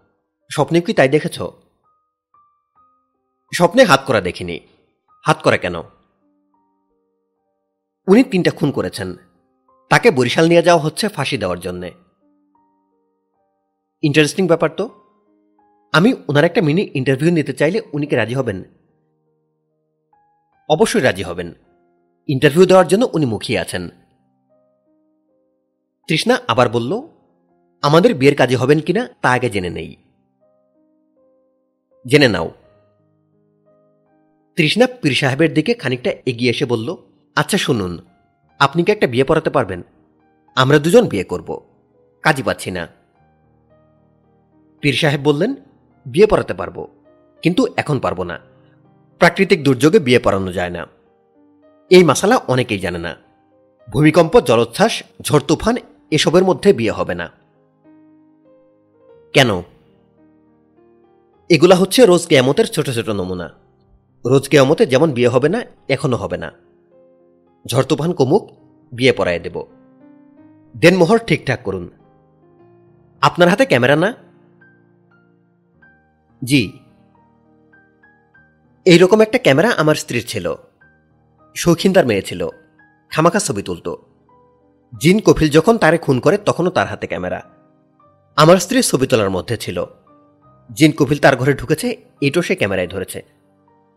[0.51, 1.41] স্বপ্নে কি তাই দেখেছ?
[3.53, 4.59] স্বপ্নে হাত করা দেখিনি।
[5.25, 5.75] হাত করা কেন?
[8.07, 9.15] উনি তিনটা খুন করেছেন।
[9.89, 11.91] তাকে বরিশাল নিয়ে যাওয়া হচ্ছে ফাঁসি দেওয়ার জন্যে।
[14.01, 14.89] ইন্টারেস্টিং ব্যাপার তো।
[15.93, 18.63] আমি ওনার একটা মিনি ইন্টারভিউ নিতে চাইলে উনি কি রাজি হবেন?
[20.69, 21.53] অবশ্যই রাজি হবেন।
[22.27, 23.89] ইন্টারভিউ দেওয়ার জন্য উনি মুখিয়ে আছেন।
[26.09, 26.91] তৃষ্ণা আবার বলল,
[27.83, 29.91] আমাদের বিয়ের কাজে হবেন কিনা তা আগে জেনে নেই।
[32.05, 32.47] জেনে নাও।
[34.57, 36.87] তৃষ্ণা পীর সাহেবের দিকে খানিকটা এগিয়ে এসে বলল
[37.37, 37.93] আচ্ছা শুনুন,
[38.59, 39.81] আপনি কি একটা বিয়ে পড়াতে পারবেন?
[40.57, 41.49] আমরা দুজন বিয়ে করব,
[42.23, 42.83] কাজই পাচ্ছি না।
[44.83, 45.51] পীর সাহেব বললেন,
[46.05, 46.77] বিয়ে পড়াতে পারব,
[47.43, 48.37] কিন্তু এখন পারব না।
[49.21, 50.83] প্রাকৃতিক দুর্যোগে বিয়ে পড়ানো যায় না।
[51.91, 53.11] এই মাসালা অনেকেই জানে না।
[53.87, 55.75] ভূমিকম্প, জলোচ্ছ্বাস, ঝড় তুফান
[56.11, 57.29] এসবের মধ্যে বিয়ে হবে না।
[59.33, 59.63] কেন?
[61.49, 63.53] এগুলা হচ্ছে রোজ কেয়ামতের ছোট ছোট নমুনা।
[64.25, 66.51] রোজ কেয়ামতে যেমন বিয়ে হবে না, এখনও হবে না।
[67.67, 68.51] ঝড় তুফান কমুক,
[68.93, 69.65] বিয়ে পড়ায় দেব।
[70.77, 71.89] দেনমোহর ঠিকঠাক করুন।
[73.21, 74.13] আপনার হাতে ক্যামেরা না?
[76.43, 76.71] জি।
[78.85, 80.55] এইরকম একটা ক্যামেরা আমার স্ত্রীর ছিল।
[81.55, 82.47] শৌখিনদার মেয়ে ছিল।
[83.09, 83.89] খামাখা ছবি তুলত।
[84.99, 87.43] জিন কফিল যখন তারে খুন করে, তখনও তার হাতে ক্যামেরা।
[88.35, 89.85] আমার স্ত্রী ছবি তোলার মধ্যে ছিল।
[90.73, 93.23] জিন কফিল তার ঘরে ঢুকেছে এটাও সে ক্যামেরায় ধরেছে।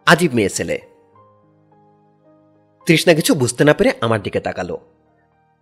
[0.06, 0.80] আজীব মেয়ে ছেলে।
[2.86, 4.80] তৃষ্ণা কিছু বুঝতে না পেরে আমার দিকে তাকালো।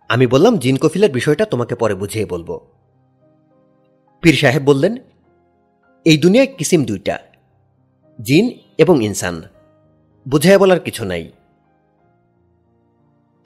[0.09, 2.61] আমি বললাম, জিন কফিলের বিষয়টা তোমাকে পরে বুঝিয়ে বলব।
[4.21, 4.97] পীর সাহেব বললেন,
[6.05, 7.19] এই দুনিয়ায় কিসিম দুইটা,
[8.21, 9.41] জিন এবং ইনসান।
[10.29, 11.31] বুঝাইয়া বলার কিছু নাই।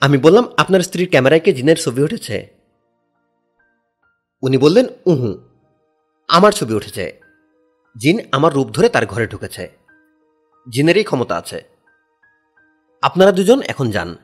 [0.02, 2.54] আমি বললাম, আপনার স্ত্রীর ক্যামেরায় কি জিনের ছবি উঠেছে?
[4.42, 5.38] উনি বললেন, উহু,
[6.28, 7.20] আমার ছবি উঠেছে।
[7.98, 9.70] জিন আমার রূপ ধরে তার ঘরে ঢুকেছে।
[10.72, 11.64] জিনেরই ক্ষমতা আছে।
[13.02, 14.16] আপনারা দুজন এখন যান।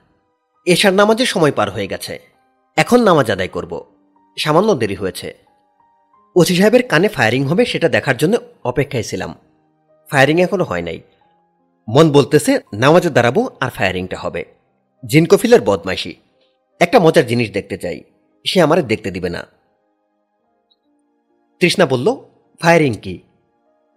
[0.66, 2.20] এশার নামাজের সময় পার হয়ে গেছে।
[2.76, 3.84] এখন নামাজ আদায় করব।
[4.38, 5.38] সামান্য দেরি হয়েছে।
[6.36, 9.34] ওসি সাহেবের কানে ফায়ারিং হবে সেটা দেখার জন্য অপেক্ষায় ছিলাম।
[10.10, 11.00] ফায়ারিং এখনও হয় নাই।
[11.88, 14.57] মন বলতেছে, নামাজে দাঁড়াবো আর ফায়ারিংটা হবে।
[15.06, 16.14] জিনকফিলের বদমাইশি।
[16.80, 18.04] একটা মজার জিনিস দেখতে চাই,
[18.44, 19.46] সে আমারে দেখতে দিবে না।
[21.60, 22.16] তৃষ্ণা বলল
[22.60, 23.22] ফায়ারিং কি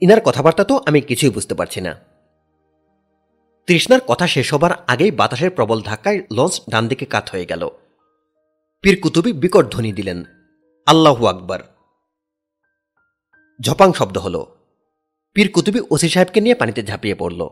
[0.01, 1.95] ইনার কথাবার্তা তো আমি কিছুই বুঝতে পারছি না।
[3.67, 7.69] তৃষ্ণার কথা শেষ হবার আগেই বাতাসের প্রবল ধাক্কায় লঞ্চ ডান দিকে কাত হয়ে গেল।
[8.81, 10.23] পীর কুতুবি বিকট ধ্বনি দিলেন,
[10.85, 11.59] আল্লাহু আকবার!
[13.61, 14.45] ঝপাং শব্দ হল।
[15.33, 17.49] পীর কুতুবি ওসি সাহেবকে নিয়ে পানিতে ঝাঁপিয়ে পড়ল।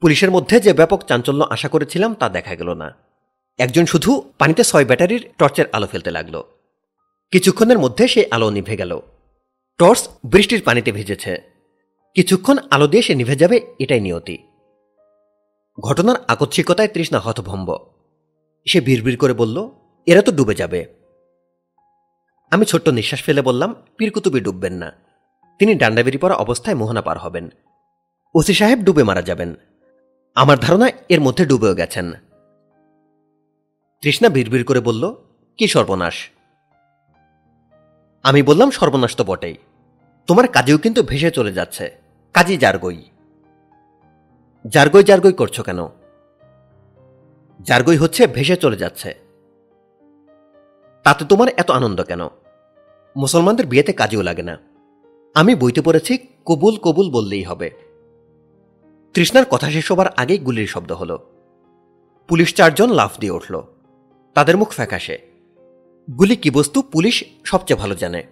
[0.00, 2.94] পুলিশের মধ্যে যে ব্যাপক চাঞ্চল্য আশা করেছিলাম তা দেখা গেল না।
[3.58, 6.42] একজন শুধু পানিতে ছয় ব্যাটারির টর্চের আলো ফেলতে লাগল।
[7.30, 9.00] কিছুক্ষণের মধ্যে সেই আলো নিভে গেল।
[9.78, 11.42] টর্চ বৃষ্টির পানিতে ভিজেছে।
[12.14, 14.38] কিছুক্ষণ আলো দিয়ে সে নিভে যাবে এটাই নিয়তি।
[15.80, 17.90] ঘটনার আকস্মিকতায় তৃষ্ণা হতভম্ব।
[18.68, 19.70] সে বিড়বিড় করে বলল,
[20.06, 20.86] এরা তো ডুবে যাবে।
[22.50, 24.92] আমি ছোট্ট নিঃশ্বাস ফেলে বললাম, পীরকুতুবি ডুববেন না।
[25.58, 27.50] তিনি ডান্ডাবেরি পরা অবস্থায় মোহনা পার হবেন।
[28.34, 29.54] ওসি সাহেব ডুবে মারা যাবেন।
[30.34, 32.12] আমার ধারণা এর মধ্যে ডুবেও গেছেন।
[34.00, 35.14] তৃষ্ণা বিড়বিড় করে বলল,
[35.56, 36.30] কি সর্বনাশ?
[38.22, 39.56] আমি বললাম, সর্বনাশ তো বটেই।
[40.26, 41.98] তোমার কাজেও কিন্তু ভেসে চলে যাচ্ছে।
[42.32, 43.04] কাজী জারগই।
[44.68, 45.86] জারগই জারগই করছ কেন?
[47.62, 49.14] জারগই হচ্ছে ভেসে চলে যাচ্ছে।
[51.04, 52.20] তাতে তোমার এত আনন্দ কেন?
[53.16, 54.58] মুসলমানদের বিয়েতে কাজেও লাগে না।
[55.34, 57.89] আমি বইতে পড়েছি, কবুল কবুল বললেই হবে।
[59.14, 61.18] তৃষ্ণার কথা শেষ হবার আগেই গুলির শব্দ হলো।
[62.28, 63.62] পুলিশ চারজন লাফ দিয়ে উঠল।
[64.34, 65.18] তাদের মুখ ফ্যাকাশে।
[66.18, 68.22] গুলি কি বস্তু পুলিশ সবচেয়ে ভালো জানে।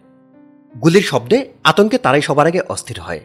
[0.82, 3.20] গুলির শব্দে আতঙ্কে তারাই সবার আগে অস্থির হয়।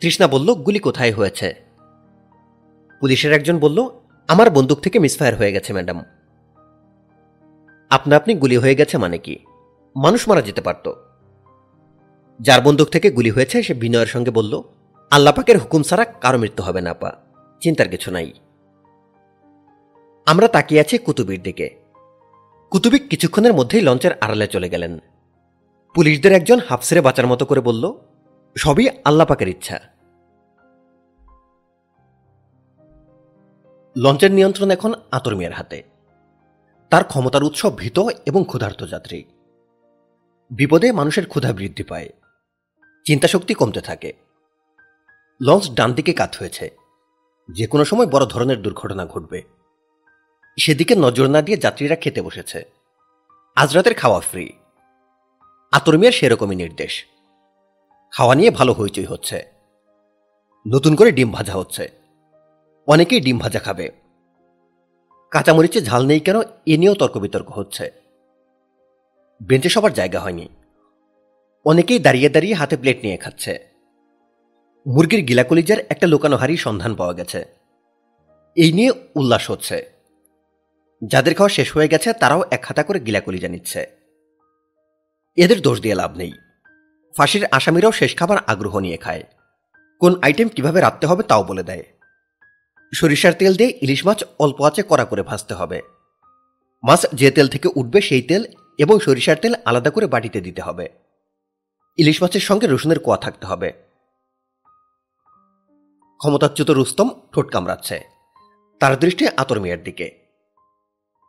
[0.00, 1.54] তৃষ্ণা বলল, গুলি কোথায় হয়েছে?
[3.00, 3.88] পুলিশের একজন বলল,
[4.28, 6.04] আমার বন্দুক থেকে মিসফায়ার হয়ে গেছে, ম্যাডাম।
[7.90, 9.38] আপনা আপনি গুলি হয়ে গেছে মানে কি?
[9.96, 10.92] মানুষ মারা যেতে পারত।
[12.40, 14.62] যার বন্দুক থেকে গুলি হয়েছে, সে বিনয়ের সঙ্গে বলল
[15.12, 17.12] আল্লাপাকের হুকুম ছাড়া কারও মৃত্যু হবে না পা
[17.60, 18.32] চিন্তার কিছু নাই।
[20.26, 21.76] আমরা তাকিয়ে আছি কুতুবির দিকে।
[22.70, 24.98] কুতুবিক কিছুক্ষণের মধ্যেই লঞ্চের আড়ালে চলে গেলেন।
[25.94, 27.92] পুলিশদের একজন হাফসেরে বাঁচার মতো করে বলল,
[28.58, 29.80] সবই আল্লাপাকের ইচ্ছা।
[33.96, 35.82] লঞ্চের নিয়ন্ত্রণ এখন আতর মিয়ার হাতে।
[36.90, 39.24] তার ক্ষমতার উৎস ভীত এবং ক্ষুধার্ত যাত্রী।
[40.50, 42.08] বিপদে মানুষের ক্ষুধা বৃদ্ধি পায়।
[43.04, 44.31] চিন্তাশক্তি কমতে থাকে।
[45.40, 46.76] লঞ্চ ডান দিকে কাত হয়েছে।
[47.52, 49.42] যে কোনো সময় বড় ধরনের দুর্ঘটনা ঘটবে।
[50.60, 52.64] সেদিকে নজর না দিয়ে যাত্রীরা খেতে বসেছে।
[53.56, 54.52] আজ রাতের খাওয়া ফ্রি
[55.72, 57.06] আতর মিয়ার সেরকমই নির্দেশ।
[58.10, 59.44] খাওয়া নিয়ে ভালো হইচই হচ্ছে।
[60.68, 61.90] নতুন করে ডিম ভাজা হচ্ছে।
[62.86, 63.90] অনেকেই ডিম ভাজা খাবে।
[65.30, 67.92] কাঁচামরিচে ঝাল নেই কেন এ নিয়েও তর্ক বিতর্ক হচ্ছে।
[69.42, 70.48] বেঞ্চে সবার জায়গা হয়নি।
[71.64, 73.71] অনেকেই দাঁড়িয়ে দাঁড়িয়ে হাতে প্লেট নিয়ে খাচ্ছে।
[74.86, 77.44] মুরগির গিলাকলিজার একটা লোকানো সন্ধান পাওয়া গেছে।
[78.56, 79.90] এই নিয়ে উল্লাস হচ্ছে।
[81.04, 83.86] যাদের খাওয়া শেষ হয়ে গেছে, তারাও এক খাতা করে গিলাকলিজা নিচ্ছে।
[85.36, 86.32] এদের দোষ দিয়ে লাভ নেই।
[87.16, 89.24] ফাঁসির আসামিরাও শেষ খাবার আগ্রহ নিয়ে খায়।
[90.00, 91.84] কোন আইটেম কীভাবে রাখতে হবে তাও বলে দেয়।
[92.94, 95.82] সরিষার তেল দিয়ে ইলিশ মাছ অল্প আঁচে কড়া করে ভাজতে হবে।
[96.82, 98.44] মাছ যে তেল থেকে উঠবে, সেই তেল
[98.78, 100.88] এবং সরিষার তেল আলাদা করে বাটিতে দিতে হবে।
[101.96, 103.91] ইলিশ মাছের সঙ্গে রসুনের কোয়া থাকতে হবে।
[106.22, 108.00] ক্ষমতাচ্যুত রুস্তম ঠোঁট কামড়াচ্ছে।
[108.80, 110.18] তার দৃষ্টি আতর মিয়ার দিকে।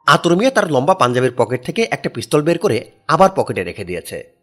[0.07, 4.35] আতর মিয়া তার লম্বা পাঞ্জাবের পকেট থেকে একটা পিস্তল বের করে আবার পকেটে রেখে দিয়েছে।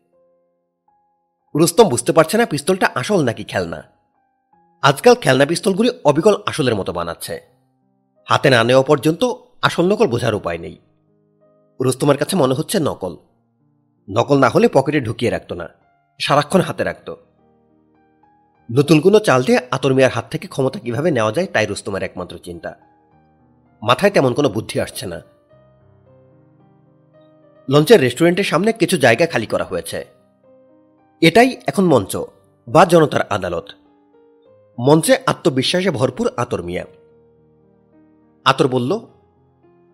[1.57, 3.83] রুস্তম বুঝতে পারছে না পিস্তলটা আসল নাকি খেলনা।
[4.83, 7.41] আজকাল খেলনা পিস্তলগুলি অবিকল আসলের মতো বানাচ্ছে।
[8.29, 9.33] হাতে না নেওয়া পর্যন্ত
[9.63, 10.79] আসল নকল বোঝার উপায় নেই।
[11.81, 13.17] রুস্তমের কাছে মনে হচ্ছে নকল।
[14.11, 15.69] নকল না হলে পকেটে ঢুকিয়ে রাখত না।
[16.19, 17.30] সারাক্ষণ হাতে রাখত।
[18.77, 22.39] নতুন কোনো চাল দিয়ে আতর মিয়ার হাত থেকে ক্ষমতা কীভাবে নেওয়া যায় তাই রুস্তমের একমাত্র
[22.39, 22.75] চিন্তা।
[23.83, 25.21] মাথায় তেমন কোনো বুদ্ধি আসছে না।
[27.69, 30.05] লঞ্চের রেস্টুরেন্টের সামনে কিছু জায়গা খালি করা হয়েছে।
[31.21, 32.17] এটাই এখন মঞ্চ
[32.69, 33.69] বা জনতার আদালত।
[34.79, 36.85] মঞ্চে আত্মবিশ্বাসে ভরপুর আতর মিয়া।
[38.45, 38.99] আতর বলল,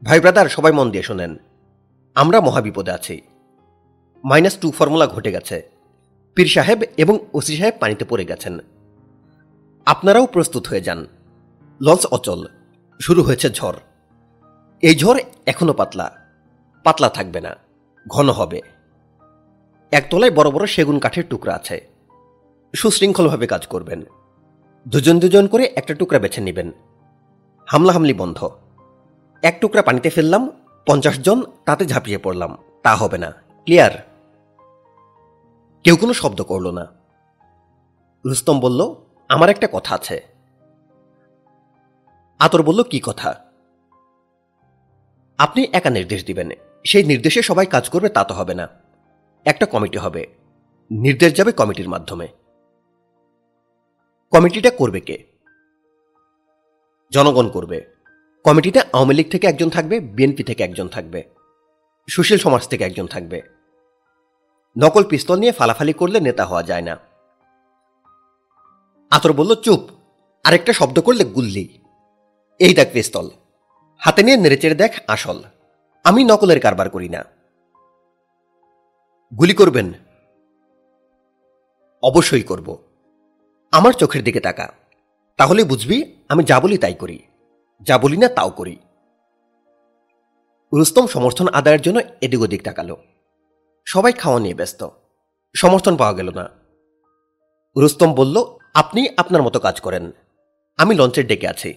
[0.04, 1.36] ভাই ব্রাদার, সবাই মন দিয়ে শোনেন।
[2.14, 3.20] আমরা মহাবিপদে আছি।
[4.24, 5.75] মাইনাস টু ফর্মুলা ঘটে গেছে।
[6.36, 8.58] পীর সাহেব এবং ওসি সাহেব পানিতে পড়ে গেছেন।
[9.86, 11.06] আপনারাও প্রস্তুত হয়ে যান।
[11.82, 12.46] লঞ্চ অচল।
[13.00, 13.76] শুরু হয়েছে ঝড়।
[14.82, 16.16] এই ঝড় এখনও পাতলা।
[16.84, 17.56] পাতলা থাকবে না।
[18.08, 18.60] ঘন হবে।
[19.92, 21.88] একতলায় বড় বড় সেগুন কাঠের টুকরা আছে।
[22.76, 24.02] সুশৃঙ্খলভাবে কাজ করবেন।
[24.88, 26.72] দুজন দুজন করে একটা টুকরা বেছে নেবেন।
[27.66, 28.50] হামলাহামলি বন্ধ।
[29.42, 30.50] এক টুকরা পানিতে ফেললাম,
[30.86, 33.30] পঞ্চাশ জন তাতে ঝাঁপিয়ে পড়লাম। তা হবে না।
[33.64, 34.15] ক্লিয়ার?
[35.86, 36.86] কেউ কোনো শব্দ করল না।
[38.26, 38.94] রুস্তম বলল,
[39.28, 40.26] আমার একটা কথা আছে।
[42.38, 43.44] আতর বলল, কি কথা?
[45.38, 46.50] আপনি একা নির্দেশ দিবেন।
[46.84, 48.68] সেই নির্দেশে সবাই কাজ করবে, তা তো হবে না।
[49.44, 50.26] একটা কমিটি হবে।
[50.90, 52.28] নির্দেশ যাবে কমিটির মাধ্যমে।
[54.30, 55.24] কমিটিটা করবে কে?
[57.12, 57.94] জনগণ করবে।
[58.44, 61.24] কমিটিতে আওয়ামী লীগ থেকে একজন থাকবে, বিএনপি থেকে একজন থাকবে।
[62.10, 63.55] সুশীল সমাজ থেকে একজন থাকবে।
[64.78, 66.98] নকল পিস্তল নিয়ে ফালাফালি করলে নেতা হওয়া যায় না।
[69.10, 69.80] আতর বলল, চুপ,
[70.44, 71.78] আরেকটা শব্দ করলে গুল্লি।
[72.58, 73.30] এই দেখ পিস্তল,
[73.98, 75.42] হাতে নিয়ে নেড়েচেড়ে দেখ আসল।
[76.04, 77.24] আমি নকলের কারবার করি না।
[79.38, 79.92] গুলি করবেন?
[82.02, 82.78] অবশ্যই করব।
[83.72, 84.72] আমার চোখের দিকে তাকা।
[85.36, 87.18] তাহলে বুঝবি, আমি যা বলি তাই করি,
[87.82, 88.76] যা বলি না তাও করি।
[90.74, 92.96] রুস্তম সমর্থন আদায়ের জন্য এদিক ওদিক তাকালো।
[93.88, 94.88] সবাই খাওয়া নিয়ে ব্যস্ত।
[95.56, 96.48] সমর্থন পাওয়া গেল না।
[97.76, 98.44] রুস্তম বলল,
[98.74, 100.12] আপনি আপনার মতো কাজ করেন।
[100.76, 101.74] আমি লঞ্চের ডেকে আছি।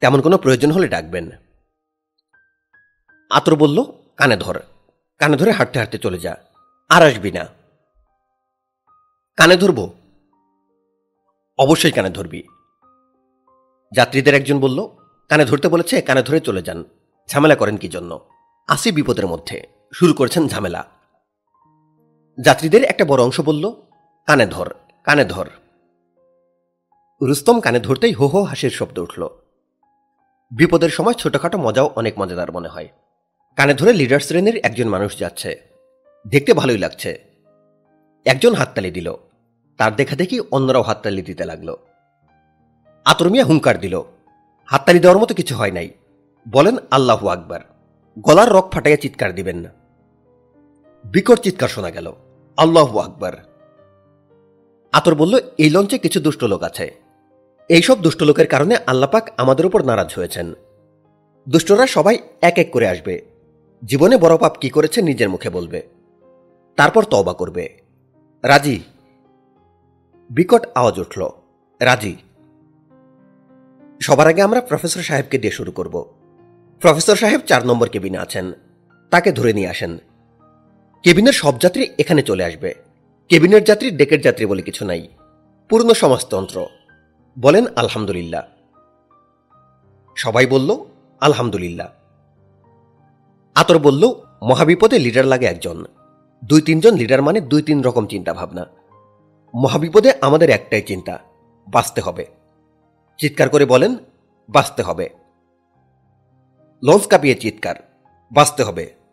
[0.00, 1.30] তেমন কোনো প্রয়োজন হলে ডাকবেন।
[3.30, 3.82] আতর বলল,
[4.16, 4.60] কানে ধর।
[5.18, 6.36] কানে ধরে হাঁটতে হাঁটতে চলে যা।
[6.88, 7.46] আর আসবি না।
[9.36, 9.92] কানে ধরব?
[11.58, 12.42] অবশ্যই কানে ধরবি।
[13.92, 14.86] যাত্রীদের একজন বলল,
[15.28, 16.84] কানে ধরতে বলেছে, কানে ধরে চলে যান।
[17.30, 18.28] ঝামেলা করেন কি জন্য?
[18.68, 20.93] আসি বিপদের মধ্যে। শুরু করেছেন ঝামেলা।
[22.40, 23.70] যাত্রীদের একটা বড় অংশ বলল,
[24.26, 24.74] কানে ধর
[25.04, 25.48] কানে ধর।
[27.22, 29.28] রুস্তম কানে ধরতেই হো হো হাসির শব্দ উঠল।
[30.50, 32.88] বিপদের সময় ছোটখাটো মজাও অনেক মজাদার মনে হয়।
[33.56, 35.60] কানে ধরে লিডার শ্রেণির একজন মানুষ যাচ্ছে।
[36.26, 37.24] দেখতে ভালোই লাগছে।
[38.24, 39.14] একজন হাততালি দিল।
[39.78, 41.76] তার দেখা দেখি অন্যরাও হাততালি দিতে লাগল।
[43.04, 44.02] আতর মিয়া হুঙ্কার দিল,
[44.66, 45.90] হাততালি দেওয়ার মতো কিছু হয় নাই।
[46.48, 47.60] বলেন আল্লাহু আকবার।
[48.18, 49.83] গলার রক ফাটাইয়া চিৎকার দিবেন না।
[51.04, 52.12] বিকট চিৎকার শোনা গেল।
[52.56, 53.32] আল্লাহু আকবার।
[54.92, 56.94] আতর বলল, এই লঞ্চে কিছু দুষ্ট লোক আছে।
[57.68, 60.54] এইসব দুষ্ট লোকের কারণে আল্লাপাক আমাদের উপর নারাজ হয়েছেন।
[61.48, 63.22] দুষ্টরা সবাই এক এক করে আসবে।
[63.84, 65.82] জীবনে বড় পাপ কি করেছে নিজের মুখে বলবে।
[66.76, 67.78] তারপর তওবা করবে।
[68.42, 68.80] রাজি?
[70.30, 71.28] বিকট আওয়াজ উঠল,
[71.80, 72.16] রাজি।
[74.00, 76.14] সবার আগে আমরা প্রফেসর সাহেবকে দিয়ে শুরু করব।
[76.80, 78.52] প্রফেসর সাহেব চার নম্বর কেবিনে আছেন।
[79.10, 79.98] তাকে ধরে নিয়ে আসেন।
[81.04, 82.74] কেবিনের সব যাত্রী এখানে চলে আসবে।
[83.28, 85.08] কেবিনের যাত্রী ডেকের যাত্রী বলে কিছু নাই।
[85.68, 86.66] পূর্ণ সমাজতন্ত্র।
[87.40, 88.42] বলেন, আলহামদুলিল্লাহ।
[90.16, 90.84] সবাই বলল,
[91.20, 91.88] আলহামদুলিল্লাহ।
[93.54, 94.08] আতর বলল,
[94.42, 95.84] মহাবিপদে লিডার লাগে একজন।
[96.44, 98.66] দুই তিনজন লিডার মানে দুই তিন রকম চিন্তা ভাবনা
[99.54, 101.18] মহাবিপদে আমাদের একটাই চিন্তা,
[101.68, 102.26] বাঁচতে হবে।
[103.18, 103.96] চিৎকার করে বলেন,
[104.48, 105.08] বাঁচতে হবে।
[106.82, 107.76] লঞ্চ কাঁপিয়ে চিৎকার,
[108.32, 109.03] বাঁচতে হবে।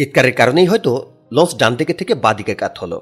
[0.00, 0.92] চিৎকারের কারণেই হয়তো
[1.36, 2.92] লঞ্চ ডান দিকে থেকে বাদিকে কাত হল।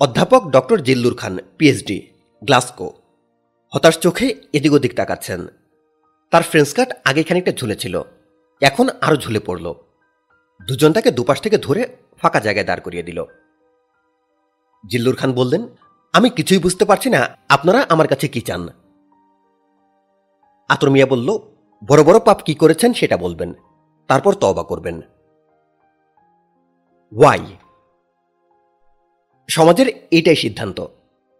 [0.00, 1.98] অধ্যাপক doctor Zillur Khan PhD
[2.42, 2.88] Glasgow
[3.72, 5.40] হতাশ চোখে এদিক ওদিক তাকাচ্ছেন।
[6.32, 7.94] তার ফ্রেন্স কাট আগে খানিকটা ঝুলেছিল,
[8.62, 9.66] এখন আরও ঝুলে পড়ল।
[10.60, 11.82] দুজন তাকে দুপাশ থেকে ধরে
[12.20, 13.18] ফাঁকা জায়গায় দাঁড় করিয়ে দিল।
[14.84, 15.62] জিল্লুর খান বললেন,
[16.14, 17.20] আমি কিছুই বুঝতে পারছি না,
[17.56, 18.62] আপনারা আমার কাছে কি চান?
[20.70, 21.28] আতর মিয়া বলল,
[21.82, 23.52] বড় বড় পাপ কি করেছেন সেটা বলবেন।
[24.08, 25.00] তারপর তবা করবেন।
[27.18, 27.56] ওয়াই
[29.50, 30.86] সমাজের এটাই সিদ্ধান্ত।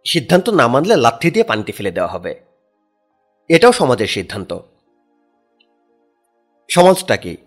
[0.07, 2.41] সিদ্ধান্ত না মানলে লাথি দিয়ে পানিতে ফেলে দেওয়া হবে।
[3.49, 4.59] এটাও সমাজের সিদ্ধান্ত।
[6.69, 7.37] সমাজটা কি?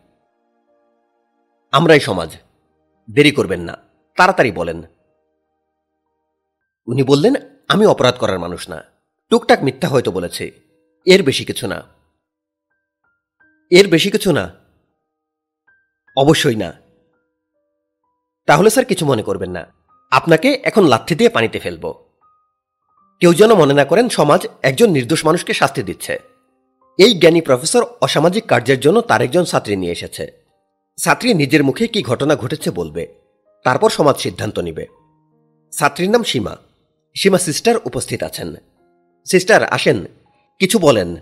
[1.72, 2.36] আমরাই সমাজ।
[3.10, 3.78] দেরি করবেন না।
[4.16, 4.82] তাড়াতাড়ি বলেন।
[6.86, 7.34] উনি বললেন,
[7.68, 8.82] আমি অপরাধ করার মানুষ না।
[9.30, 10.50] টুকটাক মিথ্যা হয়তো বলেছে।
[11.06, 11.82] এর বেশি কিছু না।
[13.70, 14.57] এর বেশি কিছু না।
[16.18, 16.72] অবশ্যই না।
[18.46, 19.66] তাহলে স্যার কিছু মনে করবেন না।
[20.10, 21.94] আপনাকে এখন লাথি দিয়ে পানিতে ফেলব।
[23.20, 26.18] কেউ যেন মনে না করেন সমাজ একজন নির্দোষ মানুষকে শাস্তি দিচ্ছে।
[26.98, 30.32] এই জ্ঞানী প্রফেসর অসামাজিক কার্যের জন্য তার একজন ছাত্রী নিয়ে এসেছে।
[30.98, 33.14] ছাত্রী নিজের মুখে কি ঘটনা ঘটেছে বলবে।
[33.64, 34.86] তারপর সমাজ সিদ্ধান্ত নিবে।
[35.72, 36.56] ছাত্রীর নাম সীমা।
[37.16, 38.54] সীমা সিস্টার উপস্থিত আছেন।
[39.26, 40.04] সিস্টার, আসেন।
[40.58, 41.16] কিছু বলেন।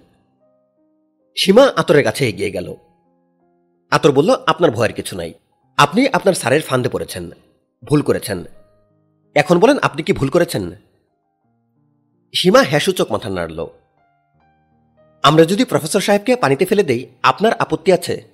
[1.37, 2.75] সীমা আতরের কাছে এগিয়ে গেল।
[3.91, 5.33] আতর বলল, আপনার ভয়ের কিছু নাই।
[5.77, 7.31] আপনি আপনার স্যারের ফান্দে পড়েছেন।
[7.85, 8.45] ভুল করেছেন।
[9.35, 10.71] এখন বলেন, আপনি কি ভুল করেছেন?
[12.35, 13.67] সীমা হ্যাসূচক মাথা নাড়ল।
[15.23, 18.25] আমরা যদি প্রফেসর সাহেবকে পানিতে ফেলে দেই, আপনার আপত্তি আছে?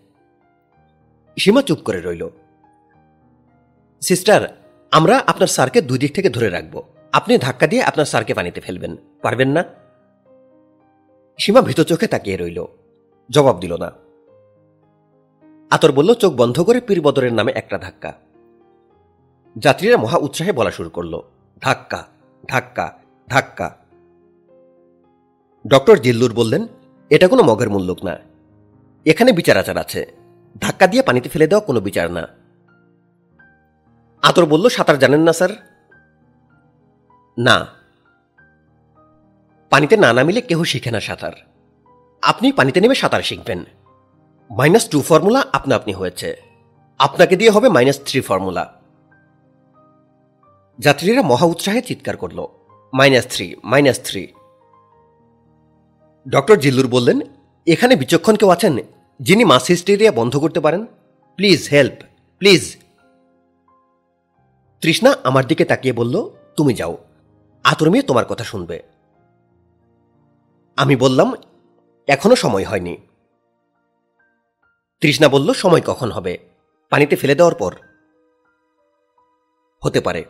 [1.38, 2.28] সীমা চুপ করে রইল।
[4.00, 4.56] সিস্টার,
[4.90, 8.96] আমরা আপনার স্যারকে দুই দিক থেকে ধরে রাখব। আপনি ধাক্কা দিয়ে আপনার স্যারকে পানিতে ফেলবেন।
[9.22, 9.64] পারবেন না?
[11.38, 12.64] সীমা ভীত চোখে তাকিয়ে রইল।
[13.30, 13.92] জবাব দিল না।
[15.72, 18.12] আতর বলল, চোখ বন্ধ করে পীরবদরের নামে একটা ধাক্কা।
[19.58, 21.20] যাত্রীরা মহা উৎসাহে বলা শুরু করল,
[21.60, 22.06] ধাক্কা
[22.48, 23.76] ধাক্কা ধাক্কা।
[25.66, 26.66] ডক্টর জিল্লুর বললেন,
[27.10, 28.18] এটা কোনো মগের মুল্লুক না।
[29.06, 30.06] এখানে বিচার আচার আছে।
[30.60, 32.28] ধাক্কা দিয়ে পানিতে ফেলে দেওয়া কোনো বিচার না।
[34.22, 35.50] আতর বলল, সাঁতার জানেন না, স্যার?
[37.38, 37.66] না।
[39.70, 41.32] পানিতে না নামিলে কেউ শিখে না সাঁতার।
[42.22, 43.64] আপনি পানিতে নেমে সাঁতার শিখবেন।
[44.56, 46.36] মাইনাস টু ফর্মুলা আপনা আপনি হয়েছে।
[46.98, 48.64] আপনাকে দিয়ে হবে মাইনাস থ্রি ফর্মুলা।
[50.78, 52.46] যাত্রীরা মহা উৎসাহে চিৎকার করল,
[52.92, 54.32] minus three minus three.
[56.28, 57.20] Doctor Zillur বললেন,
[57.66, 58.78] এখানে বিচক্ষণ কেউ আছেন
[59.20, 60.86] যিনি মাস হিস্টেরিয়া বন্ধ করতে পারেন?
[61.36, 61.98] Please help,
[62.38, 62.76] please.
[64.80, 66.98] তৃষ্ণা আমার দিকে তাকিয়ে বলল, তুমি যাও,
[67.64, 68.82] আতর মেয়ে তোমার কথা শুনবে।
[70.76, 71.34] আমি বললাম,
[72.06, 72.96] এখনও সময় হয়নি।
[75.02, 76.38] তৃষ্ণা বলল, সময় কখন হবে?
[76.90, 77.74] পানিতে ফেলে দেওয়ার পর?
[79.84, 80.24] হতে পারে।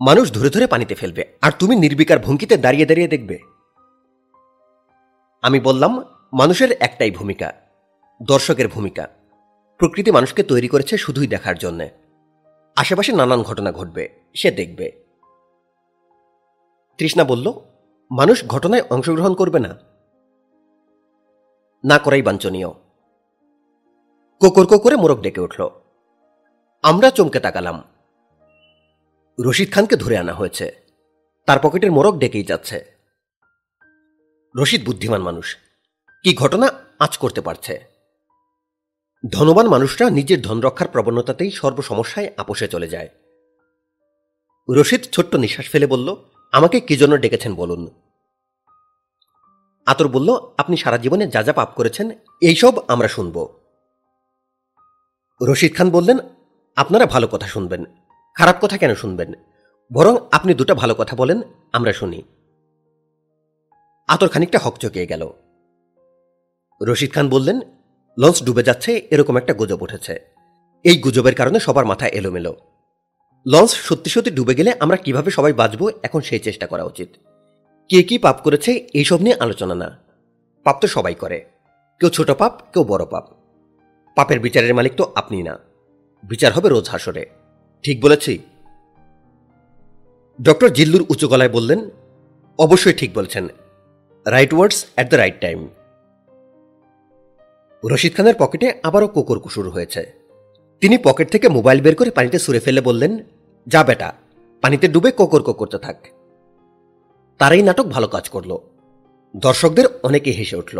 [0.00, 3.38] মানুষ ধরে ধরে পানিতে ফেলবে, আর তুমি নির্বিকার ভঙ্গিতে দাঁড়িয়ে দাঁড়িয়ে দেখবে।
[5.42, 7.52] আমি বললাম, মানুষের একটাই ভূমিকা,
[8.22, 9.08] দর্শকের ভূমিকা।
[9.78, 11.90] প্রকৃতি মানুষকে তৈরি করেছে শুধুই দেখার জন্যে।
[12.76, 14.92] আশেপাশে নানান ঘটনা ঘটবে, সে দেখবে।
[16.98, 17.52] তৃষ্ণা বলল,
[18.10, 19.93] মানুষ ঘটনায় অংশগ্রহণ করবে না।
[21.84, 22.68] না করাই বাঞ্ছনীয়।
[24.40, 25.68] কোকর করে মোরগ ডেকে উঠল।
[26.82, 27.82] আমরা চমকে তাকালাম।
[29.40, 30.74] রশিদ খানকে ধরে আনা হয়েছে।
[31.46, 32.84] তার পকেটের মোরগ ডেকেই যাচ্ছে।
[34.56, 35.56] রশিদ বুদ্ধিমান মানুষ।
[36.22, 37.80] কি ঘটনা আজ করতে পারছে?
[39.32, 43.08] ধনবান মানুষরা নিজের ধন রক্ষার প্রবণতাতেই সর্বসমস্যায় আপোষে চলে যায়।
[44.70, 46.16] রশিদ ছোট্ট নিঃশ্বাস ফেলে বলল,
[46.52, 48.03] আমাকে কি জন্য ডেকেছেন বলুন?
[49.86, 53.48] আতর বলল, আপনি সারা জীবনে যা যা পাপ করেছেন, এইসব আমরা শুনব।
[55.42, 56.18] রশিদ খান বললেন,
[56.76, 57.84] আপনারা ভালো কথা শুনবেন।
[58.34, 59.32] খারাপ কথা কেন শুনবেন?
[59.92, 61.42] বরং আপনি দুটা ভালো কথা বলেন,
[61.72, 62.22] আমরা শুনি।
[64.08, 65.30] আতর খানিকটা হকচকিয়ে গেল।
[66.82, 67.60] রশিদ খান বললেন,
[68.18, 70.20] লঞ্চ ডুবে যাচ্ছে, এরকম একটা গুজব উঠেছে।
[70.84, 72.56] এই গুজবের কারণে সবার মাথা এলোমেলো।
[73.46, 77.08] লঞ্চ সত্যি সত্যি ডুবে গেলে আমরা কীভাবে সবাই বাঁচব, এখন সেই চেষ্টা করা উচিত।
[77.88, 79.98] কে কি পাপ করেছে এইসব নিয়ে আলোচনা না।
[80.64, 81.44] পাপ তো সবাই করে।
[82.00, 83.24] কেউ ছোট পাপ, কেউ বড় পাপ।
[84.14, 85.58] পাপের বিচারের মালিক তো আপনি না।
[86.24, 87.26] বিচার হবে রোজ হাসরে।
[87.82, 88.38] ঠিক বলেছি?
[90.42, 91.90] ডক্টর জিল্লুর উঁচু গলায় বললেন,
[92.58, 93.48] অবশ্যই ঠিক বলছেন।
[94.26, 95.68] Right words at the right time
[97.90, 100.12] Rashid খানের পকেটে আবারও কুকুর কুসুর হয়েছে।
[100.80, 103.18] তিনি পকেট থেকে মোবাইল বের করে পানিতে সুরে ফেলে বললেন,
[103.66, 104.12] যা বেটা,
[104.60, 106.06] পানিতে ডুবে কোকর করতে থাক।
[107.40, 108.52] তারাই নাটক ভালো কাজ করল।
[109.36, 110.78] দর্শকদের অনেকে হেসে উঠল।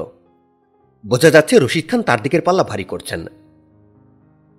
[1.06, 3.26] বোঝা যাচ্ছে রশিদ খান তার দিকের পাল্লা ভারী করছেন।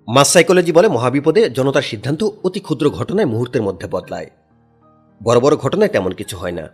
[0.08, 4.28] মাস সাইকোলজি বলে মহাবিপদে জনতার সিদ্ধান্ত অতি ক্ষুদ্র ঘটনায় মুহূর্তের মধ্যে বদলায়।
[5.22, 6.64] বড় বড় ঘটনায় তেমন কিছু হয় না।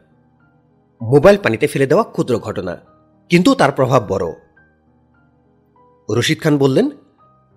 [1.01, 2.75] মোবাইল পানিতে ফেলে দেওয়া ক্ষুদ্র ঘটনা,
[3.29, 4.27] কিন্তু তার প্রভাব বড়।
[6.09, 6.87] রশিদ খান বললেন,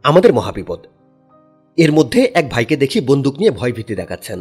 [0.03, 0.79] আমাদের মহাবিপদ।
[1.77, 4.39] এর মধ্যে এক ভাইকে দেখি বন্দুক নিয়ে ভয়ভীতি দেখাচ্ছেন।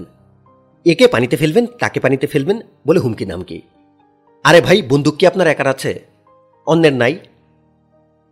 [0.85, 3.63] একে পানিতে ফেলবেন, তাকে পানিতে ফেলবেন বলে হুমকি নামকি
[4.45, 6.05] আরে ভাই, বন্দুক কি আপনার একার আছে?
[6.67, 7.19] অন্যের নাই।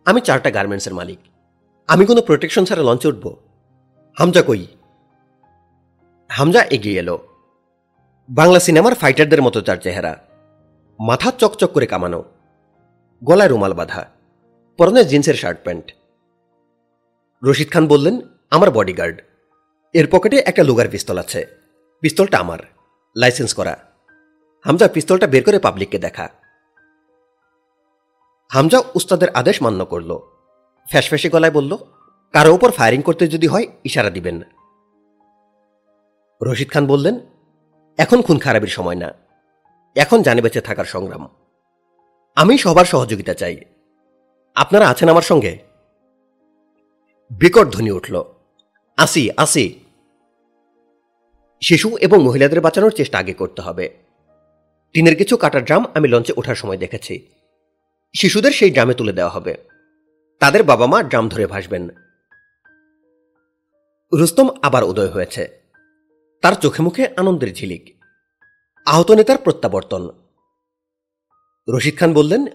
[0.04, 1.18] আমি চারটা গার্মেন্টসের মালিক।
[1.88, 3.36] আমি কোনো প্রোটেকশন ছাড়া লঞ্চে উঠব।
[4.18, 4.66] হামজা কই?
[6.28, 7.28] হামজা এগিয়ে এলো।
[8.28, 10.24] বাংলা সিনেমার ফাইটারদের মতো তার চেহারা।
[11.00, 12.24] মাথা চকচক করে কামানো।
[13.24, 14.10] গলায় রুমাল বাঁধা।
[14.76, 15.92] পরনে জিন্সের শার্ট প্যান্ট।
[17.44, 18.20] রশিদ খান বললেন,
[18.50, 19.22] আমার বডিগার্ড
[19.92, 21.61] এর পকেটে একটা লুগার পিস্তল আছে।
[22.02, 22.58] পিস্তলটা আমার,
[23.16, 23.78] লাইসেন্স করা।
[24.64, 26.28] হামজা পিস্তলটা বের করে পাবলিককে দেখা।
[28.52, 30.18] হামজা উস্তাদের আদেশ মান্য করল।
[30.90, 31.76] ফ্যাসফ্যাসে গলায় বলল,
[32.32, 34.42] কারও ওপর ফায়ারিং করতে যদি হয়, ইশারা দিবেন
[36.42, 37.20] রশিদ খান বললেন,
[37.98, 39.14] এখন খুন খারাপের সময় না।
[39.94, 41.28] এখন জানে বেঁচে থাকার সংগ্রাম।
[42.34, 43.60] আমি সবার সহযোগিতা চাই।
[44.54, 45.58] আপনারা আছেন আমার সঙ্গে?
[47.30, 48.24] বিকট ধ্বনি উঠল।
[48.96, 49.81] আসি আসি।
[51.62, 53.96] শিশু এবং মহিলাদের বাঁচানোর চেষ্টা আগে করতে হবে।
[54.92, 57.26] টিনের কিছু কাটার ড্রাম আমি লঞ্চে ওঠার সময় দেখেছি।
[58.16, 59.56] শিশুদের সেই ড্রামে তুলে দেওয়া হবে।
[60.38, 61.88] তাদের বাবা মা ড্রাম ধরে ভাসবেন।
[64.12, 65.60] রুস্তম আবার উদয় হয়েছে।
[66.42, 67.96] তার চোখে মুখে আনন্দের ঝিলিক।
[68.86, 70.10] আহত নেতার প্রত্যাবর্তন।
[71.68, 72.46] রশিদ খান বললেন,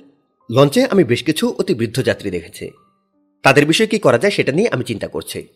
[0.51, 2.71] লঞ্চে আমি বেশ কিছু অতি বৃদ্ধ যাত্রী দেখেছি।
[3.43, 5.47] তাদের বিষয়ে কি করা যায় সেটা নিয়ে আমি চিন্তা করছি।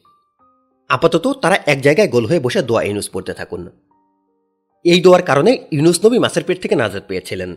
[0.91, 3.69] আপাতত তারা এক জায়গায় গোল হয়ে বসে দোয়া ইউনুস পড়তে থাকুন।
[4.83, 7.55] এই দোয়ার কারণে ইউনুস নবী মাছের পেট থেকে নাজাদ পেয়েছিলেন।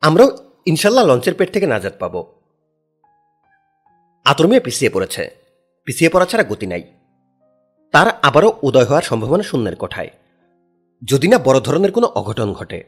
[0.00, 0.36] আমরাও
[0.66, 2.24] ইনশাল্লাহ লঞ্চের পেট থেকে নাজাদ পাব।
[4.24, 5.30] আতরমিয়া পিছিয়ে পড়েছে।
[5.84, 6.82] পিছিয়ে পড়া ছাড়া গতি নাই।
[7.92, 10.10] তার আবারও উদয় হওয়ার সম্ভাবনা শূন্যের কোঠায়।
[11.04, 12.84] যদি না বড় ধরনের কোনো অঘটন ঘটে।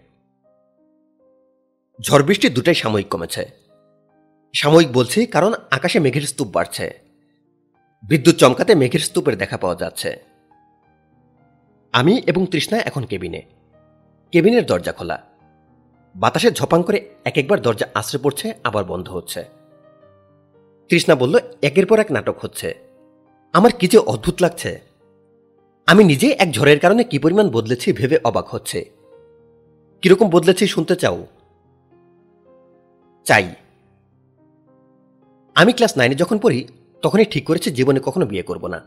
[2.00, 3.48] ঝড় বৃষ্টি দুটাই সাময়িক কমেছে।
[4.54, 7.07] সাময়িক বলছি কারণ আকাশে মেঘের স্তূপ বাড়ছে।
[8.02, 10.24] বিদ্যুৎ চমকাতে মেঘের স্তূপের দেখা পাওয়া যাচ্ছে।
[11.92, 13.42] আমি এবং তৃষ্ণা এখন কেবিনে।
[14.32, 15.22] কেবিনের দরজা খোলা।
[16.16, 19.44] বাতাসে ঝপাং করে এক একবার দরজা আশ্রে পড়ছে, আবার বন্ধ হচ্ছে।
[20.88, 22.74] তৃষ্ণা বলল, একের পর এক নাটক হচ্ছে।
[23.52, 24.80] আমার কি যে অদ্ভুত লাগছে।
[25.86, 28.90] আমি নিজে এক ঝড়ের কারণে কি পরিমাণ বদলেছি ভেবে অবাক হচ্ছে।
[30.02, 31.26] কীরকম বদলেছি শুনতে চাও?
[33.24, 33.54] চাই।
[35.54, 36.68] আমি ক্লাস নাইনে যখন পড়ি
[37.02, 38.80] তখনই ঠিক করেছি জীবনে কখনো বিয়ে করব না।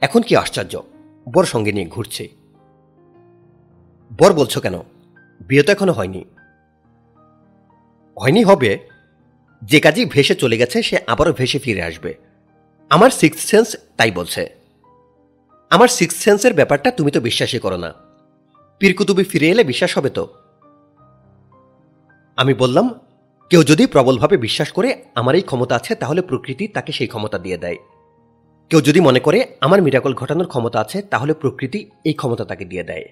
[0.00, 0.82] এখন কি আশ্চর্য,
[1.32, 2.28] বর সঙ্গে নিয়ে ঘুরছে।
[4.18, 4.74] বর বলছো কেন?
[5.40, 6.24] বিয়ে তো এখনও হয়নি।
[8.20, 8.78] হয়নি হবে,
[9.62, 12.14] যে কাজই ভেসে চলে গেছে, সে আবারও ভেসে ফিরে আসবে।
[12.90, 14.48] আমার সিক্স সেন্স তাই বলছে।
[15.70, 17.94] আমার সিক্স সেন্সের ব্যাপারটা তুমি তো বিশ্বাসই করো না।
[18.78, 20.28] পীরকুতুবি ফিরে এলে বিশ্বাস হবে তো?
[22.36, 23.00] আমি বললাম
[23.50, 27.58] কেউ যদি প্রবলভাবে বিশ্বাস করে আমার এই ক্ষমতা আছে, তাহলে প্রকৃতি তাকে সেই ক্ষমতা দিয়ে
[27.58, 27.76] দেয়।
[28.70, 32.82] কেউ যদি মনে করে আমার মিরাকল ঘটানোর ক্ষমতা আছে, তাহলে প্রকৃতি এই ক্ষমতা তাকে দিয়ে
[32.82, 33.04] দেয়।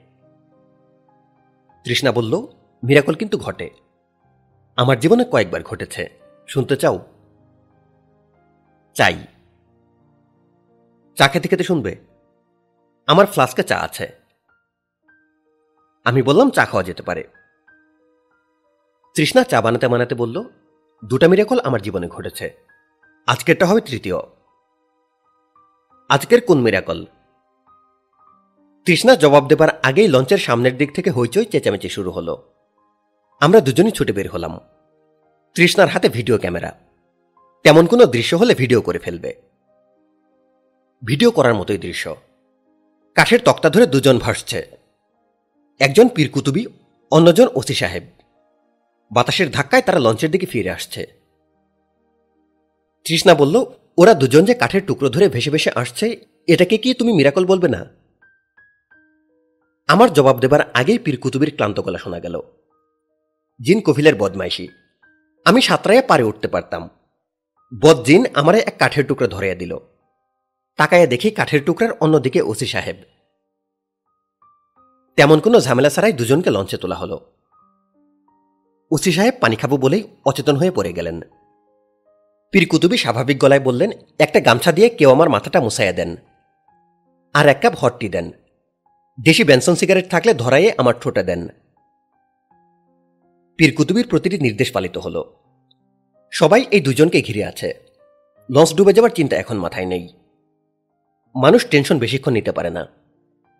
[1.85, 2.47] তৃষ্ণা বলল,
[2.85, 3.71] মিরাকল কিন্তু ঘটে।
[4.77, 6.11] আমার জীবনে কয়েকবার ঘটেছে।
[6.49, 7.07] শুনতে চাও?
[8.95, 9.27] চাই।
[11.17, 11.97] চা খেতে খেতে শুনবে?
[13.07, 14.13] আমার ফ্লাস্কে চা আছে।
[16.05, 17.25] আমি বললাম চা খাওয়া যেতে পারে।
[19.19, 20.45] তৃষ্ণা চা বানাতে বানাতে বলল,
[21.05, 22.57] দুটা মিরাকল আমার জীবনে ঘটেছে।
[23.27, 24.17] আজকেরটা হবে তৃতীয়।
[26.09, 27.07] আজকের কোন মিরাকল?
[28.85, 32.55] তৃষ্ণা জবাব দেবার আগেই লঞ্চের সামনের দিক থেকে হইচই চেঁচামেচি শুরু হলো।
[33.41, 34.61] আমরা দুজনই ছুটে বের হলাম।
[35.55, 36.79] তৃষ্ণার হাতে ভিডিও ক্যামেরা।
[37.63, 39.43] তেমন কোনো দৃশ্য হলে ভিডিও করে ফেলবে।
[41.05, 42.17] ভিডিও করার মতোই দৃশ্য।
[43.15, 44.71] কাঠের তক্তা ধরে দুজন ভাসছে।
[45.79, 46.67] একজন পীরকুতুবি,
[47.11, 48.18] অন্যজন ওসি সাহেব।
[49.11, 51.07] বাতাসের ধাক্কায় তারা লঞ্চের দিকে ফিরে আসছে।
[53.05, 53.65] তৃষ্ণা বলল,
[53.99, 57.87] ওরা দুজন যে কাঠের টুকরো ধরে ভেসে ভেসে আসছে, এটাকে কি তুমি মিরাকল বলবে না?
[59.89, 62.41] আমার জবাব দেবার আগেই পীর কুতুবির ক্লান্ত গলা শোনা গেল।
[63.63, 64.69] জিন কফিলের বদমাইশি।
[65.45, 66.91] আমি সাঁতরাইয়া পারে উঠতে পারতাম।
[67.81, 69.79] বদ জিন আমারে এক কাঠের টুকরো ধরাইয়া দিল।
[70.77, 72.97] তাকাইয়া দেখি কাঠের টুকরার অন্যদিকে ওসি সাহেব।
[75.17, 77.38] তেমন কোনো ঝামেলা ছাড়াই দুজনকে লঞ্চে তোলা হলো।
[78.91, 81.21] ওসি সাহেব পানি খাব বলেই অচেতন হয়ে পড়ে গেলেন।
[82.51, 86.17] পীর কুতুবি স্বাভাবিক গলায় বললেন, একটা গামছা দিয়ে কেউ আমার মাথাটা মুছাইয়া দেন
[87.35, 88.33] আর এক কাপ হট টি দেন।
[89.25, 91.49] দেশি বেনসন সিগারেট থাকলে ধরাইয়ে আমার ঠোঁটে দেন।
[93.57, 95.25] পীর কুতুবির প্রতিটি নির্দেশ পালিত হল।
[96.31, 97.75] সবাই এই দুজনকে ঘিরে আছে।
[98.51, 100.09] লঞ্চ ডুবে যাওয়ার চিন্তা এখন মাথায় নেই।
[101.35, 102.89] মানুষ টেনশন বেশিক্ষণ নিতে পারে না।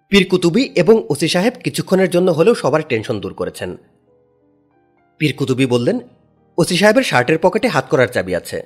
[0.09, 3.77] পীর কুতুবি এবং ওসি সাহেব কিছুক্ষণের জন্য হলেও সবার টেনশন দূর করেছেন।
[5.19, 6.01] পীর কুতুবি বললেন,
[6.59, 8.63] ওসি সাহেবের শার্টের পকেটে হাত করার চাবি আছে।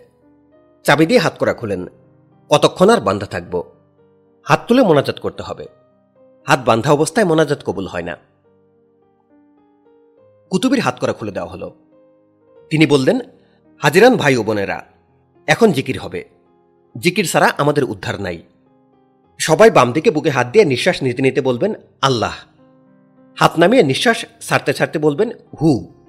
[0.85, 1.87] চাবি দিয়ে হাত করা খুলেন।
[2.51, 3.63] কতক্ষণ আর বান্ধা থাকব?
[4.43, 5.67] হাত তুলে মোনাজাত করতে হবে।
[6.47, 8.17] হাত বান্ধা অবস্থায় মোনাজাত কবুল হয় না।
[10.51, 11.75] কুতুবির হাত করা খুলে দেওয়া হলো।
[12.71, 13.21] তিনি বললেন,
[13.79, 14.85] হাজিরান ভাই ও বোনেরা,
[15.47, 16.25] এখন জিকির হবে।
[17.01, 18.43] জিকির ছাড়া আমাদের উদ্ধার নাই।
[19.39, 22.35] সবাই বাম দিকে বুকে হাত দিয়ে নিঃশ্বাস নিতে নিতে বলবেন, আল্লাহ।
[23.39, 25.31] হাত নামিয়ে নিঃশ্বাস ছাড়তে ছাড়তে বলবেন,
[25.63, 26.02] হু।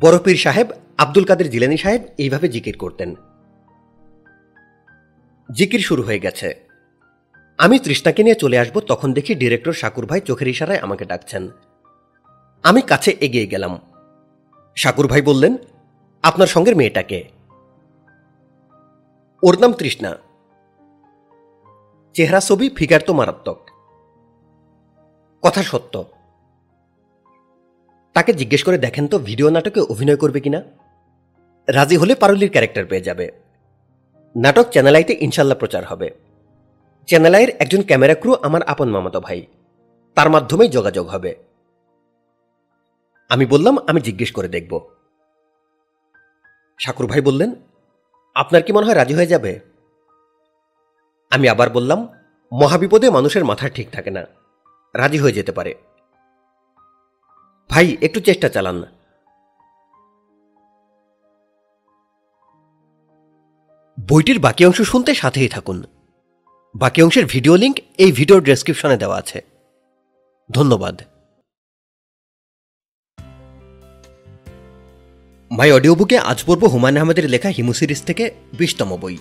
[0.00, 0.66] বড়পীর সাহেব
[0.98, 3.14] আব্দুল কাদের জিলানি সাহেব এইভাবে জিকির করতেন।
[5.54, 6.68] জিকির শুরু হয়ে গেছে।
[7.58, 11.48] আমি তৃষ্ণাকে নিয়ে চলে আসব, তখন দেখি ডিরেক্টর শাকুর ভাই চোখের ইশারায় আমাকে ডাকছেন।
[12.62, 13.80] আমি কাছে এগিয়ে গেলাম।
[14.76, 15.56] শাকুর ভাই বললেন,
[16.22, 17.28] আপনার সঙ্গের মেয়েটাকে।
[19.42, 20.18] ওর নাম তৃষ্ণা।
[22.14, 23.70] চেহারা ছবি ফিগার তো মারাত্মক।
[25.42, 26.04] কথা সত্য।
[28.12, 30.62] তাকে জিজ্ঞেস করে দেখেন তো ভিডিও নাটকে অভিনয় করবে কিনা?
[31.68, 33.30] রাজি হলে পারুলির ক্যারেক্টার পেয়ে যাবে।
[34.36, 36.10] নাটক চ্যানেল আইতে ইনশাল্লাহ প্রচার হবে।
[37.06, 39.46] চ্যানেল আইয়ের একজন ক্যামেরা ক্রু আমার আপন মামাতো ভাই।
[40.14, 41.36] তার মাধ্যমেই যোগাযোগ হবে।
[43.28, 44.88] আমি বললাম, আমি জিজ্ঞেস করে দেখব।
[46.78, 47.54] শাকুর ভাই বললেন,
[48.34, 49.60] আপনার কি মনে হয় রাজি হয়ে যাবে?
[51.30, 52.08] আমি আবার বললাম,
[52.52, 54.26] মহাবিপদে মানুষের মাথা ঠিক থাকে না।
[54.94, 55.74] রাজি হয়ে যেতে পারে।
[57.70, 58.86] ভাই, একটু চেষ্টা চালান। না
[64.08, 65.84] বইটির বাকি অংশ শুনতে সাথেই থাকুন।
[66.74, 69.44] বাকি অংশের ভিডিও লিংক এই ভিডিওর ডেসক্রিপশনে দেওয়া আছে।
[70.50, 71.02] ধন্যবাদ।
[75.50, 79.18] মাই অডিও বুকে আজ পড়ব হুমায়ুন আহমেদের লেখা হিমু সিরিজ থেকে বিশতম বই।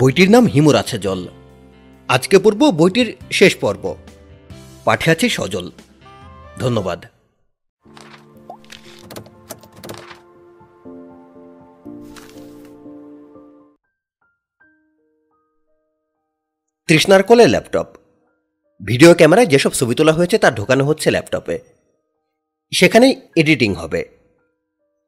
[0.00, 1.28] বইটির নাম হিমুর আছে জল।
[2.08, 3.96] আজকে পড়ব বইটির শেষ পর্ব।
[4.84, 5.70] পাঠে আছে সজল।
[6.58, 7.06] ধন্যবাদ।
[16.88, 17.86] তৃষ্ণার কোলে ল্যাপটপ।
[18.84, 21.58] ভিডিও ক্যামেরায় যেসব ছবি তোলা হয়েছে তা ঢোকানো হচ্ছে ল্যাপটপে।
[22.72, 24.08] সেখানেই এডিটিং হবে।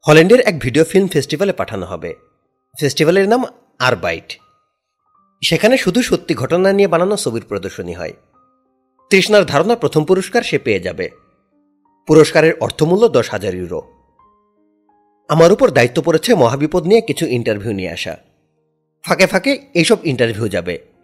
[0.07, 2.15] হল্যান্ডের এক ভিডিও ফিল্ম ফেস্টিভ্যালে পাঠানো হবে।
[2.81, 3.45] ফেস্টিভ্যালের নাম
[3.79, 4.41] আরবাইট।
[5.45, 8.13] সেখানে শুধু সত্যি ঘটনা নিয়ে বানানো ছবির প্রদর্শনী হয়।
[9.11, 11.11] তৃষ্ণার ধারণা প্রথম পুরস্কার সে পেয়ে যাবে।
[12.07, 13.83] পুরস্কারের অর্থমূল্য দশ হাজার ইউরো।
[15.29, 18.17] আমার উপর দায়িত্ব পড়েছে মহাবিপদ নিয়ে কিছু ইন্টারভিউ নিয়ে আসা।
[19.05, 20.96] ফাঁকে ফাঁকে এইসব ইন্টারভিউ যাবে।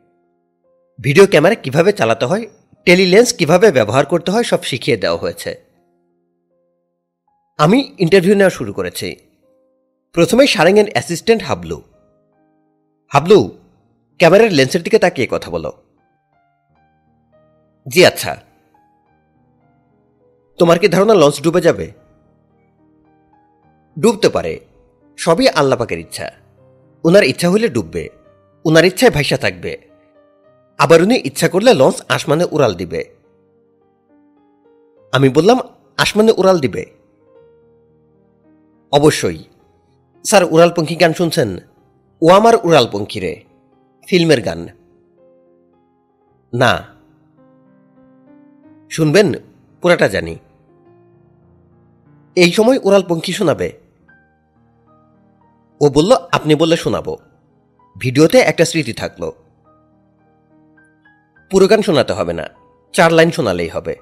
[1.00, 2.46] ভিডিও ক্যামেরা কীভাবে চালাতে হয়,
[2.84, 5.60] টেলিলেন্স কীভাবে ব্যবহার করতে হয়, সব শিখিয়ে দেওয়া হয়েছে।
[7.58, 9.16] আমি ইন্টারভিউ নেওয়া শুরু করেছি।
[10.12, 11.82] প্রথমেই সারেঙ্গের অ্যাসিস্ট্যান্ট হাবলু।
[13.08, 13.58] হাবলু,
[14.18, 15.72] ক্যামেরার লেন্সের দিকে তাকিয়ে কথা বলো।
[17.88, 18.36] জি আচ্ছা।
[20.58, 21.92] তোমার কি ধারণা লঞ্চ ডুবে যাবে?
[24.00, 24.60] ডুবতে পারে।
[25.16, 26.30] সবই আল্লাপাকের ইচ্ছা।
[27.04, 28.08] উনার ইচ্ছা হলে ডুববে।
[28.64, 29.91] উনার ইচ্ছায় ভাইসা থাকবে।
[30.78, 33.14] আবার উনি ইচ্ছা করলে লঞ্চ আসমানে উড়াল দিবে।
[35.12, 35.58] আমি বললাম,
[35.96, 36.86] আসমানে উড়াল দিবে?
[38.92, 39.44] অবশ্যই।
[40.24, 41.58] স্যার, উড়ালপঙ্খী গান শুনছেন?
[42.22, 43.44] ও আমার উড়ালপঙ্খী রে,
[44.06, 44.68] ফিল্মের গান।
[46.54, 46.84] না।
[48.90, 49.32] শুনবেন,
[49.82, 50.36] পুরাটা জানি।
[52.36, 53.72] এই সময় উড়ালপঙ্খী শোনাবে।
[55.80, 57.16] ও বলল, আপনি বললে শোনাবো।
[57.98, 59.30] ভিডিওতে একটা স্মৃতি থাকল।
[61.52, 62.48] পুরো গান শোনাতে হবে না,
[62.92, 63.96] চার লাইন শোনালেই হবে।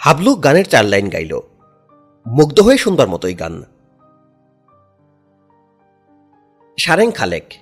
[0.00, 1.40] হাবলু গানের চার লাইন গাইল,
[2.26, 3.64] মুগ্ধ হয়ে শুনবার মতোই গান।
[6.78, 7.54] সারেং খালেক,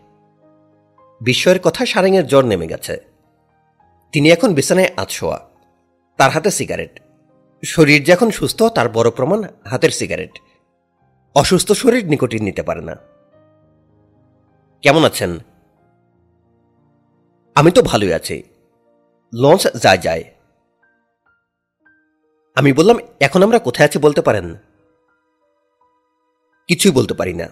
[1.20, 3.00] বিস্ময়ের কথা সারেংয়ের জ্বর নেমে গেছে।
[4.12, 5.48] তিনি এখন বিছানায় আতশোয়া
[6.16, 7.00] তার হাতে সিগারেট।
[7.64, 10.38] শরীর যে এখন সুস্থ, তার বড় প্রমাণ হাতের সিগারেট।
[11.34, 12.96] অসুস্থ শরীর নিকটিন নিতে পারে না।
[14.82, 15.38] কেমন আছেন?
[17.56, 18.42] আমি তো ভালোই আছি।
[19.34, 20.24] লঞ্চ যায় যায়।
[22.54, 24.54] আমি বললাম, এখন আমরা কোথায় আছি বলতে পারেন?
[26.68, 27.48] কিছুই বলতে পারি না।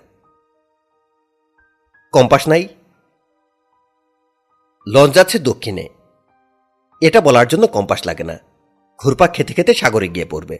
[2.12, 2.68] কম্পাস নাই।
[4.88, 5.88] লঞ্চ যাচ্ছে দক্ষিণে।
[7.00, 8.38] এটা বলার জন্য কম্পাস লাগে না।
[8.98, 10.58] ঘুরপাক খেতে খেতে সাগরে গিয়ে পড়বে।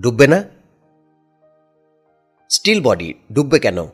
[0.00, 0.44] ডুববে না?
[2.50, 3.86] স্টিল বডি, ডুববে কেন?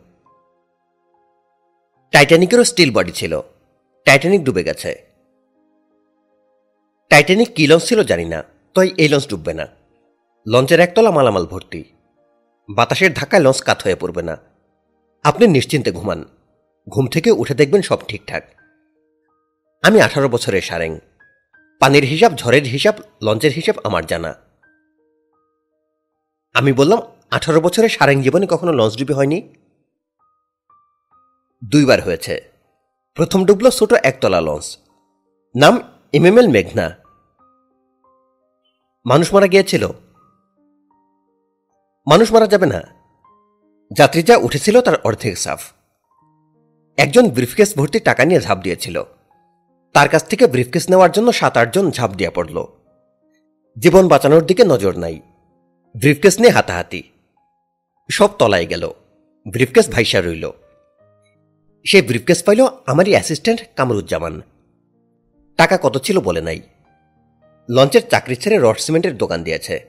[2.10, 3.40] টাইটানিকেরও স্টিল বডি ছিল।
[4.08, 5.06] টাইটানিক ডুবে গেছে।
[7.08, 8.44] টাইটানিক কি লঞ্চ ছিল জানি না,
[8.74, 9.66] তাই এই লঞ্চ ডুববে না।
[10.46, 11.84] লঞ্চের একতলা মালামাল ভর্তি।
[12.74, 14.36] বাতাসের ধাক্কায় লঞ্চ কাত হয়ে পড়বে না।
[15.24, 16.24] আপনি নিশ্চিন্তে ঘুমান।
[16.88, 18.44] ঘুম থেকে উঠে দেখবেন সব ঠিকঠাক।
[19.82, 20.98] আমি আঠারো বছরের সারেং।
[21.80, 24.34] পানির হিসাব, ঝড়ের হিসাব লঞ্চের হিসাব আমার জানা।
[26.54, 26.98] আমি বললাম,
[27.30, 29.54] আঠারো বছরের সারেং জীবনে কখনো লঞ্চ ডুবি হয়নি?
[31.70, 32.47] দুইবার হয়েছে।
[33.18, 34.78] প্রথম ডুবল ছোট একতলা লঞ্চ।
[35.56, 35.80] নাম
[36.12, 36.90] এমএমএল মেঘনা।
[39.06, 39.86] মানুষ মারা গিয়েছিল।
[42.06, 42.82] মানুষ মারা যাবে না।
[43.92, 45.72] যাত্রী যা উঠেছিল তার অর্ধেক সাফ।
[46.96, 49.02] একজন ব্রিফকেস ভর্তি টাকা নিয়ে ঝাঁপ দিয়েছিল।
[49.92, 52.64] তার কাছ থেকে ব্রিফকেস নেওয়ার জন্য সাত আটজন ঝাঁপ দিয়ে পড়ল।
[53.78, 55.20] জীবন বাঁচানোর দিকে নজর নাই।
[55.96, 57.02] ব্রিফকেস নিয়ে হাতাহাতি।
[58.10, 58.90] সব তলায় গেল।
[59.48, 60.50] ব্রিফকেস ভাইসা রইল।
[61.88, 64.40] সে ব্রিফকেস পাইল আমারই অ্যাসিস্ট্যান্ট কামরুজ্জামান।
[65.56, 66.60] টাকা কত ছিল বলে নাই।
[67.70, 69.84] লঞ্চের চাকরি ছেড়ে রড সিমেন্টের দোকান দিয়েছে।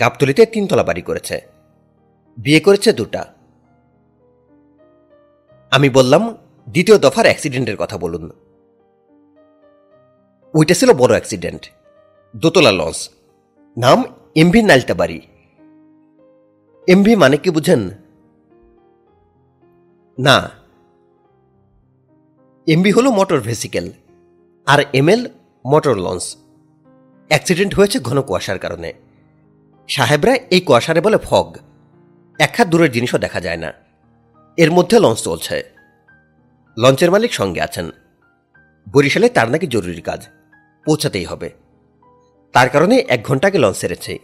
[0.00, 1.40] গাবতলিতে তিনতলা বাড়ি করেছে।
[2.38, 3.34] বিয়ে করেছে দুটা।
[5.70, 6.36] আমি বললাম,
[6.68, 8.30] দ্বিতীয় দফার অ্যাক্সিডেন্টের কথা বলুন।
[10.54, 11.70] ওইটা ছিল বড় অ্যাক্সিডেন্ট
[12.36, 13.10] দোতলা লঞ্চ।
[13.78, 14.04] নাম
[14.36, 15.20] এমভি নাইলতা বাড়ি।
[16.88, 17.90] এমভি মানে কি বুঝেন?
[20.18, 20.55] না
[22.68, 23.92] এমবি হলো মোটর ভেসিকেল
[24.66, 25.28] আর এমএল
[25.66, 26.36] মোটর লঞ্চ
[27.28, 28.92] অ্যাক্সিডেন্ট হয়েছে ঘন কুয়াশার কারণে।
[29.88, 31.56] সাহেবরা এই কুয়াশারে বলে ফগ
[32.38, 33.72] এক হাত দূরের জিনিসও দেখা যায় না।
[34.56, 35.64] এর মধ্যে লঞ্চ চলছে।
[36.78, 37.90] লঞ্চের মালিক সঙ্গে আছেন।
[38.92, 40.28] বরিশালে তার নাকি জরুরি কাজ।
[40.84, 41.50] পৌঁছাতেই হবে।
[42.52, 44.18] তার কারণে এক ঘণ্টা আগে লঞ্চ ছেড়েছে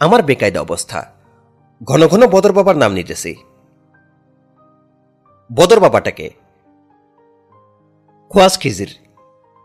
[0.00, 1.12] আমার বেকায়দা অবস্থা।
[1.84, 3.36] ঘন ঘন বদর বাবার নাম নিতেছি।
[5.54, 6.41] বদর বাবাটাকে
[8.32, 8.96] খোয়াজ খিজির।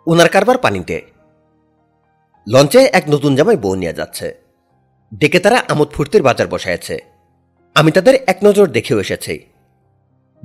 [0.07, 1.01] উনার কারবার পানিতে।
[2.49, 4.35] লঞ্চে এক নতুন জামাই বউ নিয়ে যাচ্ছে।
[5.15, 6.99] ডেকে তারা আমোদ ফুর্তির বাজার বসায়ছে
[7.75, 9.45] আমি তাদের এক নজর দেখেও এসেছি।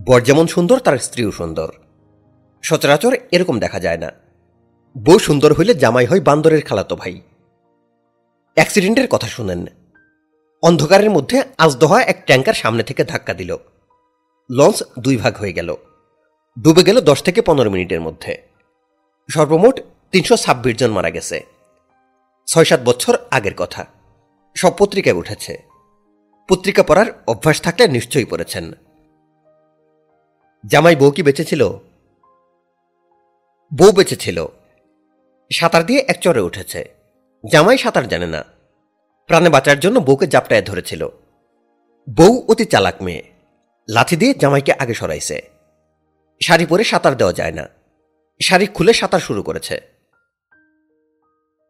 [0.07, 1.73] বর যেমন সুন্দর, তার স্ত্রীও সুন্দর।
[2.63, 4.13] সচরাচর এরকম দেখা যায় না।
[4.99, 7.21] বউ সুন্দর হইলে জামাই হয় বান্দরের খালাতো ভাই।
[8.55, 9.67] অ্যাক্সিডেন্টের কথা শুনেন।
[10.63, 13.57] অন্ধকারের মধ্যে আজদহা এক ট্যাঙ্কার সামনে থেকে ধাক্কা দিল।
[14.51, 15.77] লঞ্চ দুই ভাগ হয়ে গেল।
[16.61, 18.43] ডুবে গেল দশ থেকে পনেরো মিনিটের মধ্যে।
[19.31, 19.81] সর্বমোট
[20.11, 21.47] তিনশো ছাব্বিশ জন মারা গেছে।
[22.47, 23.87] ছয় সাত বছর আগের কথা।
[24.55, 25.63] সব পত্রিকায় উঠেছে।
[26.49, 28.73] পত্রিকা পড়ার অভ্যাস থাকলে নিশ্চয়ই পড়েছেন।
[30.67, 31.69] জামাই বউ কি বেঁচেছিল
[33.79, 34.47] বউ বেঁচেছিল
[35.53, 36.95] সাঁতার দিয়ে এক চরে উঠেছে।
[37.53, 38.45] জামাই সাঁতার জানে না।
[39.27, 41.09] প্রাণে বাঁচার জন্য বউকে জাপটায় ধরেছিল।
[42.17, 43.23] বউ অতি চালাক মেয়ে।
[43.89, 45.52] লাথি দিয়ে জামাইকে আগে সরাইছে।
[46.43, 47.69] শাড়ি পরে সাঁতার দেওয়া যায় না।
[48.43, 49.81] শাড়ি খুলে সাঁতার শুরু করেছে।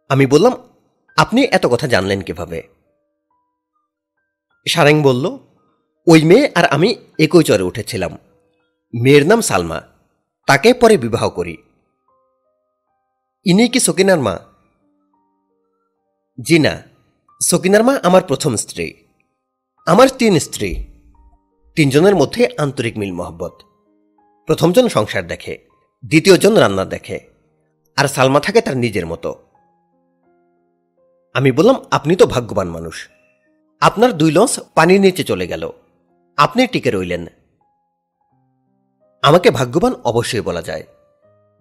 [0.09, 0.53] আমি বললাম,
[1.17, 2.63] আপনি এত কথা জানলেন কীভাবে?
[4.69, 5.39] সারেং বলল,
[6.07, 8.19] ওই মেয়ে আর আমি একই চরে উঠেছিলাম।
[9.03, 9.83] মেয়ের নাম সালমা।
[10.47, 11.57] তাকে পরে বিবাহ করি।
[13.45, 14.39] ইনি কি সকিনার মা?
[16.41, 16.83] জি না।
[17.43, 18.95] সকিনার মা আমার প্রথম স্ত্রী।
[19.87, 20.85] আমার তিন স্ত্রী।
[21.77, 23.72] তিনজনের মধ্যে আন্তরিক মিল মহব্বত
[24.47, 25.59] প্রথমজন সংসার দেখে,
[26.05, 27.21] দ্বিতীয়জন রান্না দেখে,
[27.97, 29.31] আর সালমা থাকে তার নিজের মতো।
[31.35, 33.09] আমি বললাম, আপনি তো ভাগ্যবান মানুষ।
[33.81, 35.73] আপনার দুই লঞ্চ পানির নিচে চলে গেল।
[36.37, 37.27] আপনি টিকে রইলেন।
[39.23, 40.85] আমাকে ভাগ্যবান অবশ্যই বলা যায়,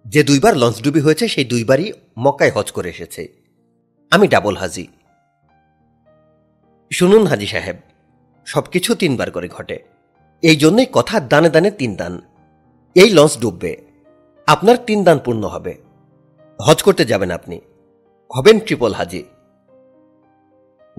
[0.06, 3.28] যে দুইবার লঞ্চ ডুবি হয়েছে, সেই দুইবারই মক্কায় হজ করে এসেছে।
[4.10, 4.86] আমি ডাবল হাজি।
[6.92, 7.76] শুনুন হাজি সাহেব,
[8.46, 9.78] সবকিছু তিনবার করে ঘটে।
[10.42, 12.20] এই জন্যই কথা দানে দানে তিন দান।
[12.94, 13.76] এই লঞ্চ ডুববে।
[14.46, 15.74] আপনার তিন দান পূর্ণ হবে।
[16.60, 17.60] হজ করতে যাবেন আপনি।
[18.36, 19.24] হবেন ট্রিপল হাজি।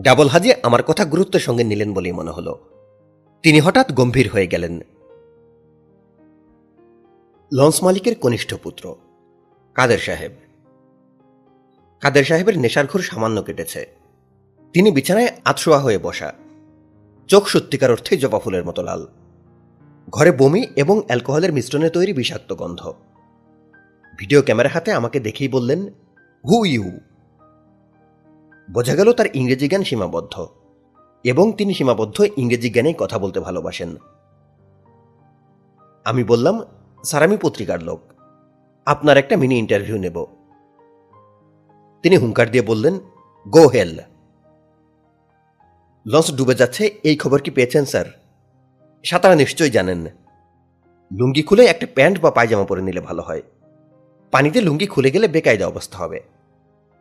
[0.01, 2.59] ডাবল হাজি আমার কথা গুরুত্বের সঙ্গে নিলেন বলেই মনে হলো।
[3.43, 4.79] তিনি হঠাৎ গম্ভীর হয়ে গেলেন।
[7.53, 8.95] লঞ্চ মালিকের কনিষ্ঠ পুত্র,
[9.73, 10.31] কাদের সাহেব?
[12.01, 13.87] কাদের সাহেবের নেশার ঘোর সামান্য কেটেছে।
[14.73, 16.33] তিনি বিছানায় আতশোয়া হয়ে বসা।
[17.27, 19.07] চোখ সত্যিকার অর্থে জবা ফুলের মতো লাল।
[20.09, 22.93] ঘরে বমি এবং অ্যালকোহলের মিশ্রণে তৈরি বিষাক্ত গন্ধ।
[24.19, 25.88] ভিডিও ক্যামেরা হাতে আমাকে দেখেই বললেন,
[26.45, 26.91] হু ইউ।
[28.71, 30.47] বোঝা গেল তার ইংরেজি জ্ঞান সীমাবদ্ধ
[31.23, 33.95] এবং তিনি সীমাবদ্ধ ইংরেজি জ্ঞানেই কথা বলতে ভালোবাসেন।
[36.05, 36.61] আমি বললাম,
[37.03, 37.99] স্যার, আমি পত্রিকার লোক।
[38.85, 40.25] আপনার একটা মিনি ইন্টারভিউ নেব।
[42.01, 42.99] তিনি হুঙ্কার দিয়ে বললেন,
[43.49, 43.99] গো হেল।
[46.05, 48.22] লঞ্চ ডুবে যাচ্ছে, এই খবর কি পেয়েছেন, স্যার?
[49.03, 50.05] সাঁতারা নিশ্চয়ই জানেন
[51.17, 53.41] লুঙ্গি খুলে একটা প্যান্ট বা পায়জামা পরে নিলে ভালো হয়।
[54.31, 56.21] পানিতে লুঙ্গি খুলে গেলে বেকায়দা অবস্থা হবে।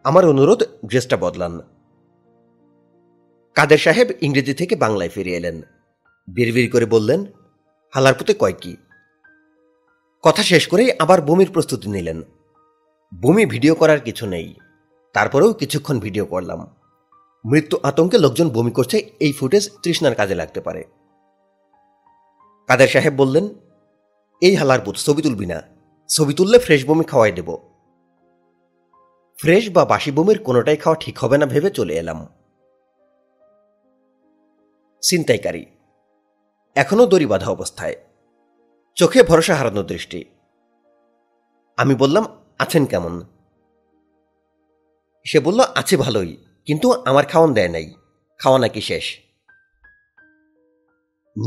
[0.04, 1.60] আমার অনুরোধ, ড্রেসটা বদলান।
[3.54, 5.62] কাদের সাহেব ইংরেজি থেকে বাংলায় ফিরে এলেন।
[6.28, 7.24] বিড়বিড় করে বললেন,
[7.90, 8.76] হালার পুতে কয় কি?
[10.22, 12.22] কথা শেষ করেই আবার বমির প্রস্তুতি নিলেন।
[13.22, 14.54] বমি ভিডিও করার কিছু নেই।
[15.12, 16.66] তারপরেও কিছুক্ষণ ভিডিও করলাম।
[17.44, 20.84] মৃত্যু আতঙ্কে লোকজন বমি করছে, এই ফুটেজ তৃষ্ণার কাজে লাগতে পারে।
[22.72, 23.48] কাদের সাহেব বললেন,
[24.40, 25.62] এই হালার পুত ছবি তুলবি না,
[26.08, 27.58] ছবি তুললে ফ্রেশ বমি খাওয়াই দেব।
[29.40, 32.26] ফ্রেশ বা বাসি বমির কোনোটাই খাওয়া ঠিক হবে না ভেবে চলে এলাম।
[35.00, 35.66] ছিনতাইকারী
[36.74, 37.96] এখনও দড়ি বাঁধা অবস্থায়।
[38.94, 40.24] চোখে ভরসা হারানো দৃষ্টি।
[41.76, 42.24] আমি বললাম,
[42.58, 43.22] আছেন কেমন?
[45.24, 47.94] সে বলল, আছে ভালোই, কিন্তু আমার খাওয়ান দেয় নাই,
[48.38, 49.18] খাওয়া নাকি শেষ।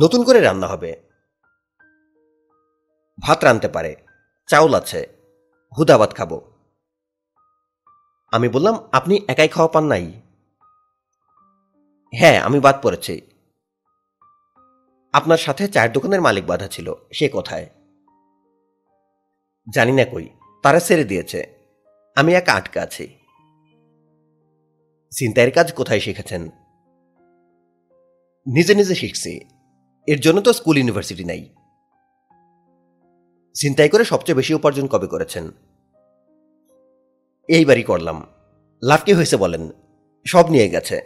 [0.02, 1.05] নতুন করে রান্না হবে।
[3.20, 3.96] ভাত রানতে পারে,
[4.48, 5.08] চাউল আছে,
[5.78, 6.42] হুদাবাদ খাব।
[8.32, 10.22] আমি বললাম, আপনি একাই খাওয়া পান নাই?
[12.16, 13.22] হ্যাঁ আমি বাদ পড়েছি।
[15.14, 17.70] আপনার সাথে চায়ের দোকানের মালিক বাধা ছিল, সে কোথায়?
[19.74, 20.30] জানি না কই,
[20.64, 21.70] তারা ছেড়ে দিয়েছে,
[22.16, 23.16] আমি একা আটকা আছি।
[25.12, 26.50] চিন্তায়ের কাজ কোথায় শিখেছেন?
[28.48, 29.40] নিজে নিজে শিখছি,
[30.08, 31.55] এর জন্য তো স্কুল ইউনিভার্সিটি নাই।
[33.56, 35.52] চিন্তাই করে সবচেয়ে বেশি উপার্জন কবে করেছেন?
[37.48, 38.28] এইবারই করলাম।
[38.84, 39.70] লাভ কি হয়েছে বলেন?
[40.26, 41.02] সব নিয়ে গেছে।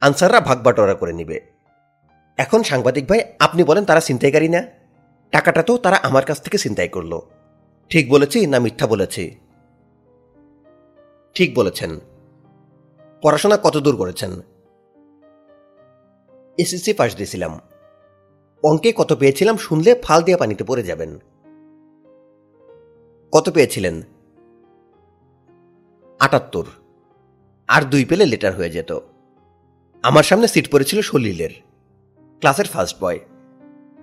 [0.00, 1.40] আনসাররা ভাগ বাটোয়ারা করে নিবে।
[2.36, 4.62] এখন সাংবাদিক ভাই, আপনি বলেন তারা ছিনতাইকারী না?
[5.30, 7.20] টাকাটা তো তারা আমার কাছ থেকে চিন্তাই করল।
[7.90, 9.36] ঠিক বলেছি না মিথ্যা বলেছি?
[11.34, 12.00] ঠিক বলেছেন।
[13.22, 14.30] পড়াশোনা কত দূর করেছেন?
[16.58, 17.60] এসএসসি পাশ দিয়েছিলাম।
[18.62, 21.18] অঙ্কে কত পেয়েছিলাম শুনলে ফাল দিয়ে পানিতে পড়ে যাবেন।
[23.32, 24.02] কত পেয়েছিলেন?
[26.20, 26.64] আটাত্তর।
[27.68, 28.98] আর দুই পেলে লেটার হয়ে যেত।
[30.02, 31.50] আমার সামনে সিট পড়েছিল সলিলের।
[32.38, 33.18] ক্লাসের ফার্স্ট বয়।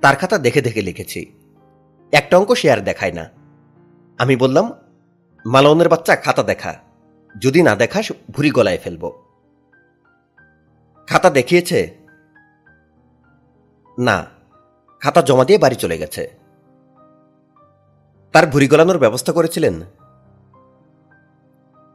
[0.02, 1.34] তার খাতা দেখে দেখে লিখেছি।
[2.12, 3.30] একটা অঙ্ক শেয়ার দেখায় না।
[4.18, 4.72] আমি বললাম
[5.46, 6.80] মালনের বাচ্চা, খাতা দেখা।
[7.40, 9.24] যদি না দেখাস, ভুরি গলায় ফেলব।
[11.08, 11.98] খাতা দেখিয়েছে,
[14.00, 14.26] না,
[15.00, 16.39] খাতা জমা দিয়ে বাড়ি চলে গেছে।
[18.32, 19.82] তার ভুরি গলানোর ব্যবস্থা করেছিলেন?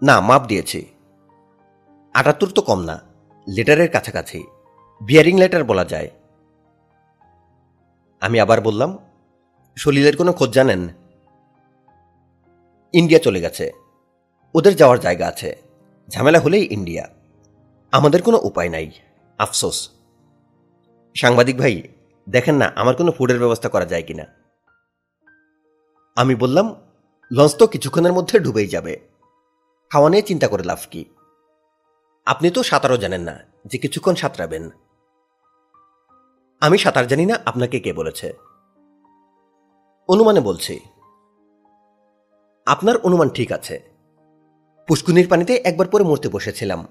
[0.02, 0.86] না, মাপ দিয়েছি।
[2.14, 3.00] আটাত্তর তো কম না,
[3.48, 4.44] লেটারের কাছাকাছি।
[5.00, 6.10] বিয়ারিং লেটার বলা যায়।
[8.20, 8.98] আমি আবার বললাম,
[9.76, 10.88] সলিলের কোনো খোঁজ জানেন?
[12.92, 13.72] ইন্ডিয়া চলে গেছে।
[14.54, 15.62] ওদের যাওয়ার জায়গা আছে।
[16.08, 17.08] ঝামেলা হলেই ইন্ডিয়া।
[17.92, 18.90] আমাদের কোনো উপায় নাই,
[19.38, 19.90] আফসোস।
[21.14, 21.82] সাংবাদিক ভাই,
[22.28, 24.43] দেখেন না, আমার কোনো ফুডের ব্যবস্থা করা যায় কিনা।
[26.16, 26.74] আমি বললাম,
[27.32, 29.00] লঞ্চ তো কিছুক্ষণের মধ্যে ডুবেই যাবে।
[29.90, 31.04] খাওয়া নিয়ে চিন্তা করে লাভ কি?
[32.26, 34.70] আপনি তো সাঁতারও জানেন না যে কিছুক্ষণ সাঁতরাবেন।
[36.60, 38.32] আমি সাঁতার জানি না আপনাকে কে বলেছে।
[40.08, 40.80] অনুমানে বলছি,
[42.66, 43.82] আপনার অনুমান ঠিক আছে।
[44.88, 46.86] পুষ্কুনির পানিতে একবার পরে মরতে বসেছিলাম।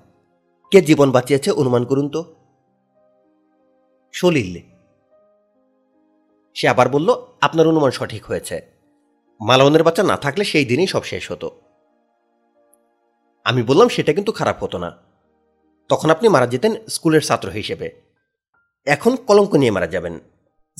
[0.71, 2.35] কে জীবন বাঁচিয়েছে অনুমান করুন তো।
[4.11, 4.61] সলিল।
[6.53, 8.82] সে আবার বলল, আপনার অনুমান সঠিক হয়েছে।
[9.47, 11.61] মালবনের বাচ্চা না থাকলে সেই দিনই সব শেষ হতো।
[13.43, 14.97] আমি বললাম, সেটা কিন্তু খারাপ হতো না।
[15.89, 18.01] তখন আপনি মারা যেতেন স্কুলের ছাত্র হিসেবে।
[18.85, 20.19] এখন কলঙ্ক নিয়ে মারা যাবেন,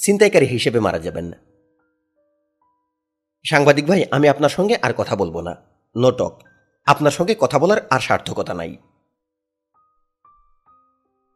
[0.01, 1.31] ছিনতাইকারী হিসেবে মারা যাবেন।
[3.43, 5.55] সাংবাদিক ভাই, আমি আপনার সঙ্গে আর কথা বলব না।
[5.97, 6.41] নোটক
[6.85, 8.77] আপনার সঙ্গে কথা বলার আর সার্থকতা নাই।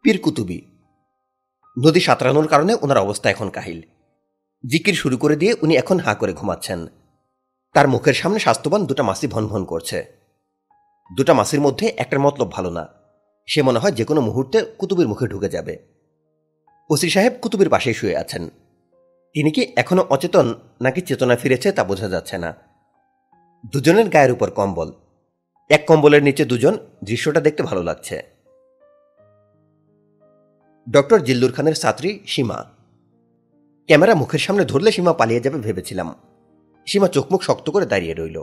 [0.02, 0.62] পীরকুতুবি
[1.86, 3.82] নদী সাঁতরানোর কারণে ওনার অবস্থা এখন কাহিল।
[4.70, 6.88] জিকির শুরু করে দিয়ে উনি এখন হাঁ করে ঘুমাচ্ছেন।
[7.78, 10.06] তার মুখের সামনে স্বাস্থ্যবান দুটা মাসি ভন ভন করছে।
[11.18, 12.88] দুটা মাসির মধ্যে একটার মতলব ভালো না।
[13.48, 15.78] সে মনে হয় যে কোনো মুহূর্তে কুতুবের মুখে ঢুকে যাবে।
[16.90, 18.50] ওসি সাহেব কুতুবের পাশেই শুয়ে আছেন।
[19.34, 22.56] তিনি কি এখনও অচেতন নাকি চেতনা ফিরেছে তা বোঝা যাচ্ছে না।
[23.72, 24.92] দুজনের গায়ের উপর কম্বল।
[25.70, 28.24] এক কম্বলের নিচে দুজন দৃশ্যটা দেখতে ভালো লাগছে।
[30.92, 32.66] ডক্টর জিল্লুর খানের ছাত্রী সীমা।
[33.86, 36.16] ক্যামেরা মুখের সামনে ধরলে সীমা পালিয়ে যাবে ভেবেছিলাম।
[36.88, 38.42] সীমা চোখমুখ শক্ত করে দাঁড়িয়ে রইল।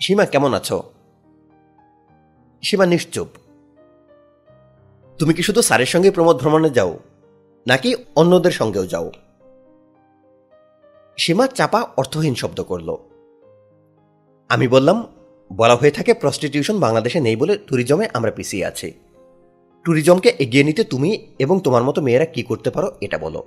[0.00, 0.82] সীমা, কেমন আছো?
[2.62, 3.28] সীমা নিশ্চুপ।
[5.18, 6.98] তুমি কি শুধু স্যারের সঙ্গে প্রমোদ ভ্রমণে যাও,
[7.66, 9.12] নাকি অন্যদের সঙ্গেও যাও?
[11.18, 12.96] সীমা চাপা, অর্থহীন শব্দ করল।
[14.48, 15.06] আমি বললাম,
[15.52, 18.92] বলা হয়ে থাকে প্রস্টিটিউশন বাংলাদেশে নেই বলে ট্যুরিজমে আমরা পিছিয়ে আছি।
[19.84, 23.44] ট্যুরিজমকে এগিয়ে নিতে তুমি এবং তোমার মতো মেয়েরা কি করতে পারো এটা বলো।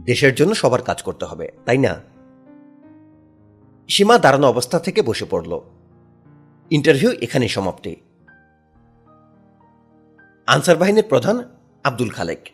[0.00, 2.17] দেশের জন্য সবার কাজ করতে হবে, তাই না?
[3.88, 5.60] সীমা দাঁড়ানো অবস্থা থেকে বসে পড়ল।
[6.70, 7.96] ইন্টারভিউ এখানে সমাপ্তি।
[10.46, 11.42] আনসার বাহিনীর প্রধান
[11.84, 12.48] আব্দুল খালেক।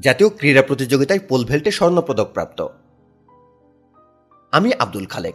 [0.00, 2.66] জাতীয় ক্রীড়া প্রতিযোগিতায় পোল ভেল্টে স্বর্ণপদক প্রাপ্ত।
[4.52, 5.34] আমি আব্দুল খালেক।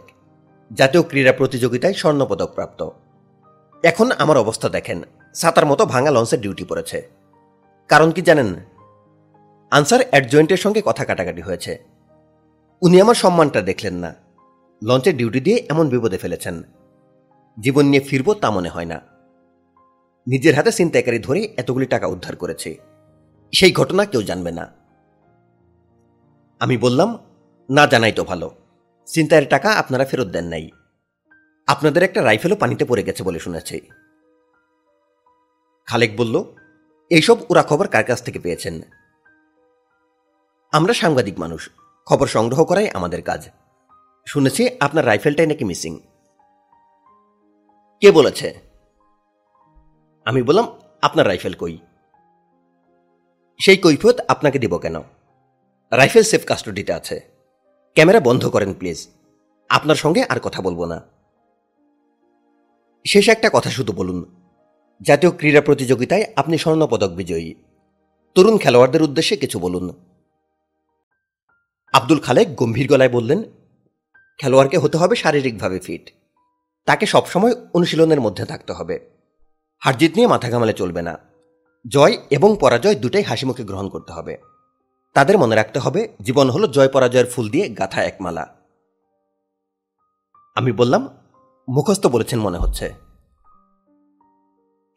[0.74, 2.88] জাতীয় ক্রীড়া প্রতিযোগিতায় স্বর্ণপদক প্রাপ্ত।
[3.82, 5.02] এখন আমার অবস্থা দেখেন,
[5.34, 7.08] সাতার মতো ভাঙা লঞ্চের ডিউটি পড়েছে।
[7.88, 8.54] কারণ কি জানেন?
[9.70, 11.84] আনসার অ্যাডজয়েন্টের সঙ্গে কথা কাটাকাটি হয়েছে।
[12.82, 14.27] উনি আমার সম্মানটা দেখলেন না।
[14.84, 16.62] লঞ্চের ডিউটি দিয়ে এমন বিপদে ফেলেছেন।
[17.60, 19.00] জীবন নিয়ে ফিরব তা মনে হয় না।
[20.26, 22.76] নিজের হাতে ছিনতাইকারী ধরে এতগুলি টাকা উদ্ধার করেছে।
[23.54, 24.72] সেই ঘটনা কেউ জানবে না।
[26.60, 27.18] আমি বললাম,
[27.70, 28.54] না জানাই তো ভালো।
[29.06, 30.70] চিন্তায়ের টাকা আপনারা ফেরত দেন নাই।
[31.66, 33.80] আপনাদের একটা রাইফেলও পানিতে পড়ে গেছে বলে শুনেছি।
[35.86, 36.44] খালেক বলল,
[37.10, 38.80] এইসব ওরা খবর কার কাছ থেকে পেয়েছেন?
[40.72, 41.70] আমরা সাংবাদিক মানুষ।
[42.06, 43.48] খবর সংগ্রহ করাই আমাদের কাজ।
[44.28, 46.00] শুনেছি আপনার রাইফেলটাই নাকি মিসিং।
[48.00, 48.54] কে বলেছে?
[50.24, 50.68] আমি বললাম,
[51.02, 51.78] আপনার রাইফেল কই?
[53.58, 54.96] সেই কৈফিয়ত আপনাকে দিব কেন?
[55.92, 57.20] রাইফেল সেফ কাস্টডিতে আছে।
[57.94, 59.08] ক্যামেরা বন্ধ করেন, প্লিজ।
[59.68, 61.00] আপনার সঙ্গে আর কথা বলব না।
[63.06, 64.36] শেষ একটা কথা শুধু বলুন।
[65.02, 67.54] জাতীয় ক্রীড়া প্রতিযোগিতায় আপনি স্বর্ণপদক বিজয়ী।
[68.34, 70.04] তরুণ খেলোয়াড়দের উদ্দেশ্যে কিছু বলুন।
[71.92, 73.42] আব্দুল খালেক গম্ভীর গলায় বললেন
[74.38, 76.10] খেলোয়াড়কে হতে হবে শারীরিকভাবে ফিট
[76.86, 79.10] তাকে সবসময় অনুশীলনের মধ্যে থাকতে হবে।
[79.82, 81.18] হারজিত নিয়ে মাথা ঘামালে চলবে না।
[81.88, 84.36] জয় এবং পরাজয় দুটাই হাসিমুখে গ্রহণ করতে হবে।
[85.14, 88.54] তাদের মনে রাখতে হবে, জীবন হলো জয় পরাজয়ের ফুল দিয়ে গাথা এক মালা
[90.54, 91.08] আমি বললাম,
[91.68, 92.94] মুখস্থ বলেছেন মনে হচ্ছে।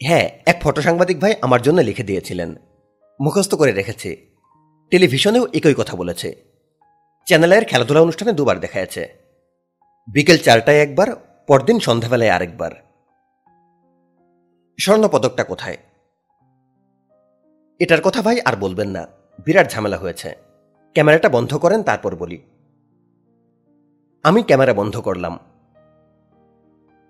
[0.04, 2.56] হ্যাঁ এক ফটো সাংবাদিক ভাই আমার জন্য লিখে দিয়েছিলেন।
[3.22, 4.28] মুখস্থ করে রেখেছি।
[4.90, 6.36] টেলিভিশনেও একই কথা বলেছে।
[7.28, 9.21] চ্যানেলের খেলাধুলা অনুষ্ঠানে দুবার দেখাচ্ছে
[10.14, 11.08] বিকেল চারটায় একবার,
[11.48, 12.72] পরদিন সন্ধ্যাবেলায় আরেকবার।
[14.80, 15.78] স্বর্ণপদকটা কোথায়?
[17.80, 19.08] এটার কথা ভাই আর বলবেন না।
[19.46, 20.36] বিরাট ঝামেলা হয়েছে।
[20.94, 22.42] ক্যামেরাটা বন্ধ করেন, তারপর বলি।
[24.24, 25.40] আমি ক্যামেরা বন্ধ করলাম।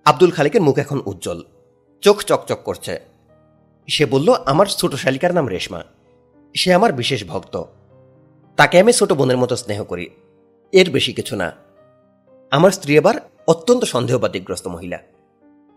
[0.06, 1.44] আব্দুল খালিকের মুখ এখন উজ্জ্বল।
[2.02, 3.00] চোখ চকচক করছে।
[3.88, 5.84] সে বলল, আমার ছোট শালিকার নাম রেশমা।
[6.56, 7.64] সে আমার বিশেষ ভক্ত।
[8.56, 10.10] তাকে আমি ছোট বোনের মতো স্নেহ করি।
[10.72, 11.71] এর বেশি কিছু না।
[12.52, 13.16] আমার স্ত্রী এবার
[13.48, 15.00] অত্যন্ত সন্দেহবাদীগ্রস্ত মহিলা।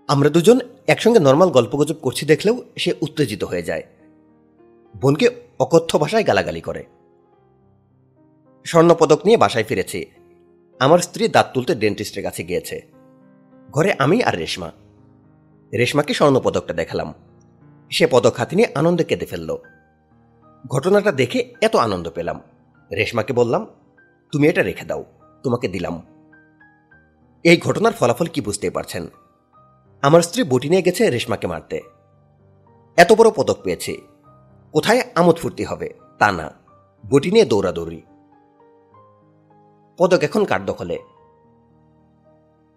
[0.08, 3.82] আমরা দুজন একসঙ্গে নর্মাল গল্পগুজব করছি দেখলেও সে উত্তেজিত হয়ে যায়।
[5.00, 5.28] বোনকে
[5.60, 6.84] অকথ্য ভাষায় গালাগালি করে।
[8.64, 10.06] স্বর্ণপদক নিয়ে বাসায় ফিরেছি।
[10.78, 12.80] আমার স্ত্রী দাঁত তুলতে ডেন্টিস্টের কাছে গিয়েছে।
[13.70, 14.72] ঘরে আমি আর রেশমা।
[15.72, 17.14] রেশমাকে স্বর্ণপদকটা দেখালাম।
[17.90, 19.56] সে পদক হাতে নিয়ে আনন্দে কেঁদে ফেলল।
[20.70, 22.40] ঘটনাটা দেখে এত আনন্দ পেলাম।
[22.96, 23.66] রেশমাকে বললাম,
[24.32, 25.04] তুমি এটা রেখে দাও।
[25.42, 26.13] তোমাকে দিলাম।
[27.44, 29.08] এই ঘটনার ফলাফল কি বুঝতে পারছেন?
[30.02, 31.80] আমার স্ত্রী বটি নিয়ে গেছে রেশমাকে মারতে।
[32.96, 33.96] এত বড় পদক পেয়েছে।
[34.72, 35.90] কোথায় আমোদ ফুর্তি হবে?
[36.18, 36.54] তা না।
[37.10, 38.02] বটি নিয়ে দৌড়াদৌড়ি।
[39.98, 40.98] পদক এখন কার দখলে?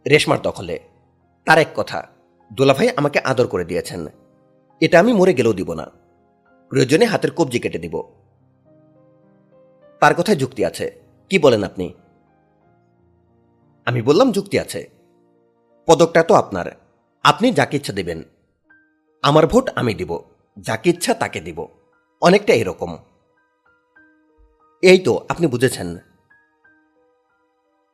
[0.10, 0.80] রেশমার দখলে।
[1.45, 2.07] তার এক কথা
[2.53, 4.07] দোলাভাই আমাকে আদর করে দিয়েছেন।
[4.81, 5.91] এটা আমি মরে গেলেও দিব না।
[6.69, 8.03] প্রয়োজনে হাতের কবজি কেটে দিব।
[9.99, 10.91] তার কথায় যুক্তি আছে।
[11.30, 11.94] কি বলেন আপনি?
[13.88, 14.89] আমি বললাম, যুক্তি আছে।
[15.85, 16.65] পদকটা তো আপনার।
[17.23, 18.23] আপনি যাকে ইচ্ছা দেবেন।
[19.22, 20.19] আমার ভোট আমি দিব।
[20.59, 21.68] যাকে ইচ্ছা তাকে দিব।
[22.22, 22.97] অনেকটা এরকম।
[24.81, 25.97] এই তো, আপনি বুঝেছেন।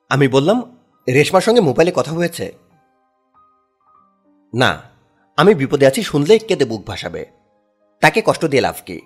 [0.09, 0.77] আমি বললাম,
[1.13, 2.53] রেশমার সঙ্গে মোবাইলে কথা হয়েছে?
[4.53, 4.81] না,
[5.37, 7.25] আমি বিপদে আছি, শুনলেই কেঁদে বুক ভাসাবে।
[8.01, 9.01] তাকে কষ্ট দিয়ে লাভ কি?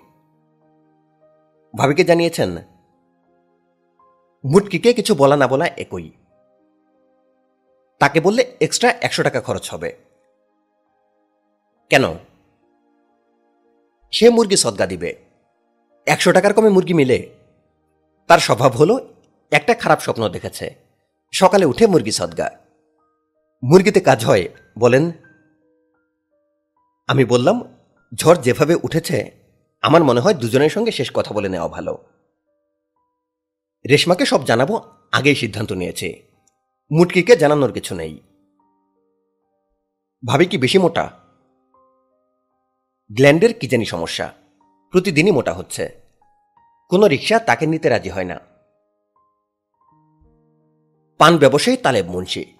[1.76, 2.56] ভাবিকে জানিয়েছেন?
[4.44, 6.10] মুটকিকে কিছু বলা না বলা একই।
[7.98, 9.96] তাকে বললে এক্সট্রা একশো টাকা খরচ হবে।
[11.90, 12.04] কেন?
[14.10, 15.16] সে মুরগি সদ্গা দিবে।
[16.06, 17.34] একশো টাকার কমে মুরগি মিলে।
[18.26, 19.14] তার স্বভাব হলো,
[19.50, 20.74] একটা খারাপ স্বপ্ন দেখেছে।
[21.32, 22.50] সকালে উঠে মুরগি সদ্গা।
[23.62, 24.48] মুরগিতে কাজ হয়,
[24.78, 25.10] বলেন,
[27.06, 27.78] আমি বললাম,
[28.14, 29.30] ঝড় যেভাবে উঠেছে,
[29.82, 31.98] আমার মনে হয় দুজনের সঙ্গে শেষ কথা বলে নেওয়া ভালো।
[33.90, 36.27] রেশমাকে সব জানাব, আগেই সিদ্ধান্ত নিয়েছে।
[36.92, 38.20] মুটকিকে জানানোর কিছু নেই।
[40.26, 41.10] ভাবি কি বেশি মোটা?
[43.12, 44.32] গ্ল্যান্ডের কি জানি সমস্যা?
[44.90, 46.00] প্রতিদিনই মোটা হচ্ছে।
[46.90, 48.40] কোনো রিক্সা তাকে নিতে রাজি হয় না।
[51.18, 52.56] পান ব্যবসায়ী তালেব মুন্সি।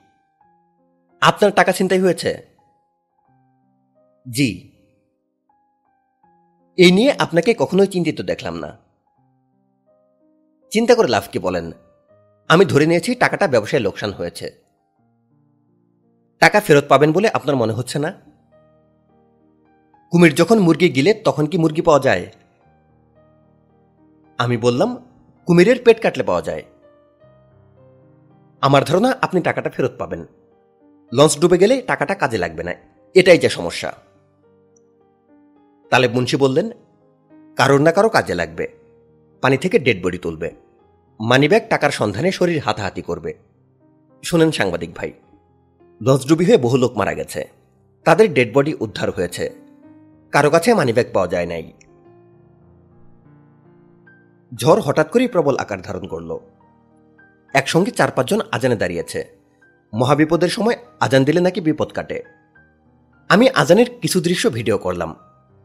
[1.21, 2.47] আপনার টাকা ছিনতাই হয়েছে?
[4.31, 4.73] জি।
[6.77, 8.79] এই নিয়ে আপনাকে কখনোই চিন্তিত দেখলাম না।
[10.71, 11.73] চিন্তা করে লাভ কি বলেন?
[12.49, 14.55] আমি ধরে নিয়েছি টাকাটা ব্যবসায় লোকসান হয়েছে।
[16.39, 18.15] টাকা ফেরত পাবেন বলে আপনার মনে হচ্ছে না?
[20.11, 22.27] কুমির যখন মুরগি গিলে তখন কি মুরগি পাওয়া যায়?
[24.39, 24.97] আমি বললাম,
[25.47, 26.62] কুমিরের পেট কাটলে পাওয়া যায়।
[28.61, 30.27] আমার ধারণা আপনি টাকাটা ফেরত পাবেন।
[31.12, 32.75] লঞ্চ ডুবে গেলে টাকাটা কাজে লাগবে না।
[33.15, 33.93] এটাই যে সমস্যা।
[35.91, 36.70] তালেব মুন্সি বললেন,
[37.57, 38.69] কারোর না কারও কাজে লাগবে।
[39.41, 40.68] পানি থেকে ডেড বডি তুলবে।
[41.20, 43.35] মানিব্যাগ টাকার সন্ধানে শরীর হাতাহাতি করবে।
[44.23, 45.12] শুনেন সাংবাদিক ভাই
[46.03, 47.49] লঞ্চ ডুবি হয়ে বহু লোক মারা গেছে।
[48.05, 49.55] তাদের ডেড বডি উদ্ধার হয়েছে।
[50.32, 51.73] কারও কাছে মানিব্যাগ পাওয়া যায় নাই।
[54.55, 56.39] ঝড় হঠাৎ করেই প্রবল আকার ধারণ করল।
[57.55, 59.24] একসঙ্গে চার পাঁচজন আজানে দাঁড়িয়েছে।
[59.95, 62.23] মহাবিপদের সময় আজান দিলে নাকি বিপদ কাটে।
[63.28, 65.16] আমি আজানের কিছু দৃশ্য ভিডিও করলাম।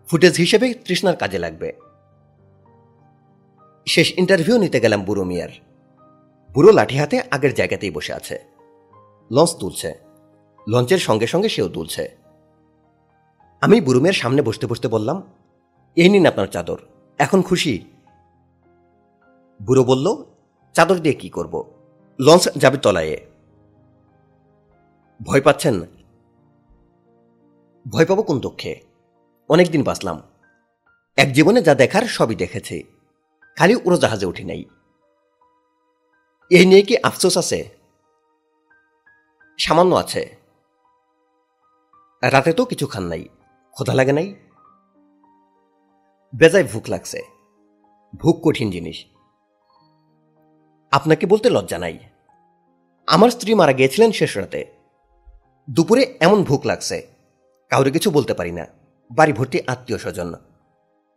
[0.07, 1.73] ফুটেজ হিসেবে তৃষ্ণার কাজে লাগবে।
[3.85, 5.49] শেষ ইন্টারভিউ নিতে গেলাম বুড়ো মিয়ার।
[6.53, 8.43] বুড়ো লাঠি হাতে আগের জায়গাতেই বসে আছে।
[9.31, 9.93] লঞ্চ তুলছে।
[10.67, 12.17] লঞ্চের সঙ্গে সঙ্গে সেও তুলছে।
[13.61, 15.21] আমি বুড়ো মিয়ার সামনে বসতে বসতে বললাম,
[15.95, 16.77] এই নিন আপনার চাদর,
[17.17, 17.85] এখন খুশি?
[19.65, 20.23] বুড়ো বলল,
[20.73, 21.73] চাদর দিয়ে কি করব?
[22.19, 23.25] লঞ্চ যাবে তলায়ে।
[25.21, 25.81] ভয় পাচ্ছেন?
[27.87, 28.81] ভয় পাবো কোন দুঃখে?
[29.49, 30.21] অনেকদিন বাঁচলাম।
[31.15, 32.83] এক জীবনে যা দেখার সবই দেখেছি।
[33.57, 34.65] খালি উড়োজাহাজে উঠি নাই।
[36.49, 37.69] এই নিয়ে কি আফসোস আছে?
[39.57, 40.37] সামান্য আছে।
[42.23, 43.23] রাতে তো কিছু খান নাই।
[43.71, 44.35] ক্ষোধা লাগে নাই।
[46.35, 47.21] বেজায় ভুক লাগছে।
[48.15, 49.05] ভুক কঠিন জিনিস।
[50.91, 51.99] আপনাকে বলতে লজ্জা নাই।
[53.07, 54.65] আমার স্ত্রী মারা গিয়েছিলেন শেষ রাতে।
[55.69, 57.07] দুপুরে এমন ভুক লাগছে।
[57.69, 58.65] কাউরে কিছু বলতে পারি না।
[59.11, 60.33] বাড়ি ভর্তি আত্মীয় স্বজন।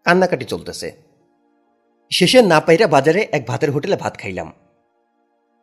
[0.04, 1.05] কান্নাকাটি চলতেছে।
[2.10, 4.52] শেষে না পাইরা বাজারে এক ভাতের হোটেলে ভাত খাইলাম।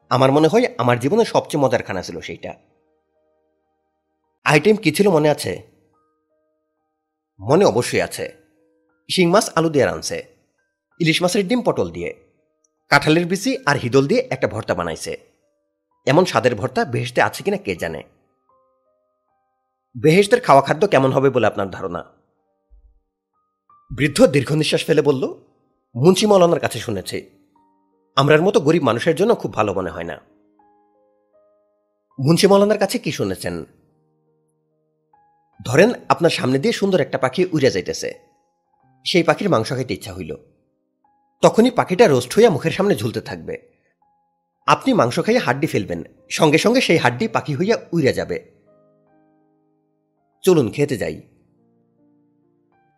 [0.10, 2.54] আমার মনে হয় আমার জীবনে সবচেয়ে মজার খানা ছিল সেইটা।
[4.44, 5.62] আইটেম কি ছিল মনে আছে?
[7.40, 8.34] মনে অবশ্যই আছে।
[9.12, 10.26] শিং মাছ, আলু দিয়ে রানছে
[11.00, 12.14] ইলিশ মাছের ডিম, পটল দিয়ে।
[12.90, 15.18] কাঁঠালের বিচি আর হিদল দিয়ে একটা ভর্তা বানাইছে।
[16.06, 18.04] এমন স্বাদের ভর্তা বেহেশতে আছে কিনা কে জানে?
[20.02, 22.04] বেহেশতের খাওয়া খাদ্য কেমন হবে বলে আপনার ধারণা?
[23.98, 25.53] বৃদ্ধ দীর্ঘ নিঃশ্বাস ফেলে বলল
[25.96, 27.30] মুন্সি মৌলানার কাছে শুনেছি।
[28.16, 30.22] আমরার মতো গরিব মানুষের জন্য খুব ভালো মনে হয় না।
[32.20, 33.66] মুন্সি মৌলানার কাছে কি শুনেছেন?
[35.66, 38.14] ধরেন আপনার সামনে দিয়ে সুন্দর একটা পাখি উড়ে যাইতেছে।
[39.06, 40.36] সেই পাখির মাংস খাইতে ইচ্ছা হইল।
[41.42, 43.58] তখনই পাখিটা রোস্ট হইয়া মুখের সামনে ঝুলতে থাকবে।
[44.68, 48.52] আপনি মাংস খাইয়ে হাড্ডি ফেলবেন। সঙ্গে সঙ্গে সেই হাড্ডি পাখি হইয়া উড়ে যাবে।
[50.42, 51.22] চলুন খেতে যাই।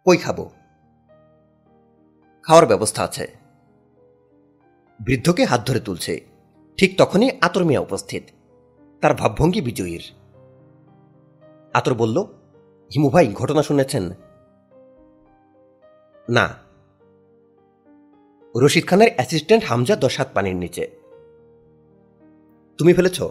[0.05, 0.49] কই খাব?
[2.47, 3.27] খাওয়ার ব্যবস্থা আছে।
[5.05, 6.25] বৃদ্ধকে হাত ধরে তুলছে।
[6.77, 8.23] ঠিক তখনই আতর মিয়া উপস্থিত।
[9.01, 10.01] তার ভাবভঙ্গি বিজয়ীর।
[11.73, 12.21] আতর বলল,
[12.93, 14.09] হিমু ভাই, ঘটনা শুনেছেন?
[16.29, 16.55] না।
[18.55, 20.91] রশিদ খানের অ্যাসিস্ট্যান্ট হামজা দশ হাত পানির নিচে।
[22.77, 23.21] তুমি ফেলেছ?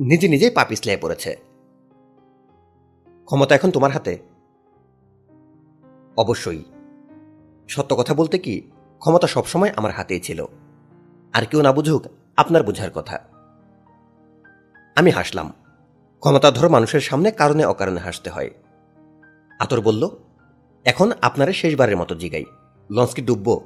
[0.00, 1.36] নিজে নিজেই পা পিছলে পড়েছে।
[3.24, 4.18] ক্ষমতা এখন তোমার হাতে?
[6.16, 6.64] অবশ্যই।
[7.68, 8.62] সত্য কথা বলতে কি,
[8.98, 10.46] ক্ষমতা সবসময় আমার হাতেই ছিল।
[11.32, 12.02] আর কেউ না বুঝুক,
[12.36, 13.18] আপনার বোঝার কথা।
[14.96, 15.52] আমি হাসলাম।
[16.18, 18.50] ক্ষমতাধর মানুষের সামনে কারণে অকারণে হাসতে হয়।
[19.58, 20.08] আতর বলল,
[20.84, 22.44] এখন আপনারা শেষবারের মতো জিগাই।
[22.90, 23.60] লঞ্চ কি ডুবব।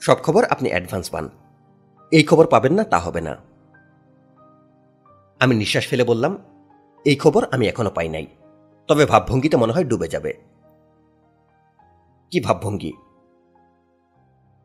[0.00, 1.28] সব খবর আপনি অ্যাডভান্স পান।
[2.10, 3.36] এই খবর পাবেন না, তা হবে না।
[5.40, 6.38] আমি নিঃশ্বাস ফেলে বললাম,
[7.04, 8.26] এই খবর আমি এখনও পাই নাই।
[8.88, 10.51] তবে ভাবভঙ্গিতে মনে হয় ডুবে যাবে।
[12.32, 12.92] কি ভাবভঙ্গি?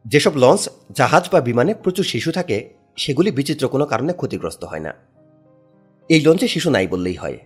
[0.06, 4.94] যেসব লঞ্চ, জাহাজ বা বিমানে প্রচুর শিশু থাকে, সেগুলি বিচিত্র কোনো কারণে ক্ষতিগ্রস্ত হয় না।
[6.10, 7.38] এই লঞ্চে শিশু নাই বললেই হয়।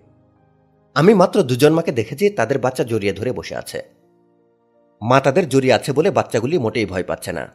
[0.94, 3.84] আমি মাত্র দুজন মাকে দেখেছি, তাদের বাচ্চা জড়িয়ে ধরে বসে আছে।
[5.02, 7.52] মা তাদের জড়িয়ে আছে বলে বাচ্চাগুলি মোটেই ভয় পাচ্ছে না।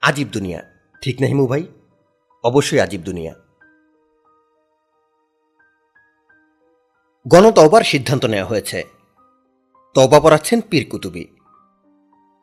[0.00, 0.62] আজীব দুনিয়া,
[1.00, 1.66] ঠিক না হিমু ভাই?
[2.44, 3.34] অবশ্যই আজীব দুনিয়া।
[7.28, 9.01] গণতবার সিদ্ধান্ত নেওয়া হয়েছে।
[9.94, 11.24] তবা পড়াচ্ছেন পীর কুতুবি।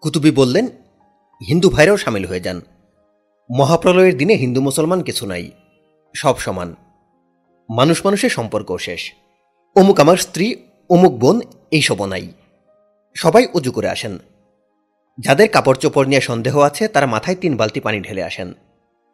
[0.01, 0.67] কুতুবি বললেন,
[1.47, 2.61] হিন্দু ভাইরাও সামিল হয়ে যান।
[3.57, 5.51] মহাপ্রলয়ের দিনে হিন্দু মুসলমান কিছু নাই,
[6.13, 6.75] সব সমান।
[7.69, 9.13] মানুষ মানুষের সম্পর্ক শেষ।
[9.75, 10.55] অমুক আমার স্ত্রী,
[10.89, 12.33] অমুক বোন এইসবও নাই।
[13.15, 14.17] সবাই উজু করে আসেন।
[15.19, 18.53] যাদের কাপড় চোপড় নিয়ে সন্দেহ আছে, তারা মাথায় তিন বালতি পানি ঢেলে আসেন।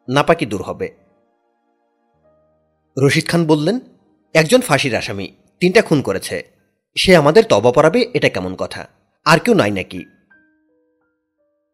[0.10, 0.92] নাপাকি দূর হবে।
[3.04, 3.80] রশিদ খান বললেন,
[4.34, 6.55] একজন ফাঁসির আসামি, তিনটা খুন করেছে।
[6.98, 8.88] সে আমাদের তবা পড়াবে, এটা কেমন কথা?
[9.26, 10.06] আর কেউ নাই নাকি?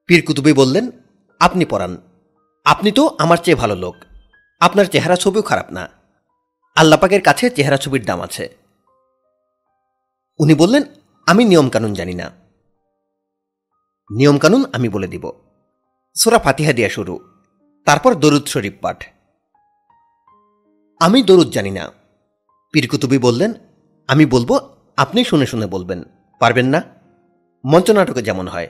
[0.05, 0.91] পীর কুতুবি বললেন,
[1.39, 1.97] আপনি পড়ান।
[2.65, 3.95] আপনি তো আমার চেয়ে ভালো লোক।
[4.59, 5.89] আপনার চেহারা ছবিও খারাপ না।
[6.75, 8.57] আল্লাপাকের কাছে চেহারা ছবির দাম আছে।
[10.39, 10.83] উনি বললেন,
[11.27, 12.31] আমি নিয়মকানুন জানি না।
[14.11, 15.31] নিয়মকানুন আমি বলে দিব।
[16.15, 17.19] সোরা ফাতিহা দিয়া শুরু।
[17.85, 19.05] তারপর দরুদ শরীফ পাঠ।
[20.99, 21.91] আমি দরুদ জানি না।
[22.71, 23.53] পীরকুতুবি বললেন,
[24.07, 26.03] আমি বলব আপনি শুনে শুনে বলবেন,
[26.39, 26.83] পারবেন না?
[27.65, 28.69] মঞ্চনাটকে যেমন হয়।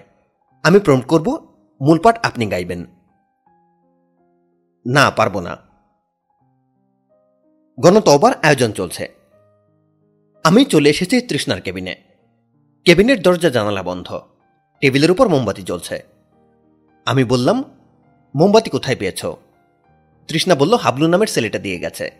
[0.63, 1.47] আমি প্রম্পট করব,
[1.81, 2.85] মূল পাঠ আপনি গাইবেন।
[4.87, 5.57] না, পারব না।
[7.79, 9.15] গণতবার আয়োজন চলছে।
[10.43, 11.95] আমি চলে এসেছি তৃষ্ণার কেবিনে।
[12.85, 14.21] কেবিনের দরজা জানালা বন্ধ।
[14.81, 16.03] টেবিলের উপর মোমবাতি জ্বলছে।
[17.05, 17.63] আমি বললাম,
[18.35, 19.25] মোমবাতি কোথায় পেয়েছ?
[20.27, 22.11] তৃষ্ণা বলল, হাবলু নামের ছেলেটা দিয়ে গেছে।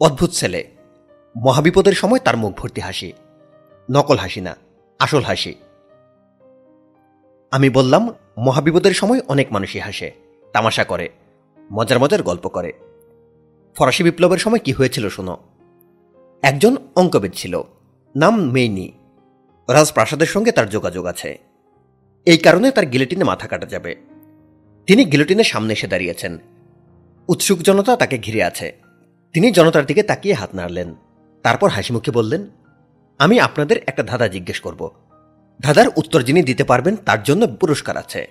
[0.00, 0.73] অদ্ভুত ছেলে।
[1.36, 3.12] মহাবিপদের সময় তার মুখ ভর্তি হাসি।
[3.90, 4.56] নকল হাসি না,
[4.98, 5.54] আসল হাসি।
[7.50, 10.10] আমি বললাম, মহাবিপদের সময় অনেক মানুষই হাসে,
[10.52, 11.08] তামাশা করে,
[11.72, 12.72] মজার মজার গল্প করে।
[13.74, 15.36] ফরাসি বিপ্লবের সময় কি হয়েছিল শোনো।
[16.42, 17.62] একজন অঙ্কবিদ ছিল,
[18.16, 18.92] নাম মেইনি।
[19.68, 21.38] রাজপ্রাসাদের সঙ্গে তার যোগাযোগ আছে।
[22.26, 23.96] এই কারণে তার গিলেটিনে মাথা কাটা যাবে।
[24.86, 26.38] তিনি গিলোটিনের সামনে এসে দাঁড়িয়েছেন।
[27.28, 28.72] উৎসুক জনতা তাকে ঘিরে আছে।
[29.32, 30.94] তিনি জনতার দিকে তাকিয়ে হাত নাড়লেন।
[31.44, 32.42] তারপর হাসিমুখে বললেন,
[33.18, 34.90] আমি আপনাদের একটা ধাঁধা জিজ্ঞেস করব।
[35.60, 38.30] ধাঁধার উত্তর যিনি দিতে পারবেন তার জন্য পুরস্কার আছে।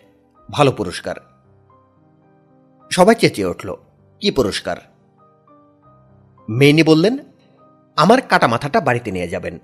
[0.52, 1.16] ভালো পুরস্কার।
[2.92, 3.76] সবাই চেঁচিয়ে উঠল,
[4.22, 4.78] কি পুরস্কার?
[6.50, 7.18] মেইনি বললেন,
[7.96, 9.60] আমার কাটা মাথাটা বাড়িতে নিয়ে যাবেন।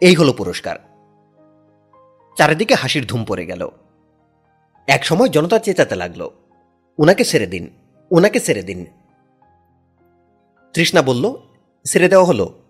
[0.00, 0.76] এই হলো পুরস্কার।
[2.36, 3.68] চারিদিকে হাসির ধুম পড়ে গেল।
[4.86, 6.30] এক সময় জনতা চেঁচাতে লাগল
[6.98, 7.70] ওনাকে ছেড়ে দিন
[8.10, 8.86] ওনাকে ছেড়ে দিন।
[10.72, 11.36] তৃষ্ণা বলল,
[11.84, 12.67] ছেড়ে দেওয়া হলো?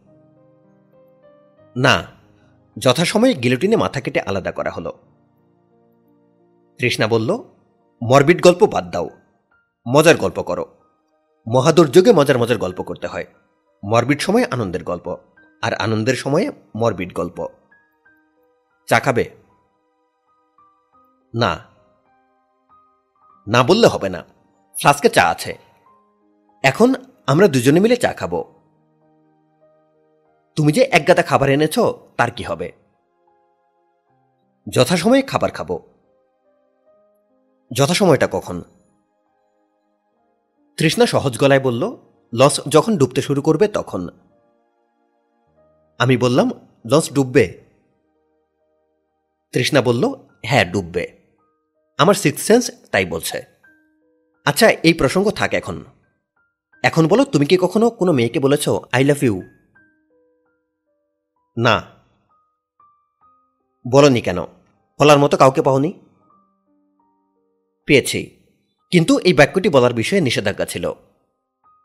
[1.79, 2.07] না,
[2.79, 4.93] যথাসময়ে গিলোটিনে মাথা কেটে আলাদা করা হলো।
[6.79, 7.45] তৃষ্ণা বলল,
[8.03, 9.11] মরবিট গল্প বাদ দাও।
[9.89, 10.67] মজার গল্প করো।
[11.53, 13.27] মহাদুর্যোগে মজার মজার গল্প করতে হয়।
[13.85, 15.17] মরবিট সময়ে আনন্দের গল্প,
[15.63, 17.47] আর আনন্দের সময়ে মরবিট গল্প।
[18.87, 19.31] চা খাবে?
[21.35, 21.59] না।
[23.49, 24.25] না বললে হবে না।
[24.81, 25.59] ফ্লাস্কে চা আছে।
[26.63, 26.95] এখন
[27.27, 28.45] আমরা দুজনে মিলে চা খাব।
[30.59, 31.79] তুমি যে এক গাদা খাবার এনেছ,
[32.17, 32.73] তার কি হবে?
[34.69, 35.79] যথাসময়ে খাবার খাব।
[37.73, 38.63] যথাসময়টা কখন?
[40.77, 41.97] তৃষ্ণা সহজ গলায় বলল
[42.35, 44.09] লঞ্চ যখন ডুবতে শুরু করবে তখন।
[45.99, 46.51] আমি বললাম
[46.91, 47.65] লঞ্চ ডুববে?
[49.53, 50.15] তৃষ্ণা বলল
[50.47, 51.19] হ্যাঁ ডুববে।
[51.99, 53.43] আমার সিক্স সেন্স তাই বলছে।
[54.45, 55.85] আচ্ছা এই প্রসঙ্গ থাক এখন।
[56.83, 59.43] এখন বলো, তুমি কি কখনো কোনো মেয়েকে বলেছ আই লাভ ইউ
[61.59, 61.83] না।
[63.89, 64.43] বলনি কেন?
[65.01, 66.01] বলার মতো কাউকে পাওনি?
[67.87, 68.37] পেয়েছি।
[68.91, 70.93] কিন্তু এই বাক্যটি বলার বিষয়ে নিষেধাজ্ঞা ছিল।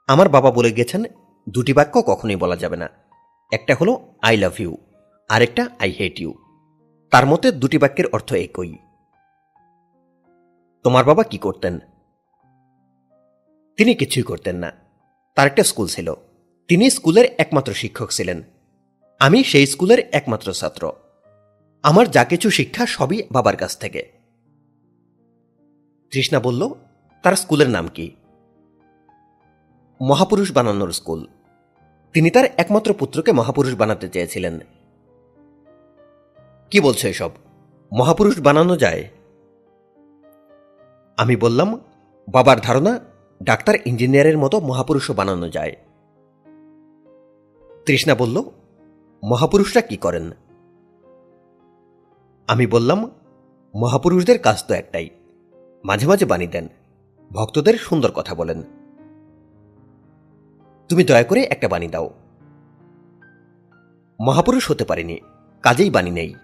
[0.08, 1.04] আমার বাবা বলে গেছেন
[1.50, 2.90] দুটি বাক্য কখনোই বলা যাবে না।
[3.52, 4.78] একটা হলো, আই লাভ ইউ
[5.30, 6.34] আরেকটা, আই হেট ইউ
[7.12, 8.78] তার মতে দুটি বাক্যের অর্থ একই।
[10.84, 11.80] তোমার বাবা কি করতেন?
[13.78, 14.72] তিনি কিছুই করতেন না।
[15.36, 16.14] তার একটা স্কুল ছিল।
[16.68, 18.44] তিনি স্কুলের একমাত্র শিক্ষক ছিলেন।
[19.24, 20.92] আমি সেই স্কুলের একমাত্র ছাত্র।
[21.84, 24.12] আমার যা কিছু শিক্ষা সবই বাবার কাছ থেকে।
[26.12, 26.70] তৃষ্ণা বলল,
[27.24, 28.12] তার স্কুলের নাম কি?
[30.02, 31.28] মহাপুরুষ বানানোর স্কুল।
[32.14, 34.60] তিনি তার একমাত্র পুত্রকে মহাপুরুষ বানাতে চেয়েছিলেন।
[36.72, 37.32] কি বলছো এসব?
[37.94, 39.10] মহাপুরুষ বানানো যায়?
[41.18, 41.80] আমি বললাম,
[42.32, 43.00] বাবার ধারণা,
[43.44, 45.76] ডাক্তার ইঞ্জিনিয়ারের মতো মহাপুরুষও বানানো যায়।
[47.86, 48.44] তৃষ্ণা বলল
[49.24, 50.32] মহাপুরুষরা কি করেন?
[52.48, 53.12] আমি বললাম,
[53.76, 55.10] মহাপুরুষদের কাজ তো একটাই।
[55.86, 56.68] মাঝে মাঝে বাণী দেন।
[57.32, 58.64] ভক্তদের সুন্দর কথা বলেন।
[60.90, 62.10] তুমি দয়া করে একটা বাণী দাও।
[64.22, 65.20] মহাপুরুষ হতে পারিনি,
[65.62, 66.36] কাজেই বাণী নেই।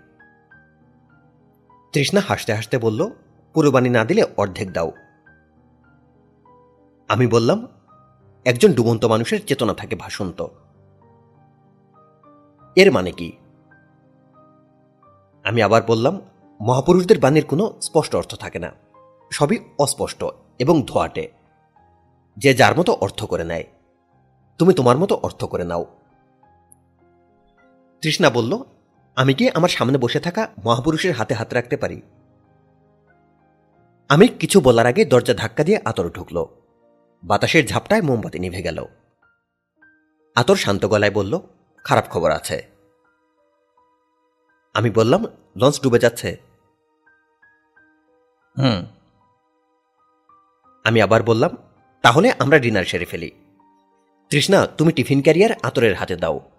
[1.93, 3.09] তৃষ্ণা হাসতে হাসতে বলল,
[3.53, 4.91] পুরো বাণী না দিলে অর্ধেক দাও।
[7.07, 7.67] আমি বললাম,
[8.45, 10.47] একজন ডুবন্ত মানুষের চেতনা থাকে ভাসন্ত।
[12.79, 13.31] এর মানে কি?
[15.43, 16.21] আমি আবার বললাম,
[16.61, 18.71] মহাপুরুষদের বাণীর কোনো স্পষ্ট অর্থ থাকে না।
[19.31, 20.25] সবই অস্পষ্ট
[20.59, 21.31] এবং ধোয়াটে।
[22.37, 23.63] যে যার মতো অর্থ করে নেয়।
[24.57, 25.85] তুমি তোমার মতো অর্থ করে নাও।
[28.01, 28.63] তৃষ্ণা বলল,
[29.15, 32.01] আমি কি আমার সামনে বসে থাকা মহাপুরুষের হাতে হাত রাখতে পারি?
[34.09, 36.45] আমি কিছু বলার আগে দরজা ধাক্কা দিয়ে আতর ঢুকল।
[37.23, 38.85] বাতাসের ঝাপটায় মোমবাতি নিভে গেল।
[40.35, 41.39] আতর শান্ত গলায় বলল
[41.83, 42.67] খারাপ খবর আছে।
[44.73, 45.25] আমি বললাম,
[45.55, 46.37] লঞ্চ ডুবে যাচ্ছে।
[48.57, 48.85] হুম।
[50.83, 51.57] আমি আবার বললাম,
[52.01, 53.31] তাহলে আমরা ডিনার সেরে ফেলি।
[54.29, 56.51] তৃষ্ণা, তুমি টিফিন ক্যারিয়ার আতরের হাতে দাও।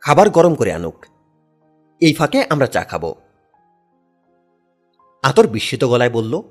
[0.00, 1.06] খাবার গরম করে আনুক।
[2.00, 3.14] এই ফাঁকে আমরা চা খাব।
[5.22, 6.42] আতর বিস্মিত গলায় বলল,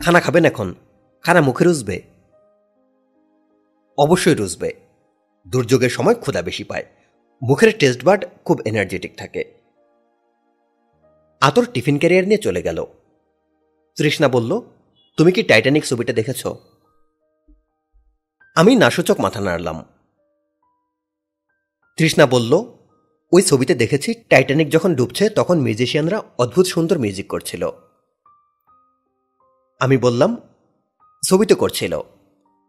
[0.00, 0.74] খানা খাবেন এখন।
[1.22, 2.02] খানা মুখে রুজবে।
[3.98, 4.72] অবশ্যই রুজবে।
[5.48, 6.84] দুর্যোগের সময় ক্ষুধা বেশি পায়।
[7.48, 9.54] মুখের টেস্ট বার্ড খুব এনার্জেটিক থাকে।
[11.40, 12.84] আতর টিফিন ক্যারিয়ার নিয়ে চলে গেল।
[13.96, 14.60] তৃষ্ণা বলল,
[15.16, 16.46] তুমি কি টাইটানিক ছবিটা দেখেছ?
[18.54, 19.84] আমি নাসূচক মাথা নাড়লাম।
[21.96, 22.52] তৃষ্ণা বলল,
[23.32, 27.70] ওই ছবিতে দেখেছি টাইটানিক যখন ডুবছে তখন মিউজিশিয়ানরা অদ্ভুত সুন্দর মিউজিক করছিল।
[29.80, 30.36] আমি বললাম
[31.28, 32.00] ছবিতে করছিল।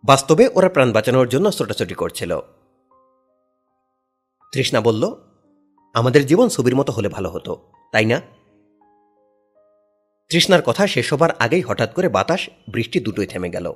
[0.05, 2.39] বাস্তবে ওরা প্রাণ বাঁচানোর জন্য ছোটাছুটি করছিল।
[4.55, 5.15] তৃষ্ণা বলল,
[5.93, 8.21] আমাদের জীবন ছবির মতো হলে ভালো হতো, তাই না?
[10.29, 13.73] তৃষ্ণার কথা শেষ হবার আগেই হঠাৎ করে বাতাস, বৃষ্টি দুটোই থেমে গেল।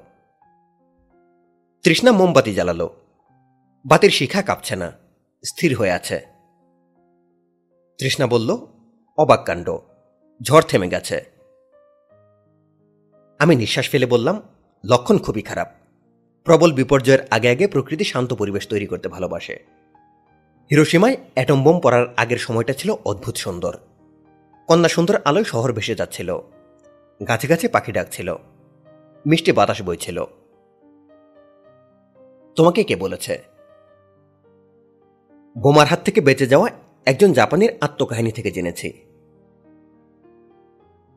[1.83, 2.95] তৃষ্ণা মোমবাতি জ্বালালো।
[3.85, 4.91] বাতির শিখা কাঁপছে না,
[5.45, 6.25] স্থির হয়ে আছে।
[7.99, 8.57] তৃষ্ণা বলল,
[9.17, 9.77] অবাক কাণ্ড,
[10.41, 11.25] ঝড় থেমে গেছে।
[13.39, 14.41] আমি নিঃশ্বাস ফেলে বললাম,
[14.85, 15.67] লক্ষণ খুবই খারাপ।
[16.43, 19.78] প্রবল বিপর্যয়ের আগে আগে প্রকৃতি শান্ত পরিবেশ তৈরি করতে ভালোবাসে।
[20.71, 23.77] হিরোসীমায় অ্যাটম বোম পড়ার আগের সময়টা ছিল অদ্ভুত সুন্দর।
[24.67, 26.39] কন্যা সুন্দর আলোয় শহর ভেসে যাচ্ছিল।
[27.27, 28.35] গাছে গাছে পাখি ডাকছিল।
[29.27, 30.23] মিষ্টি বাতাস বইছিল।
[32.55, 33.43] তোমাকে কে বলেছে?
[35.57, 36.69] বোমার হাত থেকে বেঁচে যাওয়া
[37.05, 38.93] একজন জাপানের আত্মকাহিনী থেকে জেনেছি।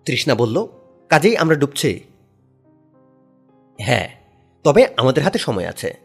[0.05, 0.67] তৃষ্ণা বলল,
[1.09, 2.05] কাজেই আমরা ডুবছি।
[3.81, 4.09] হ্যাঁ
[4.65, 5.97] তবে আমাদের হাতে সময় আছে।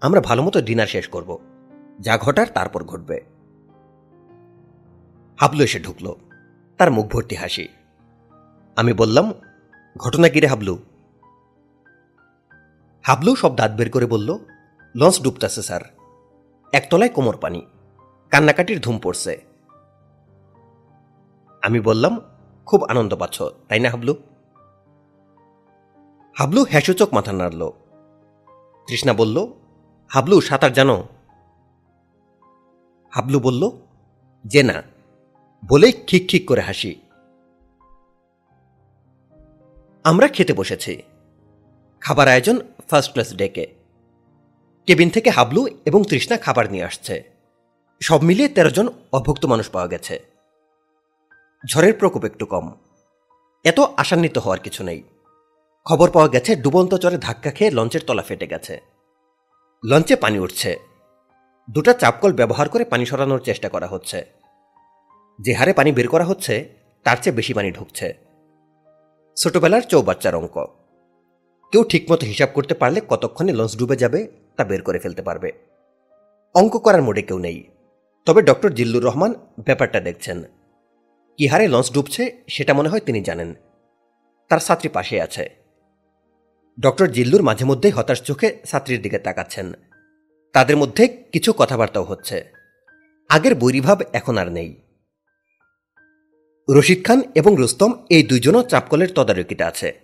[0.00, 1.51] আমরা ভালো মতো ডিনার শেষ করব।
[2.02, 3.20] যা ঘটার তারপর ঘটবে।
[5.40, 6.14] হাবলু এসে ঢুকল।
[6.78, 7.68] তার মুখ ভর্তি হাসি।
[8.76, 9.32] আমি বললাম,
[9.96, 10.78] ঘটনা কিরে হাবলু?
[13.02, 14.38] হাবলু সব দাঁত বের করে বলল,
[14.96, 15.80] লঞ্চ ডুবতেছে স্যার।
[16.72, 17.66] একতলায় কোমর পানি।
[18.30, 19.44] কান্নাকাটির ধুম পড়ছে।
[21.62, 22.20] আমি বললাম,
[22.66, 24.14] খুব আনন্দ পাচ্ছ, তাই না হাবলু?
[26.38, 27.70] হাবলু হ্যাসূচক মাথা নাড়ল।
[28.86, 29.46] তৃষ্ণা বলল,
[30.08, 31.08] হাবলু, সাঁতার জানো?
[33.14, 33.70] হাবলু বলল,
[34.44, 34.82] যে না।
[36.06, 37.00] খিক খিক করে হাসি।
[40.04, 41.02] আমরা খেতে বসেছি।
[42.00, 42.58] খাবার আয়োজন
[42.90, 43.74] ফার্স্ট ক্লাস ডেকে।
[44.86, 47.30] কেবিন থেকে হাবলু এবং তৃষ্ণা খাবার নিয়ে আসছে।
[48.02, 50.24] সব মিলিয়ে তেরো জন অভুক্ত মানুষ পাওয়া গেছে।
[51.72, 52.72] ঝড়ের প্রকোপ একটু কম।
[53.64, 55.02] এত আশান্বিত হওয়ার কিছু নেই।
[55.84, 58.80] খবর পাওয়া গেছে ডুবন্ত চরে ধাক্কা খেয়ে লঞ্চের তলা ফেটে গেছে।
[59.84, 60.91] লঞ্চে পানি উঠছে।
[61.70, 64.26] দুটা চাপকল ব্যবহার করে পানি সরানোর চেষ্টা করা হচ্ছে।
[65.40, 66.68] যে হারে পানি বের করা হচ্ছে,
[67.04, 68.14] তার চেয়ে বেশি পানি ঢুকছে।
[69.36, 70.66] ছোটবেলার চৌবাচ্চার অঙ্ক।
[71.72, 74.26] কেউ ঠিকমতো হিসাব করতে পারলে কতক্ষণে লঞ্চ ডুবে যাবে,
[74.56, 75.52] তা বের করে ফেলতে পারবে।
[76.54, 77.68] অঙ্ক করার মোডে কেউ নেই।
[78.24, 79.34] তবে ডক্টর জিল্লুর রহমান
[79.64, 80.42] ব্যাপারটা দেখছেন।
[81.36, 83.54] কি হারে লঞ্চ ডুবছে, সেটা মনে হয় তিনি জানেন।
[84.48, 85.50] তার ছাত্রী পাশে আছে।
[86.80, 89.72] ডক্টর জিল্লুর মাঝে মধ্যেই হতাশ চোখে ছাত্রীর দিকে তাকাচ্ছেন।
[90.52, 92.52] তাদের মধ্যে কিছু কথাবার্তাও হচ্ছে।
[93.28, 94.76] আগের বৈরিভাব এখন আর নেই।
[96.70, 100.00] রশিদ খান এবং রুস্তম এই দুইজনও চাপকলের তদারকিতে আছে।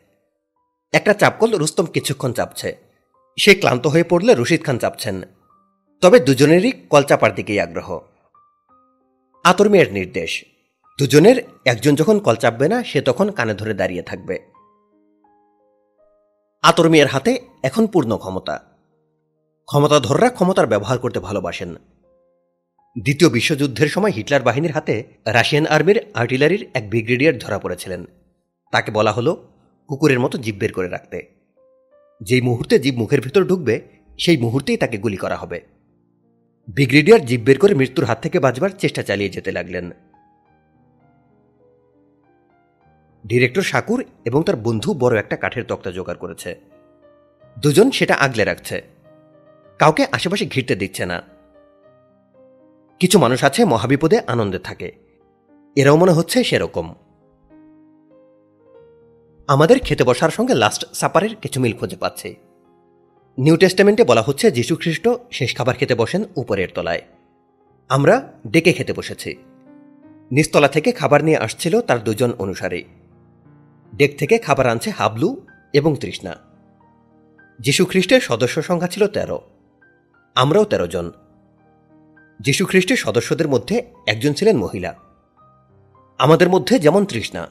[0.93, 2.77] একটা চাপকল রুস্তম কিছুক্ষণ চাপছে।
[3.39, 5.23] সে ক্লান্ত হয়ে পড়লে রশিদ খান চাপছেন।
[6.01, 8.01] তবে দুজনেরই কল চাপার দিকেই আগ্রহ।
[9.45, 10.45] আতর মেয়ের নির্দেশ।
[10.99, 14.39] দুজনের একজন যখন কল চাপবে না, সে তখন কানে ধরে দাঁড়িয়ে থাকবে।
[16.63, 18.78] আতর মেয়ের হাতে এখন পূর্ণ ক্ষমতা।
[19.69, 21.75] ক্ষমতাধররা ক্ষমতার ব্যবহার করতে ভালোবাসেন।
[23.03, 28.05] দ্বিতীয় বিশ্বযুদ্ধের সময় হিটলার বাহিনীর হাতে রাশিয়ান আর্মির আর্টিলারির এক ব্রিগেডিয়ার ধরা পড়েছিলেন।
[28.73, 29.49] তাকে বলা হলো
[29.89, 31.27] কুকুরের মতো জীব বের করে রাখতে।
[32.21, 33.81] যেই মুহূর্তে জীব মুখের ভিতর ঢুকবে,
[34.19, 35.61] সেই মুহূর্তেই তাকে গুলি করা হবে।
[36.71, 39.91] ব্রিগেডিয়ার জীব বের করে মৃত্যুর হাত থেকে বাঁচবার চেষ্টা চালিয়ে যেতে লাগলেন।
[43.27, 46.61] ডিরেক্টর শাকুর এবং তার বন্ধু বড় একটা কাঠের তক্তা জোগাড় করেছে।
[47.59, 48.98] দুজন সেটা আগলে রাখছে।
[49.79, 51.23] কাউকে আশেপাশে ঘিরতে দিচ্ছে না।
[53.01, 54.93] কিছু মানুষ আছে মহাবিপদে আনন্দে থাকে।
[55.77, 56.95] এরাও মনে হচ্ছে সেরকম।
[59.47, 62.35] আমাদের খেতে বসার সঙ্গে লাস্ট সাপারের কিছু মিল খুঁজে পাচ্ছে।
[63.39, 67.03] নিউ টেস্টামেন্টে বলা হচ্ছে যীশু খ্রিস্ট শেষ খাবার খেতে বসেন উপরের তলায়।
[67.89, 69.37] আমরা ডেকে খেতে বসেছি।
[70.31, 72.85] নিচতলা থেকে খাবার নিয়ে আসছিল তার দুজন অনুসারী।
[73.97, 76.37] ডেক থেকে খাবার আনছে হাবলু এবং তৃষ্ণা।
[77.61, 79.58] যীশু খ্রিস্টের সদস্য সংখ্যা ছিল তেরো।
[80.39, 81.13] আমরাও তেরো জন।
[82.41, 84.95] যীশু খ্রিস্টের সদস্যদের মধ্যে একজন ছিলেন মহিলা।
[86.19, 87.49] আমাদের মধ্যে যেমন তৃষ্ণা।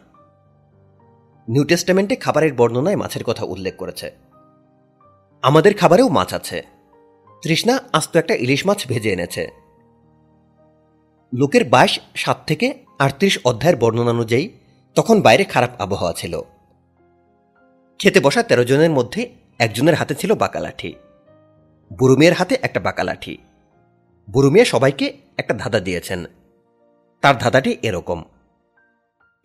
[1.48, 4.12] নিউ টেস্টামেন্টে খাবারের বর্ণনায় মাছের কথা উল্লেখ করেছে।
[5.42, 6.64] আমাদের খাবারেও মাছ আছে।
[7.44, 9.52] তৃষ্ণা আস্ত একটা ইলিশ মাছ ভেজে এনেছে।
[11.38, 14.50] লোকের বাইশ, সাত থেকে আটত্রিশ অধ্যায়ের বর্ণনা অনুযায়ী
[14.96, 16.42] তখন বাইরে খারাপ আবহাওয়া ছিল।
[18.00, 20.94] খেতে বসা তেরো জনের মধ্যে একজনের হাতে ছিল বাঁকালাঠি।
[21.94, 23.38] বুড়ুমিয়ার হাতে একটা বাঁকা বাঁকালাঠি।
[24.32, 26.26] বুড়ুমিয়া সবাইকে একটা ধাঁধা দিয়েছেন।
[27.22, 28.24] তার ধাঁধাটি এরকম।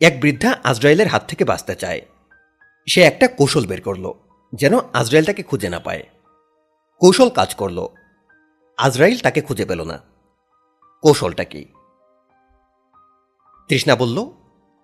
[0.01, 2.01] এক বৃদ্ধা আজরায়েলের হাত থেকে বাঁচতে চায়।
[2.89, 4.12] সে একটা কৌশল বের করল,
[4.55, 6.02] যেন আজরায়েল তাকে খুঁজে না পায়।
[6.98, 7.86] কৌশল কাজ করল।
[8.77, 10.01] আজরাইল তাকে খুঁজে পেল না।
[11.02, 11.64] কৌশলটা কি?
[13.69, 14.31] তৃষ্ণা বলল,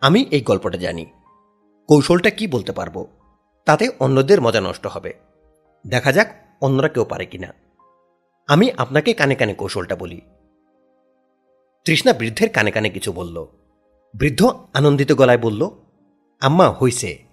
[0.00, 1.06] আমি এই গল্পটা জানি।
[1.88, 3.06] কৌশলটা কি বলতে পারব?
[3.64, 5.14] তাতে অন্যদের মজা নষ্ট হবে।
[5.86, 7.54] দেখা যাক অন্যরা কেউ পারে কিনা।
[8.48, 10.20] আমি আপনাকে কানে কানে কৌশলটা বলি।
[11.84, 13.46] তৃষ্ণা বৃদ্ধের কানে কানে কিছু বলল।
[14.16, 15.70] বৃদ্ধ আনন্দিত গলায় বলল,
[16.40, 17.24] আম্মা, হইছে।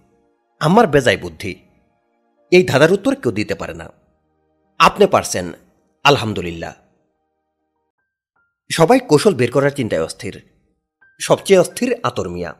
[0.59, 1.55] আমার বেজায় বুদ্ধি।
[2.51, 3.89] এই ধাঁধার উত্তর কেউ দিতে পারে না।
[4.79, 5.53] আপনি পারছেন,
[6.03, 6.73] আলহামদুলিল্লাহ।
[8.71, 10.43] সবাই কৌশল বের করার চিন্তায় অস্থির।
[11.19, 12.55] সবচেয়ে অস্থির আতর মিয়া।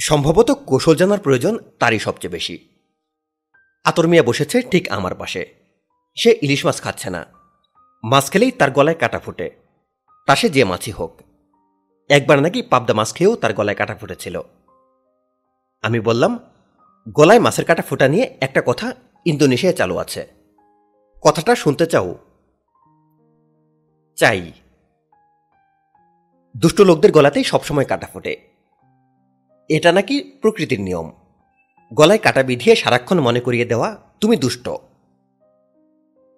[0.00, 2.68] সম্ভবত কৌশল জানার প্রয়োজন তারই সবচেয়ে বেশি।
[3.84, 5.61] আতর মিয়া বসেছে ঠিক আমার পাশে।
[6.14, 7.26] সে ইলিশ মাছ খাচ্ছে না।
[8.04, 9.50] মাছ খেলেই তার গলায় কাটা ফুটে।
[10.26, 11.20] তা সে যে মাছি হোক।
[12.08, 14.42] একবার নাকি পাবদা মাছ খেয়েও তার গলায় কাটা ফুটেছিল।
[15.82, 16.38] আমি বললাম,
[17.08, 18.92] গলায় মাছের কাটা ফুটা নিয়ে একটা কথা
[19.24, 20.28] ইন্দোনেশিয়ায় চালু আছে।
[21.20, 22.18] কথাটা শুনতে চাও?
[24.16, 24.52] চাই।
[26.56, 28.48] দুষ্ট লোকদের গলাতেই সবসময় কাটা ফোটে।
[29.68, 31.12] এটা নাকি প্রকৃতির নিয়ম।
[31.94, 34.68] গলায় কাটা বিধিয়ে সারাক্ষণ মনে করিয়ে দেওয়া, তুমি দুষ্ট।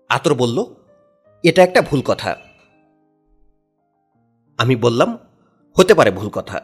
[0.08, 0.64] আতর বলল,
[1.42, 2.36] এটা একটা ভুল কথা।
[4.58, 5.18] আমি বললাম,
[5.78, 6.60] হতে পারে ভুল কথা।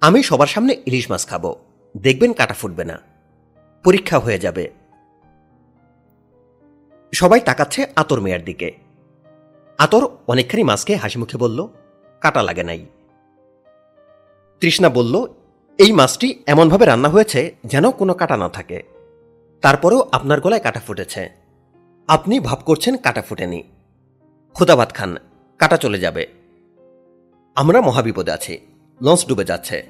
[0.00, 1.54] আমি সবার সামনে ইলিশ মাছ খাব।
[1.96, 2.98] দেখবেন কাটা ফুটবে না।
[3.84, 4.70] পরীক্ষা হয়ে যাবে।
[7.14, 8.76] সবাই তাকাচ্ছে আতর মেয়ের দিকে।
[9.78, 11.68] আতর অনেকখানি মাছকে হাসি মুখে বলল,
[12.20, 12.86] কাটা লাগে নাই।
[14.60, 15.26] তৃষ্ণা বলল,
[15.78, 18.97] এই মাছটি এমনভাবে রান্না হয়েছে যেন কোনো কাটা না থাকে।
[19.62, 21.28] তারপরেও আপনার গলায় কাটা ফুটেছে।
[22.08, 23.62] আপনি ভাব করছেন কাটা ফুটেনি।
[24.54, 25.16] খুদাবাদ খান,
[25.58, 26.26] কাটা চলে যাবে।
[27.54, 28.58] আমরা মহাবিপদে আছি,
[29.02, 29.86] লঞ্চ ডুবে যাচ্ছে।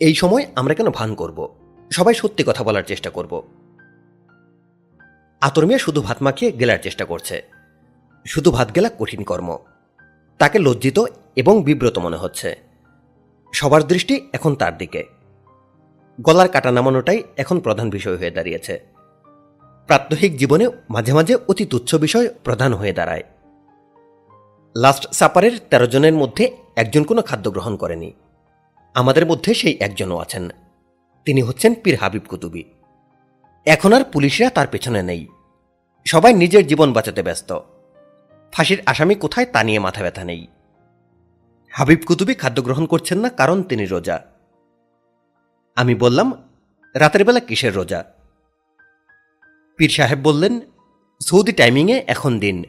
[0.00, 1.54] এই সময় আমরা কেন ভান করব?
[1.90, 3.42] সবাই সত্যি কথা বলার চেষ্টা করব।
[5.40, 7.42] আতর মেয়ে শুধু ভাত মাখিয়ে গেলার চেষ্টা করছে।
[8.26, 9.58] শুধু ভাত গেলা কঠিন কর্ম।
[10.38, 10.98] তাকে লজ্জিত
[11.36, 12.56] এবং বিব্রত মনে হচ্ছে।
[13.54, 15.19] সবার দৃষ্টি এখন তার দিকে।
[16.20, 18.80] গলার কাটা নামানোটাই এখন প্রধান বিষয় হয়ে দাঁড়িয়েছে।
[19.86, 23.22] প্রাত্যহিক জীবনে মাঝে মাঝে অতি তুচ্ছ বিষয় প্রধান হয়ে দাঁড়ায়।
[24.76, 28.12] লাস্ট সাপারের তেরো জনের মধ্যে একজন কোনো খাদ্য গ্রহণ করেনি।
[28.94, 30.48] আমাদের মধ্যে সেই একজনও আছেন।
[31.24, 32.64] তিনি হচ্ছেন পীর হাবিব কুতুবি।
[33.66, 35.26] এখন আর পুলিশরা তার পেছনে নেই।
[36.06, 37.58] সবাই নিজের জীবন বাঁচাতে ব্যস্ত।
[38.52, 40.46] ফাঁসির আসামি কোথায় তা নিয়ে মাথা ব্যথা নেই।
[41.72, 44.22] হাবিব কুতুবি খাদ্য গ্রহণ করছেন না কারণ তিনি রোজা।
[45.80, 46.48] আমি বললাম,
[46.94, 48.04] রাতের বেলা কিসের রোজা?
[49.76, 50.60] পীর সাহেব বললেন,
[51.22, 52.64] সৌদি টাইমিংয়ে এখন দিন।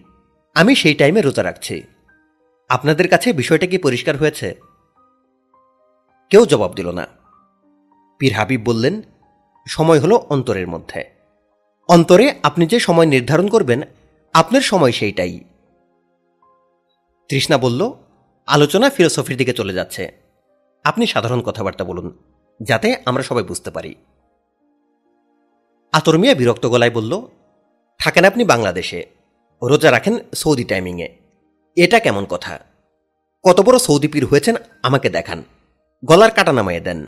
[0.55, 1.83] আমি সেই টাইমে রোজা রাখছি।
[2.69, 4.55] আপনাদের কাছে বিষয়টা কি পরিষ্কার হয়েছে?
[6.29, 7.07] কেউ জবাব দিল না।
[8.19, 9.01] পীর হাবিব বললেন,
[9.67, 11.03] সময় হলো অন্তরের মধ্যে।
[11.87, 13.81] অন্তরে আপনি যে সময় নির্ধারণ করবেন,
[14.33, 15.39] আপনার সময় সেইটাই।
[17.29, 17.91] তৃষ্ণা বলল,
[18.47, 20.11] আলোচনা ফিলোসফির দিকে চলে যাচ্ছে।
[20.83, 22.30] আপনি সাধারণ কথাবার্তা বলুন।
[22.61, 23.95] যাতে আমরা সবাই বুঝতে পারি।
[25.91, 27.21] আতর মিয়া বিরক্ত গলায় বলল,
[27.99, 29.05] থাকেন আপনি বাংলাদেশে,
[29.63, 31.17] রোজা রাখেন সৌদি টাইমিংয়ে
[31.75, 32.59] এটা কেমন কথা?
[33.43, 35.43] কত বড় সৌদি পীর হয়েছেন আমাকে দেখান,
[36.05, 37.05] গলার কাটা নামাইয়ে দেন।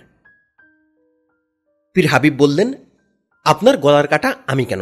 [1.93, 2.73] পীর হাবিব বললেন,
[3.43, 4.81] আপনার গলার কাটা আমি কেন?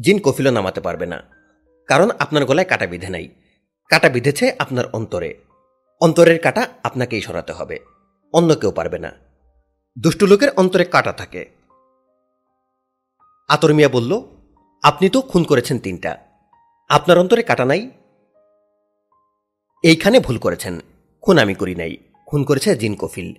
[0.00, 1.22] জিন কফিলও নামাতে পারবে না।
[1.86, 3.28] কারণ আপনার গলায় কাটা বিধে নাই।
[3.90, 5.34] কাটা বিধেছে আপনার অন্তরে।
[6.00, 7.78] অন্তরের কাটা আপনাকেই সরাতে হবে।
[8.32, 9.12] অন্য কেউ পারবে না।
[9.98, 11.50] দুষ্টু লোকের অন্তরে কাটা থাকে।
[13.48, 14.22] আতর মিয়া বলল,
[14.82, 16.18] আপনি তো খুন করেছেন তিনটা।
[16.88, 17.90] আপনার অন্তরে কাটা নাই।
[19.82, 20.80] এইখানে ভুল করেছেন।
[21.22, 23.34] খুন আমি করি নাই। খুন করেছে জিন কফিল।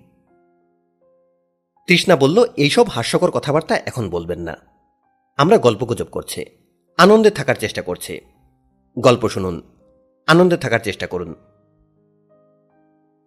[1.86, 4.56] তৃষ্ণা বলল, এইসব হাস্যকর কথাবার্তা এখন বলবেন না।
[5.36, 6.50] আমরা গল্পগুজব করছে।
[6.98, 8.20] আনন্দে থাকার চেষ্টা করছে।
[8.98, 9.62] গল্প শুনুন।
[10.26, 11.34] আনন্দে থাকার চেষ্টা করুন।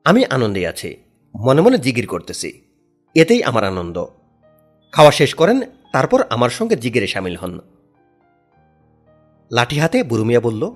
[0.05, 0.97] আমি আনন্দে আছি।
[1.35, 2.68] মনে মনে জিগির করতেছি।
[3.15, 4.05] এতেই আমার আনন্দ।
[4.91, 5.61] খাওয়া শেষ করেন,
[5.93, 7.59] তারপর আমার সঙ্গে জিগিরে সামিল হন।
[9.51, 10.71] লাঠি হাতে বুরুমিয়া বলল,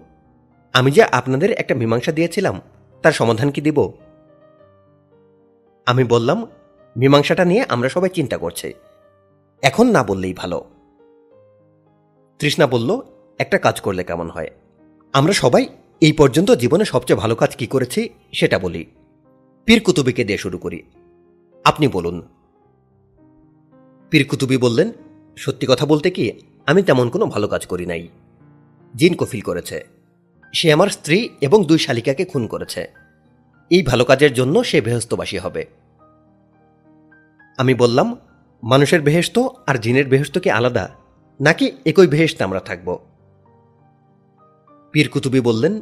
[0.73, 2.61] আমি যে আপনাদের একটা মীমাংসা দিয়েছিলাম,
[3.01, 3.91] তার সমাধান কি দিব?
[5.85, 6.47] আমি বললাম,
[6.97, 8.73] মীমাংসাটা নিয়ে আমরা সবাই চিন্তা করছি।
[9.61, 10.65] এখন না বললেই ভালো।
[12.39, 13.01] তৃষ্ণা বলল,
[13.39, 14.49] একটা কাজ করলে কেমন হয়?
[15.13, 15.67] আমরা সবাই
[16.01, 18.85] এই পর্যন্ত জীবনে সবচেয়ে ভালো কাজ কি করেছি, সেটা বলি।
[19.65, 20.83] পীর কুতুবিকে দিয়ে শুরু করি।
[21.63, 22.21] আপনি বলুন।
[24.09, 24.91] পীরকুতুবি বললেন,
[25.37, 26.31] সত্যি কথা বলতে কি,
[26.65, 28.07] আমি তেমন কোনো ভালো কাজ করি নাই।
[28.95, 29.87] জিন কফিল করেছে।
[30.53, 32.91] সে আমার স্ত্রী এবং দুই শালিকাকে খুন করেছে।
[33.69, 35.65] এই ভালো কাজের জন্য সে বেহস্তবাসী হবে।
[37.57, 38.17] আমি বললাম,
[38.63, 40.89] মানুষের বেহেস্ত আর জিনের বেহেস্ত কি আলাদা?
[41.41, 42.99] নাকি একই বেহেস্তে আমরা থাকব?
[44.91, 45.81] পীর কুতুবি বললেন,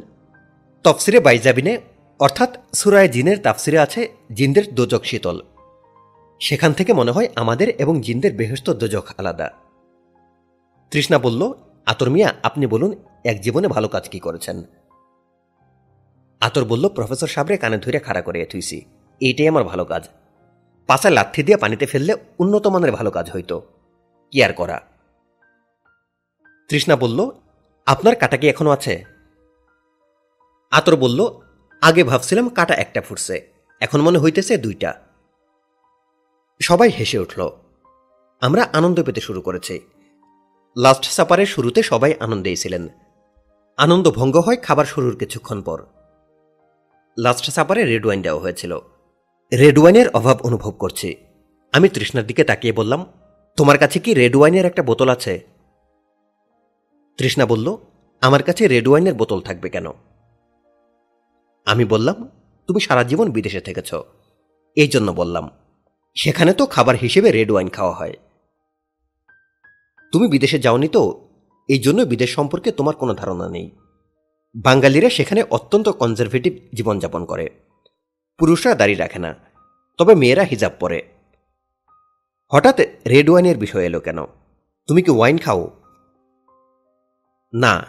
[0.82, 1.80] তফসিরে বাইজাবিনে,
[2.18, 5.40] অর্থাৎ সুরায় জিনের তাফসিরে আছে জিনদের দোজক শীতল।
[6.42, 9.50] সেখান থেকে মনে হয় আমাদের এবং জিনদের বেহস্ত দোজক আলাদা।
[10.90, 11.52] তৃষ্ণা বলল,
[11.86, 14.62] আতর মিয়া, আপনি বলুন, এক জীবনে ভালো কাজ কি করেছেন?
[16.40, 18.84] আতর বলল, প্রফেসর সাবরে কানে ধরে খাড়া করে থুইছি।
[19.20, 20.08] এইটাই আমার ভালো কাজ।
[20.86, 23.62] পাশা লাথি দিয়ে পানিতে ফেললে উন্নত মানের ভালো কাজ হইতো।
[24.30, 24.80] কি আর করা?
[26.68, 27.30] তৃষ্ণা বলল,
[27.86, 29.04] আপনার কাটা কি এখনও আছে?
[30.70, 31.40] আতর বলল,
[31.80, 35.11] আগে ভাবছিলাম কাটা একটা ফুটছে। এখন মনে হইতেছে দুইটা।
[36.62, 37.50] সবাই হেসে উঠল।
[38.40, 39.80] আমরা আনন্দ পেতে শুরু করেছি।
[40.78, 42.88] লাস্ট সাপারের শুরুতে সবাই আনন্দেই ছিলেন।
[43.76, 45.82] আনন্দ ভঙ্গ হয় খাবার শুরুর কিছুক্ষণ পর।
[47.18, 48.78] লাস্ট সাপারে রেড ওয়াইন দেওয়া হয়েছিল।
[49.58, 51.16] রেড ওয়াইনের অভাব অনুভব করছি।
[51.72, 53.06] আমি তৃষ্ণার দিকে তাকিয়ে বললাম,
[53.56, 55.46] তোমার কাছে কি রেড ওয়াইনের একটা বোতল আছে?
[57.18, 57.76] তৃষ্ণা বলল,
[58.20, 59.86] আমার কাছে রেড ওয়াইনের বোতল থাকবে কেন?
[61.64, 62.28] আমি বললাম,
[62.66, 63.94] তুমি সারা জীবন বিদেশে থেকেছ।
[64.76, 65.50] এই জন্য বললাম
[66.14, 68.12] সেখানে তো খাবার হিসেবে রেড ওয়াইন খাওয়া হয়।
[70.12, 71.28] তুমি বিদেশে যাওনি তো,
[71.68, 73.70] এই জন্য বিদেশ সম্পর্কে তোমার কোনো ধারণা নেই।
[74.54, 77.50] বাঙালিরা সেখানে অত্যন্ত কনজারভেটিভ জীবনযাপন করে।
[78.38, 79.34] পুরুষরা দাড়ি রাখে না,
[79.98, 81.02] তবে মেয়েরা হিজাব পরে।
[82.52, 84.24] হঠাৎ রেড ওয়াইনের বিষয় এলো কেন?
[84.88, 85.70] তুমি কি ওয়াইন খাও?
[87.54, 87.86] না,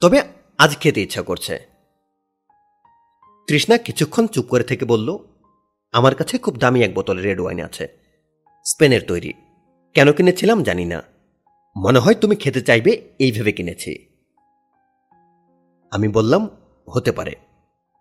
[0.00, 0.22] তবে
[0.58, 1.66] আজ খেতে ইচ্ছা করছে।
[3.48, 5.18] তৃষ্ণা কিছুক্ষণ চুপ করে থেকে বলল
[5.96, 7.88] আমার কাছে খুব দামি এক বোতল রেড ওয়াইন আছে।
[8.64, 9.32] স্পেনের তৈরি।
[9.94, 11.02] কেন কিনেছিলাম জানি না।
[11.76, 14.06] মনে হয় তুমি খেতে চাইবে, এই ভেবে কিনেছি।
[15.90, 16.48] আমি বললাম,
[16.90, 17.34] হতে পারে।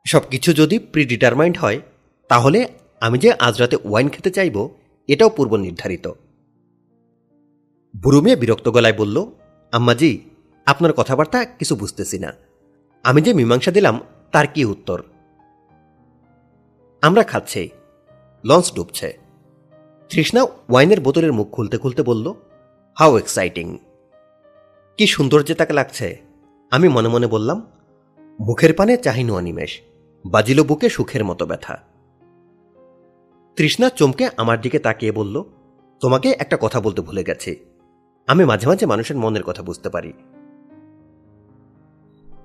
[0.08, 1.82] সব কিছু যদি প্রিডিটারমাইন্ড হয়,
[2.30, 2.68] তাহলে
[3.02, 4.70] আমি যে আজ রাতে ওয়াইন খেতে চাইব,
[5.08, 6.08] এটাও পূর্ব নির্ধারিত।
[8.04, 9.26] বুড়ো মেয়ে বিরক্ত গলায় বলল
[9.72, 10.22] আম্মাজি
[10.66, 12.34] আপনার কথাবার্তা কিছু বুঝতেছি না।
[13.04, 14.00] আমি যে মীমাংসা দিলাম,
[14.32, 15.04] তার কি উত্তর?
[17.02, 17.70] আমরা খাচ্ছি।
[18.46, 19.18] লঞ্চ ডুবছে।
[20.10, 22.34] তৃষ্ণা ওয়াইনের বোতলের মুখ খুলতে খুলতে বলল,
[22.96, 23.78] হাউ এক্সাইটিং।
[24.98, 26.22] কি সুন্দর যে তাকে লাগছে।
[26.72, 27.72] আমি মনে মনে বললাম,
[28.40, 29.82] মুখের পানে চাহিনু অনিমেষ,
[30.26, 31.78] বাজিল বুকে সুখের মতো ব্যথা।
[33.56, 35.44] তৃষ্ণা চমকে আমার দিকে তাকিয়ে বলল,
[36.00, 37.56] তোমাকে একটা কথা বলতে ভুলে গেছি।
[38.28, 40.14] আমি মাঝে মাঝে মানুষের মনের কথা বুঝতে পারি।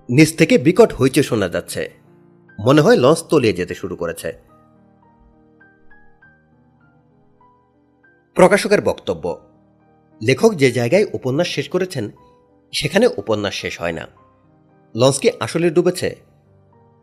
[0.09, 1.93] নিচ থেকে বিকট হইচে শোনা যাচ্ছে।
[2.65, 4.50] মনে হয় লঞ্চ তলিয়ে যেতে শুরু করেছে।
[8.35, 9.39] প্রকাশকের বক্তব্য।
[10.23, 12.11] লেখক যে জায়গায় উপন্যাস শেষ করেছেন,
[12.73, 14.07] সেখানে উপন্যাস শেষ হয় না।
[14.97, 16.17] লঞ্চ কি আসলে ডুবেছে।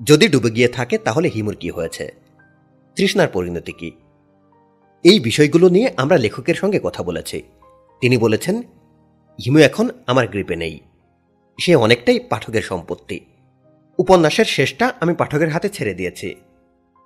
[0.06, 2.14] যদি ডুবে গিয়ে থাকে, তাহলে হিমুর কি হয়েছে?
[2.95, 3.91] তৃষ্ণার পরিণতি কি?
[5.03, 7.43] এই বিষয়গুলো নিয়ে আমরা লেখকের সঙ্গে কথা বলেছি।
[8.01, 8.61] তিনি বলেছেন,
[9.45, 10.80] হিমু এখন আমার গ্রিপে নেই।
[11.59, 13.25] সে অনেকটাই পাঠকের সম্পত্তি।
[13.99, 16.35] উপন্যাসের শেষটা আমি পাঠকের হাতে ছেড়ে দিয়েছি।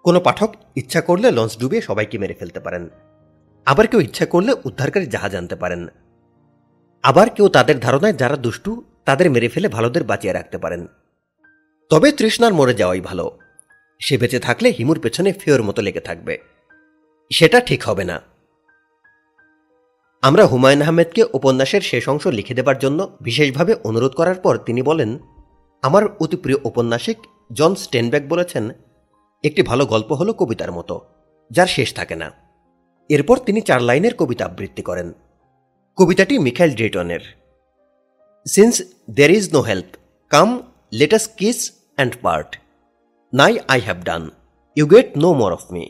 [0.03, 2.90] কোনো পাঠক ইচ্ছা করলে লঞ্চ ডুবিয়ে সবাইকে মেরে ফেলতে পারেন।
[3.65, 5.88] আবার কেউ ইচ্ছা করলে উদ্ধারকারী জাহাজ আনতে পারেন।
[7.03, 10.88] আবার কেউ তাদের ধারণায় যারা দুষ্টু, তাদের মেরে ফেলে ভালোদের বাঁচিয়ে রাখতে পারেন।
[11.90, 13.38] তবে তৃষ্ণার মরে যাওয়াই ভালো।
[13.99, 16.38] সে বেঁচে থাকলে হিমুর পেছনে ফেওর মতো লেগে থাকবে।
[17.33, 18.22] সেটা ঠিক হবে না।
[20.22, 25.19] আমরা হুমায়ুন আহমেদকে উপন্যাসের শেষ অংশ লিখে দেবার জন্য বিশেষভাবে অনুরোধ করার পর তিনি বলেন,
[25.81, 27.17] আমার অতি প্রিয় ঔপন্যাসিক
[27.53, 28.69] জন স্টেনব্যাক বলেছেন,
[29.43, 31.01] একটি ভালো গল্প হলো কবিতার মতো,
[31.51, 32.41] যার শেষ থাকে না।
[33.15, 35.07] এরপর তিনি চার লাইনের কবিতা আবৃত্তি করেন।
[35.98, 37.23] কবিতাটি Michael ড্রেটনের
[38.45, 38.75] since
[39.17, 39.90] there is no help
[40.31, 40.49] come
[40.93, 41.59] let us kiss
[41.95, 42.49] and part
[43.33, 44.23] nay I have done
[44.77, 45.83] you get no more of me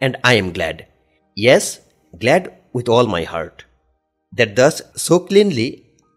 [0.00, 0.78] and I am glad
[1.36, 1.66] yes
[2.14, 3.56] glad with all my heart
[4.34, 5.68] that thus so cleanly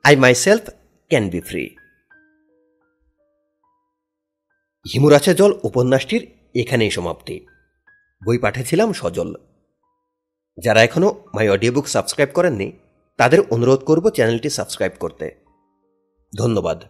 [0.06, 0.14] I
[0.46, 0.64] myself
[1.12, 1.64] can be free
[4.86, 6.24] হিমুরাছে জল উপন্যাসটির
[6.56, 7.36] এখানেই সমাপ্তি।
[8.22, 9.30] বই পাঠিয়েছিলাম সজল।
[10.58, 12.72] যারা এখনও মাই audio book subscribe করেননি
[13.18, 15.36] তাদের অনুরোধ করব চ্যানেলটি সাবস্ক্রাইব করতে।
[16.38, 16.84] ধন্যবাদ।